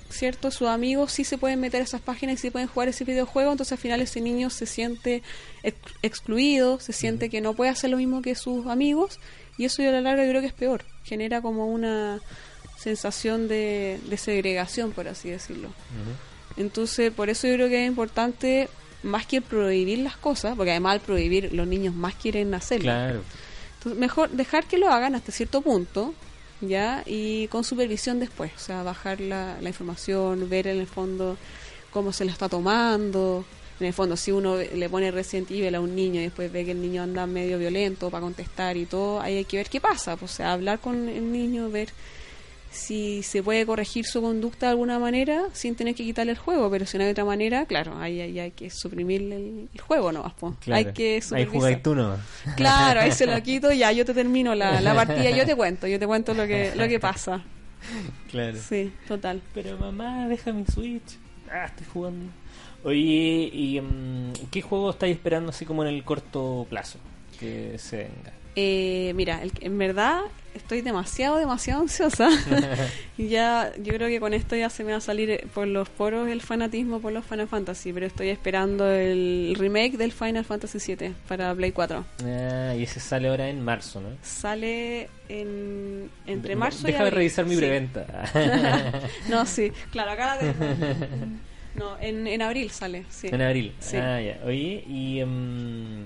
¿cierto? 0.09 0.49
Sus 0.51 0.67
amigos 0.69 1.11
sí 1.11 1.23
se 1.23 1.37
pueden 1.37 1.59
meter 1.59 1.81
a 1.81 1.83
esas 1.83 2.01
páginas 2.01 2.35
y 2.35 2.37
sí 2.37 2.49
pueden 2.49 2.67
jugar 2.67 2.87
ese 2.87 3.03
videojuego, 3.03 3.51
entonces 3.51 3.73
al 3.73 3.77
final 3.79 4.01
ese 4.01 4.21
niño 4.21 4.49
se 4.49 4.65
siente 4.65 5.21
ex- 5.63 5.77
excluido, 6.01 6.79
se 6.79 6.93
siente 6.93 7.29
que 7.29 7.41
no 7.41 7.53
puede 7.53 7.69
hacer 7.71 7.89
lo 7.89 7.97
mismo 7.97 8.21
que 8.21 8.33
sus 8.35 8.65
amigos 8.67 9.19
y 9.57 9.65
eso 9.65 9.83
yo 9.83 9.89
a 9.89 9.91
la 9.91 10.01
larga 10.01 10.23
yo 10.23 10.29
creo 10.29 10.41
que 10.41 10.47
es 10.47 10.53
peor, 10.53 10.85
genera 11.03 11.41
como 11.41 11.67
una 11.67 12.21
sensación 12.77 13.47
de, 13.49 13.99
de 14.09 14.17
segregación, 14.17 14.93
por 14.93 15.07
así 15.09 15.29
decirlo. 15.29 15.69
Entonces, 16.57 17.11
por 17.11 17.29
eso 17.29 17.47
yo 17.47 17.55
creo 17.55 17.69
que 17.69 17.83
es 17.83 17.87
importante, 17.87 18.69
más 19.03 19.25
que 19.25 19.41
prohibir 19.41 19.99
las 19.99 20.17
cosas, 20.17 20.55
porque 20.55 20.71
además 20.71 20.93
al 20.93 20.99
prohibir 21.01 21.53
los 21.53 21.67
niños 21.67 21.93
más 21.93 22.15
quieren 22.15 22.53
hacerlo. 22.53 22.85
Claro. 22.85 23.21
Entonces, 23.77 23.99
mejor 23.99 24.29
dejar 24.31 24.65
que 24.65 24.77
lo 24.77 24.89
hagan 24.89 25.13
hasta 25.15 25.31
cierto 25.31 25.61
punto, 25.61 26.13
¿ya? 26.61 27.03
Y 27.05 27.47
con 27.47 27.63
supervisión 27.63 28.19
después, 28.19 28.51
o 28.55 28.59
sea, 28.59 28.83
bajar 28.83 29.21
la, 29.21 29.57
la 29.61 29.69
información, 29.69 30.49
ver 30.49 30.67
en 30.67 30.79
el 30.79 30.87
fondo 30.87 31.37
cómo 31.91 32.13
se 32.13 32.25
lo 32.25 32.31
está 32.31 32.49
tomando. 32.49 33.45
En 33.79 33.87
el 33.87 33.93
fondo, 33.93 34.17
si 34.17 34.31
uno 34.31 34.57
le 34.57 34.89
pone 34.89 35.09
Resident 35.09 35.49
Evil 35.51 35.73
a 35.73 35.79
un 35.79 35.95
niño 35.95 36.19
y 36.19 36.23
después 36.23 36.51
ve 36.51 36.65
que 36.65 36.71
el 36.71 36.81
niño 36.81 37.01
anda 37.01 37.25
medio 37.25 37.57
violento 37.57 38.09
para 38.09 38.21
contestar 38.21 38.75
y 38.75 38.85
todo, 38.85 39.21
ahí 39.21 39.37
hay 39.37 39.45
que 39.45 39.57
ver 39.57 39.69
qué 39.69 39.79
pasa. 39.79 40.17
Pues, 40.17 40.33
o 40.33 40.35
sea, 40.35 40.51
hablar 40.51 40.79
con 40.79 41.07
el 41.07 41.31
niño, 41.31 41.69
ver 41.69 41.89
si 42.71 43.23
se 43.23 43.41
puede 43.41 43.65
corregir 43.65 44.05
su 44.05 44.21
conducta 44.21 44.67
de 44.67 44.71
alguna 44.71 44.99
manera 44.99 45.45
sin 45.53 45.75
tener 45.75 45.95
que 45.95 46.03
quitarle 46.03 46.33
el 46.33 46.37
juego, 46.37 46.69
pero 46.69 46.85
si 46.85 46.97
no 46.97 47.03
hay 47.03 47.11
otra 47.11 47.25
manera, 47.25 47.65
claro, 47.65 47.97
ahí, 47.97 48.21
ahí 48.21 48.39
hay 48.39 48.51
que 48.51 48.69
suprimirle 48.69 49.35
el, 49.35 49.69
el 49.73 49.81
juego, 49.81 50.11
¿no? 50.11 50.33
Pues, 50.39 50.55
Claro. 50.59 50.87
Hay 50.87 50.93
que 50.93 51.21
Ahí 51.31 51.75
tú 51.81 51.95
nomás. 51.95 52.19
Claro, 52.55 53.01
ahí 53.01 53.11
se 53.11 53.25
lo 53.25 53.41
quito, 53.43 53.71
ya 53.71 53.91
yo 53.91 54.05
te 54.05 54.13
termino 54.13 54.53
la, 54.55 54.81
la 54.81 54.93
partida, 54.93 55.31
yo 55.31 55.45
te 55.45 55.55
cuento, 55.55 55.87
yo 55.87 55.99
te 55.99 56.07
cuento 56.07 56.33
lo 56.33 56.45
que 56.45 56.73
lo 56.75 56.87
que 56.87 56.99
pasa. 56.99 57.43
Claro. 58.29 58.57
Sí, 58.57 58.91
total. 59.07 59.41
Pero 59.53 59.77
mamá, 59.77 60.27
deja 60.27 60.51
mi 60.51 60.65
Switch. 60.65 61.17
Ah, 61.51 61.65
estoy 61.65 61.87
jugando. 61.91 62.25
Oye, 62.83 63.49
¿y 63.51 63.81
mm, 63.81 64.33
qué 64.51 64.61
juego 64.61 64.91
estáis 64.91 65.15
esperando 65.15 65.49
así 65.49 65.65
como 65.65 65.83
en 65.83 65.89
el 65.89 66.03
corto 66.03 66.65
plazo? 66.69 66.99
Que 67.39 67.77
se 67.77 67.97
venga. 67.97 68.33
Eh, 68.55 69.13
mira, 69.15 69.41
el- 69.43 69.51
en 69.61 69.77
verdad 69.77 70.19
estoy 70.55 70.81
demasiado, 70.81 71.37
demasiado 71.37 71.81
ansiosa. 71.81 72.27
y 73.17 73.27
ya, 73.29 73.71
yo 73.81 73.93
creo 73.93 74.07
que 74.09 74.19
con 74.19 74.33
esto 74.33 74.55
ya 74.55 74.69
se 74.69 74.83
me 74.83 74.91
va 74.91 74.97
a 74.97 75.01
salir 75.01 75.29
eh, 75.29 75.47
por 75.53 75.67
los 75.67 75.87
poros 75.87 76.27
el 76.27 76.41
fanatismo 76.41 76.99
por 76.99 77.13
los 77.13 77.23
Final 77.25 77.47
Fantasy, 77.47 77.93
pero 77.93 78.05
estoy 78.07 78.29
esperando 78.29 78.89
el 78.91 79.55
remake 79.57 79.95
del 79.97 80.11
Final 80.11 80.43
Fantasy 80.43 80.95
VII 80.95 81.13
para 81.27 81.53
Play 81.55 81.71
4. 81.71 82.03
Ah, 82.25 82.73
y 82.77 82.83
ese 82.83 82.99
sale 82.99 83.29
ahora 83.29 83.47
en 83.49 83.63
marzo, 83.63 84.01
¿no? 84.01 84.09
Sale 84.21 85.07
en, 85.29 86.09
entre 86.27 86.55
marzo 86.55 86.81
y 86.87 86.91
Déjame 86.91 87.05
abril. 87.09 87.17
revisar 87.17 87.45
mi 87.45 87.53
Sí. 87.55 87.59
preventa. 87.61 88.05
No, 89.29 89.45
sí, 89.45 89.71
claro, 89.91 90.11
acá 90.11 90.35
la 90.35 90.39
tengo. 90.53 90.65
No, 91.75 91.97
en, 91.99 92.25
en 92.27 92.41
abril 92.41 92.71
sale, 92.71 93.05
sí. 93.09 93.27
En 93.31 93.41
abril. 93.41 93.73
Sí. 93.79 93.95
Ah, 93.95 94.19
ya. 94.19 94.39
Oye, 94.43 94.83
y 94.87 95.19
em, 95.19 96.05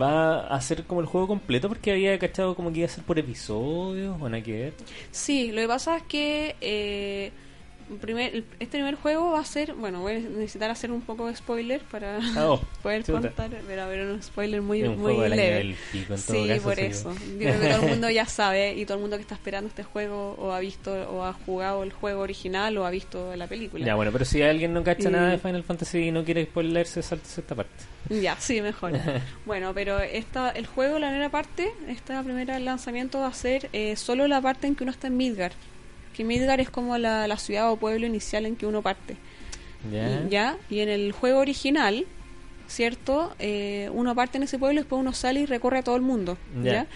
va 0.00 0.46
a 0.46 0.60
ser 0.60 0.84
como 0.84 1.00
el 1.00 1.06
juego 1.06 1.26
completo 1.28 1.68
porque 1.68 1.92
había 1.92 2.18
cachado 2.18 2.54
como 2.54 2.72
que 2.72 2.80
iba 2.80 2.86
a 2.86 2.90
ser 2.90 3.04
por 3.04 3.18
episodios 3.18 4.16
o 4.20 4.28
nada 4.28 4.42
que. 4.42 4.72
Sí, 5.10 5.52
lo 5.52 5.60
que 5.60 5.68
pasa 5.68 5.96
es 5.96 6.02
que 6.04 6.56
eh, 6.60 7.32
primer, 8.00 8.34
el- 8.34 8.44
este 8.60 8.78
primer 8.78 8.94
juego 8.96 9.32
va 9.32 9.40
a 9.40 9.44
ser, 9.44 9.74
bueno, 9.74 10.00
voy 10.00 10.12
a 10.14 10.18
necesitar 10.18 10.70
hacer 10.70 10.90
un 10.90 11.00
poco 11.00 11.26
de 11.26 11.36
spoiler 11.36 11.80
para 11.82 12.18
Ah, 12.36 12.50
oh, 12.52 12.60
poder 12.82 13.04
chuta. 13.04 13.20
contar, 13.20 13.50
pero 13.66 13.82
a 13.82 13.86
ver, 13.86 14.06
un 14.06 14.22
spoiler 14.22 14.62
muy, 14.62 14.82
un 14.82 14.98
muy 15.00 15.16
leve. 15.28 15.76
pico, 15.92 16.16
sí, 16.16 16.48
por 16.62 16.78
eso. 16.78 17.12
Yo 17.12 17.38
creo 17.38 17.60
que 17.60 17.68
todo 17.68 17.82
el 17.84 17.88
mundo 17.90 18.10
ya 18.10 18.26
sabe 18.26 18.74
y 18.74 18.84
todo 18.84 18.96
el 18.96 19.00
mundo 19.02 19.16
que 19.16 19.22
está 19.22 19.34
esperando 19.34 19.68
este 19.68 19.82
juego 19.84 20.34
o 20.38 20.52
ha 20.52 20.60
visto 20.60 20.92
o 21.10 21.24
ha 21.24 21.32
jugado 21.32 21.82
el 21.82 21.92
juego 21.92 22.20
original 22.22 22.76
o 22.78 22.86
ha 22.86 22.90
visto 22.90 23.34
la 23.36 23.46
película. 23.46 23.84
Ya, 23.84 23.94
bueno, 23.94 24.12
pero 24.12 24.24
si 24.24 24.42
alguien 24.42 24.72
no 24.72 24.82
cacha 24.84 25.10
nada 25.10 25.30
de 25.30 25.38
Final 25.38 25.62
Fantasy 25.64 25.98
y 25.98 26.10
no 26.10 26.24
quiere 26.24 26.44
spoilerse, 26.46 27.02
saltes 27.02 27.36
esta 27.38 27.54
parte. 27.54 27.72
Ya, 28.10 28.36
sí, 28.38 28.60
mejor. 28.60 28.92
bueno, 29.46 29.72
pero 29.74 29.98
esta, 30.00 30.50
el 30.50 30.66
juego, 30.66 30.98
la 30.98 31.08
primera 31.08 31.30
parte, 31.30 31.72
esta 31.88 32.22
primera 32.22 32.58
lanzamiento 32.58 33.20
va 33.20 33.28
a 33.28 33.32
ser 33.34 33.68
eh, 33.72 33.96
solo 33.96 34.26
la 34.28 34.40
parte 34.40 34.66
en 34.66 34.74
que 34.74 34.84
uno 34.84 34.90
está 34.92 35.06
en 35.06 35.16
Midgar. 35.16 35.52
Que 36.14 36.24
Midgar 36.24 36.60
es 36.60 36.70
como 36.70 36.96
la, 36.96 37.28
la 37.28 37.36
ciudad 37.36 37.70
o 37.70 37.76
pueblo 37.76 38.06
inicial 38.06 38.46
en 38.46 38.56
que 38.56 38.66
uno 38.66 38.82
parte. 38.82 39.16
¿Ya? 39.92 40.22
Y, 40.26 40.28
¿ya? 40.30 40.56
y 40.70 40.80
en 40.80 40.88
el 40.88 41.12
juego 41.12 41.40
original, 41.40 42.06
¿cierto? 42.68 43.34
Eh, 43.38 43.90
uno 43.92 44.14
parte 44.14 44.38
en 44.38 44.44
ese 44.44 44.58
pueblo 44.58 44.80
y 44.80 44.82
después 44.82 45.00
uno 45.00 45.12
sale 45.12 45.40
y 45.40 45.46
recorre 45.46 45.78
a 45.78 45.82
todo 45.82 45.96
el 45.96 46.02
mundo. 46.02 46.38
¿ya? 46.62 46.86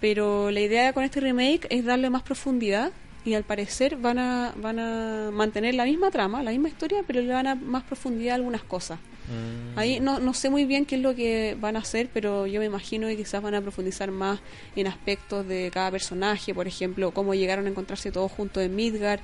Pero 0.00 0.50
la 0.50 0.60
idea 0.60 0.92
con 0.92 1.04
este 1.04 1.20
remake 1.20 1.66
es 1.70 1.84
darle 1.84 2.10
más 2.10 2.22
profundidad 2.22 2.92
y 3.24 3.34
al 3.34 3.44
parecer 3.44 3.96
van 3.96 4.18
a, 4.18 4.52
van 4.56 4.78
a 4.78 5.30
mantener 5.32 5.74
la 5.74 5.84
misma 5.84 6.10
trama, 6.10 6.42
la 6.42 6.50
misma 6.50 6.68
historia, 6.68 7.02
pero 7.06 7.20
le 7.20 7.32
van 7.32 7.46
a 7.46 7.54
más 7.54 7.82
profundidad 7.84 8.32
a 8.32 8.34
algunas 8.36 8.62
cosas. 8.62 8.98
Mm. 9.28 9.78
Ahí 9.78 10.00
no, 10.00 10.20
no 10.20 10.34
sé 10.34 10.50
muy 10.50 10.64
bien 10.64 10.86
qué 10.86 10.96
es 10.96 11.02
lo 11.02 11.14
que 11.14 11.56
van 11.60 11.76
a 11.76 11.80
hacer, 11.80 12.08
pero 12.12 12.46
yo 12.46 12.60
me 12.60 12.66
imagino 12.66 13.06
que 13.08 13.16
quizás 13.16 13.42
van 13.42 13.54
a 13.54 13.60
profundizar 13.60 14.10
más 14.10 14.40
en 14.74 14.86
aspectos 14.86 15.46
de 15.46 15.70
cada 15.72 15.90
personaje, 15.90 16.54
por 16.54 16.66
ejemplo, 16.66 17.10
cómo 17.12 17.34
llegaron 17.34 17.66
a 17.66 17.70
encontrarse 17.70 18.12
todos 18.12 18.30
juntos 18.32 18.62
en 18.62 18.74
Midgar, 18.74 19.20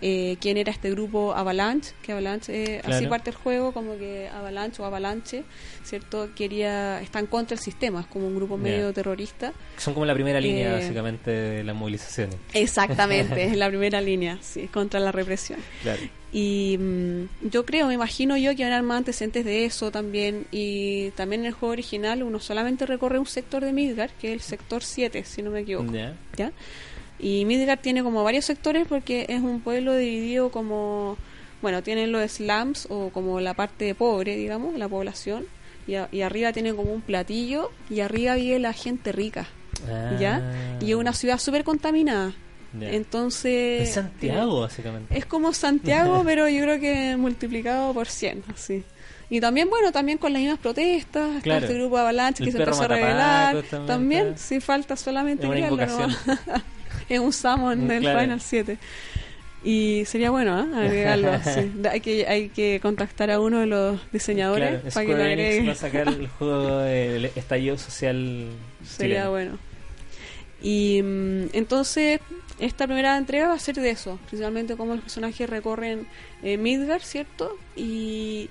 eh, 0.00 0.36
quién 0.40 0.56
era 0.56 0.70
este 0.70 0.90
grupo 0.90 1.34
Avalanche, 1.34 1.92
que 2.02 2.12
Avalanche 2.12 2.52
eh, 2.52 2.82
así 2.84 3.06
parte 3.06 3.30
el 3.30 3.36
juego, 3.36 3.72
como 3.72 3.96
que 3.96 4.28
Avalanche 4.28 4.82
o 4.82 4.84
Avalanche, 4.84 5.44
¿cierto? 5.82 6.28
Quería, 6.34 7.00
está 7.00 7.20
en 7.20 7.26
contra 7.26 7.56
del 7.56 7.64
sistema, 7.64 8.00
es 8.00 8.06
como 8.06 8.26
un 8.26 8.36
grupo 8.36 8.58
medio 8.58 8.92
terrorista. 8.92 9.52
Son 9.78 9.94
como 9.94 10.04
la 10.04 10.14
primera 10.14 10.40
línea, 10.40 10.72
Eh, 10.72 10.80
básicamente, 10.80 11.30
de 11.30 11.64
las 11.64 11.74
movilizaciones. 11.74 12.36
Exactamente, 12.52 13.44
es 13.46 13.56
la 13.56 13.68
primera 13.68 14.00
línea, 14.00 14.38
sí, 14.42 14.68
contra 14.68 15.00
la 15.00 15.10
represión. 15.12 15.60
Claro. 15.82 16.02
Y 16.36 16.76
mm, 16.78 17.48
yo 17.48 17.64
creo, 17.64 17.86
me 17.86 17.94
imagino 17.94 18.36
yo 18.36 18.56
que 18.56 18.64
van 18.64 18.72
a 18.72 18.76
haber 18.78 18.88
más 18.88 18.98
antecedentes 18.98 19.44
de 19.44 19.64
eso 19.64 19.92
también. 19.92 20.46
Y 20.50 21.10
también 21.12 21.42
en 21.42 21.46
el 21.46 21.52
juego 21.52 21.72
original 21.72 22.24
uno 22.24 22.40
solamente 22.40 22.86
recorre 22.86 23.20
un 23.20 23.26
sector 23.26 23.64
de 23.64 23.72
Midgar, 23.72 24.10
que 24.20 24.28
es 24.28 24.34
el 24.34 24.40
sector 24.40 24.82
7, 24.82 25.24
si 25.24 25.42
no 25.42 25.50
me 25.52 25.60
equivoco. 25.60 25.92
¿Ya? 25.92 26.16
¿ya? 26.36 26.52
Y 27.20 27.44
Midgar 27.44 27.78
tiene 27.78 28.02
como 28.02 28.24
varios 28.24 28.44
sectores 28.46 28.86
porque 28.88 29.26
es 29.28 29.40
un 29.40 29.60
pueblo 29.60 29.94
dividido 29.96 30.50
como, 30.50 31.16
bueno, 31.62 31.84
tienen 31.84 32.10
los 32.10 32.28
slums 32.32 32.88
o 32.90 33.10
como 33.10 33.38
la 33.40 33.54
parte 33.54 33.94
pobre, 33.94 34.34
digamos, 34.36 34.76
la 34.76 34.88
población. 34.88 35.44
Y, 35.86 35.94
a- 35.94 36.08
y 36.10 36.22
arriba 36.22 36.52
tiene 36.52 36.74
como 36.74 36.92
un 36.92 37.02
platillo 37.02 37.70
y 37.90 38.00
arriba 38.00 38.34
vive 38.34 38.58
la 38.58 38.72
gente 38.72 39.12
rica, 39.12 39.46
¿ya? 40.18 40.36
Ah. 40.42 40.78
Y 40.82 40.90
es 40.90 40.96
una 40.96 41.12
ciudad 41.12 41.38
súper 41.38 41.62
contaminada. 41.62 42.32
Entonces... 42.82 43.88
Es 43.88 43.94
Santiago, 43.94 44.60
básicamente. 44.60 45.16
Es 45.16 45.26
como 45.26 45.52
Santiago, 45.52 46.22
pero 46.26 46.48
yo 46.48 46.62
creo 46.62 46.80
que 46.80 47.16
multiplicado 47.16 47.92
por 47.94 48.06
100, 48.08 48.44
así. 48.52 48.82
Y 49.30 49.40
también, 49.40 49.70
bueno, 49.70 49.90
también 49.90 50.18
con 50.18 50.32
las 50.32 50.40
mismas 50.42 50.58
protestas, 50.58 51.28
está 51.36 51.42
Claro. 51.42 51.64
este 51.66 51.78
grupo 51.78 51.96
Avalanche 51.98 52.42
El 52.42 52.46
que 52.50 52.52
se 52.52 52.62
empezó 52.62 52.82
a 52.82 52.88
rebelar. 52.88 53.62
también 53.62 53.86
También, 53.86 54.26
está. 54.28 54.38
sí, 54.38 54.60
falta 54.60 54.96
solamente 54.96 55.44
Es 55.46 55.70
una 55.72 56.08
es 57.08 57.18
un 57.20 57.32
summon 57.32 57.88
del 57.88 58.00
Claro. 58.02 58.20
Final 58.20 58.40
7. 58.40 58.78
Y 59.66 60.04
sería 60.04 60.30
bueno, 60.30 60.60
¿eh? 60.60 60.76
Agregarlo 60.76 61.32
así. 61.32 61.72
Hay 61.90 62.00
que, 62.00 62.26
hay 62.26 62.48
que 62.50 62.80
contactar 62.82 63.30
a 63.30 63.40
uno 63.40 63.60
de 63.60 63.66
los 63.66 63.98
diseñadores 64.12 64.80
Claro, 64.82 64.90
para 64.92 65.06
que 65.06 65.12
lo 65.14 65.22
agregue. 65.22 65.66
va 65.66 65.72
a 65.72 65.74
sacar 65.74 66.08
el 66.08 66.28
juego 66.28 66.78
del 66.80 67.24
estallido 67.34 67.78
social 67.78 68.48
Sería 68.86 69.14
chileno. 69.16 69.30
bueno. 69.30 69.58
Y 70.62 71.00
mm, 71.02 71.46
entonces, 71.54 72.20
esta 72.58 72.86
primera 72.86 73.16
entrega 73.16 73.48
va 73.48 73.54
a 73.54 73.58
ser 73.58 73.74
de 73.76 73.90
eso, 73.90 74.18
principalmente 74.26 74.76
cómo 74.76 74.94
los 74.94 75.02
personajes 75.02 75.48
recorren 75.50 76.06
eh, 76.42 76.56
Midgar, 76.56 77.02
¿cierto? 77.02 77.56
Y, 77.76 78.48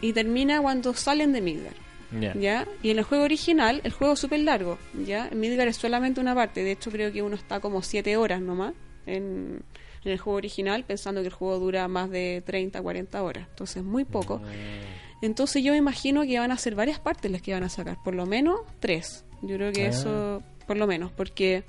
y 0.00 0.12
termina 0.12 0.60
cuando 0.60 0.94
salen 0.94 1.32
de 1.32 1.40
Midgar, 1.40 1.74
Ya. 2.20 2.34
¿ya? 2.34 2.68
Y 2.82 2.90
en 2.90 2.98
el 2.98 3.04
juego 3.04 3.24
original, 3.24 3.80
el 3.84 3.92
juego 3.92 4.14
es 4.14 4.20
súper 4.20 4.40
largo, 4.40 4.78
¿ya? 5.06 5.30
Midgar 5.34 5.68
es 5.68 5.76
solamente 5.76 6.20
una 6.20 6.34
parte, 6.34 6.62
de 6.64 6.72
hecho 6.72 6.90
creo 6.90 7.12
que 7.12 7.22
uno 7.22 7.36
está 7.36 7.60
como 7.60 7.82
7 7.82 8.16
horas 8.16 8.40
nomás 8.40 8.74
en, 9.06 9.62
en 10.04 10.12
el 10.12 10.18
juego 10.18 10.36
original, 10.36 10.84
pensando 10.84 11.20
que 11.20 11.28
el 11.28 11.32
juego 11.34 11.58
dura 11.58 11.86
más 11.88 12.10
de 12.10 12.42
30, 12.44 12.82
40 12.82 13.22
horas, 13.22 13.46
entonces 13.50 13.82
muy 13.82 14.04
poco. 14.04 14.38
Mm. 14.38 15.24
Entonces 15.24 15.62
yo 15.62 15.72
me 15.72 15.78
imagino 15.78 16.22
que 16.22 16.38
van 16.38 16.50
a 16.50 16.58
ser 16.58 16.74
varias 16.74 16.98
partes 16.98 17.30
las 17.30 17.40
que 17.40 17.52
van 17.54 17.62
a 17.62 17.68
sacar, 17.70 17.96
por 18.04 18.14
lo 18.14 18.26
menos 18.26 18.60
tres. 18.80 19.24
Yo 19.40 19.56
creo 19.56 19.72
que 19.72 19.84
Ah. 19.86 19.88
eso, 19.88 20.42
por 20.66 20.76
lo 20.76 20.86
menos, 20.86 21.12
porque 21.12 21.64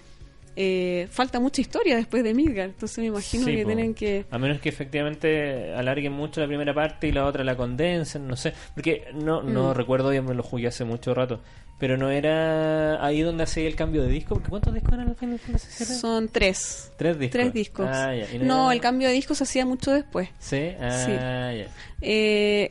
eh, 0.56 1.07
falta 1.11 1.40
mucha 1.40 1.61
historia 1.61 1.95
después 1.98 2.23
de 2.23 2.34
Midgar, 2.34 2.68
entonces 2.68 2.98
me 2.99 3.06
imagino 3.06 3.45
Sí, 3.45 3.56
que 3.56 3.61
po. 3.64 3.68
tienen 3.68 3.94
que... 3.94 4.26
A 4.32 4.38
menos 4.38 4.60
que 4.60 4.69
efectivamente 4.69 5.73
alarguen 5.73 6.14
mucho 6.14 6.41
la 6.41 6.48
primera 6.48 6.73
parte 6.73 7.07
y 7.07 7.11
la 7.11 7.26
otra 7.26 7.44
la 7.44 7.56
condensen, 7.57 8.27
no 8.27 8.36
sé. 8.36 8.53
Porque 8.73 9.06
no, 9.14 9.41
no 9.44 9.72
Mm. 9.72 9.73
recuerdo 9.76 10.10
bien, 10.10 10.26
me 10.26 10.34
lo 10.34 10.44
jugué 10.44 10.68
hace 10.68 10.84
mucho 10.86 11.14
rato. 11.14 11.41
Pero 11.77 11.98
no 11.98 12.10
era 12.10 13.06
ahí 13.06 13.19
donde 13.19 13.44
hacía 13.44 13.68
el 13.68 13.76
cambio 13.76 14.02
de 14.03 14.07
disco. 14.07 14.36
Porque 14.36 14.49
¿Cuántos 14.49 14.73
discos 14.73 14.94
eran 14.94 15.10
el 15.10 15.15
Final 15.15 15.40
Fantasy 15.40 15.84
VII? 15.84 15.95
Son 15.99 16.30
tres. 16.30 16.91
Tres 16.98 17.19
discos. 17.19 17.32
Tres 17.41 17.53
discos. 17.53 17.88
Ah, 17.91 18.15
ya. 18.15 18.34
¿Y 18.34 18.40
No, 18.40 18.65
era- 18.68 18.73
el 18.76 18.80
cambio 18.82 19.10
de 19.10 19.14
discos 19.14 19.40
se 19.40 19.44
hacía 19.44 19.65
mucho 19.65 19.91
después. 19.91 20.30
Sí, 20.40 20.69
ah, 20.80 21.52
ya. 21.53 21.68
Eh, 21.99 22.69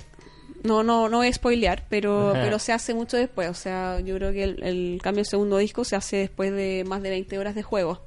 no, 0.65 0.83
no, 0.83 1.09
no 1.09 1.19
voy 1.19 1.29
a 1.29 1.33
spoilear, 1.33 1.85
pero, 1.89 2.31
Ajá. 2.31 2.41
pero 2.43 2.59
se 2.59 2.73
hace 2.73 2.93
mucho 2.95 3.17
después. 3.17 3.49
O 3.49 3.55
sea, 3.55 4.01
yo 4.01 4.17
creo 4.17 4.33
que 4.33 4.43
el, 4.45 4.63
el 4.65 5.01
cambio 5.03 5.23
de 5.23 5.31
segundo 5.31 5.59
disco 5.59 5.85
se 5.85 5.95
hace 5.97 6.17
después 6.17 6.51
de 6.53 6.85
más 6.87 7.03
de 7.03 7.11
20 7.11 7.39
horas 7.39 7.55
de 7.55 7.63
juego. 7.63 8.01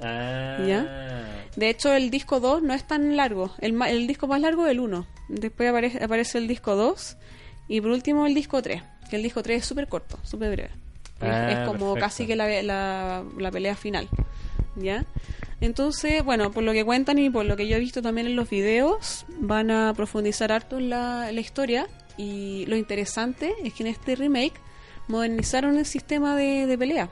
Ah, 0.00 0.58
¿Ya? 0.66 1.24
De 1.56 1.68
hecho, 1.70 1.92
el 1.92 2.10
disco 2.10 2.38
2 2.40 2.62
no 2.62 2.72
es 2.74 2.86
tan 2.86 3.16
largo. 3.16 3.52
El, 3.58 3.72
ma- 3.72 3.90
el 3.90 4.06
disco 4.06 4.28
más 4.28 4.40
largo 4.40 4.64
es 4.66 4.72
el 4.72 4.80
1. 4.80 5.06
Después 5.28 5.68
aparece, 5.70 6.02
aparece 6.04 6.38
el 6.38 6.46
disco 6.46 6.76
2. 6.76 7.16
Y 7.68 7.80
por 7.80 7.90
último 7.90 8.26
el 8.26 8.34
disco 8.34 8.62
3. 8.62 8.82
Que 9.10 9.16
el 9.16 9.22
disco 9.22 9.42
3 9.42 9.60
es 9.62 9.66
súper 9.66 9.88
corto, 9.88 10.18
súper 10.22 10.50
breve. 10.52 10.70
Es- 10.70 11.28
Ah, 11.28 11.50
es, 11.50 11.58
como 11.68 11.94
perfecto. 11.94 12.00
casi 12.00 12.26
que 12.28 12.36
la, 12.36 12.62
la, 12.62 13.24
la 13.38 13.50
pelea 13.50 13.74
final. 13.74 14.08
¿Ya? 14.76 15.04
Entonces, 15.60 16.24
bueno, 16.24 16.50
por 16.50 16.62
lo 16.62 16.72
que 16.72 16.84
cuentan 16.84 17.18
y 17.18 17.30
por 17.30 17.44
lo 17.44 17.56
que 17.56 17.66
yo 17.66 17.76
he 17.76 17.80
visto 17.80 18.00
también 18.00 18.26
en 18.26 18.36
los 18.36 18.48
videos, 18.48 19.26
van 19.40 19.70
a 19.70 19.92
profundizar 19.94 20.52
harto 20.52 20.78
en 20.78 20.90
la, 20.90 21.28
en 21.28 21.34
la 21.34 21.40
historia. 21.40 21.88
Y 22.16 22.64
lo 22.66 22.76
interesante 22.76 23.54
es 23.64 23.74
que 23.74 23.82
en 23.82 23.88
este 23.88 24.14
remake 24.14 24.54
modernizaron 25.08 25.76
el 25.78 25.86
sistema 25.86 26.36
de, 26.36 26.66
de 26.66 26.78
pelea. 26.78 27.10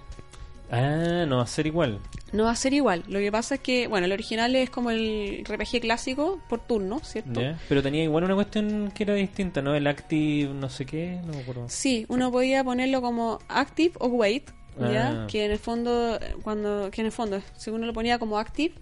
Ah, 0.70 1.24
no 1.28 1.36
va 1.36 1.42
a 1.42 1.46
ser 1.46 1.66
igual. 1.66 2.00
No 2.32 2.44
va 2.44 2.50
a 2.50 2.56
ser 2.56 2.74
igual. 2.74 3.04
Lo 3.08 3.18
que 3.20 3.30
pasa 3.30 3.56
es 3.56 3.60
que, 3.60 3.86
bueno, 3.86 4.06
el 4.06 4.12
original 4.12 4.54
es 4.56 4.68
como 4.68 4.90
el 4.90 5.44
RPG 5.48 5.80
clásico 5.80 6.40
por 6.48 6.60
turno, 6.60 6.98
¿cierto? 7.00 7.40
¿ya? 7.40 7.58
Pero 7.68 7.82
tenía 7.82 8.02
igual 8.02 8.24
una 8.24 8.34
cuestión 8.34 8.90
que 8.92 9.04
era 9.04 9.14
distinta, 9.14 9.62
¿no? 9.62 9.74
El 9.74 9.86
active, 9.86 10.52
no 10.52 10.68
sé 10.68 10.84
qué, 10.84 11.20
no 11.24 11.32
me 11.34 11.40
acuerdo. 11.40 11.66
Sí, 11.68 12.04
uno 12.08 12.32
podía 12.32 12.64
ponerlo 12.64 13.00
como 13.00 13.38
active 13.48 13.92
o 14.00 14.08
wait, 14.08 14.50
¿ya? 14.78 15.24
Ah. 15.24 15.26
Que 15.26 15.44
en 15.44 15.50
el 15.52 15.58
fondo, 15.58 16.18
cuando, 16.42 16.90
que 16.90 17.00
en 17.00 17.06
el 17.06 17.12
fondo, 17.12 17.40
si 17.56 17.70
uno 17.70 17.86
lo 17.86 17.92
ponía 17.92 18.18
como 18.18 18.38
active, 18.38 18.74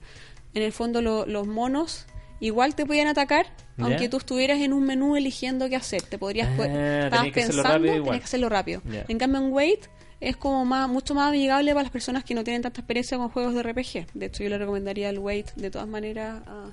en 0.55 0.62
el 0.62 0.73
fondo 0.73 1.03
lo- 1.03 1.27
los 1.27 1.47
monos 1.47 2.07
igual 2.41 2.75
te 2.75 2.85
podían 2.85 3.09
atacar, 3.09 3.47
aunque 3.79 4.09
tú 4.09 4.19
estuvieras 4.19 4.61
en 4.61 4.73
un 4.73 4.85
menú 4.85 5.16
eligiendo 5.16 5.69
qué 5.69 5.77
hacer. 5.77 6.03
Te 6.03 6.19
podrías, 6.19 6.49
Ah, 6.49 7.05
estabas 7.05 7.27
pensando, 7.41 7.62
tenías 8.05 8.21
que 8.21 8.25
hacerlo 8.25 8.49
rápido. 8.49 8.83
En 9.09 9.19
cambio 9.19 9.41
en 9.41 9.53
wait 9.53 9.81
es 10.21 10.37
como 10.37 10.65
más, 10.65 10.89
mucho 10.89 11.15
más 11.15 11.29
amigable 11.29 11.73
para 11.73 11.83
las 11.85 11.91
personas 11.93 12.23
que 12.25 12.35
no 12.35 12.45
tienen 12.45 12.62
tanta 12.62 12.81
experiencia 12.81 13.19
con 13.19 13.29
juegos 13.31 13.55
de 13.55 13.62
RPG. 13.62 14.07
De 14.15 14.27
hecho, 14.27 14.43
yo 14.43 14.49
le 14.51 14.59
recomendaría 14.59 15.09
el 15.11 15.19
wait 15.19 15.53
de 15.55 15.71
todas 15.71 15.89
maneras 15.89 16.43
a, 16.47 16.71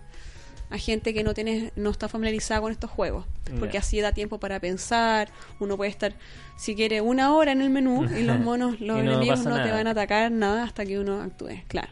a 0.72 0.78
gente 0.78 1.14
que 1.14 1.24
no 1.24 1.34
tiene 1.34 1.72
no 1.76 1.90
está 1.90 2.08
familiarizada 2.08 2.62
con 2.62 2.72
estos 2.72 2.90
juegos, 2.90 3.26
porque 3.60 3.78
así 3.78 4.00
da 4.00 4.14
tiempo 4.14 4.40
para 4.40 4.60
pensar, 4.60 5.30
uno 5.60 5.78
puede 5.78 5.92
estar 5.92 6.14
si 6.58 6.76
quiere 6.76 7.02
una 7.02 7.36
hora 7.36 7.52
en 7.52 7.62
el 7.62 7.70
menú 7.70 8.06
y 8.06 8.24
los 8.24 8.40
monos, 8.40 8.80
los 8.80 8.98
no 8.98 9.00
enemigos 9.00 9.44
no 9.44 9.62
te 9.62 9.72
van 9.72 9.88
a 9.88 9.92
atacar 9.92 10.32
nada 10.32 10.64
hasta 10.64 10.86
que 10.86 10.98
uno 10.98 11.22
actúe, 11.22 11.62
claro. 11.68 11.90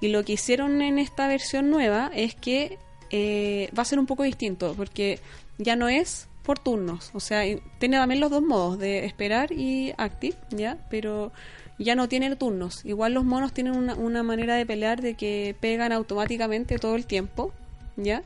Y 0.00 0.08
lo 0.08 0.24
que 0.24 0.34
hicieron 0.34 0.80
en 0.82 0.98
esta 0.98 1.28
versión 1.28 1.70
nueva 1.70 2.10
es 2.14 2.34
que 2.34 2.78
eh, 3.10 3.70
va 3.76 3.82
a 3.82 3.86
ser 3.86 3.98
un 3.98 4.06
poco 4.06 4.22
distinto, 4.22 4.74
porque 4.76 5.20
ya 5.58 5.76
no 5.76 5.88
es 5.88 6.28
por 6.42 6.58
turnos, 6.58 7.10
o 7.12 7.20
sea, 7.20 7.42
tiene 7.78 7.96
también 7.96 8.20
los 8.20 8.30
dos 8.30 8.42
modos 8.42 8.78
de 8.78 9.04
esperar 9.04 9.52
y 9.52 9.92
active, 9.98 10.36
¿ya? 10.50 10.78
Pero 10.88 11.32
ya 11.78 11.94
no 11.94 12.08
tiene 12.08 12.34
turnos. 12.36 12.84
Igual 12.84 13.14
los 13.14 13.24
monos 13.24 13.52
tienen 13.52 13.76
una, 13.76 13.94
una 13.94 14.22
manera 14.22 14.54
de 14.54 14.64
pelear 14.64 15.02
de 15.02 15.14
que 15.14 15.56
pegan 15.60 15.92
automáticamente 15.92 16.78
todo 16.78 16.94
el 16.94 17.04
tiempo, 17.04 17.52
¿ya? 17.96 18.22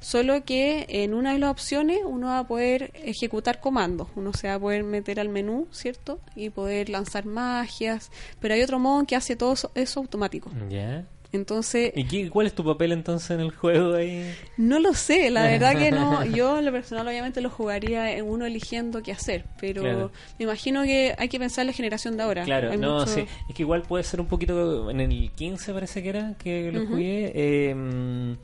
Solo 0.00 0.44
que 0.46 0.86
en 0.88 1.12
una 1.12 1.34
de 1.34 1.38
las 1.38 1.50
opciones 1.50 1.98
uno 2.06 2.28
va 2.28 2.38
a 2.38 2.46
poder 2.46 2.90
ejecutar 3.04 3.60
comandos. 3.60 4.08
Uno 4.16 4.32
se 4.32 4.48
va 4.48 4.54
a 4.54 4.58
poder 4.58 4.82
meter 4.82 5.20
al 5.20 5.28
menú, 5.28 5.68
¿cierto? 5.72 6.20
Y 6.34 6.48
poder 6.48 6.88
lanzar 6.88 7.26
magias. 7.26 8.10
Pero 8.40 8.54
hay 8.54 8.62
otro 8.62 8.78
modo 8.78 9.04
que 9.06 9.14
hace 9.14 9.36
todo 9.36 9.52
eso, 9.52 9.70
eso 9.74 10.00
automático. 10.00 10.50
¿Ya? 10.70 11.04
Entonces, 11.32 11.92
¿Y 11.94 12.04
qué- 12.06 12.28
cuál 12.30 12.46
es 12.48 12.54
tu 12.54 12.64
papel 12.64 12.90
entonces 12.92 13.30
en 13.30 13.40
el 13.40 13.50
juego 13.52 13.94
ahí? 13.94 14.34
no 14.56 14.80
lo 14.80 14.94
sé, 14.94 15.30
la 15.30 15.42
verdad 15.44 15.76
que 15.78 15.92
no. 15.92 16.24
Yo, 16.34 16.58
en 16.58 16.64
lo 16.64 16.72
personal, 16.72 17.06
obviamente 17.06 17.40
lo 17.42 17.50
jugaría 17.50 18.10
en 18.16 18.24
uno 18.24 18.46
eligiendo 18.46 19.00
qué 19.02 19.12
hacer. 19.12 19.44
Pero 19.60 19.82
Claro. 19.82 20.10
me 20.38 20.44
imagino 20.46 20.82
que 20.82 21.14
hay 21.18 21.28
que 21.28 21.38
pensar 21.38 21.62
en 21.62 21.66
la 21.68 21.72
generación 21.74 22.16
de 22.16 22.22
ahora. 22.24 22.44
Claro, 22.44 22.70
Hay 22.72 22.78
no, 22.78 23.00
mucho- 23.00 23.12
sí. 23.14 23.26
Es 23.48 23.54
que 23.54 23.62
igual 23.62 23.82
puede 23.82 24.02
ser 24.02 24.20
un 24.20 24.26
poquito. 24.26 24.90
En 24.90 24.98
el 25.00 25.30
15 25.32 25.72
parece 25.74 26.02
que 26.02 26.08
era 26.08 26.34
que 26.38 26.72
lo 26.72 26.86
jugué. 26.86 27.30
eh, 27.34 28.36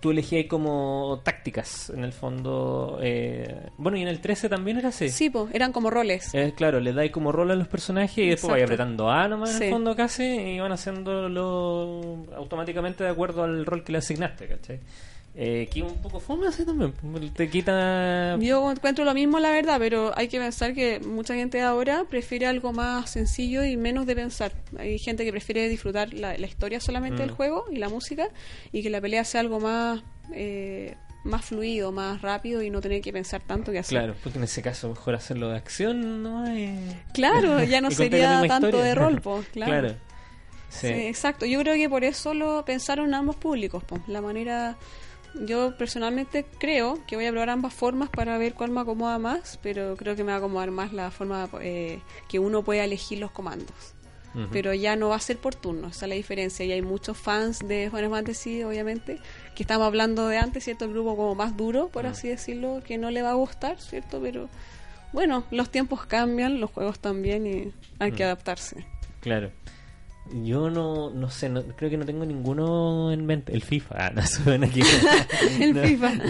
tú 0.00 0.10
elegías 0.10 0.46
como 0.46 1.20
tácticas, 1.24 1.90
en 1.90 2.04
el 2.04 2.12
fondo. 2.12 2.98
eh, 3.02 3.70
bueno, 3.76 3.96
y 3.96 4.02
en 4.02 4.08
el 4.08 4.20
13 4.20 4.48
también 4.48 4.78
era 4.78 4.88
así. 4.88 5.08
Sí, 5.08 5.30
pues, 5.30 5.54
eran 5.54 5.72
como 5.72 5.90
roles. 5.90 6.34
Eh, 6.34 6.52
claro, 6.56 6.80
le 6.80 6.92
dais 6.92 7.10
como 7.10 7.32
rol 7.32 7.50
a 7.50 7.54
los 7.54 7.68
personajes 7.68 8.18
y 8.18 8.28
después 8.30 8.52
vais 8.52 8.64
apretando 8.64 9.10
A 9.10 9.28
nomás 9.28 9.56
en 9.56 9.62
el 9.62 9.70
fondo 9.70 9.94
casi 9.96 10.24
y 10.24 10.60
van 10.60 10.72
haciéndolo 10.72 12.24
automáticamente 12.36 13.04
de 13.04 13.10
acuerdo 13.10 13.44
al 13.44 13.66
rol 13.66 13.84
que 13.84 13.92
le 13.92 13.98
asignaste, 13.98 14.48
¿cachai? 14.48 14.80
Eh, 15.36 15.68
que 15.72 15.82
un 15.82 16.00
poco 16.00 16.20
fome 16.20 16.46
así 16.46 16.64
también, 16.64 16.92
te 17.34 17.50
quita... 17.50 18.36
Yo 18.38 18.70
encuentro 18.70 19.04
lo 19.04 19.14
mismo, 19.14 19.40
la 19.40 19.50
verdad, 19.50 19.76
pero 19.80 20.12
hay 20.16 20.28
que 20.28 20.38
pensar 20.38 20.74
que 20.74 21.00
mucha 21.00 21.34
gente 21.34 21.60
ahora 21.60 22.04
prefiere 22.08 22.46
algo 22.46 22.72
más 22.72 23.10
sencillo 23.10 23.64
y 23.64 23.76
menos 23.76 24.06
de 24.06 24.14
pensar. 24.14 24.52
Hay 24.78 24.96
gente 25.00 25.24
que 25.24 25.32
prefiere 25.32 25.68
disfrutar 25.68 26.14
la, 26.14 26.38
la 26.38 26.46
historia 26.46 26.78
solamente 26.78 27.16
Mm. 27.16 27.26
del 27.26 27.30
juego 27.32 27.64
y 27.70 27.76
la 27.78 27.88
música 27.88 28.28
y 28.70 28.82
que 28.84 28.90
la 28.90 29.00
pelea 29.00 29.24
sea 29.24 29.40
algo 29.40 29.58
más 29.58 30.02
eh, 30.32 30.94
más 31.24 31.44
fluido, 31.44 31.90
más 31.90 32.20
rápido 32.22 32.62
y 32.62 32.68
no 32.70 32.80
tener 32.82 33.00
que 33.00 33.12
pensar 33.12 33.40
tanto 33.40 33.72
que 33.72 33.78
hacer. 33.78 33.98
Claro, 33.98 34.14
porque 34.22 34.38
en 34.38 34.44
ese 34.44 34.60
caso 34.62 34.88
mejor 34.90 35.14
hacerlo 35.14 35.48
de 35.48 35.56
acción, 35.56 36.22
¿no? 36.22 36.46
Y- 36.56 36.78
Claro, 37.12 37.62
ya 37.64 37.80
no 37.80 37.90
sería 37.90 38.42
tanto 38.46 38.68
historia. 38.68 38.84
de 38.84 38.94
rol, 38.94 39.20
pues, 39.20 39.46
claro. 39.52 39.88
Sí. 40.68 40.88
Sí, 40.88 40.88
exacto. 40.88 41.46
Yo 41.46 41.58
creo 41.60 41.74
que 41.76 41.88
por 41.88 42.04
eso 42.04 42.34
lo 42.34 42.64
pensaron 42.64 43.14
ambos 43.14 43.36
públicos. 43.36 43.82
po. 43.84 43.98
La 44.06 44.20
manera. 44.20 44.76
Yo 45.34 45.76
personalmente 45.76 46.46
creo 46.58 47.00
que 47.06 47.16
voy 47.16 47.26
a 47.26 47.30
probar 47.30 47.50
ambas 47.50 47.74
formas 47.74 48.08
para 48.08 48.38
ver 48.38 48.54
cuál 48.54 48.70
me 48.70 48.80
acomoda 48.80 49.18
más, 49.18 49.58
pero 49.62 49.96
creo 49.96 50.14
que 50.14 50.22
me 50.22 50.28
va 50.30 50.36
a 50.36 50.38
acomodar 50.38 50.70
más 50.70 50.92
la 50.92 51.10
forma 51.10 51.48
eh, 51.60 52.00
que 52.28 52.38
uno 52.38 52.62
pueda 52.62 52.84
elegir 52.84 53.18
los 53.18 53.30
comandos. 53.30 53.94
Pero 54.50 54.74
ya 54.74 54.96
no 54.96 55.10
va 55.10 55.14
a 55.14 55.20
ser 55.20 55.38
por 55.38 55.54
turno, 55.54 55.86
esa 55.86 56.06
es 56.06 56.08
la 56.08 56.16
diferencia. 56.16 56.64
Y 56.64 56.72
hay 56.72 56.82
muchos 56.82 57.16
fans 57.16 57.60
de 57.60 57.88
Final 57.88 58.10
Fantasy, 58.10 58.64
obviamente, 58.64 59.20
que 59.54 59.62
estamos 59.62 59.86
hablando 59.86 60.26
de 60.26 60.38
antes, 60.38 60.64
¿cierto? 60.64 60.86
El 60.86 60.90
grupo 60.90 61.16
como 61.16 61.36
más 61.36 61.56
duro, 61.56 61.86
por 61.86 62.04
así 62.06 62.26
decirlo, 62.26 62.82
que 62.84 62.98
no 62.98 63.12
le 63.12 63.22
va 63.22 63.30
a 63.30 63.34
gustar, 63.34 63.80
¿cierto? 63.80 64.20
Pero 64.20 64.48
bueno, 65.12 65.44
los 65.52 65.70
tiempos 65.70 66.04
cambian, 66.04 66.58
los 66.58 66.72
juegos 66.72 66.98
también 66.98 67.46
y 67.46 67.72
hay 68.00 68.10
que 68.10 68.24
adaptarse. 68.24 68.84
Claro. 69.20 69.52
Yo 70.32 70.70
no, 70.70 71.10
no 71.10 71.30
sé, 71.30 71.48
no, 71.48 71.62
creo 71.62 71.90
que 71.90 71.96
no 71.98 72.06
tengo 72.06 72.24
ninguno 72.24 73.12
en 73.12 73.26
mente. 73.26 73.52
El 73.52 73.62
FIFA, 73.62 73.94
ah, 73.98 74.10
no 74.14 74.26
suena 74.26 74.66
aquí. 74.66 74.80
El 75.60 75.74
No, 75.74 75.82
FIFA. 75.82 76.14
No. 76.14 76.22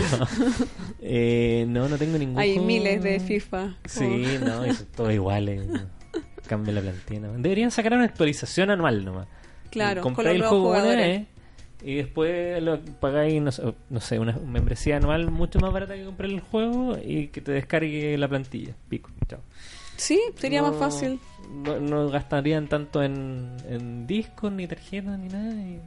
Eh, 1.01 1.65
no, 1.69 1.89
no 1.89 1.97
tengo 1.97 2.19
ningún 2.19 2.39
Hay 2.39 2.59
miles 2.59 3.03
de 3.03 3.21
FIFA. 3.21 3.77
Sí, 3.85 4.39
no, 4.41 4.65
son 4.75 4.87
todos 4.97 5.13
iguales. 5.13 5.67
Cambia 6.49 6.75
la 6.75 6.81
plantilla. 6.81 7.21
¿no? 7.21 7.33
Deberían 7.35 7.71
sacar 7.71 7.95
una 7.95 8.05
actualización 8.05 8.71
anual 8.71 9.05
nomás. 9.05 9.29
Claro, 9.71 10.03
los 10.03 10.19
el 10.27 10.43
juego 10.43 10.71
una 10.71 11.27
y 11.85 11.97
después 11.97 12.63
lo 12.63 12.81
pagáis, 12.81 13.43
no 13.43 13.53
sé, 13.53 13.63
no 13.91 14.01
sé, 14.01 14.19
una 14.19 14.33
membresía 14.39 14.97
anual 14.97 15.31
mucho 15.31 15.59
más 15.61 15.71
barata 15.71 15.95
que 15.95 16.05
comprar 16.05 16.31
el 16.31 16.41
juego 16.41 16.97
y 17.05 17.29
que 17.29 17.43
te 17.43 17.53
descargue 17.53 18.17
la 18.17 18.27
plantilla. 18.27 18.75
Pico, 18.89 19.11
chao. 19.29 19.41
Sí, 19.97 20.19
sería 20.37 20.63
más 20.63 20.77
fácil. 20.77 21.21
No, 21.55 21.79
no 21.79 22.09
gastarían 22.09 22.69
tanto 22.69 23.03
en, 23.03 23.57
en 23.69 24.07
discos, 24.07 24.53
ni 24.53 24.67
tarjetas, 24.67 25.19
ni 25.19 25.29
nada. 25.29 25.53
Y 25.55 25.81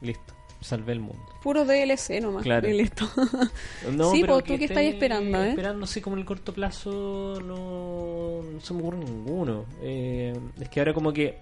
listo, 0.00 0.34
salvé 0.60 0.92
el 0.92 1.00
mundo. 1.00 1.22
Puro 1.42 1.64
DLC 1.64 2.20
nomás. 2.20 2.42
Claro. 2.42 2.68
Y 2.68 2.72
listo. 2.74 3.08
No, 3.90 4.10
Sí, 4.12 4.20
pero 4.20 4.34
pues, 4.34 4.44
¿tú 4.44 4.58
que 4.58 4.66
estás 4.66 4.84
esperando, 4.84 5.42
eh? 5.42 5.50
Esperando 5.50 5.84
así 5.84 6.00
como 6.00 6.14
en 6.16 6.20
el 6.20 6.26
corto 6.26 6.52
plazo 6.52 7.40
no, 7.44 8.42
no 8.42 8.60
se 8.60 8.74
me 8.74 8.80
ocurre 8.80 8.98
ninguno. 8.98 9.64
Eh, 9.82 10.32
es 10.60 10.68
que 10.68 10.80
ahora 10.80 10.94
como 10.94 11.12
que 11.12 11.38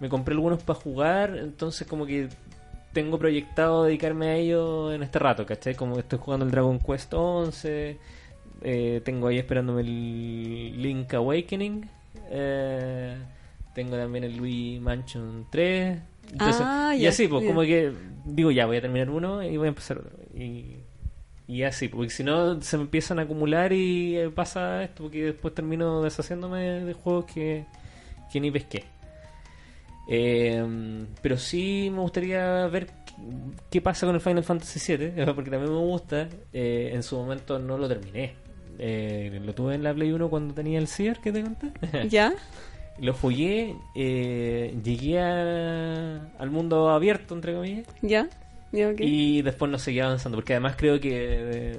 me 0.00 0.08
compré 0.08 0.34
algunos 0.34 0.62
para 0.62 0.78
jugar, 0.78 1.36
entonces 1.36 1.86
como 1.86 2.06
que 2.06 2.28
tengo 2.92 3.18
proyectado 3.18 3.84
dedicarme 3.84 4.28
a 4.28 4.36
ello 4.36 4.92
en 4.92 5.02
este 5.02 5.18
rato, 5.18 5.46
¿cachai? 5.46 5.74
Como 5.74 5.98
estoy 5.98 6.18
jugando 6.18 6.44
el 6.44 6.50
Dragon 6.50 6.78
Quest 6.78 7.12
11, 7.14 7.98
eh, 8.62 9.00
tengo 9.04 9.28
ahí 9.28 9.38
esperándome 9.38 9.82
el 9.82 10.82
Link 10.82 11.12
Awakening, 11.14 11.88
eh, 12.30 13.16
tengo 13.74 13.96
también 13.96 14.24
el 14.24 14.36
Luigi 14.36 14.80
Mansion 14.80 15.46
3. 15.50 15.98
Entonces, 16.32 16.62
Ah, 16.64 16.94
y 16.96 17.02
ya, 17.02 17.10
así, 17.10 17.28
pues 17.28 17.46
como 17.46 17.62
que 17.62 17.92
digo, 18.24 18.50
ya 18.50 18.66
voy 18.66 18.76
a 18.76 18.80
terminar 18.80 19.10
uno 19.10 19.42
y 19.42 19.56
voy 19.56 19.66
a 19.66 19.68
empezar 19.68 19.98
otro. 19.98 20.12
Y, 20.34 20.76
y 21.46 21.62
así, 21.64 21.88
porque 21.88 22.10
si 22.10 22.24
no 22.24 22.60
se 22.62 22.76
me 22.76 22.84
empiezan 22.84 23.18
a 23.18 23.22
acumular 23.22 23.72
y 23.72 24.16
eh, 24.16 24.30
pasa 24.30 24.84
esto, 24.84 25.04
porque 25.04 25.24
después 25.24 25.54
termino 25.54 26.02
deshaciéndome 26.02 26.84
de 26.84 26.92
juegos 26.94 27.26
que, 27.26 27.66
que 28.32 28.40
ni 28.40 28.50
pesqué. 28.50 28.84
Eh, 30.08 31.04
pero 31.20 31.36
sí 31.36 31.88
me 31.92 32.00
gustaría 32.00 32.66
ver 32.66 32.88
qué 33.70 33.80
pasa 33.80 34.06
con 34.06 34.14
el 34.14 34.20
Final 34.20 34.44
Fantasy 34.44 34.96
VII, 34.96 35.24
porque 35.34 35.50
también 35.50 35.72
me 35.72 35.80
gusta. 35.80 36.28
Eh, 36.52 36.90
en 36.92 37.02
su 37.02 37.16
momento 37.16 37.58
no 37.58 37.78
lo 37.78 37.88
terminé. 37.88 38.34
Eh, 38.78 39.40
lo 39.44 39.54
tuve 39.54 39.74
en 39.74 39.82
la 39.82 39.92
Play 39.94 40.12
1 40.12 40.28
cuando 40.30 40.54
tenía 40.54 40.78
el 40.78 40.88
Cier 40.88 41.18
que 41.18 41.32
te 41.32 41.42
conté. 41.42 41.68
¿Ya? 42.08 42.32
lo 42.98 43.14
jugué, 43.14 43.74
eh, 43.96 44.76
llegué 44.84 45.18
a- 45.18 46.28
al 46.38 46.50
mundo 46.50 46.90
abierto, 46.90 47.34
entre 47.34 47.54
comillas. 47.54 47.86
¿Ya? 48.02 48.28
¿Ya? 48.70 48.88
ok. 48.88 49.00
Y 49.00 49.42
después 49.42 49.70
no 49.70 49.78
seguía 49.78 50.04
avanzando, 50.06 50.36
porque 50.36 50.52
además 50.52 50.74
creo 50.76 51.00
que 51.00 51.10
eh, 51.12 51.78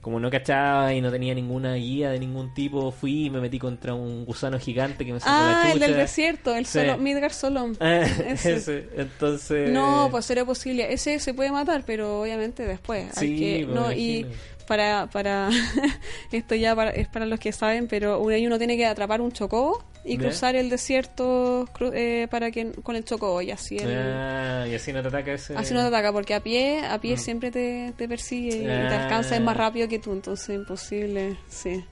como 0.00 0.18
no 0.18 0.30
cachaba 0.30 0.94
y 0.94 1.00
no 1.00 1.10
tenía 1.10 1.34
ninguna 1.34 1.74
guía 1.74 2.10
de 2.10 2.18
ningún 2.18 2.54
tipo, 2.54 2.90
fui 2.90 3.26
y 3.26 3.30
me 3.30 3.40
metí 3.40 3.58
contra 3.58 3.92
un 3.94 4.24
gusano 4.24 4.58
gigante 4.58 5.04
que 5.04 5.12
me 5.12 5.20
sacó 5.20 5.32
Ah, 5.34 5.62
la 5.66 5.72
el 5.72 5.78
del 5.78 5.94
desierto, 5.94 6.54
el 6.54 6.64
Sí. 6.64 6.78
solo, 6.80 6.96
Midgar 6.98 7.32
Solom. 7.32 7.74
Ah, 7.80 8.00
Ese. 8.00 8.54
ese. 8.54 8.88
Entonces... 8.96 9.70
No, 9.70 10.08
pues 10.10 10.24
sería 10.24 10.44
posible. 10.44 10.92
Ese 10.92 11.18
se 11.18 11.34
puede 11.34 11.52
matar, 11.52 11.82
pero 11.86 12.22
obviamente 12.22 12.64
después. 12.64 13.16
Hay 13.18 13.28
Sí, 13.28 13.36
que, 13.38 13.66
me 13.66 13.74
no, 13.74 13.92
y. 13.92 14.26
para, 14.66 15.08
para 15.12 15.48
esto 16.32 16.54
ya 16.54 16.74
para- 16.74 16.90
es 16.90 17.08
para 17.08 17.26
los 17.26 17.38
que 17.40 17.52
saben, 17.52 17.86
pero 17.88 18.20
uno, 18.20 18.34
ahí 18.34 18.46
uno 18.46 18.58
tiene 18.58 18.76
que 18.76 18.86
atrapar 18.86 19.20
un 19.20 19.32
chocobo 19.32 19.82
y 20.04 20.18
cruzar 20.18 20.54
el 20.54 20.70
desierto 20.70 21.66
cru- 21.76 21.90
eh, 21.92 22.28
para 22.30 22.52
que 22.52 22.70
con 22.82 22.94
el 22.94 23.04
chocobo 23.04 23.42
y 23.42 23.50
así 23.50 23.76
el- 23.78 23.92
Ah, 23.92 24.64
y 24.70 24.74
así 24.74 24.92
no 24.92 25.02
te 25.02 25.08
ataca 25.08 25.32
ese... 25.32 25.56
Así 25.56 25.74
no 25.74 25.80
te 25.80 25.86
ataca, 25.88 26.12
porque 26.12 26.32
a 26.34 26.40
pie, 26.40 26.80
a 26.88 27.00
pie 27.00 27.14
Mm. 27.14 27.18
siempre 27.18 27.50
te, 27.50 27.92
te 27.96 28.06
persigue 28.08 28.56
y 28.56 28.62
te 28.62 28.70
Ah. 28.70 29.02
alcanza, 29.04 29.34
es 29.34 29.42
más 29.42 29.56
rápido 29.56 29.88
que 29.88 29.98
tú, 29.98 30.12
entonces 30.12 30.54
imposible, 30.54 31.36
sí. 31.48 31.84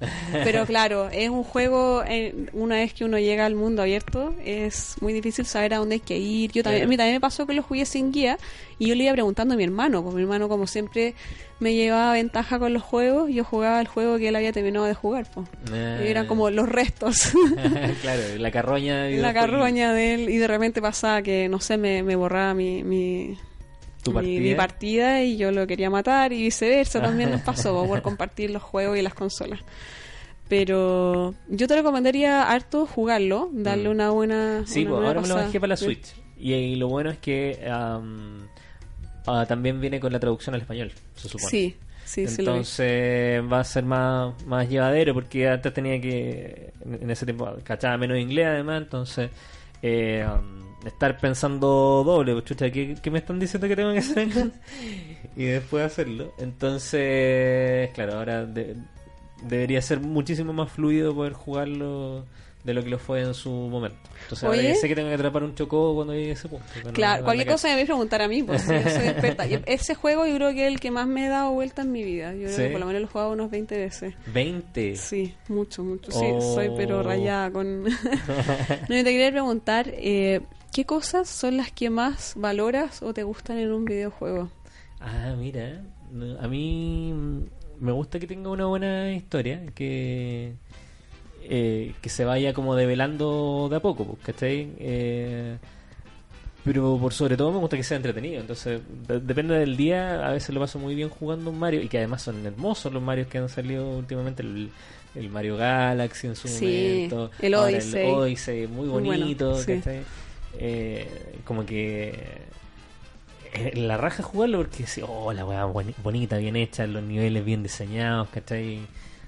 Pero 0.44 0.64
claro, 0.66 1.08
es 1.10 1.28
un 1.28 1.42
juego, 1.42 2.04
eh, 2.06 2.34
una 2.52 2.76
vez 2.76 2.94
que 2.94 3.04
uno 3.04 3.18
llega 3.18 3.46
al 3.46 3.56
mundo 3.56 3.82
abierto, 3.82 4.32
es 4.44 4.94
muy 5.00 5.12
difícil 5.12 5.44
saber 5.44 5.74
a 5.74 5.78
dónde 5.78 5.94
hay 5.96 6.00
que 6.00 6.16
ir. 6.16 6.52
Yo 6.52 6.62
también, 6.62 6.82
Claro. 6.82 6.88
a 6.88 6.90
mí 6.90 6.96
también 6.96 7.16
me 7.16 7.20
pasó 7.20 7.46
que 7.48 7.54
lo 7.54 7.62
jugué 7.64 7.84
sin 7.84 8.12
guía 8.12 8.38
y 8.78 8.86
yo 8.86 8.94
le 8.94 9.02
iba 9.04 9.12
preguntando 9.12 9.54
a 9.54 9.56
mi 9.56 9.64
hermano, 9.64 10.04
pues 10.04 10.14
mi 10.14 10.22
hermano 10.22 10.48
como 10.48 10.68
siempre 10.68 11.14
me 11.60 11.74
llevaba 11.74 12.12
ventaja 12.12 12.58
con 12.58 12.72
los 12.72 12.82
juegos, 12.82 13.30
yo 13.30 13.44
jugaba 13.44 13.80
el 13.80 13.86
juego 13.86 14.18
que 14.18 14.28
él 14.28 14.36
había 14.36 14.52
terminado 14.52 14.84
de 14.86 14.94
jugar. 14.94 15.26
Ah. 15.72 15.98
Y 16.04 16.08
eran 16.08 16.26
como 16.26 16.50
los 16.50 16.68
restos. 16.68 17.32
claro, 18.02 18.22
la 18.38 18.50
carroña... 18.50 19.04
de 19.04 19.18
la 19.18 19.32
carroña 19.32 19.92
de 19.94 20.14
él 20.14 20.28
y 20.30 20.36
de 20.38 20.46
repente 20.48 20.82
pasaba 20.82 21.22
que 21.22 21.48
no 21.48 21.60
sé 21.60 21.76
me, 21.78 22.02
me 22.02 22.16
borraba 22.16 22.54
mi, 22.54 22.82
mi, 22.82 23.38
¿Tu 24.02 24.10
mi- 24.10 24.14
partida? 24.14 24.40
mi 24.40 24.54
partida 24.54 25.22
y 25.22 25.36
yo 25.36 25.50
lo 25.52 25.66
quería 25.66 25.88
matar 25.90 26.32
y 26.32 26.42
viceversa 26.42 27.00
también 27.00 27.30
nos 27.30 27.40
pasó 27.42 27.72
po, 27.72 27.86
por 27.86 28.02
compartir 28.08 28.50
los 28.50 28.62
juegos 28.62 28.98
y 28.98 29.02
las 29.02 29.14
consolas 29.14 29.60
pero 30.48 31.34
yo 31.48 31.66
te 31.66 31.74
recomendaría 31.74 32.42
harto 32.50 32.86
jugarlo 32.86 33.48
darle 33.52 33.88
Mm. 33.88 33.92
una 33.92 34.10
buena 34.10 34.62
Sí, 34.66 34.80
una 34.82 34.90
pues 34.90 34.96
buena 34.96 35.08
ahora 35.08 35.20
me 35.22 35.28
lo 35.28 35.34
bajé 35.36 35.60
para 35.60 35.68
la. 35.70 35.76
Switch. 35.76 36.12
Y, 36.38 36.52
y 36.52 36.76
lo 36.76 36.88
bueno 36.88 37.10
es 37.10 37.18
que 37.18 37.66
am, 37.70 38.46
ah, 39.26 39.44
también 39.46 39.80
viene 39.80 40.00
con 40.00 40.12
la 40.12 40.20
traducción 40.20 40.54
al 40.54 40.60
español, 40.62 40.92
se 41.16 41.28
supone. 41.28 41.58
sí 42.04 42.26
sí. 42.26 42.38
Entonces 42.38 43.42
va 43.52 43.60
a 43.60 43.64
ser 43.64 43.84
más, 43.84 44.34
más 44.46 44.68
llevadero 44.68 45.14
porque 45.14 45.48
antes 45.48 45.72
tenía 45.74 46.00
que, 46.00 46.72
en 46.84 47.10
ese 47.10 47.24
tiempo, 47.26 47.48
cachaba 47.64 47.96
menos 47.98 48.18
inglés 48.18 48.46
además, 48.46 48.82
entonces 48.82 49.30
eh, 49.82 50.26
um, 50.26 50.86
estar 50.86 51.18
pensando 51.18 52.02
doble, 52.04 52.32
pues, 52.32 52.44
chucha, 52.44 52.70
¿qué, 52.70 52.96
qué 53.02 53.10
me 53.10 53.18
están 53.18 53.38
diciendo 53.38 53.68
que 53.68 53.76
tengo 53.76 53.92
que 53.92 53.98
hacer? 53.98 54.28
y 55.36 55.44
después 55.44 55.84
hacerlo. 55.84 56.32
Entonces, 56.38 57.90
claro, 57.94 58.14
ahora 58.18 58.46
de- 58.46 58.76
debería 59.42 59.82
ser 59.82 60.00
muchísimo 60.00 60.52
más 60.52 60.70
fluido 60.72 61.14
poder 61.14 61.32
jugarlo 61.34 62.24
de 62.64 62.72
lo 62.74 62.82
que 62.82 62.88
lo 62.88 62.98
fue 62.98 63.20
en 63.20 63.34
su 63.34 63.50
momento. 63.50 63.98
Entonces 64.22 64.48
Oye. 64.48 64.62
ahora 64.68 64.74
sé 64.80 64.88
que 64.88 64.94
tengo 64.94 65.08
que 65.10 65.14
atrapar 65.14 65.42
un 65.44 65.54
chocobo 65.54 65.94
cuando 65.96 66.14
llegue 66.14 66.30
a 66.30 66.32
ese 66.32 66.48
punto. 66.48 66.64
no 66.84 66.92
Claro, 66.92 67.12
darle 67.12 67.24
cualquier 67.24 67.48
cosa 67.48 67.68
me 67.68 67.74
voy 67.74 67.82
a 67.82 67.86
preguntar 67.86 68.22
a 68.22 68.28
mí, 68.28 68.42
pues 68.42 68.62
si 68.62 68.72
yo 68.72 68.80
soy 68.90 69.06
experta. 69.08 69.44
Ese 69.66 69.94
juego 69.94 70.26
yo 70.26 70.34
creo 70.36 70.52
que 70.54 70.66
es 70.66 70.72
el 70.72 70.80
que 70.80 70.90
más 70.90 71.06
me 71.06 71.26
he 71.26 71.28
dado 71.28 71.52
vuelta 71.52 71.82
en 71.82 71.92
mi 71.92 72.02
vida. 72.02 72.32
Yo 72.32 72.44
creo 72.44 72.56
¿Sí? 72.56 72.62
que 72.62 72.70
por 72.70 72.80
lo 72.80 72.86
menos 72.86 73.02
lo 73.02 73.08
he 73.08 73.10
jugado 73.10 73.32
unas 73.32 73.50
20 73.50 73.76
veces. 73.76 74.14
20. 74.32 74.96
Sí, 74.96 75.34
mucho, 75.48 75.84
mucho. 75.84 76.10
Sí, 76.10 76.24
Oh. 76.24 76.54
soy 76.54 76.70
pero 76.76 77.02
rayada 77.02 77.50
con... 77.50 77.82
no, 77.84 77.90
yo 77.90 78.88
te 78.88 79.04
quería 79.04 79.30
preguntar, 79.30 79.88
eh, 79.92 80.40
¿qué 80.72 80.86
cosas 80.86 81.28
son 81.28 81.58
las 81.58 81.70
que 81.70 81.90
más 81.90 82.32
valoras 82.36 83.02
o 83.02 83.12
te 83.12 83.22
gustan 83.24 83.58
en 83.58 83.70
un 83.72 83.84
videojuego? 83.84 84.50
Ah, 85.00 85.34
mira, 85.38 85.82
no, 86.10 86.40
a 86.40 86.48
mí 86.48 87.12
mm, 87.12 87.40
me 87.84 87.92
gusta 87.92 88.18
que 88.18 88.26
tenga 88.26 88.48
una 88.48 88.64
buena 88.66 89.12
historia, 89.12 89.66
que 89.74 90.54
eh, 91.48 91.94
que 92.02 92.08
se 92.08 92.24
vaya 92.24 92.52
como 92.54 92.74
develando 92.76 93.68
de 93.70 93.76
a 93.76 93.80
poco, 93.80 94.04
pues, 94.04 94.18
¿cachai? 94.22 94.70
Eh, 94.78 95.56
pero 96.64 96.96
por 96.98 97.12
sobre 97.12 97.36
todo 97.36 97.52
me 97.52 97.58
gusta 97.58 97.76
que 97.76 97.82
sea 97.82 97.98
entretenido, 97.98 98.40
entonces 98.40 98.80
de- 99.06 99.20
depende 99.20 99.54
del 99.58 99.76
día, 99.76 100.26
a 100.26 100.32
veces 100.32 100.54
lo 100.54 100.60
paso 100.60 100.78
muy 100.78 100.94
bien 100.94 101.10
jugando 101.10 101.50
un 101.50 101.58
Mario, 101.58 101.82
y 101.82 101.88
que 101.88 101.98
además 101.98 102.22
son 102.22 102.44
hermosos 102.46 102.90
los 102.92 103.02
Marios 103.02 103.26
que 103.28 103.36
han 103.38 103.50
salido 103.50 103.86
últimamente, 103.98 104.42
el, 104.42 104.70
el 105.14 105.28
Mario 105.28 105.58
Galaxy 105.58 106.26
en 106.28 106.36
su 106.36 106.48
Sí, 106.48 106.64
momento, 106.64 107.30
el 107.40 107.54
Odyssey. 107.54 108.00
el 108.00 108.06
Odyssey, 108.18 108.66
muy 108.66 108.88
bueno, 108.88 109.06
bonito, 109.08 109.58
sí. 109.62 109.76
¿cachai? 109.76 110.02
Eh, 110.58 111.06
como 111.44 111.66
que 111.66 112.14
eh, 113.52 113.72
la 113.76 113.96
raja 113.98 114.22
jugarlo 114.22 114.58
porque 114.58 114.86
sí, 114.86 115.02
oh, 115.06 115.32
la 115.32 115.44
weá 115.44 115.66
boni- 115.66 115.94
bonita, 116.02 116.38
bien 116.38 116.56
hecha, 116.56 116.86
los 116.86 117.02
niveles 117.02 117.44
bien 117.44 117.62
diseñados, 117.62 118.28
¿cachai? 118.30 118.80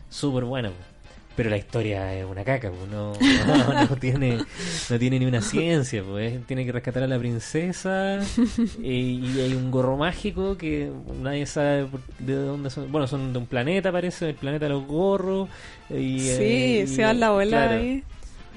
Súper 0.09 0.45
bueno. 0.45 0.71
Pero 1.37 1.51
la 1.51 1.59
historia 1.59 2.15
es 2.19 2.25
una 2.25 2.43
caca, 2.45 2.71
pues, 2.71 2.91
no, 2.91 3.13
no, 3.47 3.87
no 3.89 3.97
tiene, 3.97 4.39
no 4.89 4.99
tiene 4.99 5.19
ni 5.19 5.27
una 5.27 5.43
ciencia, 5.43 6.03
pues. 6.03 6.43
Tiene 6.47 6.65
que 6.65 6.73
rescatar 6.73 7.03
a 7.03 7.07
la 7.07 7.19
princesa 7.19 8.21
eh, 8.23 8.23
y 8.83 9.41
hay 9.41 9.53
un 9.55 9.71
gorro 9.71 9.99
mágico 9.99 10.57
que 10.57 10.91
nadie 11.23 11.45
sabe 11.45 11.89
de 12.21 12.35
dónde 12.37 12.71
son. 12.71 12.91
Bueno, 12.91 13.07
son 13.07 13.35
de 13.35 13.39
un 13.39 13.47
planeta, 13.47 13.93
parece, 13.93 14.31
el 14.31 14.35
planeta 14.35 14.65
de 14.65 14.71
los 14.71 14.87
gorros. 14.87 15.51
Y, 15.91 16.21
sí, 16.21 16.29
eh, 16.31 16.83
y- 16.85 16.87
se 16.87 17.03
dan 17.03 17.21
la 17.21 17.31
bola 17.31 17.47
claro. 17.67 17.81
ahí. 17.83 18.03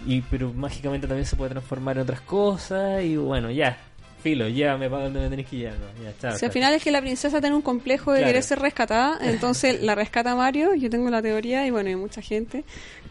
Y 0.07 0.21
pero 0.21 0.53
mágicamente 0.53 1.05
también 1.07 1.25
se 1.25 1.35
puede 1.35 1.49
transformar 1.51 1.97
en 1.97 2.03
otras 2.03 2.21
cosas 2.21 3.03
y 3.03 3.17
bueno, 3.17 3.51
ya, 3.51 3.77
filo, 4.21 4.47
llévame 4.49 4.89
para 4.89 5.03
donde 5.05 5.21
me 5.21 5.29
tenés 5.29 5.45
que 5.47 5.57
llevar. 5.57 5.75
¿no? 5.77 6.03
Ya, 6.03 6.13
chao, 6.19 6.37
Si 6.37 6.45
al 6.45 6.51
final 6.51 6.73
es 6.73 6.83
que 6.83 6.91
la 6.91 7.01
princesa 7.01 7.39
tiene 7.41 7.55
un 7.55 7.61
complejo 7.61 8.11
de 8.11 8.19
Claro. 8.19 8.29
querer 8.29 8.43
ser 8.43 8.59
rescatada, 8.59 9.17
entonces 9.21 9.81
la 9.81 9.95
rescata 9.95 10.35
Mario, 10.35 10.73
yo 10.75 10.89
tengo 10.89 11.09
la 11.09 11.21
teoría, 11.21 11.65
y 11.65 11.71
bueno, 11.71 11.89
hay 11.89 11.95
mucha 11.95 12.21
gente, 12.21 12.63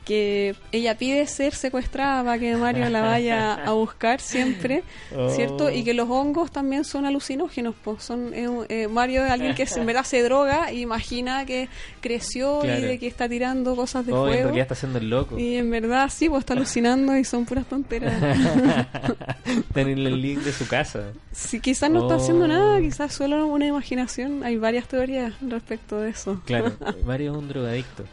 que 0.04 0.54
ella 0.72 0.96
pide 0.96 1.26
ser 1.26 1.54
secuestrada 1.54 2.24
para 2.24 2.38
que 2.38 2.56
Mario 2.56 2.88
la 2.88 3.02
vaya 3.02 3.54
a 3.54 3.72
buscar 3.72 4.20
siempre, 4.20 4.82
Oh. 5.14 5.28
¿cierto? 5.30 5.70
Y 5.70 5.84
que 5.84 5.92
los 5.94 6.08
hongos 6.08 6.50
también 6.50 6.84
son 6.84 7.04
alucinógenos, 7.06 7.74
pues 7.82 8.02
son 8.02 8.32
eh, 8.34 8.48
eh, 8.68 8.88
Mario 8.88 9.24
es 9.24 9.30
alguien 9.30 9.54
que 9.54 9.64
en 9.76 9.86
verdad 9.86 10.04
se 10.04 10.22
droga 10.22 10.72
y 10.72 10.80
imagina 10.82 11.44
que 11.46 11.68
creció 12.00 12.64
y 12.64 12.80
de 12.80 12.98
que 12.98 13.06
está 13.06 13.28
tirando 13.28 13.74
cosas 13.76 14.06
de 14.06 14.12
Oh, 14.12 14.26
en 14.26 14.32
fuego. 14.32 14.42
realidad 14.44 14.62
está 14.62 14.74
haciendo 14.74 14.98
el 14.98 15.10
loco. 15.10 15.38
Y 15.38 15.56
en 15.56 15.70
verdad 15.70 16.08
sí, 16.12 16.28
pues 16.28 16.40
está 16.40 16.54
alucinando 16.54 17.16
y 17.16 17.24
son 17.24 17.44
puras 17.44 17.66
tonteras. 17.66 18.14
Tener 19.74 19.98
el 19.98 20.20
link 20.22 20.40
de 20.40 20.52
su 20.52 20.66
casa. 20.66 20.97
Sí, 21.32 21.60
quizás 21.60 21.90
no 21.90 22.02
está 22.02 22.16
haciendo 22.16 22.44
Oh. 22.44 22.48
nada, 22.48 22.80
quizás 22.80 23.12
solo 23.12 23.46
una 23.46 23.66
imaginación. 23.66 24.42
Hay 24.44 24.56
varias 24.56 24.86
teorías 24.88 25.34
respecto 25.40 25.98
de 26.00 26.10
eso. 26.10 26.40
Claro, 26.46 26.72
Mario 27.06 27.32
es 27.32 27.38
un 27.38 27.48
drogadicto. 27.48 28.04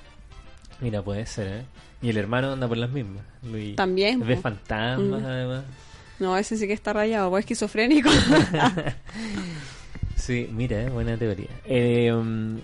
Mira, 0.81 1.01
puede 1.01 1.25
ser, 1.25 1.47
¿eh? 1.47 1.65
Y 2.01 2.09
el 2.09 2.17
hermano 2.17 2.51
anda 2.53 2.67
por 2.67 2.77
las 2.77 2.89
mismas. 2.91 3.23
Luis. 3.43 3.75
También, 3.75 4.19
Ve 4.25 4.37
fantasmas, 4.37 5.21
Mm. 5.21 5.25
además. 5.25 5.63
No, 6.19 6.37
ese 6.37 6.55
sí 6.57 6.65
que 6.67 6.73
está 6.73 6.93
rayado, 6.93 7.29
pues 7.29 7.41
esquizofrénico. 7.43 8.09
Sí, 10.15 10.49
mira, 10.51 10.81
eh, 10.83 10.89
buena 10.89 11.17
teoría. 11.17 11.49
Eh, 11.65 12.11
um, 12.11 12.57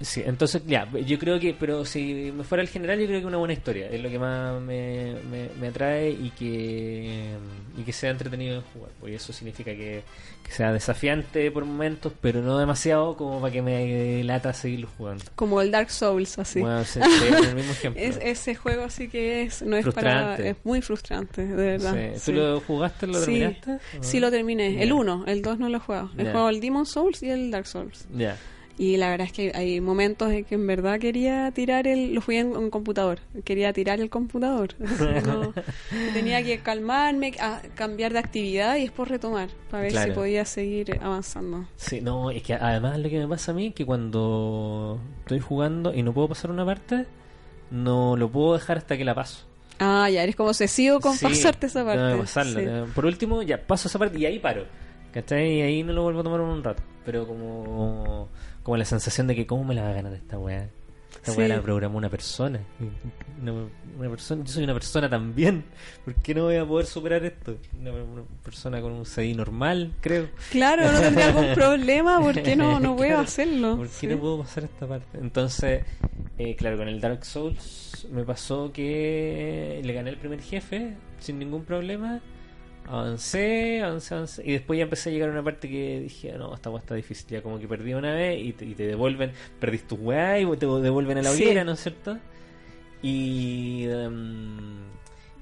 sí, 0.00 0.22
entonces, 0.24 0.62
ya, 0.66 0.88
yo 0.90 1.18
creo 1.18 1.38
que, 1.40 1.54
pero 1.58 1.84
si 1.84 2.32
me 2.34 2.44
fuera 2.44 2.62
al 2.62 2.68
general, 2.68 2.98
yo 3.00 3.06
creo 3.06 3.20
que 3.20 3.26
una 3.26 3.36
buena 3.38 3.54
historia 3.54 3.88
es 3.88 4.00
lo 4.02 4.08
que 4.08 4.18
más 4.18 4.60
me, 4.60 5.14
me, 5.30 5.48
me 5.60 5.68
atrae 5.68 6.10
y 6.10 6.30
que, 6.30 7.30
y 7.78 7.82
que 7.82 7.92
sea 7.92 8.10
entretenido 8.10 8.56
de 8.56 8.62
jugar. 8.72 8.90
Porque 9.00 9.14
eso 9.16 9.32
significa 9.32 9.70
que, 9.72 10.02
que 10.44 10.52
sea 10.52 10.72
desafiante 10.72 11.50
por 11.50 11.64
momentos, 11.64 12.12
pero 12.20 12.42
no 12.42 12.58
demasiado 12.58 13.16
como 13.16 13.40
para 13.40 13.52
que 13.52 13.62
me 13.62 14.22
lata 14.24 14.52
seguirlo 14.52 14.88
jugando. 14.96 15.24
Como 15.34 15.60
el 15.60 15.70
Dark 15.70 15.90
Souls, 15.90 16.38
así. 16.38 16.60
Bueno, 16.60 16.84
se- 16.84 17.00
se- 17.18 17.28
el 17.28 17.54
mismo 17.54 17.72
ejemplo. 17.72 18.02
es, 18.02 18.18
ese 18.22 18.54
juego 18.54 18.84
así 18.84 19.08
que 19.08 19.42
es, 19.42 19.62
no 19.62 19.76
es 19.76 19.84
para... 19.86 20.36
Frustrante. 20.36 20.48
Es 20.50 20.56
muy 20.64 20.82
frustrante, 20.82 21.46
de 21.46 21.54
verdad. 21.54 21.94
Sí. 21.94 22.20
sí. 22.20 22.32
¿Tú 22.32 22.38
lo 22.38 22.60
jugaste? 22.60 23.06
¿Lo 23.06 23.18
Sí, 23.20 23.24
terminaste? 23.40 23.72
¿O 23.98 24.02
Sí, 24.02 24.20
lo 24.20 24.30
terminé. 24.30 24.82
El 24.82 24.88
Ya. 24.90 24.94
1, 24.94 25.24
el 25.26 25.42
2 25.42 25.58
no 25.58 25.68
lo 25.68 25.76
he 25.78 25.80
jugado. 25.80 26.10
He 26.18 26.24
Ya. 26.24 26.30
jugado 26.32 26.48
el 26.50 26.60
Demon 26.60 26.86
Souls 26.86 27.22
y 27.22 27.30
el 27.30 27.50
Dark 27.50 27.66
Souls. 27.66 28.06
Ya. 28.14 28.36
Y 28.78 28.98
la 28.98 29.08
verdad 29.08 29.26
es 29.26 29.32
que 29.32 29.52
hay 29.54 29.80
momentos 29.80 30.30
en 30.30 30.44
que 30.44 30.54
en 30.54 30.66
verdad 30.66 30.98
quería 30.98 31.50
tirar 31.50 31.86
el... 31.86 32.12
Lo 32.12 32.20
fui 32.20 32.36
en 32.36 32.48
un 32.56 32.68
computador. 32.68 33.20
Quería 33.44 33.72
tirar 33.72 34.00
el 34.00 34.10
computador. 34.10 34.74
No, 35.26 35.52
tenía 36.12 36.42
que 36.44 36.58
calmarme, 36.60 37.32
a 37.40 37.62
cambiar 37.74 38.12
de 38.12 38.18
actividad 38.18 38.76
y 38.76 38.82
después 38.82 39.08
retomar 39.08 39.48
para 39.70 39.82
ver 39.84 39.92
Claro. 39.92 40.12
si 40.12 40.14
podía 40.14 40.44
seguir 40.44 40.98
avanzando. 41.02 41.66
Sí, 41.76 42.00
no, 42.02 42.30
es 42.30 42.42
que 42.42 42.52
además 42.54 42.98
lo 42.98 43.08
que 43.08 43.18
me 43.18 43.26
pasa 43.28 43.52
a 43.52 43.54
mí 43.54 43.68
es 43.68 43.74
que 43.74 43.86
cuando 43.86 45.00
estoy 45.20 45.40
jugando 45.40 45.94
y 45.94 46.02
no 46.02 46.12
puedo 46.12 46.28
pasar 46.28 46.50
una 46.50 46.64
parte, 46.66 47.06
no 47.70 48.16
lo 48.16 48.30
puedo 48.30 48.54
dejar 48.54 48.76
hasta 48.78 48.96
que 48.96 49.04
la 49.04 49.14
paso. 49.14 49.46
Ah, 49.78 50.08
ya 50.10 50.22
eres 50.22 50.36
como 50.36 50.50
obsesivo 50.50 51.00
con 51.00 51.14
Sí, 51.14 51.24
pasarte 51.26 51.66
esa 51.66 51.84
parte. 51.84 52.12
que 52.14 52.20
pasarla. 52.20 52.60
Sí. 52.86 52.92
Por 52.94 53.06
último, 53.06 53.42
ya 53.42 53.58
paso 53.58 53.88
esa 53.88 53.98
parte 53.98 54.18
y 54.18 54.26
ahí 54.26 54.38
paro. 54.38 54.64
¿Cachai? 55.12 55.58
Y 55.58 55.62
ahí 55.62 55.82
no 55.82 55.92
lo 55.94 56.02
vuelvo 56.02 56.20
a 56.20 56.24
tomar 56.24 56.40
un 56.42 56.62
rato. 56.62 56.82
Pero 57.04 57.26
como, 57.26 58.28
como 58.66 58.76
la 58.78 58.84
sensación 58.84 59.28
de 59.28 59.36
que 59.36 59.46
cómo 59.46 59.62
me 59.62 59.76
la 59.76 59.82
va 59.84 59.90
a 59.90 59.92
ganar 59.92 60.12
esta 60.12 60.36
weá. 60.40 60.68
Esta 61.14 61.30
Sí. 61.30 61.38
weá 61.38 61.46
la 61.46 61.62
programó 61.62 61.98
una 61.98 62.08
persona. 62.10 62.58
Una, 63.40 63.52
una 63.96 64.10
persona. 64.10 64.42
Yo 64.44 64.52
soy 64.52 64.64
una 64.64 64.72
persona 64.74 65.08
también. 65.08 65.64
¿Por 66.04 66.16
qué 66.16 66.34
no 66.34 66.42
voy 66.46 66.56
a 66.56 66.66
poder 66.66 66.84
superar 66.86 67.24
esto? 67.24 67.58
Una, 67.80 67.92
una 67.92 68.22
persona 68.42 68.80
con 68.80 68.90
un 68.90 69.04
CDI 69.04 69.34
normal, 69.34 69.92
creo. 70.00 70.30
Claro, 70.50 70.90
no 70.90 70.98
tendría 70.98 71.28
algún 71.28 71.46
problema, 71.54 72.20
¿por 72.20 72.42
qué 72.42 72.56
no, 72.56 72.80
no 72.80 72.96
puedo 72.96 73.10
Claro, 73.10 73.22
hacerlo? 73.22 73.76
¿Por 73.76 73.86
qué 73.86 73.92
Sí. 73.92 74.06
no 74.08 74.18
puedo 74.18 74.38
pasar 74.40 74.64
esta 74.64 74.84
parte? 74.88 75.16
Entonces, 75.18 75.84
eh, 76.36 76.56
claro, 76.56 76.76
con 76.76 76.88
el 76.88 77.00
Dark 77.00 77.24
Souls 77.24 78.08
me 78.10 78.24
pasó 78.24 78.72
que 78.72 79.80
le 79.84 79.92
gané 79.92 80.10
el 80.10 80.16
primer 80.16 80.40
jefe 80.42 80.94
sin 81.20 81.38
ningún 81.38 81.64
problema. 81.64 82.20
Avancé, 82.88 83.82
avancé, 83.82 84.14
avancé. 84.14 84.42
Y 84.46 84.52
después 84.52 84.76
ya 84.78 84.84
empecé 84.84 85.10
a 85.10 85.12
llegar 85.12 85.28
a 85.28 85.32
una 85.32 85.42
parte 85.42 85.68
que 85.68 86.00
dije, 86.00 86.32
no, 86.38 86.54
esta 86.54 86.74
está 86.76 86.94
difícil. 86.94 87.26
Ya 87.28 87.42
como 87.42 87.58
que 87.58 87.66
perdí 87.68 87.94
una 87.94 88.14
vez 88.14 88.40
y 88.42 88.52
te, 88.52 88.64
y 88.64 88.74
te 88.74 88.86
devuelven, 88.86 89.32
perdiste 89.60 89.88
tu 89.88 89.96
weá 89.96 90.38
y 90.40 90.46
te 90.56 90.66
devuelven 90.66 91.18
a 91.18 91.22
la 91.22 91.30
Sí. 91.30 91.42
hoguera, 91.42 91.64
¿no 91.64 91.72
es 91.72 91.80
cierto? 91.80 92.18
Y, 93.02 93.84
em, 93.88 94.86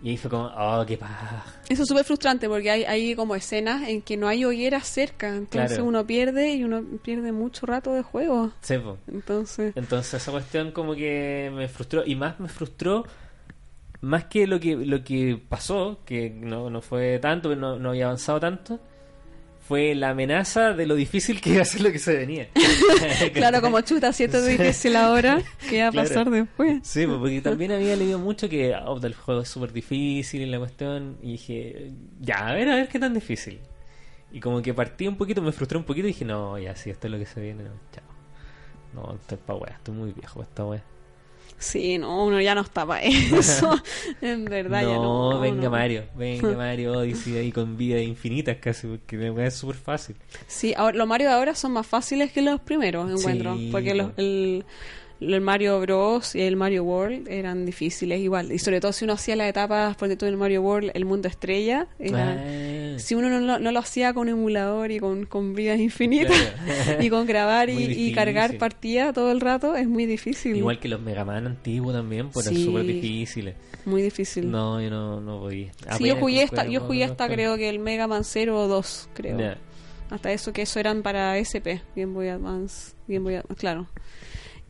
y 0.03 0.11
ahí 0.11 0.17
fue 0.17 0.31
como, 0.31 0.47
oh, 0.57 0.85
qué 0.87 0.99
paja. 0.99 1.45
Eso 1.69 1.83
es 1.83 1.89
súper 1.89 2.05
frustrante 2.05 2.49
porque 2.49 2.71
hay, 2.71 2.85
hay 2.85 3.15
como 3.15 3.35
escenas 3.35 3.89
en 3.89 4.03
que 4.03 4.17
no 4.17 4.29
hay 4.29 4.45
hogueras 4.45 4.87
cerca, 4.87 5.29
entonces 5.29 5.71
Claro. 5.73 5.85
uno 5.87 6.07
pierde 6.07 6.53
y 6.55 6.65
uno 6.65 6.83
pierde 7.03 7.33
mucho 7.33 7.65
rato 7.67 7.93
de 7.95 8.03
juego. 8.03 8.53
Sí. 8.61 8.75
Entonces, 9.09 9.73
Entonces 9.77 10.15
esa 10.15 10.31
cuestión 10.33 10.73
como 10.73 10.95
que 10.95 11.51
me 11.55 11.69
frustró 11.69 12.03
y 12.05 12.17
más 12.17 12.39
me 12.41 12.49
frustró 12.49 13.05
más 14.05 14.25
que 14.27 14.47
lo 14.47 14.61
que 14.61 14.77
lo 14.77 15.03
que 15.03 15.41
pasó, 15.49 16.01
que 16.05 16.31
no, 16.31 16.71
no 16.71 16.81
fue 16.81 17.19
tanto, 17.19 17.49
pero 17.49 17.61
no, 17.61 17.79
no 17.79 17.91
había 17.91 18.07
avanzado 18.07 18.39
tanto, 18.41 18.81
fue 19.67 19.95
la 19.95 20.11
amenaza 20.11 20.73
de 20.75 20.87
lo 20.87 20.95
difícil 20.95 21.41
que 21.41 21.51
iba 21.55 21.63
a 21.63 21.65
ser 21.65 21.81
lo 21.81 21.91
que 21.91 21.99
se 21.99 22.15
venía. 22.17 22.49
claro, 23.33 23.61
como 23.63 23.81
chuta, 23.81 24.13
si 24.13 24.25
esto 24.25 24.39
es 24.39 24.59
difícil 24.59 24.95
ahora, 24.97 25.41
¿qué 25.71 25.81
va 25.83 25.89
a 25.89 25.91
Claro. 25.91 26.09
pasar 26.09 26.31
después? 26.31 26.81
Sí, 26.83 27.07
pues, 27.07 27.19
porque 27.19 27.41
también 27.41 27.73
había 27.73 27.97
leído 27.97 28.19
mucho 28.19 28.49
que 28.49 28.75
oh, 28.75 29.01
el 29.03 29.15
juego 29.15 29.41
es 29.41 29.49
súper 29.49 29.73
difícil 29.73 30.43
y 30.43 30.47
la 30.47 30.59
cuestión, 30.59 31.17
y 31.23 31.33
dije, 31.33 31.93
ya, 32.21 32.49
a 32.49 32.53
ver, 32.55 32.69
a 32.69 32.75
ver 32.77 32.89
qué 32.89 32.99
tan 32.99 33.15
difícil. 33.15 33.59
Y 34.33 34.41
como 34.41 34.61
que 34.61 34.75
partí 34.75 35.07
un 35.09 35.17
poquito, 35.17 35.41
me 35.41 35.53
frustré 35.53 35.79
un 35.79 35.85
poquito 35.85 36.09
y 36.09 36.11
dije, 36.13 36.25
no, 36.27 36.59
ya, 36.59 36.75
si 36.77 36.91
esto 36.91 37.07
es 37.07 37.13
lo 37.13 37.19
que 37.19 37.27
se 37.27 37.41
viene, 37.41 37.63
no, 37.63 37.71
chao. 37.93 38.05
No, 38.93 39.15
estoy 39.15 39.39
pa' 39.39 39.55
wea, 39.55 39.75
estoy 39.77 39.95
muy 39.95 40.13
viejo 40.13 40.43
esta 40.43 40.65
wea. 40.67 40.83
Sí, 41.59 41.97
no, 41.97 42.27
uno 42.27 42.41
ya 42.43 42.55
no 42.55 42.61
está 42.61 42.85
para 42.85 43.03
eso. 43.03 43.75
en 44.21 44.45
verdad, 44.45 44.83
ya 44.83 44.97
no. 44.97 45.31
No, 45.33 45.41
venga 45.41 45.63
no. 45.65 45.71
Mario, 45.71 46.05
venga 46.15 46.51
Mario 46.57 46.93
Odyssey 46.99 47.39
ahí 47.39 47.53
con 47.53 47.77
vidas 47.79 48.03
infinitas 48.03 48.59
casi, 48.59 48.87
porque 48.87 49.33
es 49.47 49.55
súper 49.55 49.77
fácil. 49.77 50.17
Sí, 50.47 50.75
ahora, 50.77 50.97
los 50.99 51.09
Mario 51.09 51.29
de 51.29 51.35
ahora 51.35 51.55
son 51.55 51.73
más 51.73 51.87
fáciles 51.87 52.33
que 52.33 52.43
los 52.43 52.61
primeros, 52.61 53.11
encuentro. 53.11 53.57
Sí, 53.57 53.71
porque 53.73 53.95
los- 53.95 54.11
el, 54.19 54.65
el 55.21 55.41
Mario 55.41 55.81
Bros. 55.81 56.35
y 56.35 56.43
el 56.43 56.57
Mario 56.57 56.85
World 56.85 57.29
eran 57.29 57.65
difíciles 57.65 58.21
igual. 58.21 58.53
Y 58.53 58.59
sobre 58.59 58.81
todo 58.81 58.93
si 58.93 59.05
uno 59.05 59.15
hacía 59.15 59.35
las 59.37 59.49
etapas, 59.49 59.97
por 59.97 60.09
ejemplo, 60.09 60.27
en 60.29 60.35
el 60.35 60.39
Mario 60.39 60.61
World, 60.61 60.91
el 60.93 61.05
mundo 61.07 61.29
estrella, 61.29 61.87
era, 61.99 62.33
Ah, 62.33 62.45
si 62.99 63.15
uno 63.15 63.29
no 63.29 63.41
lo, 63.41 63.59
no 63.59 63.73
lo 63.73 63.79
hacía 63.79 64.13
con 64.15 64.29
emulador 64.29 64.91
y 64.91 64.99
con, 64.99 65.27
con 65.27 65.55
vidas 65.55 65.79
infinitas 65.81 66.37
Claro. 66.37 67.03
y 67.05 67.11
con 67.11 67.27
grabar 67.27 67.71
y, 67.71 68.13
cargar 68.13 68.59
partida 68.59 69.13
todo 69.13 69.33
el 69.33 69.41
rato, 69.41 69.75
es 69.77 69.87
muy 69.89 70.07
difícil. 70.07 70.57
Igual 70.57 70.79
que 70.79 70.89
los 70.89 71.01
Mega 71.01 71.25
Man 71.25 71.47
antiguos 71.47 71.95
también, 71.95 72.31
pues 72.31 72.47
Sí. 72.47 72.55
eran 72.55 72.65
súper 72.67 72.87
difíciles. 72.87 73.55
Muy 73.85 74.03
difícil. 74.03 74.51
No, 74.51 74.81
yo 74.81 74.91
no, 74.91 75.21
no 75.21 75.39
voy. 75.41 75.71
Sí, 75.99 76.05
yo 76.07 76.17
jugué 76.17 76.43
hasta, 76.43 76.67
yo 76.67 76.81
jugué 76.81 77.05
hasta 77.05 77.29
creo 77.29 77.57
que 77.57 77.69
el 77.69 77.79
Mega 77.79 78.07
Man 78.07 78.25
0 78.25 78.59
o 78.61 78.69
2, 78.69 79.09
creo. 79.15 79.55
Hasta 80.11 80.33
eso, 80.33 80.53
que 80.53 80.63
eso 80.63 80.79
eran 80.81 81.03
para 81.03 81.39
SP, 81.41 81.83
Game 81.97 82.13
Boy 82.13 82.29
Advance, 82.29 82.95
Game 83.09 83.21
Boy 83.21 83.35
Advance, 83.37 83.55
claro. 83.57 83.89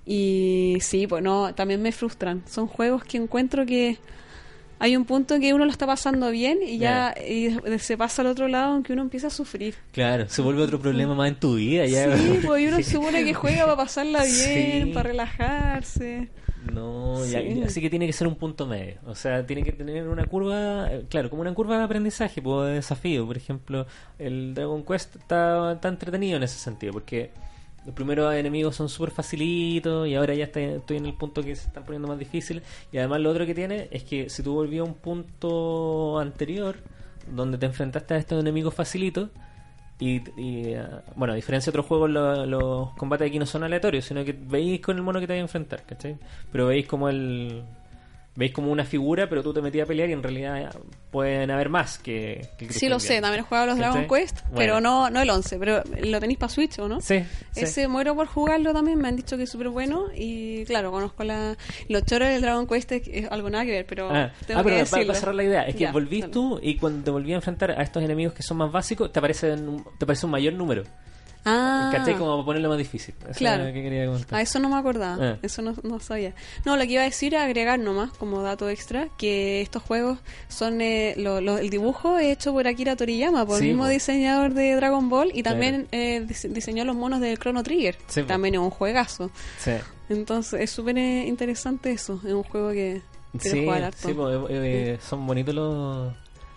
Y 0.06 0.76
sí, 0.80 1.06
pues 1.06 1.22
no, 1.22 1.54
también 1.54 1.80
me 1.82 1.92
frustran. 1.92 2.42
Son 2.46 2.66
juegos 2.66 3.04
que 3.04 3.16
encuentro 3.16 3.64
que 3.64 3.98
hay 4.78 4.96
un 4.96 5.04
punto 5.04 5.34
en 5.34 5.40
que 5.40 5.54
uno 5.54 5.64
lo 5.64 5.70
está 5.70 5.86
pasando 5.86 6.30
bien 6.30 6.58
y 6.66 6.78
ya 6.78 7.14
y 7.26 7.56
se 7.78 7.96
pasa 7.96 8.22
al 8.22 8.28
otro 8.28 8.48
lado 8.48 8.72
aunque 8.74 8.92
uno 8.92 9.02
empieza 9.02 9.28
a 9.28 9.30
sufrir. 9.30 9.74
Claro, 9.92 10.28
se 10.28 10.42
vuelve 10.42 10.62
otro 10.62 10.78
problema 10.80 11.14
más 11.14 11.28
en 11.28 11.36
tu 11.36 11.54
vida. 11.56 11.86
Ya. 11.86 12.16
Sí, 12.16 12.40
pues 12.46 12.68
uno 12.68 12.76
se 12.78 12.84
supone 12.84 13.24
que 13.24 13.34
juega 13.34 13.64
para 13.64 13.76
pasarla 13.76 14.18
bien, 14.24 14.84
Sí. 14.86 14.90
para 14.92 15.08
relajarse. 15.10 16.28
No, 16.72 17.24
ya- 17.26 17.40
Sí. 17.42 17.62
así 17.66 17.80
que 17.82 17.90
tiene 17.90 18.06
que 18.06 18.12
ser 18.14 18.26
un 18.26 18.36
punto 18.36 18.66
medio. 18.66 18.96
O 19.06 19.14
sea, 19.14 19.44
tiene 19.46 19.62
que 19.62 19.72
tener 19.72 20.08
una 20.08 20.24
curva, 20.24 20.88
eh, 20.90 21.04
claro, 21.10 21.28
como 21.28 21.42
una 21.42 21.52
curva 21.54 21.76
de 21.78 21.84
aprendizaje, 21.84 22.40
pues, 22.40 22.68
de 22.68 22.74
desafío. 22.74 23.26
Por 23.26 23.36
ejemplo, 23.36 23.86
el 24.18 24.54
Dragon 24.54 24.82
Quest 24.82 25.16
está, 25.16 25.72
está 25.74 25.88
entretenido 25.88 26.38
en 26.38 26.42
ese 26.42 26.58
sentido, 26.58 26.92
porque 26.94 27.30
los 27.86 27.94
primeros 27.94 28.34
enemigos 28.34 28.76
son 28.76 28.88
súper 28.88 29.10
facilitos 29.10 30.08
y 30.08 30.14
ahora 30.14 30.34
ya 30.34 30.44
está- 30.44 30.60
estoy 30.60 30.96
en 30.98 31.06
el 31.06 31.14
punto 31.14 31.42
que 31.42 31.54
se 31.56 31.66
están 31.68 31.84
poniendo 31.84 32.08
más 32.08 32.18
difíciles. 32.18 32.62
Y 32.92 32.98
además 32.98 33.20
lo 33.20 33.30
otro 33.30 33.46
que 33.46 33.54
tiene 33.54 33.88
es 33.90 34.04
que 34.04 34.28
si 34.30 34.42
tú 34.42 34.54
volvías 34.54 34.80
a 34.86 34.88
un 34.90 34.94
punto 34.94 36.18
anterior, 36.18 36.76
donde 37.30 37.58
te 37.58 37.66
enfrentaste 37.66 38.14
a 38.14 38.16
estos 38.18 38.40
enemigos 38.40 38.74
facilitos, 38.74 39.28
y, 40.00 40.22
y, 40.40 40.74
ah, 40.74 41.02
bueno, 41.14 41.32
a 41.34 41.36
diferencia 41.36 41.70
de 41.70 41.78
otros 41.78 41.86
juegos, 41.86 42.10
lo- 42.10 42.46
los 42.46 42.90
combates 42.94 43.28
aquí 43.28 43.38
no 43.38 43.46
son 43.46 43.62
aleatorios, 43.64 44.04
sino 44.04 44.24
que 44.24 44.32
veis 44.32 44.80
con 44.80 44.96
el 44.96 45.02
mono 45.02 45.20
que 45.20 45.26
te 45.26 45.34
vais 45.34 45.40
a 45.40 45.42
enfrentar, 45.42 45.84
¿cachai? 45.84 46.16
Pero 46.50 46.66
veis 46.66 46.86
como 46.86 47.08
el. 47.08 47.62
Veis 48.36 48.52
como 48.52 48.72
una 48.72 48.84
figura, 48.84 49.28
pero 49.28 49.44
tú 49.44 49.54
te 49.54 49.62
metías 49.62 49.84
a 49.84 49.86
pelear 49.88 50.08
y 50.08 50.12
en 50.12 50.20
realidad 50.22 50.74
pueden 51.12 51.52
haber 51.52 51.68
más 51.68 51.98
que. 51.98 52.48
que 52.58 52.68
Sí, 52.72 52.88
lo 52.88 52.98
sé, 52.98 53.20
también 53.20 53.44
he 53.44 53.46
jugado 53.46 53.66
los 53.66 53.78
Dragon. 53.78 54.08
Quest, 54.08 54.40
Bueno. 54.42 54.56
pero 54.56 54.80
no, 54.80 55.08
no 55.08 55.20
el 55.22 55.30
11, 55.30 55.56
pero 55.56 55.84
lo 56.02 56.18
tenéis 56.18 56.38
para 56.40 56.50
Switch, 56.52 56.76
¿o 56.80 56.88
no? 56.88 57.00
Sí, 57.00 57.22
sí. 57.52 57.60
Ese 57.64 57.86
muero 57.86 58.16
por 58.16 58.26
jugarlo 58.26 58.72
también, 58.72 58.98
me 58.98 59.06
han 59.06 59.14
dicho 59.14 59.36
que 59.36 59.44
es 59.44 59.50
súper 59.50 59.68
bueno 59.68 60.06
y 60.16 60.64
claro, 60.64 60.90
conozco 60.90 61.22
la, 61.22 61.56
los 61.88 62.04
choros 62.06 62.28
del 62.28 62.42
Dragon 62.42 62.66
Quest, 62.66 62.90
es, 62.90 63.02
es 63.06 63.30
algo 63.30 63.48
nada 63.50 63.64
que 63.64 63.70
ver, 63.70 63.86
pero 63.86 64.10
Ah, 64.10 64.32
tengo 64.48 64.60
ah, 64.60 64.64
que 64.64 64.84
para, 64.84 65.14
cerrar 65.14 65.34
la 65.36 65.44
idea, 65.44 65.62
es 65.68 65.76
que 65.76 65.86
volvís 65.92 66.28
tú 66.32 66.58
y 66.60 66.76
cuando 66.76 67.04
te 67.04 67.10
volví 67.12 67.32
a 67.32 67.36
enfrentar 67.36 67.70
a 67.70 67.82
estos 67.84 68.02
enemigos 68.02 68.34
que 68.34 68.42
son 68.42 68.56
más 68.56 68.72
básicos, 68.72 69.12
te 69.12 69.20
aparece, 69.20 69.52
un- 69.52 69.84
te 69.96 70.04
aparece 70.04 70.26
un 70.26 70.32
mayor 70.32 70.54
número. 70.54 70.82
Ah, 71.44 71.90
¿Cachai? 71.92 72.14
Como 72.16 72.36
para 72.36 72.44
ponerlo 72.46 72.68
más 72.70 72.78
difícil. 72.78 73.14
Eso 73.28 73.38
Claro. 73.38 73.64
que 73.66 73.74
quería 73.82 74.06
comentar. 74.06 74.38
a 74.38 74.42
eso 74.42 74.58
no 74.60 74.68
me 74.70 74.76
acordaba, 74.76 75.16
Ah. 75.20 75.38
eso 75.42 75.60
no, 75.62 75.74
no 75.82 76.00
sabía. 76.00 76.34
No, 76.64 76.76
lo 76.76 76.82
que 76.84 76.92
iba 76.92 77.02
a 77.02 77.04
decir 77.04 77.34
era 77.34 77.44
agregar 77.44 77.78
nomás, 77.78 78.10
como 78.12 78.40
dato 78.42 78.68
extra, 78.70 79.08
que 79.18 79.60
estos 79.60 79.82
juegos 79.82 80.18
son, 80.48 80.80
eh, 80.80 81.14
lo- 81.18 81.40
lo- 81.42 81.58
el 81.58 81.68
dibujo 81.70 82.18
es 82.18 82.32
hecho 82.32 82.52
por 82.52 82.66
Akira 82.66 82.96
Toriyama, 82.96 83.44
por 83.44 83.58
Sí, 83.58 83.64
el 83.64 83.68
mismo 83.70 83.84
po. 83.84 83.88
diseñador 83.90 84.54
de 84.54 84.74
Dragon 84.74 85.08
Ball 85.10 85.28
y 85.34 85.42
Claro. 85.42 85.54
también 85.58 85.88
eh, 85.92 86.24
dise- 86.26 86.48
diseñó 86.48 86.84
los 86.84 86.96
monos 86.96 87.20
del 87.20 87.38
Chrono 87.38 87.62
Trigger, 87.62 87.96
Sí, 88.06 88.22
po. 88.22 88.26
también 88.28 88.54
es 88.54 88.60
un 88.60 88.70
juegazo. 88.70 89.30
Sí. 89.58 89.72
Entonces 90.08 90.60
es 90.62 90.70
súper 90.70 90.96
eh, 90.98 91.26
interesante 91.26 91.92
eso, 91.92 92.20
es 92.26 92.32
un 92.32 92.42
juego 92.42 92.70
que 92.72 93.02
Sí, 93.38 93.64
jugar 93.64 93.84
harto. 93.84 94.08
sí, 94.08 94.14
pues, 94.14 94.34
eh, 94.34 94.46
eh, 94.94 94.98
son 95.06 95.26
bonitos 95.26 95.54
los, 95.54 96.12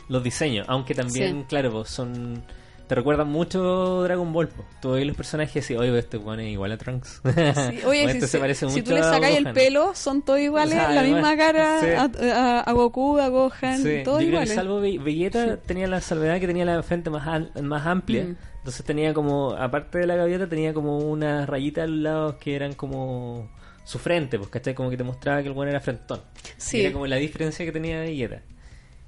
los 0.10 0.24
diseños, 0.24 0.66
aunque 0.70 0.94
también, 0.96 1.44
claro, 1.44 1.84
son 1.86 2.44
te 2.88 2.96
recuerdan 2.96 3.28
mucho 3.28 4.04
Dragon 4.04 4.32
Ball. 4.34 4.50
Tú 4.82 4.92
ves 4.92 5.06
los 5.06 5.16
personajes 5.18 5.70
y 5.72 5.76
oye, 5.76 5.98
este 6.00 6.18
weón 6.18 6.40
es 6.40 6.52
igual 6.52 6.72
a 6.72 6.78
Trunks. 6.78 7.22
Sí, 7.24 7.80
Oye, 7.86 8.04
si, 8.10 8.12
este 8.18 8.28
se 8.28 8.40
parece 8.40 8.68
si 8.70 8.72
mucho 8.80 8.84
tú 8.86 8.92
le 8.94 9.00
a 9.02 9.04
sacáis 9.04 9.38
el 9.38 9.52
pelo, 9.54 9.94
son 9.94 10.22
todos 10.22 10.40
iguales, 10.40 10.74
O 10.74 10.78
sea, 10.78 10.92
la 10.92 11.04
misma 11.04 11.36
cara 11.38 11.82
sí. 11.82 11.88
a, 12.22 12.34
a- 12.34 12.60
a 12.62 12.72
Goku, 12.74 13.18
a 13.20 13.28
Gohan, 13.30 13.82
Sí, 13.84 14.02
todos 14.04 14.22
yo 14.22 14.28
creo 14.28 14.40
que 14.40 14.46
iguales. 14.46 14.54
salvo 14.56 14.80
Ve- 14.80 15.00
Vegeta 15.00 15.58
tenía 15.58 15.88
la 15.88 16.02
salvedad 16.02 16.40
que 16.40 16.48
tenía 16.48 16.66
la 16.66 16.82
frente 16.84 17.10
más, 17.10 17.26
más 17.62 17.86
amplia. 17.86 18.24
Mm. 18.24 18.36
Entonces 18.60 18.86
tenía 18.86 19.14
como, 19.14 19.52
aparte 19.52 20.00
de 20.00 20.08
la 20.08 20.16
gaviota, 20.16 20.48
tenía 20.48 20.74
como 20.74 20.98
unas 20.98 21.48
rayitas 21.48 21.84
a 21.86 21.88
los 21.88 22.00
lados 22.00 22.36
que 22.36 22.56
eran 22.56 22.74
como 22.74 23.50
su 23.86 23.98
frente, 24.00 24.38
pues, 24.38 24.50
¿cachai? 24.50 24.74
Como 24.76 24.90
que 24.90 24.98
te 24.98 25.04
mostraba 25.06 25.42
que 25.42 25.48
el 25.48 25.54
weón 25.54 25.70
era 25.70 25.80
frentón. 25.80 26.20
Sí. 26.58 26.82
Era 26.82 26.92
como 26.92 27.08
la 27.08 27.16
diferencia 27.16 27.66
que 27.66 27.72
tenía 27.72 28.02
Vegeta. 28.02 28.42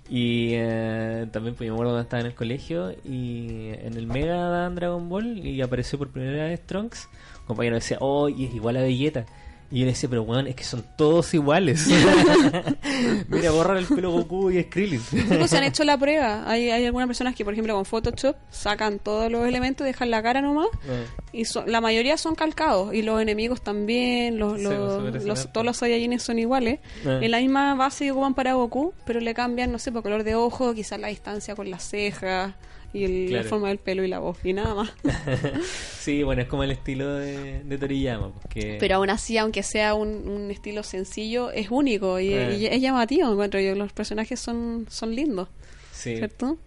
Y 0.10 0.54
eh, 0.54 1.28
también, 1.32 1.56
pues 1.56 1.70
me 1.70 1.74
acuerdo 1.74 1.92
cuando 1.92 2.02
estaba 2.02 2.22
en 2.22 2.28
el 2.28 2.36
colegio 2.36 2.92
y 3.04 3.70
en 3.74 3.94
el 3.94 4.08
Mega 4.08 4.36
daban 4.36 4.74
Dragon 4.74 5.08
Ball 5.08 5.46
y 5.46 5.62
apareció 5.62 6.00
por 6.00 6.10
primera 6.10 6.46
vez 6.46 6.66
Trunks. 6.66 7.08
Un 7.42 7.46
compañero 7.46 7.76
decía, 7.76 7.98
oh, 8.02 8.28
es 8.28 8.54
igual 8.54 8.78
a 8.78 8.82
Vegeta. 8.82 9.26
Y 9.72 9.80
yo 9.80 9.86
le 9.86 9.92
decía, 9.92 10.10
pero 10.10 10.24
weón, 10.24 10.48
es 10.48 10.56
que 10.56 10.64
son 10.64 10.84
todos 10.96 11.32
iguales. 11.36 11.88
Mira, 13.30 13.52
borrar 13.52 13.78
el 13.78 13.86
pelo 13.86 14.12
Goku 14.12 14.50
y 14.52 14.64
Krillin. 14.64 15.02
Pues 15.28 15.50
se 15.52 15.58
han 15.58 15.64
hecho 15.64 15.84
la 15.84 15.98
prueba. 15.98 16.44
Hay, 16.50 16.70
hay 16.72 16.86
algunas 16.86 17.08
personas 17.08 17.36
que, 17.36 17.44
por 17.44 17.54
ejemplo, 17.54 17.76
con 17.76 17.86
Photoshop 17.86 18.36
sacan 18.50 19.00
todos 19.00 19.32
los 19.32 19.48
elementos, 19.48 19.86
dejan 19.86 20.10
la 20.10 20.24
cara 20.24 20.42
nomás. 20.42 20.68
Ah, 20.90 21.04
Y 21.32 21.46
son- 21.46 21.72
la 21.72 21.82
mayoría 21.82 22.18
son 22.18 22.36
calcados. 22.36 22.94
Y 22.94 23.02
los 23.04 23.22
enemigos 23.22 23.62
también. 23.62 24.40
Los, 24.40 24.60
los- 24.60 25.12
pues, 25.12 25.24
los- 25.26 25.52
todos 25.54 25.66
los 25.66 25.78
Saiyajines 25.78 26.24
son 26.24 26.40
iguales. 26.40 26.80
Ah. 27.06 27.20
En 27.22 27.30
la 27.32 27.38
misma 27.40 27.76
base 27.76 28.06
que 28.06 28.12
ocupan 28.12 28.34
para 28.34 28.54
Goku, 28.54 28.94
pero 29.06 29.20
le 29.20 29.34
cambian, 29.34 29.72
no 29.72 29.80
sé, 29.80 29.92
por 29.92 30.02
color 30.04 30.24
de 30.24 30.36
ojo, 30.36 30.74
quizás 30.74 31.00
la 31.00 31.10
distancia 31.10 31.56
con 31.56 31.70
las 31.70 31.84
cejas. 31.88 32.54
Y 32.94 33.04
el- 33.04 33.32
la 33.32 33.44
forma 33.44 33.68
del 33.68 33.78
pelo 33.78 34.04
y 34.04 34.08
la 34.08 34.20
voz. 34.20 34.38
Y 34.44 34.54
nada 34.54 34.74
más. 34.74 34.92
sí, 36.00 36.24
bueno, 36.24 36.42
es 36.42 36.48
como 36.48 36.64
el 36.64 36.72
estilo 36.72 37.14
de, 37.16 37.64
de 37.64 37.78
Toriyama. 37.78 38.32
Porque... 38.34 38.78
Pero 38.80 38.96
aún 38.96 39.10
así, 39.10 39.38
aunque 39.38 39.62
sea 39.64 39.94
un, 39.94 40.28
un 40.28 40.50
estilo 40.52 40.82
sencillo, 40.84 41.52
es 41.52 41.70
único 41.70 42.20
y, 42.20 42.34
Eh. 42.34 42.58
y 42.58 42.66
es 42.66 42.82
llamativo, 42.82 43.32
encuentro 43.32 43.60
yo. 43.60 43.76
Los 43.76 43.94
personajes 43.94 44.40
son, 44.40 44.88
son 44.90 45.14
lindos, 45.16 45.48
sí, 45.92 46.16
¿cierto? 46.18 46.58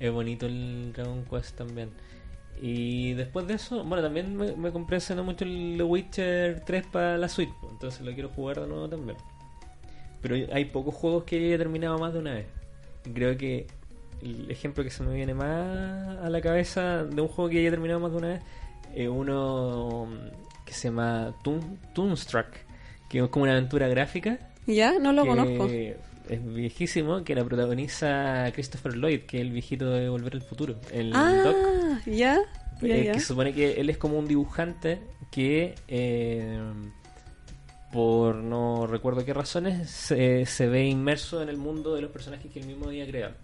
es 0.00 0.10
bonito 0.10 0.46
el 0.46 0.92
Dragon 0.92 1.24
Quest 1.30 1.56
también. 1.56 1.90
Y 2.60 3.12
después 3.14 3.46
de 3.46 3.54
eso, 3.54 3.84
bueno, 3.84 4.02
también 4.02 4.36
me, 4.36 4.54
me 4.56 4.72
compré 4.72 4.96
hace 4.96 5.14
no 5.14 5.22
mucho 5.24 5.44
el 5.44 5.74
The 5.76 5.82
Witcher 5.84 6.62
3 6.64 6.86
para 6.90 7.18
la 7.18 7.28
Switch, 7.28 7.50
pues, 7.60 7.72
entonces 7.72 8.00
lo 8.02 8.12
quiero 8.12 8.28
jugar 8.28 8.60
de 8.60 8.66
nuevo 8.66 8.88
también. 8.88 9.16
Pero 10.20 10.36
hay 10.52 10.64
pocos 10.66 10.94
juegos 10.94 11.24
que 11.24 11.54
he 11.54 11.58
terminado 11.58 11.98
más 11.98 12.12
de 12.12 12.18
una 12.20 12.34
vez. 12.34 12.46
Creo 13.14 13.36
que 13.36 13.66
el 14.22 14.50
ejemplo 14.50 14.82
que 14.84 14.90
se 14.90 15.02
me 15.02 15.14
viene 15.14 15.34
más 15.34 16.18
a 16.18 16.28
la 16.30 16.40
cabeza 16.40 17.04
de 17.04 17.20
un 17.20 17.28
juego 17.28 17.50
que 17.50 17.58
haya 17.58 17.70
terminado 17.70 18.00
más 18.00 18.12
de 18.12 18.16
una 18.18 18.28
vez 18.28 18.42
es 18.94 19.08
uno 19.08 20.06
mm, 20.06 20.64
que 20.66 20.72
se 20.72 20.88
llama 20.88 21.34
Toon- 21.42 21.78
Toonstruck, 21.94 22.46
que 23.08 23.18
es 23.18 23.28
como 23.28 23.44
una 23.44 23.52
aventura 23.52 23.88
gráfica. 23.88 24.38
¿Ya? 24.66 24.98
No 24.98 25.12
lo 25.12 25.22
que 25.24 25.28
conozco. 25.28 25.68
Es 26.28 26.44
viejísimo, 26.54 27.24
que 27.24 27.34
la 27.34 27.44
protagoniza 27.44 28.48
Christopher 28.54 28.94
Lloyd, 28.94 29.22
que 29.22 29.38
es 29.38 29.42
el 29.42 29.50
viejito 29.50 29.90
de 29.90 30.08
Volver 30.08 30.34
al 30.34 30.42
Futuro. 30.42 30.76
El 30.92 31.10
Doc. 31.10 31.20
Ah, 31.56 32.00
¿ya? 32.06 32.38
Ya, 32.80 32.96
Eh, 32.96 33.04
ya. 33.04 33.12
que 33.12 33.20
se 33.20 33.26
supone 33.26 33.52
que 33.52 33.72
él 33.80 33.90
es 33.90 33.98
como 33.98 34.18
un 34.18 34.26
dibujante 34.28 35.00
que, 35.32 35.74
eh, 35.88 36.58
por 37.92 38.36
no 38.36 38.86
recuerdo 38.86 39.24
qué 39.24 39.34
razones, 39.34 39.90
se, 39.90 40.46
se 40.46 40.68
ve 40.68 40.86
inmerso 40.86 41.42
en 41.42 41.48
el 41.48 41.56
mundo 41.58 41.94
de 41.94 42.02
los 42.02 42.10
personajes 42.10 42.50
que 42.50 42.60
él 42.60 42.66
mismo 42.66 42.86
había 42.86 43.06
creado. 43.06 43.34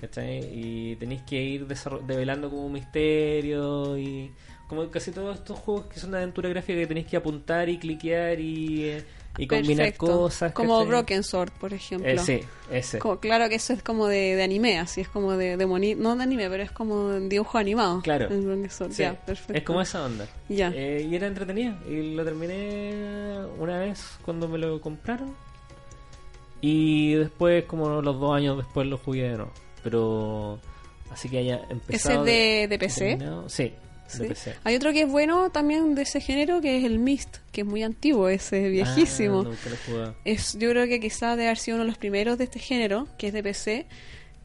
¿Cachai? 0.00 0.38
Y 0.52 0.96
tenéis 0.96 1.20
que 1.22 1.36
ir 1.42 1.66
develando 1.66 2.48
como 2.48 2.64
un 2.66 2.72
misterio 2.72 3.98
y 3.98 4.32
como 4.66 4.88
casi 4.88 5.10
todos 5.10 5.36
estos 5.36 5.58
juegos 5.58 5.86
que 5.86 6.00
son 6.00 6.12
de 6.12 6.18
aventura 6.18 6.48
gráfica 6.48 6.78
que 6.78 6.86
tenéis 6.86 7.06
que 7.06 7.16
apuntar 7.18 7.68
y 7.68 7.76
cliquear 7.76 8.40
y, 8.40 8.84
eh, 8.84 9.04
y 9.36 9.46
combinar 9.46 9.92
cosas. 9.96 10.52
Como 10.52 10.74
¿cachai? 10.78 10.88
Broken 10.88 11.22
Sword, 11.22 11.50
por 11.60 11.74
ejemplo. 11.74 12.08
Eh, 12.08 12.18
sí, 12.18 12.40
ese. 12.70 12.98
Claro 13.20 13.48
que 13.50 13.56
eso 13.56 13.72
es 13.74 13.82
como 13.82 14.06
de, 14.06 14.36
de 14.36 14.42
anime, 14.42 14.78
así 14.78 15.02
es 15.02 15.08
como 15.08 15.36
de, 15.36 15.56
de 15.58 15.66
moni- 15.66 15.96
no 15.96 16.16
de 16.16 16.22
anime, 16.22 16.48
pero 16.48 16.62
es 16.62 16.70
como 16.70 17.08
de 17.08 17.28
dibujo 17.28 17.58
animado. 17.58 18.00
Claro. 18.00 18.28
el 18.28 18.40
Broken 18.40 18.70
Sword. 18.70 18.92
Sí, 18.92 19.02
Ya, 19.02 19.12
perfecto. 19.20 19.52
Es 19.54 19.64
como 19.64 19.82
esa 19.82 20.02
onda. 20.04 20.26
Ya. 20.48 20.72
Eh, 20.74 21.06
y 21.10 21.14
era 21.14 21.26
entretenido. 21.26 21.74
Y 21.90 22.14
lo 22.14 22.24
terminé 22.24 23.36
una 23.58 23.80
vez 23.80 24.18
cuando 24.24 24.48
me 24.48 24.56
lo 24.56 24.80
compraron. 24.80 25.34
Y 26.62 27.14
después, 27.14 27.64
como 27.64 28.00
los 28.00 28.18
dos 28.20 28.34
años 28.36 28.56
después, 28.58 28.86
lo 28.86 28.98
jugué 28.98 29.22
de 29.30 29.36
nuevo. 29.36 29.52
Pero 29.82 30.58
así 31.10 31.28
que 31.28 31.38
haya 31.38 31.56
¿Ese 31.56 31.72
empezado. 31.72 32.20
es 32.20 32.26
de, 32.26 32.66
de 32.68 32.78
PC? 32.78 33.18
Sí, 33.48 33.72
Sí. 34.06 34.22
de 34.22 34.28
PC. 34.28 34.54
Hay 34.64 34.74
otro 34.74 34.92
que 34.92 35.02
es 35.02 35.08
bueno 35.08 35.50
también 35.50 35.94
de 35.94 36.02
ese 36.02 36.20
género, 36.20 36.60
que 36.60 36.78
es 36.78 36.84
el 36.84 36.98
Mist, 36.98 37.36
que 37.52 37.60
es 37.60 37.66
muy 37.66 37.82
antiguo, 37.84 38.28
ese 38.28 38.66
es 38.66 38.72
viejísimo. 38.72 39.40
Ah, 39.40 39.44
lo 39.44 39.52
he 39.52 39.76
jugado. 39.86 40.16
es 40.24 40.54
yo 40.58 40.70
creo 40.70 40.86
que 40.88 40.98
quizás 40.98 41.36
debe 41.36 41.46
haber 41.48 41.58
sido 41.58 41.76
uno 41.76 41.84
de 41.84 41.90
los 41.90 41.98
primeros 41.98 42.36
de 42.36 42.44
este 42.44 42.58
género, 42.58 43.06
que 43.18 43.28
es 43.28 43.32
de 43.32 43.42
PC, 43.42 43.86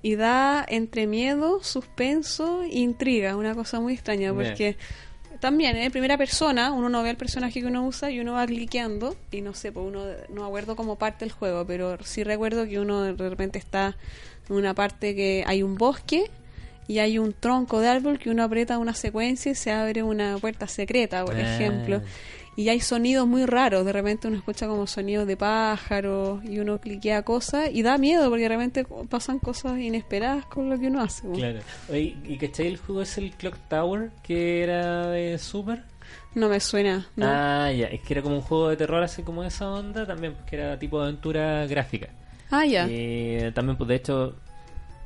y 0.04 0.16
da 0.16 0.64
entre 0.70 1.08
miedo, 1.08 1.64
suspenso 1.64 2.62
e 2.62 2.78
intriga, 2.78 3.36
una 3.36 3.56
cosa 3.56 3.80
muy 3.80 3.94
extraña, 3.94 4.32
porque 4.36 4.78
también 5.40 5.76
en 5.78 5.92
primera 5.92 6.16
persona 6.16 6.72
uno 6.72 6.88
no 6.90 7.02
ve 7.02 7.10
el 7.10 7.18
personaje 7.18 7.60
que 7.60 7.66
uno 7.66 7.86
usa 7.88 8.12
y 8.12 8.20
uno 8.20 8.34
va 8.34 8.46
cliqueando, 8.46 9.16
y 9.32 9.42
no 9.42 9.56
sé, 9.56 9.72
pues 9.72 9.84
uno 9.88 10.06
no 10.30 10.46
acuerdo 10.46 10.76
cómo 10.76 10.98
parte 10.98 11.26
el 11.26 11.32
juego, 11.32 11.66
pero 11.66 11.98
sí 12.04 12.24
recuerdo 12.24 12.68
que 12.68 12.80
uno 12.80 13.02
de 13.02 13.30
repente 13.30 13.58
está 13.58 13.98
una 14.50 14.74
parte 14.74 15.16
que 15.16 15.44
hay 15.48 15.64
un 15.64 15.76
bosque 15.76 16.30
y 16.88 17.00
hay 17.00 17.18
un 17.18 17.34
tronco 17.34 17.80
de 17.80 17.88
árbol 17.88 18.20
que 18.20 18.30
uno 18.30 18.44
aprieta 18.44 18.78
una 18.78 18.94
secuencia 18.94 19.52
y 19.52 19.56
se 19.56 19.72
abre 19.72 20.04
una 20.04 20.38
puerta 20.38 20.68
secreta, 20.68 21.26
por 21.26 21.36
Ah. 21.36 21.56
ejemplo. 21.56 22.02
Y 22.58 22.70
hay 22.70 22.80
sonidos 22.80 23.28
muy 23.28 23.46
raros, 23.46 23.86
de 23.86 23.92
repente 23.92 24.30
uno 24.30 24.38
escucha 24.38 24.66
como 24.68 24.88
sonidos 24.88 25.28
de 25.28 25.36
pájaros 25.36 26.42
y 26.46 26.60
uno 26.60 26.80
cliquea 26.80 27.24
cosas 27.24 27.70
y 27.74 27.82
da 27.82 27.98
miedo 27.98 28.30
porque 28.30 28.44
de 28.44 28.50
repente 28.50 28.86
pasan 29.10 29.40
cosas 29.40 29.78
inesperadas 29.80 30.46
con 30.46 30.70
lo 30.70 30.80
que 30.80 30.88
uno 30.88 31.02
hace. 31.02 31.28
Claro. 31.32 31.60
Oye, 31.90 32.16
¿y 32.26 32.38
cachai 32.38 32.68
el 32.68 32.78
juego 32.78 33.02
es 33.02 33.18
el 33.18 33.32
Clock 33.32 33.58
Tower 33.68 34.12
que 34.24 34.64
era 34.64 35.08
de 35.10 35.38
Super? 35.38 35.84
No 36.34 36.48
me 36.48 36.60
suena, 36.62 37.08
¿no? 37.18 37.26
Ah, 37.28 37.72
ya, 37.74 37.88
es 37.88 38.00
que 38.02 38.14
era 38.14 38.22
como 38.22 38.36
un 38.36 38.42
juego 38.42 38.70
de 38.70 38.78
terror 38.78 39.04
así 39.04 39.22
como 39.24 39.44
esa 39.44 39.70
onda 39.70 40.06
también, 40.06 40.34
pues, 40.36 40.46
que 40.46 40.56
era 40.56 40.78
tipo 40.80 41.02
aventura 41.02 41.66
gráfica. 41.68 42.08
Ah, 42.52 42.66
ya. 42.66 42.88
Eh, 42.90 43.52
también, 43.54 43.78
pues 43.78 43.88
de 43.88 43.96
hecho, 43.96 44.36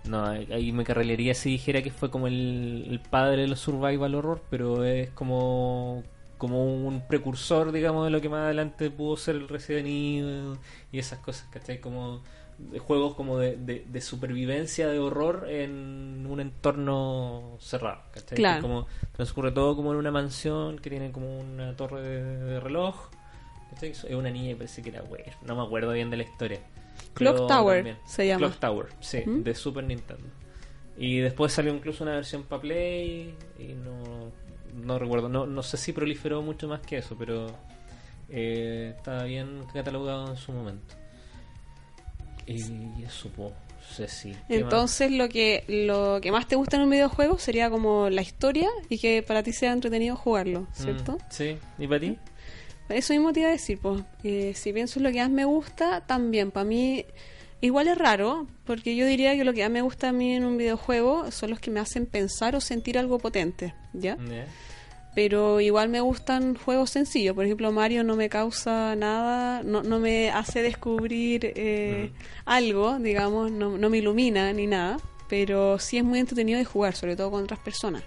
no, 0.06 0.26
ahí 0.26 0.72
me 0.72 0.84
carrilería 0.84 1.34
si 1.34 1.52
dijera 1.52 1.82
que 1.82 1.91
fue 1.91 2.10
como 2.10 2.28
el, 2.28 2.86
el 2.90 2.99
padre 2.99 3.44
de 3.44 3.48
los 3.48 3.60
survival 3.60 4.16
horror, 4.16 4.44
pero 4.49 4.84
es 4.84 5.10
como 5.11 6.03
como 6.40 6.64
un 6.74 7.06
precursor, 7.06 7.74
digamos, 7.74 8.06
de 8.06 8.11
lo 8.11 8.22
que 8.22 8.30
más 8.30 8.45
adelante 8.45 8.90
pudo 8.90 9.18
ser 9.18 9.36
el 9.36 9.49
Resident 9.49 9.88
Evil 9.88 10.57
y 10.90 10.98
esas 10.98 11.20
cosas, 11.20 11.45
¿cachai? 11.52 11.82
Como 11.82 12.22
de 12.57 12.80
juegos 12.80 13.16
como 13.16 13.38
de, 13.38 13.57
de, 13.57 13.86
de 13.88 14.02
supervivencia 14.02 14.88
de 14.88 14.99
horror 14.99 15.48
en 15.49 16.26
un 16.30 16.40
entorno 16.40 17.57
cerrado, 17.60 18.03
¿cachai? 18.14 18.38
Claro. 18.38 18.61
Como 18.61 18.88
transcurre 19.11 19.52
todo 19.52 19.76
como 19.76 19.91
en 19.91 19.98
una 19.98 20.11
mansión 20.11 20.80
que 20.80 20.90
tiene 20.90 21.11
como 21.11 21.40
una 21.40 21.76
torre 21.76 22.02
de, 22.02 22.24
de 22.24 22.60
reloj. 22.61 23.10
¿cachai? 23.72 23.90
Es 23.90 24.03
una 24.06 24.30
niña 24.30 24.52
y 24.52 24.56
parece 24.56 24.82
que 24.82 24.90
era 24.90 25.02
güey, 25.02 25.24
no 25.45 25.57
me 25.57 25.64
acuerdo 25.64 25.91
bien 25.91 26.10
de 26.10 26.18
la 26.18 26.24
historia. 26.24 26.60
Clock 27.14 27.48
Tower 27.48 27.77
también. 27.77 27.98
se 28.06 28.27
llama. 28.27 28.48
Clock 28.48 28.60
Tower, 28.60 28.88
sí, 28.99 29.23
¿Mm? 29.26 29.44
de 29.44 29.56
Super 29.56 29.84
Nintendo. 29.84 30.27
Y 30.98 31.19
después 31.19 31.53
salió 31.53 31.73
incluso 31.73 32.03
una 32.03 32.14
versión 32.14 32.44
para 32.44 32.61
Play 32.61 33.34
y 33.57 33.68
no, 33.73 34.31
no 34.84 34.99
recuerdo, 34.99 35.30
no, 35.30 35.45
no 35.45 35.64
sé 35.64 35.77
si 35.77 35.94
proliferó 35.94 36.41
mucho 36.41 36.68
más 36.68 36.81
que 36.81 36.98
eso, 36.98 37.15
pero 37.18 37.48
eh, 38.30 38.94
estaba 38.98 39.23
bien 39.23 39.64
catalogado 39.73 40.30
en 40.30 40.38
su 40.38 40.52
momento. 40.52 40.95
Y 42.45 43.03
eso, 43.03 43.30
pues, 43.36 43.53
sé 43.90 44.07
si. 44.07 44.31
¿qué 44.31 44.38
más? 44.38 44.49
Entonces 44.49 45.11
lo 45.11 45.30
que 45.30 45.64
lo 45.68 46.19
que 46.22 46.31
más 46.31 46.48
te 46.48 46.56
gusta 46.56 46.77
en 46.77 46.84
un 46.84 46.90
videojuego 46.90 47.38
sería 47.38 47.69
como 47.69 48.10
la 48.10 48.22
historia 48.22 48.68
y 48.90 48.98
que 48.98 49.23
para 49.23 49.44
ti 49.44 49.53
sea 49.53 49.72
entretenido 49.72 50.15
jugarlo, 50.15 50.68
¿cierto? 50.73 51.14
Mm, 51.14 51.18
sí, 51.30 51.57
¿y 51.77 51.88
para 51.88 51.99
ti? 51.99 52.18
Eso 52.90 53.14
mismo 53.14 53.32
te 53.32 53.41
iba 53.41 53.49
a 53.49 53.52
decir, 53.52 53.80
pues, 53.80 54.02
eh, 54.24 54.53
si 54.56 54.74
pienso 54.74 54.99
en 54.99 55.03
lo 55.03 55.11
que 55.11 55.20
más 55.20 55.30
me 55.30 55.45
gusta, 55.45 56.02
también, 56.02 56.52
para 56.52 56.64
mí, 56.64 57.06
igual 57.61 57.88
es 57.88 57.98
raro, 57.98 58.48
porque 58.66 58.95
yo 58.95 59.06
diría 59.06 59.36
que 59.36 59.44
lo 59.44 59.53
que 59.53 59.61
más 59.61 59.72
me 59.72 59.82
gusta 59.82 60.10
a 60.10 60.11
mí 60.11 60.34
en 60.34 60.44
un 60.44 60.57
videojuego 60.57 61.32
son 61.32 61.52
los 61.52 61.60
que 61.60 61.72
me 61.72 61.80
hacen 61.80 62.06
pensar 62.06 62.56
o 62.56 62.61
sentir 62.61 62.98
algo 62.98 63.20
potente, 63.20 63.74
¿ya? 63.94 64.18
Pero 65.16 65.60
igual 65.60 65.90
me 65.90 66.02
gustan 66.02 66.56
juegos 66.56 66.91
sencillos, 66.91 67.36
por 67.36 67.45
ejemplo, 67.45 67.72
Mario 67.72 68.03
no 68.03 68.16
me 68.16 68.30
causa 68.30 68.95
nada, 68.95 69.64
no, 69.64 69.84
no 69.84 69.99
me 69.99 70.30
hace 70.30 70.61
descubrir 70.61 71.52
eh, 71.56 72.11
algo, 72.45 72.99
digamos, 72.99 73.52
no, 73.52 73.78
no 73.78 73.90
me 73.90 73.98
ilumina 73.98 74.53
ni 74.53 74.68
nada, 74.68 74.98
pero 75.28 75.80
sí 75.80 75.98
es 75.98 76.03
muy 76.03 76.20
entretenido 76.20 76.57
de 76.57 76.66
jugar, 76.66 76.95
sobre 76.95 77.16
todo 77.16 77.32
con 77.32 77.44
otras 77.44 77.60
personas. 77.60 78.03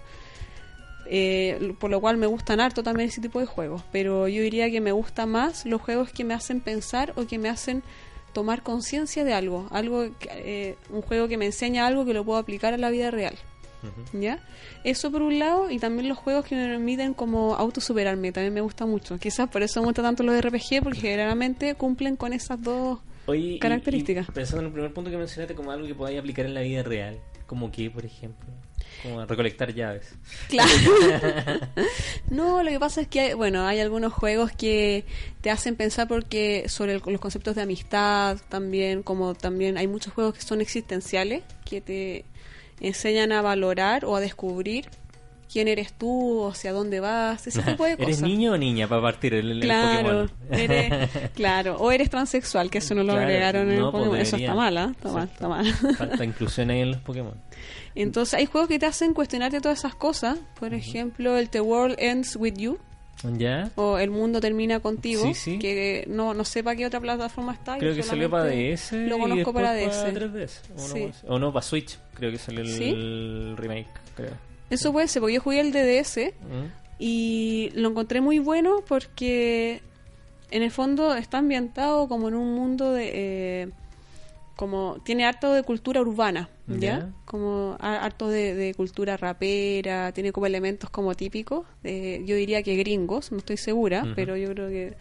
Eh, 1.09 1.73
por 1.79 1.89
lo 1.91 1.99
cual 1.99 2.17
me 2.17 2.27
gustan 2.27 2.59
harto 2.59 2.81
también 2.83 3.09
ese 3.09 3.19
tipo 3.21 3.39
de 3.39 3.45
juegos, 3.45 3.83
pero 3.91 4.27
yo 4.27 4.41
diría 4.41 4.69
que 4.71 4.79
me 4.81 4.91
gusta 4.91 5.25
más 5.25 5.65
los 5.65 5.81
juegos 5.81 6.11
que 6.11 6.23
me 6.23 6.33
hacen 6.33 6.61
pensar 6.61 7.13
o 7.17 7.25
que 7.27 7.37
me 7.37 7.49
hacen 7.49 7.83
tomar 8.31 8.63
conciencia 8.63 9.23
de 9.23 9.33
algo, 9.33 9.67
algo 9.71 10.05
eh, 10.31 10.75
un 10.89 11.01
juego 11.01 11.27
que 11.27 11.37
me 11.37 11.45
enseña 11.45 11.85
algo 11.85 12.05
que 12.05 12.13
lo 12.13 12.23
puedo 12.23 12.39
aplicar 12.39 12.73
a 12.73 12.77
la 12.77 12.89
vida 12.89 13.11
real. 13.11 13.35
¿Ya? 14.13 14.39
Eso 14.85 15.11
por 15.11 15.21
un 15.21 15.39
lado, 15.39 15.69
y 15.69 15.77
también 15.77 16.07
los 16.07 16.17
juegos 16.17 16.45
que 16.45 16.55
me 16.55 16.65
permiten 16.67 17.13
como 17.13 17.53
autosuperarme, 17.55 18.31
también 18.31 18.53
me 18.53 18.61
gusta 18.61 18.85
mucho. 18.85 19.17
Quizás 19.17 19.49
por 19.49 19.61
eso 19.61 19.81
me 19.81 19.87
gusta 19.87 20.01
tanto 20.01 20.23
los 20.23 20.39
RPG, 20.41 20.81
porque 20.81 20.99
generalmente 21.01 21.75
cumplen 21.75 22.15
con 22.15 22.31
esas 22.31 22.61
dos. 22.61 22.99
Oye, 23.25 23.39
y- 23.55 23.59
Características. 23.59 24.29
y 24.29 24.31
pensando 24.31 24.61
en 24.61 24.67
el 24.67 24.71
primer 24.73 24.93
punto 24.93 25.11
que 25.11 25.17
mencionaste 25.17 25.53
como 25.53 25.71
algo 25.71 25.85
que 25.85 25.95
podáis 25.95 26.17
aplicar 26.17 26.45
en 26.45 26.53
la 26.53 26.61
vida 26.61 26.81
real, 26.81 27.19
como 27.45 27.71
que, 27.73 27.91
por 27.91 28.05
ejemplo, 28.05 28.47
como 29.03 29.25
recolectar 29.25 29.73
llaves. 29.73 30.15
Claro. 30.49 30.71
no, 32.29 32.63
lo 32.63 32.69
que 32.71 32.79
pasa 32.79 33.01
es 33.01 33.07
que, 33.07 33.19
hay, 33.19 33.33
bueno, 33.33 33.65
hay 33.67 33.79
algunos 33.79 34.13
juegos 34.13 34.51
que 34.51 35.05
te 35.41 35.51
hacen 35.51 35.75
pensar 35.75 36.07
porque 36.07 36.65
sobre 36.69 36.93
el- 36.95 37.01
los 37.05 37.19
conceptos 37.21 37.55
de 37.55 37.61
amistad 37.63 38.37
también, 38.49 39.03
como 39.03 39.35
también 39.35 39.77
hay 39.77 39.87
muchos 39.87 40.13
juegos 40.13 40.33
que 40.35 40.41
son 40.41 40.61
existenciales, 40.61 41.43
que 41.65 41.81
te 41.81 42.25
enseñan 42.81 43.31
a 43.31 43.41
valorar 43.41 44.05
o 44.05 44.15
a 44.15 44.19
descubrir 44.19 44.89
quién 45.51 45.67
eres 45.67 45.93
tú, 45.93 46.47
hacia 46.47 46.71
dónde 46.73 46.99
vas, 46.99 47.45
ese 47.45 47.61
tipo 47.63 47.85
de 47.85 47.95
cosas. 47.95 48.07
¿Eres 48.09 48.21
niño 48.23 48.53
o 48.53 48.57
niña 48.57 48.87
para 48.87 49.03
partir 49.03 49.35
el, 49.35 49.51
el 49.51 49.59
Claro, 49.61 50.27
Pokémon? 50.27 50.31
eres, 50.51 51.09
claro, 51.35 51.75
o 51.77 51.91
eres 51.91 52.09
transexual, 52.09 52.71
que 52.71 52.79
eso 52.79 52.95
no 52.95 53.03
lo 53.03 53.13
Claro, 53.13 53.27
agregaron 53.27 53.69
en 53.71 53.77
no, 53.79 53.85
el 53.87 53.91
pues 53.91 54.03
Pokémon. 54.03 54.19
Eso 54.21 54.35
está 54.37 54.55
mal, 54.55 54.77
¿ah? 54.77 54.91
Está 54.95 55.11
mal, 55.11 55.29
está 55.31 55.47
mal. 55.47 55.73
Falta 55.95 56.25
inclusión 56.25 56.71
ahí 56.71 56.81
en 56.81 56.91
los 56.91 57.01
Pokémon. 57.01 57.35
Entonces, 57.95 58.33
hay 58.35 58.45
juegos 58.45 58.67
que 58.67 58.79
te 58.79 58.85
hacen 58.85 59.13
cuestionarte 59.13 59.61
todas 59.61 59.79
esas 59.79 59.95
cosas. 59.95 60.39
Por 60.59 60.73
ejemplo, 60.73 61.37
el 61.37 61.49
The 61.49 61.61
World 61.61 61.95
Ends 61.99 62.35
With 62.35 62.55
You, 62.55 62.77
¿Ya? 63.37 63.69
o 63.75 63.97
El 63.99 64.09
Mundo 64.09 64.41
Termina 64.41 64.79
Contigo, 64.79 65.23
Sí, 65.23 65.33
sí. 65.33 65.59
que 65.59 66.05
no, 66.07 66.33
no 66.33 66.43
sé 66.43 66.63
para 66.63 66.75
qué 66.75 66.85
otra 66.85 66.99
plataforma 66.99 67.53
está. 67.53 67.77
Creo 67.77 67.95
que 67.95 68.03
salió 68.03 68.29
para 68.29 68.45
DS. 68.45 68.93
Lo 68.93 69.17
conozco 69.19 69.53
para 69.53 69.67
para 69.69 69.73
DS. 69.75 70.13
3DS. 70.13 70.61
O, 70.75 70.81
no, 70.87 70.87
Sí. 70.87 71.11
o 71.27 71.39
no, 71.39 71.53
para 71.53 71.63
Switch. 71.63 71.97
Creo 72.15 72.31
que 72.31 72.37
salió 72.37 72.61
el, 72.61 73.55
remake. 73.57 73.87
Creo. 74.15 74.31
Eso 74.69 74.91
puede 74.91 75.07
ser, 75.07 75.21
porque 75.21 75.35
yo 75.35 75.41
jugué 75.41 75.59
el 75.59 75.71
de 75.71 75.83
DS 76.01 76.33
¿Mm? 76.41 76.65
y 76.99 77.69
lo 77.75 77.89
encontré 77.89 78.21
muy 78.21 78.39
bueno 78.39 78.83
porque 78.87 79.81
en 80.51 80.63
el 80.63 80.71
fondo 80.71 81.15
está 81.15 81.37
ambientado 81.39 82.07
como 82.07 82.27
en 82.27 82.33
un 82.35 82.53
mundo 82.55 82.91
de 82.91 83.11
eh, 83.13 83.69
como 84.55 84.97
tiene 85.03 85.25
harto 85.25 85.53
de 85.53 85.63
cultura 85.63 86.01
urbana 86.01 86.49
ya, 86.79 87.09
como 87.25 87.75
ha- 87.79 88.03
harto 88.05 88.27
de, 88.29 88.53
de 88.55 88.73
cultura 88.73 89.17
rapera 89.17 90.11
tiene 90.13 90.31
como 90.31 90.45
elementos 90.45 90.89
como 90.89 91.15
típicos 91.15 91.65
de- 91.83 92.21
yo 92.25 92.35
diría 92.35 92.61
que 92.63 92.75
gringos 92.75 93.31
no 93.31 93.39
estoy 93.39 93.57
segura 93.57 94.03
pero 94.15 94.37
yo 94.37 94.49
creo 94.49 94.69
que 94.69 94.93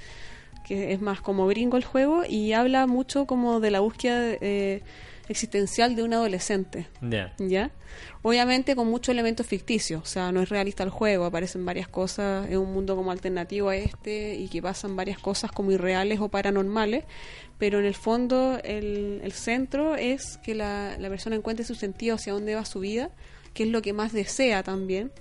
que 0.67 0.93
es 0.93 1.01
más 1.01 1.21
como 1.21 1.47
gringo 1.49 1.77
el 1.77 1.85
juego 1.85 2.23
y 2.29 2.53
habla 2.53 2.87
mucho 2.87 3.27
como 3.27 3.59
de 3.61 3.71
la 3.73 3.81
búsqueda 3.81 4.37
eh, 4.41 4.83
existencial 5.29 5.95
de 5.97 6.03
un 6.03 6.15
adolescente 6.15 6.89
Ya. 7.01 7.35
¿ya? 7.39 7.71
Obviamente 8.23 8.77
con 8.77 8.89
muchos 8.89 9.13
elementos 9.13 9.47
ficticios, 9.47 10.03
o 10.03 10.07
sea, 10.07 10.33
no 10.33 10.43
es 10.43 10.49
realista 10.49 10.85
el 10.85 10.91
juego, 10.91 11.25
aparecen 11.25 11.65
varias 11.65 11.89
cosas, 11.89 12.49
es 12.49 12.57
un 12.57 12.73
mundo 12.73 12.97
como 12.97 13.11
alternativo 13.11 13.69
a 13.69 13.77
este 13.77 14.35
y 14.35 14.49
que 14.49 14.63
pasan 14.63 14.97
varias 14.97 15.19
cosas 15.19 15.51
como 15.53 15.73
irreales 15.73 16.21
o 16.21 16.29
paranormales, 16.29 17.05
pero 17.59 17.79
en 17.79 17.85
el 17.85 17.95
fondo 17.95 18.59
el, 18.63 19.21
el 19.23 19.33
centro 19.33 19.97
es 19.97 20.39
que 20.39 20.55
la, 20.55 20.97
la 20.99 21.09
persona 21.09 21.37
encuentre 21.37 21.65
su 21.65 21.75
sentido 21.75 22.17
hacia 22.17 22.33
dónde 22.33 22.55
va 22.55 22.65
su 22.65 22.81
vida, 22.81 23.11
que 23.55 23.65
es 23.65 23.69
lo 23.69 23.83
que 23.83 23.93
más 23.93 24.13
desea 24.13 24.63
también, 24.63 25.13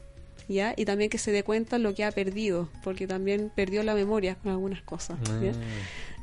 ¿ya? 0.48 0.74
Y 0.78 0.86
también 0.86 1.10
que 1.10 1.18
se 1.18 1.32
dé 1.32 1.44
cuenta 1.44 1.78
lo 1.78 1.94
que 1.94 2.04
ha 2.04 2.12
perdido, 2.12 2.70
porque 2.84 3.08
también 3.08 3.52
perdió 3.56 3.84
la 3.84 3.96
memoria 3.96 4.36
con 4.36 4.52
algunas 4.52 4.82
cosas, 4.82 5.18
¿ya? 5.42 5.52
Ah. 5.52 5.54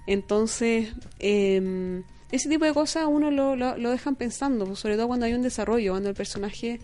Entonces, 0.06 0.94
eh, 1.18 2.02
ese 2.30 2.48
tipo 2.48 2.64
de 2.64 2.72
cosas 2.74 3.06
uno 3.08 3.30
lo, 3.30 3.56
lo, 3.56 3.76
lo 3.78 3.90
dejan 3.90 4.16
pensando, 4.16 4.64
pues, 4.66 4.78
sobre 4.78 4.96
todo 4.96 5.06
cuando 5.08 5.26
hay 5.26 5.34
un 5.34 5.42
desarrollo, 5.42 5.92
cuando 5.92 6.08
el 6.10 6.14
personaje 6.14 6.80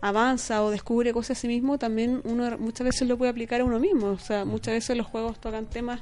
avanza 0.00 0.62
o 0.62 0.70
descubre 0.70 1.12
cosas 1.12 1.36
a 1.38 1.40
sí 1.40 1.48
mismo, 1.48 1.78
también 1.78 2.20
uno 2.24 2.56
muchas 2.58 2.84
veces 2.84 3.08
lo 3.08 3.16
puede 3.18 3.30
aplicar 3.30 3.60
a 3.60 3.64
uno 3.64 3.78
mismo. 3.80 4.08
O 4.08 4.18
sea, 4.18 4.44
muchas 4.44 4.74
veces 4.74 4.96
los 4.96 5.06
juegos 5.06 5.40
tocan 5.40 5.66
temas, 5.66 6.00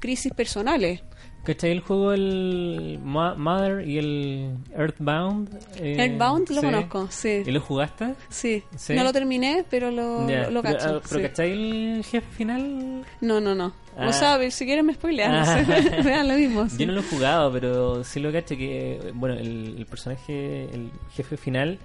crisis 0.00 0.32
personales. 0.32 1.02
¿Cachai 1.44 1.72
el 1.72 1.80
juego 1.80 2.12
el 2.14 2.98
Ma- 3.04 3.34
Mother 3.34 3.86
y 3.86 3.98
el 3.98 4.56
Earthbound? 4.74 5.50
Eh, 5.76 5.96
Earthbound 5.98 6.48
lo 6.50 6.60
sí. 6.62 6.66
conozco, 6.66 7.08
sí. 7.10 7.42
¿Y 7.44 7.50
lo 7.50 7.60
jugaste? 7.60 8.14
Sí. 8.30 8.62
Sí. 8.76 8.94
no 8.94 9.04
lo 9.04 9.12
terminé, 9.12 9.62
pero 9.68 9.90
lo, 9.90 10.26
Ya, 10.28 10.48
lo, 10.48 10.62
cacho. 10.62 10.96
ah, 10.96 11.00
pero 11.06 11.16
sí. 11.20 11.22
¿cachai 11.28 11.52
el 11.98 12.04
jefe 12.04 12.26
final? 12.34 13.04
No, 13.20 13.40
no, 13.42 13.54
no. 13.54 13.74
Ah. 13.96 14.08
O 14.08 14.12
sea, 14.12 14.50
si 14.50 14.66
quieren 14.66 14.86
me 14.86 14.94
spoilean, 14.94 15.32
Ah. 15.34 15.62
no 15.66 15.74
sé, 15.82 15.90
vean 16.02 16.26
lo 16.28 16.34
mismo. 16.34 16.68
sí. 16.68 16.78
Yo 16.78 16.86
no 16.86 16.92
lo 16.94 17.00
he 17.00 17.04
jugado, 17.04 17.52
pero 17.52 18.02
sí 18.04 18.20
lo 18.20 18.32
caché 18.32 18.56
que, 18.56 19.12
bueno, 19.14 19.36
el, 19.36 19.76
el 19.78 19.86
personaje, 19.86 20.64
el 20.64 20.90
jefe 21.14 21.36
final, 21.36 21.78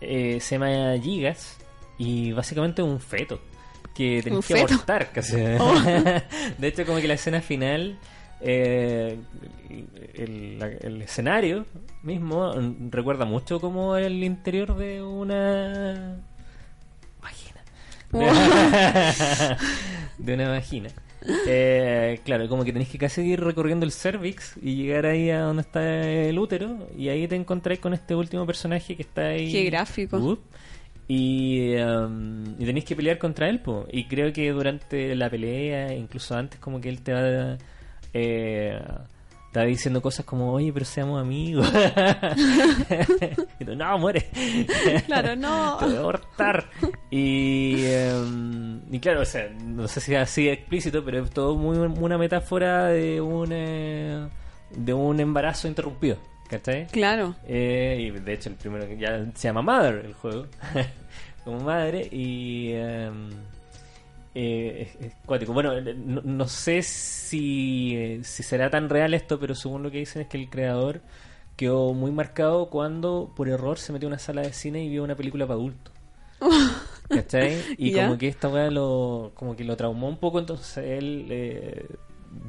eh, 0.00 0.38
se 0.40 0.56
llama 0.58 0.96
Gigas 1.02 1.56
y 1.98 2.32
básicamente 2.32 2.82
es 2.82 2.88
un 2.88 3.00
feto 3.00 3.40
que 3.94 4.20
tenés 4.22 4.36
¿Un 4.38 4.42
que 4.42 4.54
feto? 4.54 4.74
abortar 4.74 5.10
casi. 5.12 5.36
Oh. 5.60 5.74
De 6.58 6.68
hecho, 6.68 6.84
como 6.86 6.98
que 6.98 7.08
la 7.08 7.14
escena 7.14 7.40
final, 7.40 7.98
eh, 8.40 9.18
el, 10.14 10.58
la- 10.58 10.66
el 10.68 11.02
escenario 11.02 11.66
mismo 12.02 12.52
mm, 12.54 12.90
recuerda 12.90 13.24
mucho 13.24 13.60
como 13.60 13.96
el 13.96 14.22
interior 14.22 14.76
de 14.76 15.02
una 15.02 16.16
vagina. 17.20 17.60
Oh. 18.12 18.20
de 20.18 20.34
una 20.34 20.48
vagina. 20.50 20.90
Eh, 21.46 22.20
claro, 22.24 22.48
como 22.48 22.64
que 22.64 22.72
tenéis 22.72 22.90
que 22.90 22.98
casi 22.98 23.22
ir 23.22 23.40
recorriendo 23.40 23.84
el 23.84 23.92
cervix 23.92 24.54
y 24.62 24.76
llegar 24.76 25.06
ahí 25.06 25.30
a 25.30 25.40
donde 25.40 25.62
está 25.62 25.82
el 25.82 26.38
útero 26.38 26.88
y 26.96 27.08
ahí 27.08 27.26
te 27.26 27.36
encontráis 27.36 27.80
con 27.80 27.92
este 27.92 28.14
último 28.14 28.46
personaje 28.46 28.96
que 28.96 29.02
está 29.02 29.28
ahí. 29.28 29.50
Qué 29.50 29.64
gráfico. 29.64 30.16
Up. 30.18 30.40
y, 31.08 31.74
um, 31.76 32.54
y 32.60 32.82
que 32.82 32.94
pelear 32.94 33.18
contra 33.18 33.48
él, 33.48 33.60
po. 33.60 33.86
y 33.90 34.04
creo 34.04 34.32
que 34.32 34.50
durante 34.52 35.14
la 35.16 35.28
pelea, 35.28 35.92
incluso 35.94 36.36
antes, 36.36 36.60
como 36.60 36.80
que 36.80 36.88
él 36.88 37.00
te 37.02 37.12
va 37.12 37.58
eh, 38.14 38.78
va 39.56 39.64
diciendo 39.64 40.00
cosas 40.00 40.24
como, 40.24 40.52
oye, 40.52 40.72
pero 40.72 40.84
seamos 40.84 41.20
amigos. 41.20 41.68
y 43.58 43.64
tú, 43.64 43.74
no, 43.74 43.98
muere. 43.98 44.28
Claro, 45.06 45.36
no. 45.36 45.76
te 45.78 45.86
voy 45.86 45.96
a 45.96 45.98
abortar. 45.98 46.70
Y, 47.10 47.86
um, 48.12 48.80
y 48.92 49.00
claro, 49.00 49.22
o 49.22 49.24
sea, 49.24 49.48
no 49.48 49.88
sé 49.88 50.00
si 50.00 50.14
es 50.14 50.20
así 50.20 50.48
explícito, 50.48 51.04
pero 51.04 51.24
es 51.24 51.30
todo 51.30 51.56
muy 51.56 51.78
una 51.78 52.18
metáfora 52.18 52.86
de 52.86 53.20
un, 53.20 53.48
eh, 53.52 54.28
de 54.70 54.94
un 54.94 55.20
embarazo 55.20 55.68
interrumpido. 55.68 56.18
¿Cachai? 56.48 56.86
Claro. 56.86 57.34
Eh, 57.46 57.98
y 58.00 58.10
de 58.10 58.32
hecho 58.32 58.48
el 58.48 58.54
primero 58.54 58.86
que 58.86 58.96
ya 58.96 59.22
se 59.34 59.48
llama 59.48 59.60
Mother 59.60 60.06
el 60.06 60.14
juego. 60.14 60.46
como 61.44 61.60
madre 61.60 62.08
y... 62.10 62.72
em, 62.72 63.30
eh, 64.34 64.88
es, 65.00 65.06
es 65.06 65.14
cuático. 65.26 65.52
Bueno, 65.52 65.76
eh, 65.76 65.94
no, 65.96 66.20
no 66.22 66.48
sé 66.48 66.82
si, 66.82 67.94
eh, 67.96 68.20
si 68.24 68.42
será 68.42 68.70
tan 68.70 68.88
real 68.88 69.14
esto, 69.14 69.38
pero 69.40 69.54
según 69.54 69.82
lo 69.82 69.90
que 69.90 69.98
dicen 69.98 70.22
es 70.22 70.28
que 70.28 70.36
el 70.38 70.48
creador 70.50 71.00
quedó 71.56 71.92
muy 71.94 72.10
marcado 72.12 72.70
cuando 72.70 73.32
por 73.36 73.48
error 73.48 73.78
se 73.78 73.92
metió 73.92 74.06
a 74.08 74.10
una 74.10 74.18
sala 74.18 74.42
de 74.42 74.52
cine 74.52 74.84
y 74.84 74.88
vio 74.88 75.02
una 75.04 75.16
película 75.16 75.46
para 75.46 75.58
adultos. 75.58 75.92
¿Cachai? 77.10 77.64
Y 77.78 77.92
Ya. 77.92 78.04
como 78.06 78.18
que 78.18 78.28
esta 78.28 78.48
weá 78.48 78.70
lo, 78.70 79.32
como 79.34 79.56
que 79.56 79.64
lo 79.64 79.76
traumó 79.76 80.08
un 80.08 80.18
poco, 80.18 80.38
entonces 80.38 80.84
él 80.84 81.26
eh, 81.30 81.86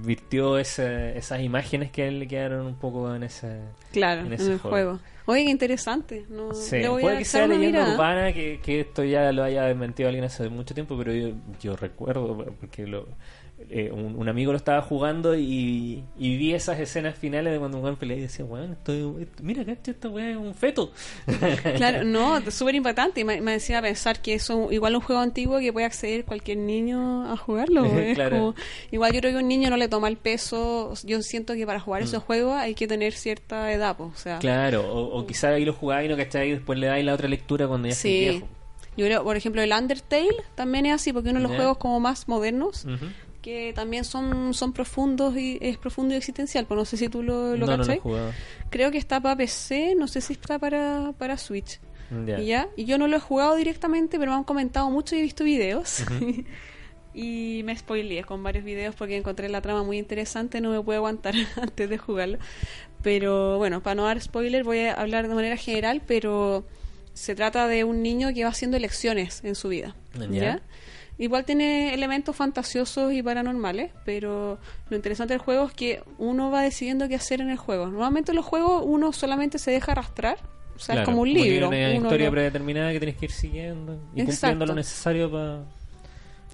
virtió 0.04 0.58
esas 0.60 1.42
imágenes 1.42 1.92
que 1.92 2.04
a 2.04 2.08
él 2.08 2.20
le 2.20 2.28
quedaron 2.28 2.66
un 2.68 2.76
poco 2.76 3.14
en 3.16 3.24
ese... 3.24 3.62
Claro, 3.92 4.22
en 4.22 4.28
en, 4.28 4.34
ese 4.34 4.52
el 4.54 4.60
juego. 4.60 4.70
juego. 4.70 5.00
Oye, 5.30 5.46
qué 5.46 5.52
interesante. 5.52 6.26
No, 6.30 6.54
Sí, 6.54 6.78
le 6.78 6.90
voy 6.90 7.02
puede 7.04 7.16
a 7.16 7.20
que 7.20 7.26
sea 7.26 7.46
leyenda 7.48 7.68
mirada. 7.80 7.94
urbana, 7.94 8.34
que, 8.34 8.60
que 8.64 8.80
esto 8.82 9.04
ya 9.04 9.32
lo 9.32 9.44
haya 9.44 9.64
desmentido 9.66 10.10
alguien 10.10 10.26
hace 10.26 10.50
mucho 10.50 10.74
tiempo, 10.74 10.98
pero 10.98 11.14
yo, 11.14 11.30
yo 11.62 11.76
recuerdo, 11.76 12.36
porque 12.60 12.88
lo, 12.88 13.08
eh, 13.72 13.92
un, 13.92 14.16
un 14.16 14.28
amigo 14.30 14.52
lo 14.52 14.58
estaba 14.58 14.82
jugando 14.82 15.36
y, 15.38 16.04
y 16.18 16.38
vi 16.38 16.54
esas 16.54 16.80
escenas 16.80 17.16
finales 17.18 17.54
de 17.54 17.60
cuando 17.60 17.80
un 17.80 17.96
pelea 17.96 18.18
y 18.18 18.22
decía, 18.22 18.44
weón, 18.46 18.72
estoy, 18.74 19.24
esto- 19.24 19.44
mira, 19.44 19.64
cacho, 19.66 19.92
esta 19.92 20.10
weá 20.10 20.32
es 20.32 20.38
un 20.38 20.54
feto. 20.56 20.92
Claro, 21.78 22.04
no, 22.04 22.40
súper 22.52 22.76
impactante. 22.76 23.22
Y 23.22 23.24
me, 23.24 23.42
me 23.42 23.52
decía 23.54 23.82
pensar 23.82 24.22
que 24.22 24.34
eso 24.34 24.72
igual 24.72 24.96
un 24.96 25.02
juego 25.02 25.22
antiguo 25.22 25.60
que 25.60 25.72
puede 25.72 25.86
acceder 25.86 26.26
cualquier 26.26 26.58
niño 26.58 27.32
a 27.32 27.38
jugarlo. 27.38 27.84
Claro. 28.16 28.38
como- 28.38 28.56
igual 28.92 29.14
yo 29.14 29.20
creo 29.22 29.34
que 29.34 29.38
un 29.44 29.48
niño 29.48 29.70
no 29.70 29.78
le 29.78 29.88
toma 29.88 30.08
el 30.08 30.18
peso. 30.18 30.94
Yo 31.04 31.22
siento 31.22 31.54
que 31.54 31.66
para 31.66 31.80
jugar 31.80 32.02
Mm. 32.02 32.06
esos 32.06 32.24
juegos 32.24 32.56
hay 32.56 32.74
que 32.76 32.88
tener 32.88 33.14
cierta 33.14 33.72
edad, 33.72 33.96
po, 33.98 34.06
o 34.06 34.16
sea. 34.18 34.40
Claro, 34.40 34.82
o, 34.92 35.20
o 35.20 35.28
quizá 35.28 35.50
ahí 35.50 35.66
lo 35.66 35.74
jugáis 35.74 36.08
y 36.08 36.10
no 36.12 36.18
cacháis 36.18 36.50
y 36.50 36.52
después 36.56 36.78
le 36.80 36.88
dais 36.88 37.06
la 37.06 37.14
otra 37.14 37.28
lectura 37.28 37.68
cuando 37.68 37.88
ya 37.88 37.94
Sí. 37.96 38.20
viejo. 38.20 38.48
Yo 38.98 39.06
creo, 39.06 39.24
por 39.24 39.38
ejemplo, 39.38 39.62
el 39.62 39.72
Undertale 39.72 40.28
también 40.56 40.86
es 40.88 40.94
así, 40.96 41.14
porque 41.14 41.30
uno 41.30 41.40
de 41.40 41.48
los 41.48 41.56
juegos 41.56 41.78
como 41.78 42.00
más 42.02 42.28
modernos. 42.28 42.86
Que 43.42 43.74
también 43.74 44.04
son, 44.04 44.54
son 44.54 44.74
profundos 44.74 45.36
y 45.38 45.58
es 45.62 45.78
profundo 45.78 46.14
y 46.14 46.18
existencial. 46.18 46.66
Pues 46.66 46.78
no 46.78 46.86
sé 46.86 46.98
si 46.98 47.10
tú 47.10 47.24
lo, 47.24 47.56
lo 47.56 47.66
no, 47.66 47.78
no. 47.78 47.86
Creo 48.70 48.92
que 48.92 48.98
está 48.98 49.20
para 49.20 49.36
PC, 49.38 49.96
no 49.96 50.08
sé 50.08 50.22
si 50.22 50.34
está 50.34 50.60
para, 50.60 51.14
para 51.18 51.38
Switch. 51.38 51.80
Y 52.40 52.46
ya, 52.46 52.70
y 52.76 52.86
yo 52.86 52.98
no 52.98 53.08
lo 53.08 53.18
he 53.18 53.20
jugado 53.20 53.56
directamente, 53.56 54.18
pero 54.18 54.32
me 54.32 54.38
han 54.38 54.44
comentado 54.44 54.90
mucho 54.90 55.16
y 55.16 55.20
he 55.20 55.22
visto 55.22 55.44
videos. 55.44 56.04
y 57.14 57.62
me 57.66 57.76
spoileé 57.76 58.24
con 58.24 58.42
varios 58.42 58.66
videos 58.66 58.96
porque 58.96 59.16
encontré 59.16 59.48
la 59.48 59.62
trama 59.62 59.84
muy 59.84 59.98
interesante, 59.98 60.60
no 60.60 60.72
me 60.72 60.82
puedo 60.82 60.98
aguantar 60.98 61.36
antes 61.62 61.90
de 61.90 61.98
jugarlo. 61.98 62.40
Pero 63.04 63.58
bueno, 63.58 63.82
para 63.82 63.96
no 63.96 64.06
dar 64.06 64.20
spoiler 64.20 64.64
voy 64.64 64.80
a 64.80 64.94
hablar 64.94 65.28
de 65.28 65.36
manera 65.36 65.56
general, 65.56 66.02
pero 66.06 66.66
se 67.14 67.36
trata 67.36 67.68
de 67.68 67.84
un 67.84 68.02
niño 68.02 68.34
que 68.34 68.44
va 68.44 68.50
haciendo 68.50 68.76
elecciones 68.78 69.42
en 69.44 69.56
su 69.56 69.70
vida. 69.70 69.96
¿ya? 70.32 70.62
Igual 71.20 71.46
tiene 71.46 71.94
elementos 71.94 72.36
fantasiosos 72.36 73.14
y 73.14 73.22
paranormales, 73.22 73.92
pero 74.06 74.58
lo 74.90 74.96
interesante 74.96 75.34
del 75.34 75.42
juego 75.42 75.66
es 75.68 75.74
que 75.74 76.02
uno 76.18 76.50
va 76.50 76.62
decidiendo 76.64 77.08
qué 77.08 77.16
hacer 77.16 77.42
en 77.42 77.50
el 77.50 77.58
juego. 77.58 77.86
Normalmente 77.88 78.32
en 78.32 78.38
los 78.38 78.46
juegos 78.46 78.84
uno 78.86 79.12
solamente 79.14 79.60
se 79.60 79.70
deja 79.72 79.92
arrastrar, 79.92 80.38
o 80.76 80.80
sea, 80.80 80.96
Claro, 80.96 81.02
es 81.02 81.06
como 81.06 81.22
un 81.24 81.34
libro. 81.34 81.68
Una 81.68 81.78
uno 81.78 81.94
historia 82.06 82.26
lo- 82.28 82.32
predeterminada 82.32 82.92
que 82.94 83.00
tienes 83.00 83.18
que 83.18 83.26
ir 83.26 83.32
siguiendo 83.32 83.94
y 84.16 84.22
Exacto. 84.22 84.26
cumpliendo 84.40 84.66
lo 84.68 84.76
necesario 84.76 85.30
para... 85.30 85.64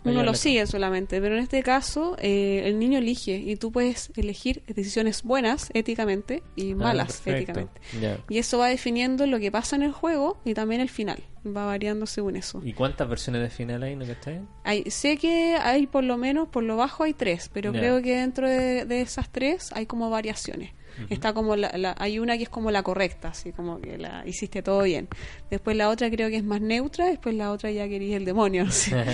Uno 0.06 0.23
lo 0.23 0.34
sigue 0.34 0.65
solamente, 0.68 1.19
pero 1.19 1.36
en 1.36 1.44
este 1.44 1.64
caso 1.64 2.15
eh, 2.19 2.64
el 2.65 2.80
niño 2.80 2.99
elige 2.99 3.38
y 3.38 3.56
tú 3.56 3.72
puedes 3.72 4.11
elegir 4.15 4.64
decisiones 4.68 5.23
buenas 5.23 5.69
éticamente 5.73 6.44
y 6.56 6.76
malas 6.76 7.26
éticamente. 7.26 7.82
Ah. 8.03 8.18
Y 8.30 8.38
eso 8.38 8.57
va 8.60 8.68
definiendo 8.68 9.26
lo 9.26 9.40
que 9.40 9.52
pasa 9.52 9.76
en 9.76 9.84
el 9.84 9.91
juego 9.91 10.40
y 10.45 10.53
también 10.53 10.82
el 10.82 10.90
final. 10.90 11.23
Va 11.45 11.65
variando 11.65 12.07
según 12.07 12.36
eso. 12.36 12.61
¿Y 12.64 12.73
cuántas 12.73 13.07
versiones 13.07 13.41
de 13.41 13.49
final 13.49 13.84
hay, 13.84 13.95
no 13.95 14.06
cachai? 14.06 14.41
Hay, 14.64 14.90
sé 14.90 15.18
que 15.18 15.56
hay 15.56 15.86
por 15.86 16.03
lo 16.03 16.18
menos, 16.18 16.48
por 16.48 16.64
lo 16.64 16.76
bajo 16.76 17.03
hay 17.03 17.14
tres, 17.14 17.52
pero 17.53 17.72
creo 17.72 18.02
que 18.02 18.15
dentro 18.15 18.49
de, 18.49 18.86
de 18.86 19.02
esas 19.02 19.32
tres 19.32 19.72
hay 19.73 19.86
como 19.86 20.10
variaciones. 20.10 20.72
Está 21.09 21.34
como 21.34 21.55
la, 21.55 21.72
la- 21.77 21.95
hay 21.99 22.19
una 22.19 22.38
que 22.38 22.43
es 22.43 22.49
como 22.49 22.72
la 22.72 22.84
correcta, 22.84 23.30
así 23.30 23.51
como 23.51 23.80
que 23.81 23.97
la 23.97 24.23
hiciste 24.26 24.61
todo 24.61 24.84
bien. 24.84 25.07
Después 25.49 25.76
la 25.76 25.89
otra 25.89 26.09
creo 26.09 26.30
que 26.30 26.38
es 26.38 26.43
más 26.43 26.61
neutra, 26.61 27.05
después 27.07 27.35
la 27.35 27.51
otra 27.51 27.72
ya 27.72 27.88
querías 27.88 28.17
el 28.17 28.26
demonio. 28.26 28.65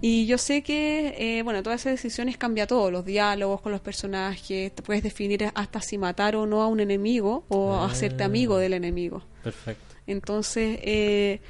Y 0.00 0.26
yo 0.26 0.36
sé 0.38 0.62
que, 0.62 1.14
eh, 1.38 1.42
bueno, 1.42 1.62
todas 1.62 1.80
esas 1.80 1.92
decisiones 1.94 2.36
cambia 2.36 2.66
todo, 2.66 2.90
los 2.90 3.06
diálogos 3.06 3.60
con 3.62 3.72
los 3.72 3.80
personajes, 3.80 4.74
te 4.74 4.82
puedes 4.82 5.02
definir 5.02 5.48
hasta 5.54 5.80
si 5.80 5.96
matar 5.96 6.36
o 6.36 6.44
no 6.46 6.60
a 6.62 6.66
un 6.66 6.80
enemigo 6.80 7.44
o 7.48 7.72
Ah. 7.74 7.86
hacerte 7.86 8.22
amigo 8.22 8.58
del 8.58 8.74
enemigo. 8.74 9.22
Perfecto. 9.42 9.82
Entonces, 10.06 10.78
eh, 10.82 11.40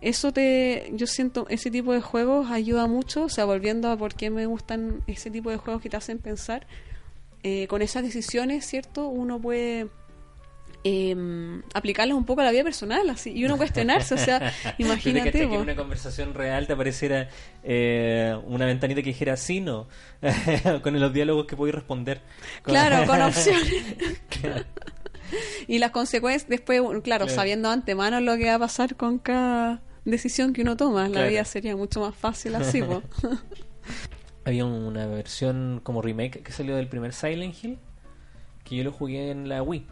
eso 0.00 0.32
te, 0.32 0.90
yo 0.94 1.06
siento, 1.06 1.46
ese 1.48 1.70
tipo 1.70 1.92
de 1.92 2.00
juegos 2.00 2.50
ayuda 2.50 2.88
mucho, 2.88 3.24
o 3.24 3.28
sea, 3.28 3.44
volviendo 3.44 3.88
a 3.88 3.96
por 3.96 4.14
qué 4.14 4.30
me 4.30 4.46
gustan 4.46 5.02
ese 5.06 5.30
tipo 5.30 5.50
de 5.50 5.58
juegos 5.58 5.80
que 5.80 5.88
te 5.90 5.96
hacen 5.96 6.18
pensar, 6.18 6.66
eh, 7.42 7.66
con 7.68 7.82
esas 7.82 8.02
decisiones, 8.02 8.66
¿cierto? 8.66 9.06
Uno 9.08 9.40
puede 9.40 9.88
eh, 10.84 11.14
aplicarlas 11.74 12.16
un 12.16 12.24
poco 12.24 12.40
a 12.40 12.44
la 12.44 12.50
vida 12.50 12.64
personal, 12.64 13.08
así, 13.10 13.30
y 13.32 13.44
uno 13.44 13.56
cuestionarse, 13.56 14.14
o 14.14 14.18
sea, 14.18 14.52
¿Te 14.76 14.82
imagínate. 14.82 15.30
que 15.32 15.46
po. 15.46 15.54
en 15.54 15.60
una 15.60 15.76
conversación 15.76 16.34
real 16.34 16.66
te 16.66 16.72
apareciera 16.72 17.28
eh, 17.62 18.36
una 18.46 18.66
ventanita 18.66 19.00
que 19.02 19.10
dijera 19.10 19.36
sí, 19.36 19.60
no? 19.60 19.86
con 20.82 20.98
los 20.98 21.12
diálogos 21.12 21.46
que 21.46 21.56
podéis 21.56 21.76
responder. 21.76 22.20
Con- 22.62 22.74
Claro, 22.74 23.06
con 23.06 23.20
opciones. 23.22 23.72
y 25.68 25.78
las 25.78 25.90
consecuencias, 25.92 26.48
después, 26.48 26.80
claro, 26.80 27.02
Claro. 27.02 27.28
sabiendo 27.28 27.70
antemano 27.70 28.20
lo 28.20 28.36
que 28.36 28.46
va 28.46 28.54
a 28.54 28.58
pasar 28.58 28.96
con 28.96 29.18
cada 29.18 29.82
decisión 30.04 30.52
que 30.52 30.62
uno 30.62 30.76
toma, 30.76 31.04
la 31.04 31.10
Claro. 31.12 31.28
vida 31.28 31.44
sería 31.44 31.76
mucho 31.76 32.00
más 32.00 32.14
fácil 32.16 32.56
así. 32.56 32.82
Había 34.44 34.64
una 34.64 35.06
versión 35.06 35.80
como 35.82 36.02
remake 36.02 36.42
que 36.42 36.52
salió 36.52 36.76
del 36.76 36.88
primer 36.88 37.12
Silent 37.12 37.54
Hill, 37.62 37.78
que 38.64 38.76
yo 38.76 38.84
lo 38.84 38.92
jugué 38.92 39.30
en 39.30 39.48
la 39.48 39.62
Wii, 39.62 39.86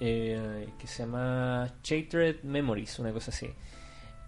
eh, 0.00 0.68
que 0.78 0.86
se 0.86 1.02
llama 1.04 1.72
Shattered 1.82 2.42
Memories, 2.42 2.98
una 2.98 3.12
cosa 3.12 3.30
así. 3.30 3.48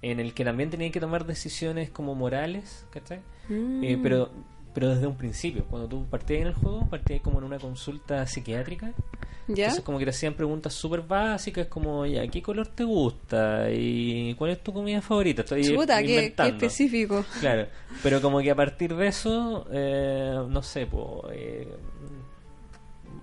En 0.01 0.21
el 0.21 0.33
que 0.33 0.45
también 0.45 0.71
tenía 0.71 0.91
que 0.91 1.01
tomar 1.01 1.27
decisiones 1.27 1.91
como 1.91 2.15
morales, 2.15 2.87
¿cachai? 2.91 3.19
Eh, 3.51 3.97
Mm. 3.97 4.03
pero, 4.03 4.31
pero 4.75 4.89
desde 4.91 5.07
un 5.07 5.17
principio, 5.17 5.65
cuando 5.65 5.89
tú 5.89 6.07
partías 6.07 6.43
en 6.43 6.47
el 6.49 6.55
juego, 6.55 6.87
partías 6.89 7.21
como 7.21 7.39
en 7.39 7.45
una 7.45 7.59
consulta 7.59 8.27
psiquiátrica. 8.27 8.93
¿Ya? 9.49 9.65
Entonces 9.65 9.85
como 9.85 9.99
que 9.99 10.05
te 10.05 10.11
hacían 10.11 10.35
preguntas 10.35 10.75
súper 10.75 11.03
básicas 11.03 11.67
como, 11.67 12.05
ya, 12.07 12.27
¿qué 12.29 12.43
color 12.43 12.69
te 12.69 12.85
gusta? 12.85 13.71
¿Y 13.71 14.35
cuál 14.35 14.51
es 14.51 14.63
tu 14.63 14.73
comida 14.73 15.01
favorita? 15.01 15.43
Estoy 15.43 15.65
Chuta, 15.65 16.03
qué, 16.03 16.35
específico. 16.39 17.25
Claro, 17.41 17.67
pero 18.03 18.21
como 18.21 18.41
que 18.41 18.51
a 18.51 18.55
partir 18.55 18.95
de 18.95 19.07
eso, 19.07 19.67
eh, 19.73 20.39
no 20.49 20.63
sé, 20.63 20.87
po, 20.87 21.27
eh, 21.33 21.67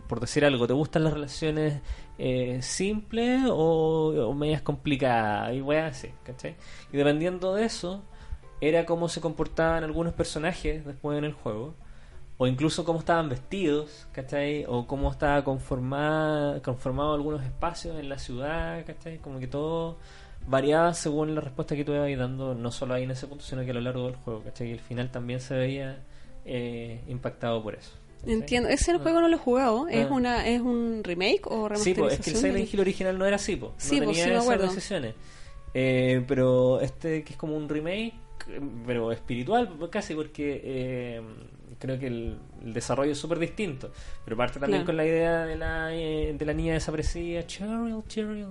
por 0.07 0.19
decir 0.19 0.45
algo, 0.45 0.67
¿te 0.67 0.73
gustan 0.73 1.03
las 1.03 1.13
relaciones 1.13 1.81
eh, 2.17 2.59
simples 2.61 3.43
o, 3.47 4.29
o 4.29 4.33
medias 4.33 4.61
complicadas? 4.61 5.53
Y 5.53 5.61
weas 5.61 5.97
así, 5.97 6.09
¿cachai? 6.23 6.55
Y 6.91 6.97
dependiendo 6.97 7.53
de 7.53 7.65
eso, 7.65 8.03
era 8.61 8.85
cómo 8.85 9.09
se 9.09 9.21
comportaban 9.21 9.83
algunos 9.83 10.13
personajes 10.13 10.85
después 10.85 11.17
en 11.17 11.25
el 11.25 11.33
juego. 11.33 11.75
O 12.37 12.47
incluso 12.47 12.83
cómo 12.83 12.99
estaban 12.99 13.29
vestidos, 13.29 14.07
¿cachai? 14.11 14.65
O 14.67 14.85
cómo 14.87 15.09
estaba 15.11 15.43
conformada, 15.45 16.61
conformado 16.61 17.13
algunos 17.13 17.43
espacios 17.43 17.97
en 17.99 18.09
la 18.09 18.17
ciudad, 18.19 18.85
¿cachai? 18.85 19.19
Como 19.19 19.39
que 19.39 19.47
todo 19.47 19.97
variaba 20.47 20.93
según 20.93 21.33
la 21.33 21.41
respuesta 21.41 21.75
que 21.75 21.85
tú 21.85 21.93
ibas 21.93 22.15
dando, 22.17 22.53
no 22.53 22.71
solo 22.71 22.93
ahí 22.93 23.03
en 23.03 23.11
ese 23.11 23.25
punto, 23.27 23.43
sino 23.45 23.63
que 23.63 23.71
a 23.71 23.73
lo 23.73 23.81
largo 23.81 24.05
del 24.07 24.15
juego, 24.17 24.41
¿cachai? 24.43 24.67
Y 24.69 24.71
el 24.73 24.79
final 24.81 25.09
también 25.11 25.39
se 25.39 25.55
veía 25.55 25.97
eh, 26.45 27.01
impactado 27.07 27.63
por 27.63 27.73
eso. 27.73 27.91
¿cachai? 28.19 28.33
Entiendo. 28.33 28.69
Ese 28.69 28.91
Ah. 28.91 28.99
juego 29.01 29.21
no 29.21 29.27
lo 29.29 29.35
he 29.35 29.39
jugado. 29.39 29.87
¿Es, 29.87 30.05
Ah. 30.05 30.13
una, 30.13 30.47
¿Es 30.47 30.59
un 30.61 31.01
remake 31.03 31.47
o 31.47 31.69
Sí, 31.75 31.93
remasterización? 31.93 32.05
pues 32.07 32.13
es 32.19 32.25
que 32.25 32.31
el 32.31 32.37
Silent 32.37 32.73
Hill 32.73 32.79
original 32.81 33.17
no 33.17 33.25
era 33.25 33.37
así, 33.37 33.55
po. 33.55 33.67
no 33.67 33.73
Sí, 33.77 33.95
po, 33.95 34.07
tenía 34.07 34.23
sí 34.25 34.29
esas 34.29 34.43
acuerdo. 34.43 34.67
decisiones. 34.67 35.15
Eh, 35.73 36.23
pero 36.27 36.81
este 36.81 37.23
que 37.23 37.33
es 37.33 37.37
como 37.37 37.55
un 37.55 37.67
remake, 37.67 38.13
pero 38.85 39.11
espiritual 39.11 39.69
casi, 39.89 40.13
porque 40.15 40.61
eh, 40.63 41.21
creo 41.85 41.99
que 41.99 42.07
el, 42.07 42.37
el 42.63 42.73
desarrollo 42.73 43.11
es 43.11 43.17
súper 43.17 43.39
distinto. 43.39 43.91
Pero 44.23 44.37
parte 44.37 44.59
también 44.59 44.79
Claro. 44.83 44.85
con 44.87 44.97
la 44.97 45.05
idea 45.05 45.45
de 45.45 45.55
la, 45.55 45.93
eh, 45.93 46.35
de 46.37 46.45
la 46.45 46.53
niña 46.53 46.73
desaparecida, 46.73 47.45
Cheryl, 47.45 48.03
Cheryl, 48.07 48.47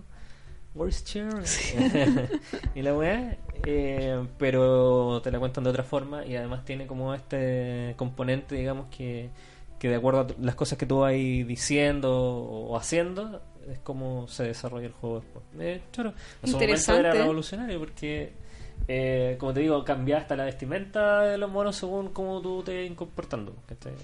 where's 0.75 1.05
Cheryl? 1.05 1.43
y 2.75 2.83
la 2.83 2.95
weá, 2.95 3.37
eh, 3.67 4.27
pero 4.39 5.21
te 5.23 5.31
la 5.31 5.39
cuentan 5.39 5.65
de 5.65 5.71
otra 5.71 5.83
forma 5.85 6.25
y 6.27 6.37
además 6.37 6.65
tiene 6.65 6.87
como 6.87 7.15
este 7.15 7.95
componente, 7.97 8.55
digamos, 8.55 8.87
que, 8.97 9.31
que 9.79 9.89
de 9.89 9.97
acuerdo 9.97 10.21
a 10.21 10.27
las 10.41 10.55
cosas 10.55 10.79
que 10.79 10.87
tú 10.87 10.99
vas 11.01 11.13
diciendo 11.13 12.13
o 12.17 12.77
haciendo, 12.77 13.43
es 13.71 13.79
como 13.79 14.29
se 14.29 14.45
desarrolla 14.45 14.87
el 14.87 14.93
juego 14.93 15.21
después. 15.21 15.45
Eh, 15.59 15.81
choro. 15.93 16.13
En 16.43 16.51
su 16.51 16.59
momento 16.59 16.93
era 16.97 17.13
revolucionario 17.13 17.79
porque, 17.79 18.33
eh, 18.89 19.37
como 19.39 19.53
te 19.55 19.61
digo, 19.61 19.83
cambia 19.85 20.19
hasta 20.19 20.37
la 20.37 20.45
vestimenta 20.45 21.23
de 21.23 21.39
los 21.39 21.51
monos 21.51 21.77
según 21.77 22.09
cómo 22.11 22.41
tú 22.43 22.63
te 22.63 22.95
comportando. 22.95 23.55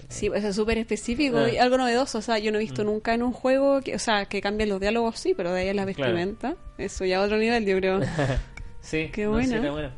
Sí, 0.09 0.29
pues 0.29 0.43
es 0.43 0.55
súper 0.55 0.77
específico 0.79 1.37
Ah. 1.37 1.49
y 1.49 1.57
algo 1.57 1.77
novedoso. 1.77 2.17
O 2.17 2.21
sea, 2.21 2.39
yo 2.39 2.51
no 2.51 2.57
he 2.57 2.61
visto 2.61 2.83
Mm. 2.83 2.87
nunca 2.87 3.13
en 3.13 3.21
un 3.23 3.31
juego 3.31 3.81
que, 3.81 3.95
o 3.95 3.99
sea, 3.99 4.25
que 4.25 4.41
cambien 4.41 4.69
los 4.69 4.79
diálogos, 4.79 5.19
sí, 5.19 5.33
pero 5.35 5.53
de 5.53 5.61
ahí 5.61 5.69
a 5.69 5.73
la 5.73 5.85
Claro. 5.85 6.13
vestimenta. 6.13 6.55
Eso 6.77 7.05
ya 7.05 7.19
a 7.19 7.25
otro 7.25 7.37
nivel, 7.37 7.65
yo 7.65 7.77
creo. 7.77 7.99
Sí, 8.81 9.09
Qué 9.13 9.25
no, 9.25 9.31
buena. 9.31 9.91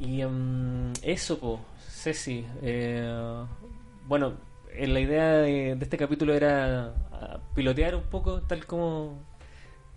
Y 0.00 0.20
em, 0.22 0.92
eso, 1.02 1.38
po, 1.38 1.60
Ceci. 1.88 2.44
eh, 2.62 3.44
bueno, 4.06 4.34
eh, 4.74 4.86
la 4.86 5.00
idea 5.00 5.32
de, 5.38 5.74
de 5.76 5.84
este 5.84 5.96
capítulo 5.96 6.34
era 6.34 6.92
ah, 7.12 7.38
pilotear 7.54 7.94
un 7.94 8.02
poco, 8.04 8.40
tal 8.42 8.64
como, 8.66 9.18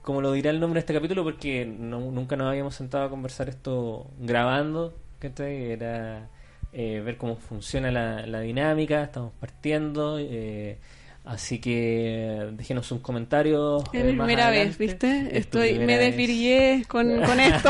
como 0.01 0.21
lo 0.21 0.31
dirá 0.33 0.49
el 0.51 0.59
nombre 0.59 0.77
de 0.77 0.81
este 0.81 0.93
capítulo, 0.93 1.23
porque 1.23 1.65
no- 1.65 1.99
nunca 2.11 2.35
nos 2.35 2.47
habíamos 2.47 2.75
sentado 2.75 3.05
a 3.05 3.09
conversar 3.09 3.49
esto 3.49 4.07
grabando. 4.19 4.93
¿cachai? 5.19 5.71
Era 5.71 6.27
eh, 6.73 7.01
ver 7.05 7.17
cómo 7.17 7.35
funciona 7.35 7.91
la, 7.91 8.25
la 8.25 8.39
dinámica, 8.41 9.03
estamos 9.03 9.31
partiendo. 9.39 10.17
eh, 10.19 10.77
Así 11.23 11.59
que 11.59 12.47
déjenos 12.53 12.87
sus 12.87 12.99
comentarios. 13.01 13.83
Es 13.93 14.01
eh, 14.01 14.03
mi 14.05 14.13
primera 14.13 14.49
vez. 14.49 14.75
¿viste? 14.79 15.37
Estoy, 15.37 15.77
me 15.77 15.99
desvirgué 15.99 16.83
con, 16.87 17.21
con 17.23 17.39
esto. 17.39 17.69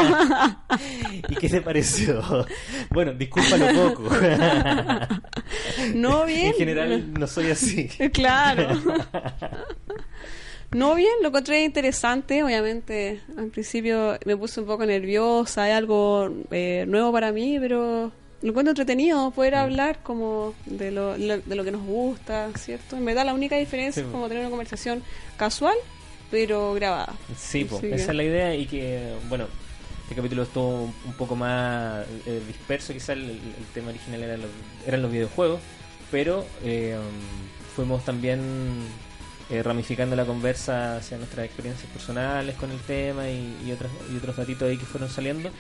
¿Y 1.28 1.36
qué 1.36 1.50
te 1.50 1.60
pareció? 1.62 2.24
Bueno, 2.92 3.12
discúlpalo 3.14 3.66
poco. 3.90 4.04
no 5.96 6.24
bien. 6.26 6.48
En 6.48 6.54
general 6.54 7.14
no 7.14 7.28
soy 7.28 7.52
así. 7.52 7.90
Claro. 8.14 8.70
No 10.74 10.96
bien, 10.96 11.12
lo 11.22 11.28
encontré 11.30 11.64
interesante. 11.66 12.44
Obviamente, 12.44 13.22
al 13.38 13.48
principio 13.48 14.18
me 14.26 14.38
puse 14.38 14.62
un 14.62 14.68
poco 14.68 14.86
nerviosa, 14.86 15.70
es 15.70 15.76
algo 15.76 16.30
eh, 16.52 16.86
nuevo 16.88 17.12
para 17.12 17.32
mí, 17.34 17.58
pero 17.60 18.12
lo 18.42 18.50
encuentro 18.50 18.72
entretenido 18.72 19.32
poder 19.32 19.54
Mm. 19.54 19.58
hablar 19.58 20.00
como 20.02 20.54
de 20.66 20.92
lo, 20.92 21.18
lo- 21.18 21.40
de 21.40 21.56
lo 21.56 21.64
que 21.64 21.72
nos 21.72 21.84
gusta, 21.84 22.50
¿cierto? 22.58 22.96
En 22.96 23.04
verdad, 23.06 23.26
la 23.26 23.34
única 23.34 23.58
diferencia 23.58 24.02
Sí, 24.02 24.08
es 24.08 24.12
como 24.12 24.28
tener 24.30 24.42
una 24.42 24.50
conversación 24.50 25.04
casual, 25.38 25.76
pero 26.32 26.74
grabada. 26.74 27.14
Sí, 27.38 27.66
po, 27.66 27.80
esa 27.84 28.12
es 28.12 28.16
la 28.16 28.24
idea 28.24 28.56
y 28.56 28.66
que, 28.66 29.14
bueno, 29.28 29.48
este 30.04 30.16
capítulo 30.16 30.44
estuvo 30.44 30.84
un 31.06 31.14
poco 31.18 31.36
más 31.36 32.06
eh, 32.26 32.42
disperso, 32.48 32.94
quizás 32.94 33.10
el, 33.10 33.30
el 33.32 33.66
tema 33.74 33.90
original 33.90 34.24
era 34.24 34.38
los, 34.38 34.50
eran 34.88 35.02
los 35.02 35.12
videojuegos, 35.12 35.60
pero 36.10 36.46
eh, 36.64 36.96
fuimos 37.76 38.04
también 38.06 38.40
eh, 39.52 39.62
ramificando 39.62 40.16
la 40.16 40.26
conversa 40.26 40.98
hacia 40.98 41.18
nuestras 41.18 41.46
experiencias 41.46 41.92
personales 41.92 42.56
con 42.56 42.72
el 42.72 42.80
tema 42.80 43.30
y, 43.30 43.58
y, 43.66 43.72
otros, 43.72 43.92
y 44.12 44.18
otros 44.18 44.38
datitos 44.38 44.70
ahí 44.70 44.78
que 44.78 44.86
fueron 44.86 45.10
saliendo. 45.10 45.52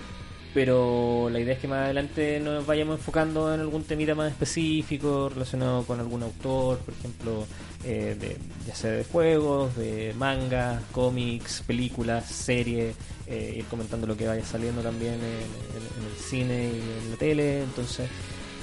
Pero 0.54 1.30
la 1.30 1.40
idea 1.40 1.54
es 1.54 1.60
que 1.60 1.68
más 1.68 1.86
adelante 1.86 2.40
nos 2.42 2.66
vayamos 2.66 2.98
enfocando 2.98 3.54
en 3.54 3.62
algún 3.62 3.84
temita 3.84 4.16
más 4.16 4.32
específico 4.32 5.30
relacionado 5.30 5.84
con 5.84 6.00
algún 6.00 6.24
autor, 6.24 6.80
por 6.80 6.94
ejemplo, 6.94 7.46
eh, 7.86 8.18
de, 8.20 8.38
ya 8.68 8.76
sea 8.76 8.92
de 8.92 9.06
juegos, 9.06 9.78
de 9.78 10.14
mangas, 10.18 10.84
cómics, 10.92 11.64
películas, 11.66 12.26
series, 12.26 12.96
eh, 13.28 13.56
ir 13.60 13.66
comentando 13.66 14.08
lo 14.08 14.18
que 14.18 14.28
vaya 14.28 14.44
saliendo 14.44 14.82
también 14.82 15.14
en, 15.14 15.22
el 15.22 16.22
cine 16.22 16.66
y 16.66 17.04
en 17.06 17.12
la 17.12 17.18
tele, 17.18 17.64
entonces 17.64 18.10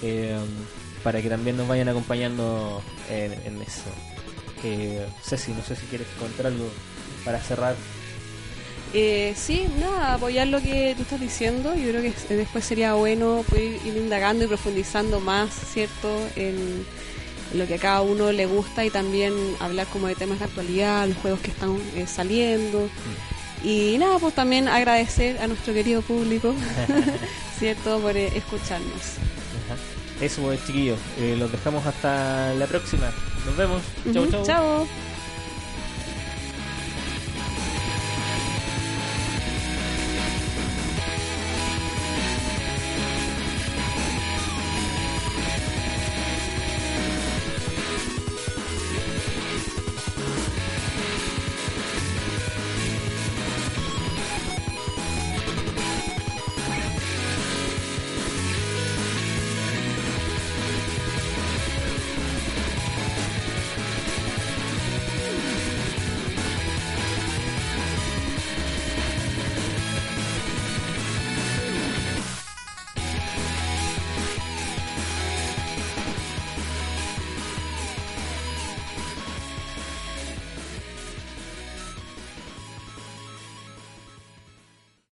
eh, 0.02 0.36
para 1.02 1.22
que 1.22 1.30
también 1.30 1.56
nos 1.56 1.66
vayan 1.66 1.88
acompañando 1.88 2.82
en, 3.08 3.32
en 3.32 3.62
eso. 3.62 3.90
Eh, 4.64 5.06
Ceci, 5.22 5.52
no 5.52 5.62
sé 5.62 5.76
si 5.76 5.86
quieres 5.86 6.06
comentar 6.18 6.46
algo 6.46 6.68
para 7.24 7.40
cerrar. 7.40 7.74
Eh, 8.94 9.34
sí, 9.36 9.66
nada, 9.78 10.14
apoyar 10.14 10.46
lo 10.46 10.62
que 10.62 10.94
tú 10.96 11.02
estás 11.02 11.20
diciendo. 11.20 11.74
Yo 11.74 11.90
creo 11.90 12.02
que 12.02 12.34
después 12.34 12.64
sería 12.64 12.94
bueno 12.94 13.44
poder 13.48 13.78
ir 13.84 13.96
indagando 13.96 14.44
y 14.44 14.48
profundizando 14.48 15.20
más, 15.20 15.50
¿cierto? 15.50 16.08
En 16.36 16.86
lo 17.54 17.66
que 17.66 17.74
a 17.74 17.78
cada 17.78 18.00
uno 18.02 18.32
le 18.32 18.46
gusta 18.46 18.84
y 18.84 18.90
también 18.90 19.34
hablar 19.60 19.86
como 19.86 20.06
de 20.06 20.14
temas 20.14 20.38
de 20.38 20.46
actualidad, 20.46 21.06
los 21.06 21.16
juegos 21.18 21.40
que 21.40 21.50
están 21.50 21.78
eh, 21.96 22.06
saliendo. 22.06 22.88
Y 23.62 23.96
nada, 23.98 24.18
pues 24.18 24.34
también 24.34 24.68
agradecer 24.68 25.38
a 25.38 25.46
nuestro 25.48 25.74
querido 25.74 26.00
público, 26.02 26.54
¿cierto? 27.58 27.98
Por 28.00 28.16
eh, 28.16 28.30
escucharnos. 28.36 29.18
Ajá. 29.66 30.24
Eso, 30.24 30.42
pues, 30.42 30.64
chiquillos. 30.66 30.98
Eh, 31.18 31.36
los 31.38 31.50
dejamos 31.50 31.84
hasta 31.86 32.54
la 32.54 32.66
próxima. 32.66 33.10
Nos 33.48 33.56
vemos. 33.56 33.82
Chau, 34.12 34.22
Ujú, 34.24 34.30
chau. 34.30 34.42
Chao. 34.44 35.07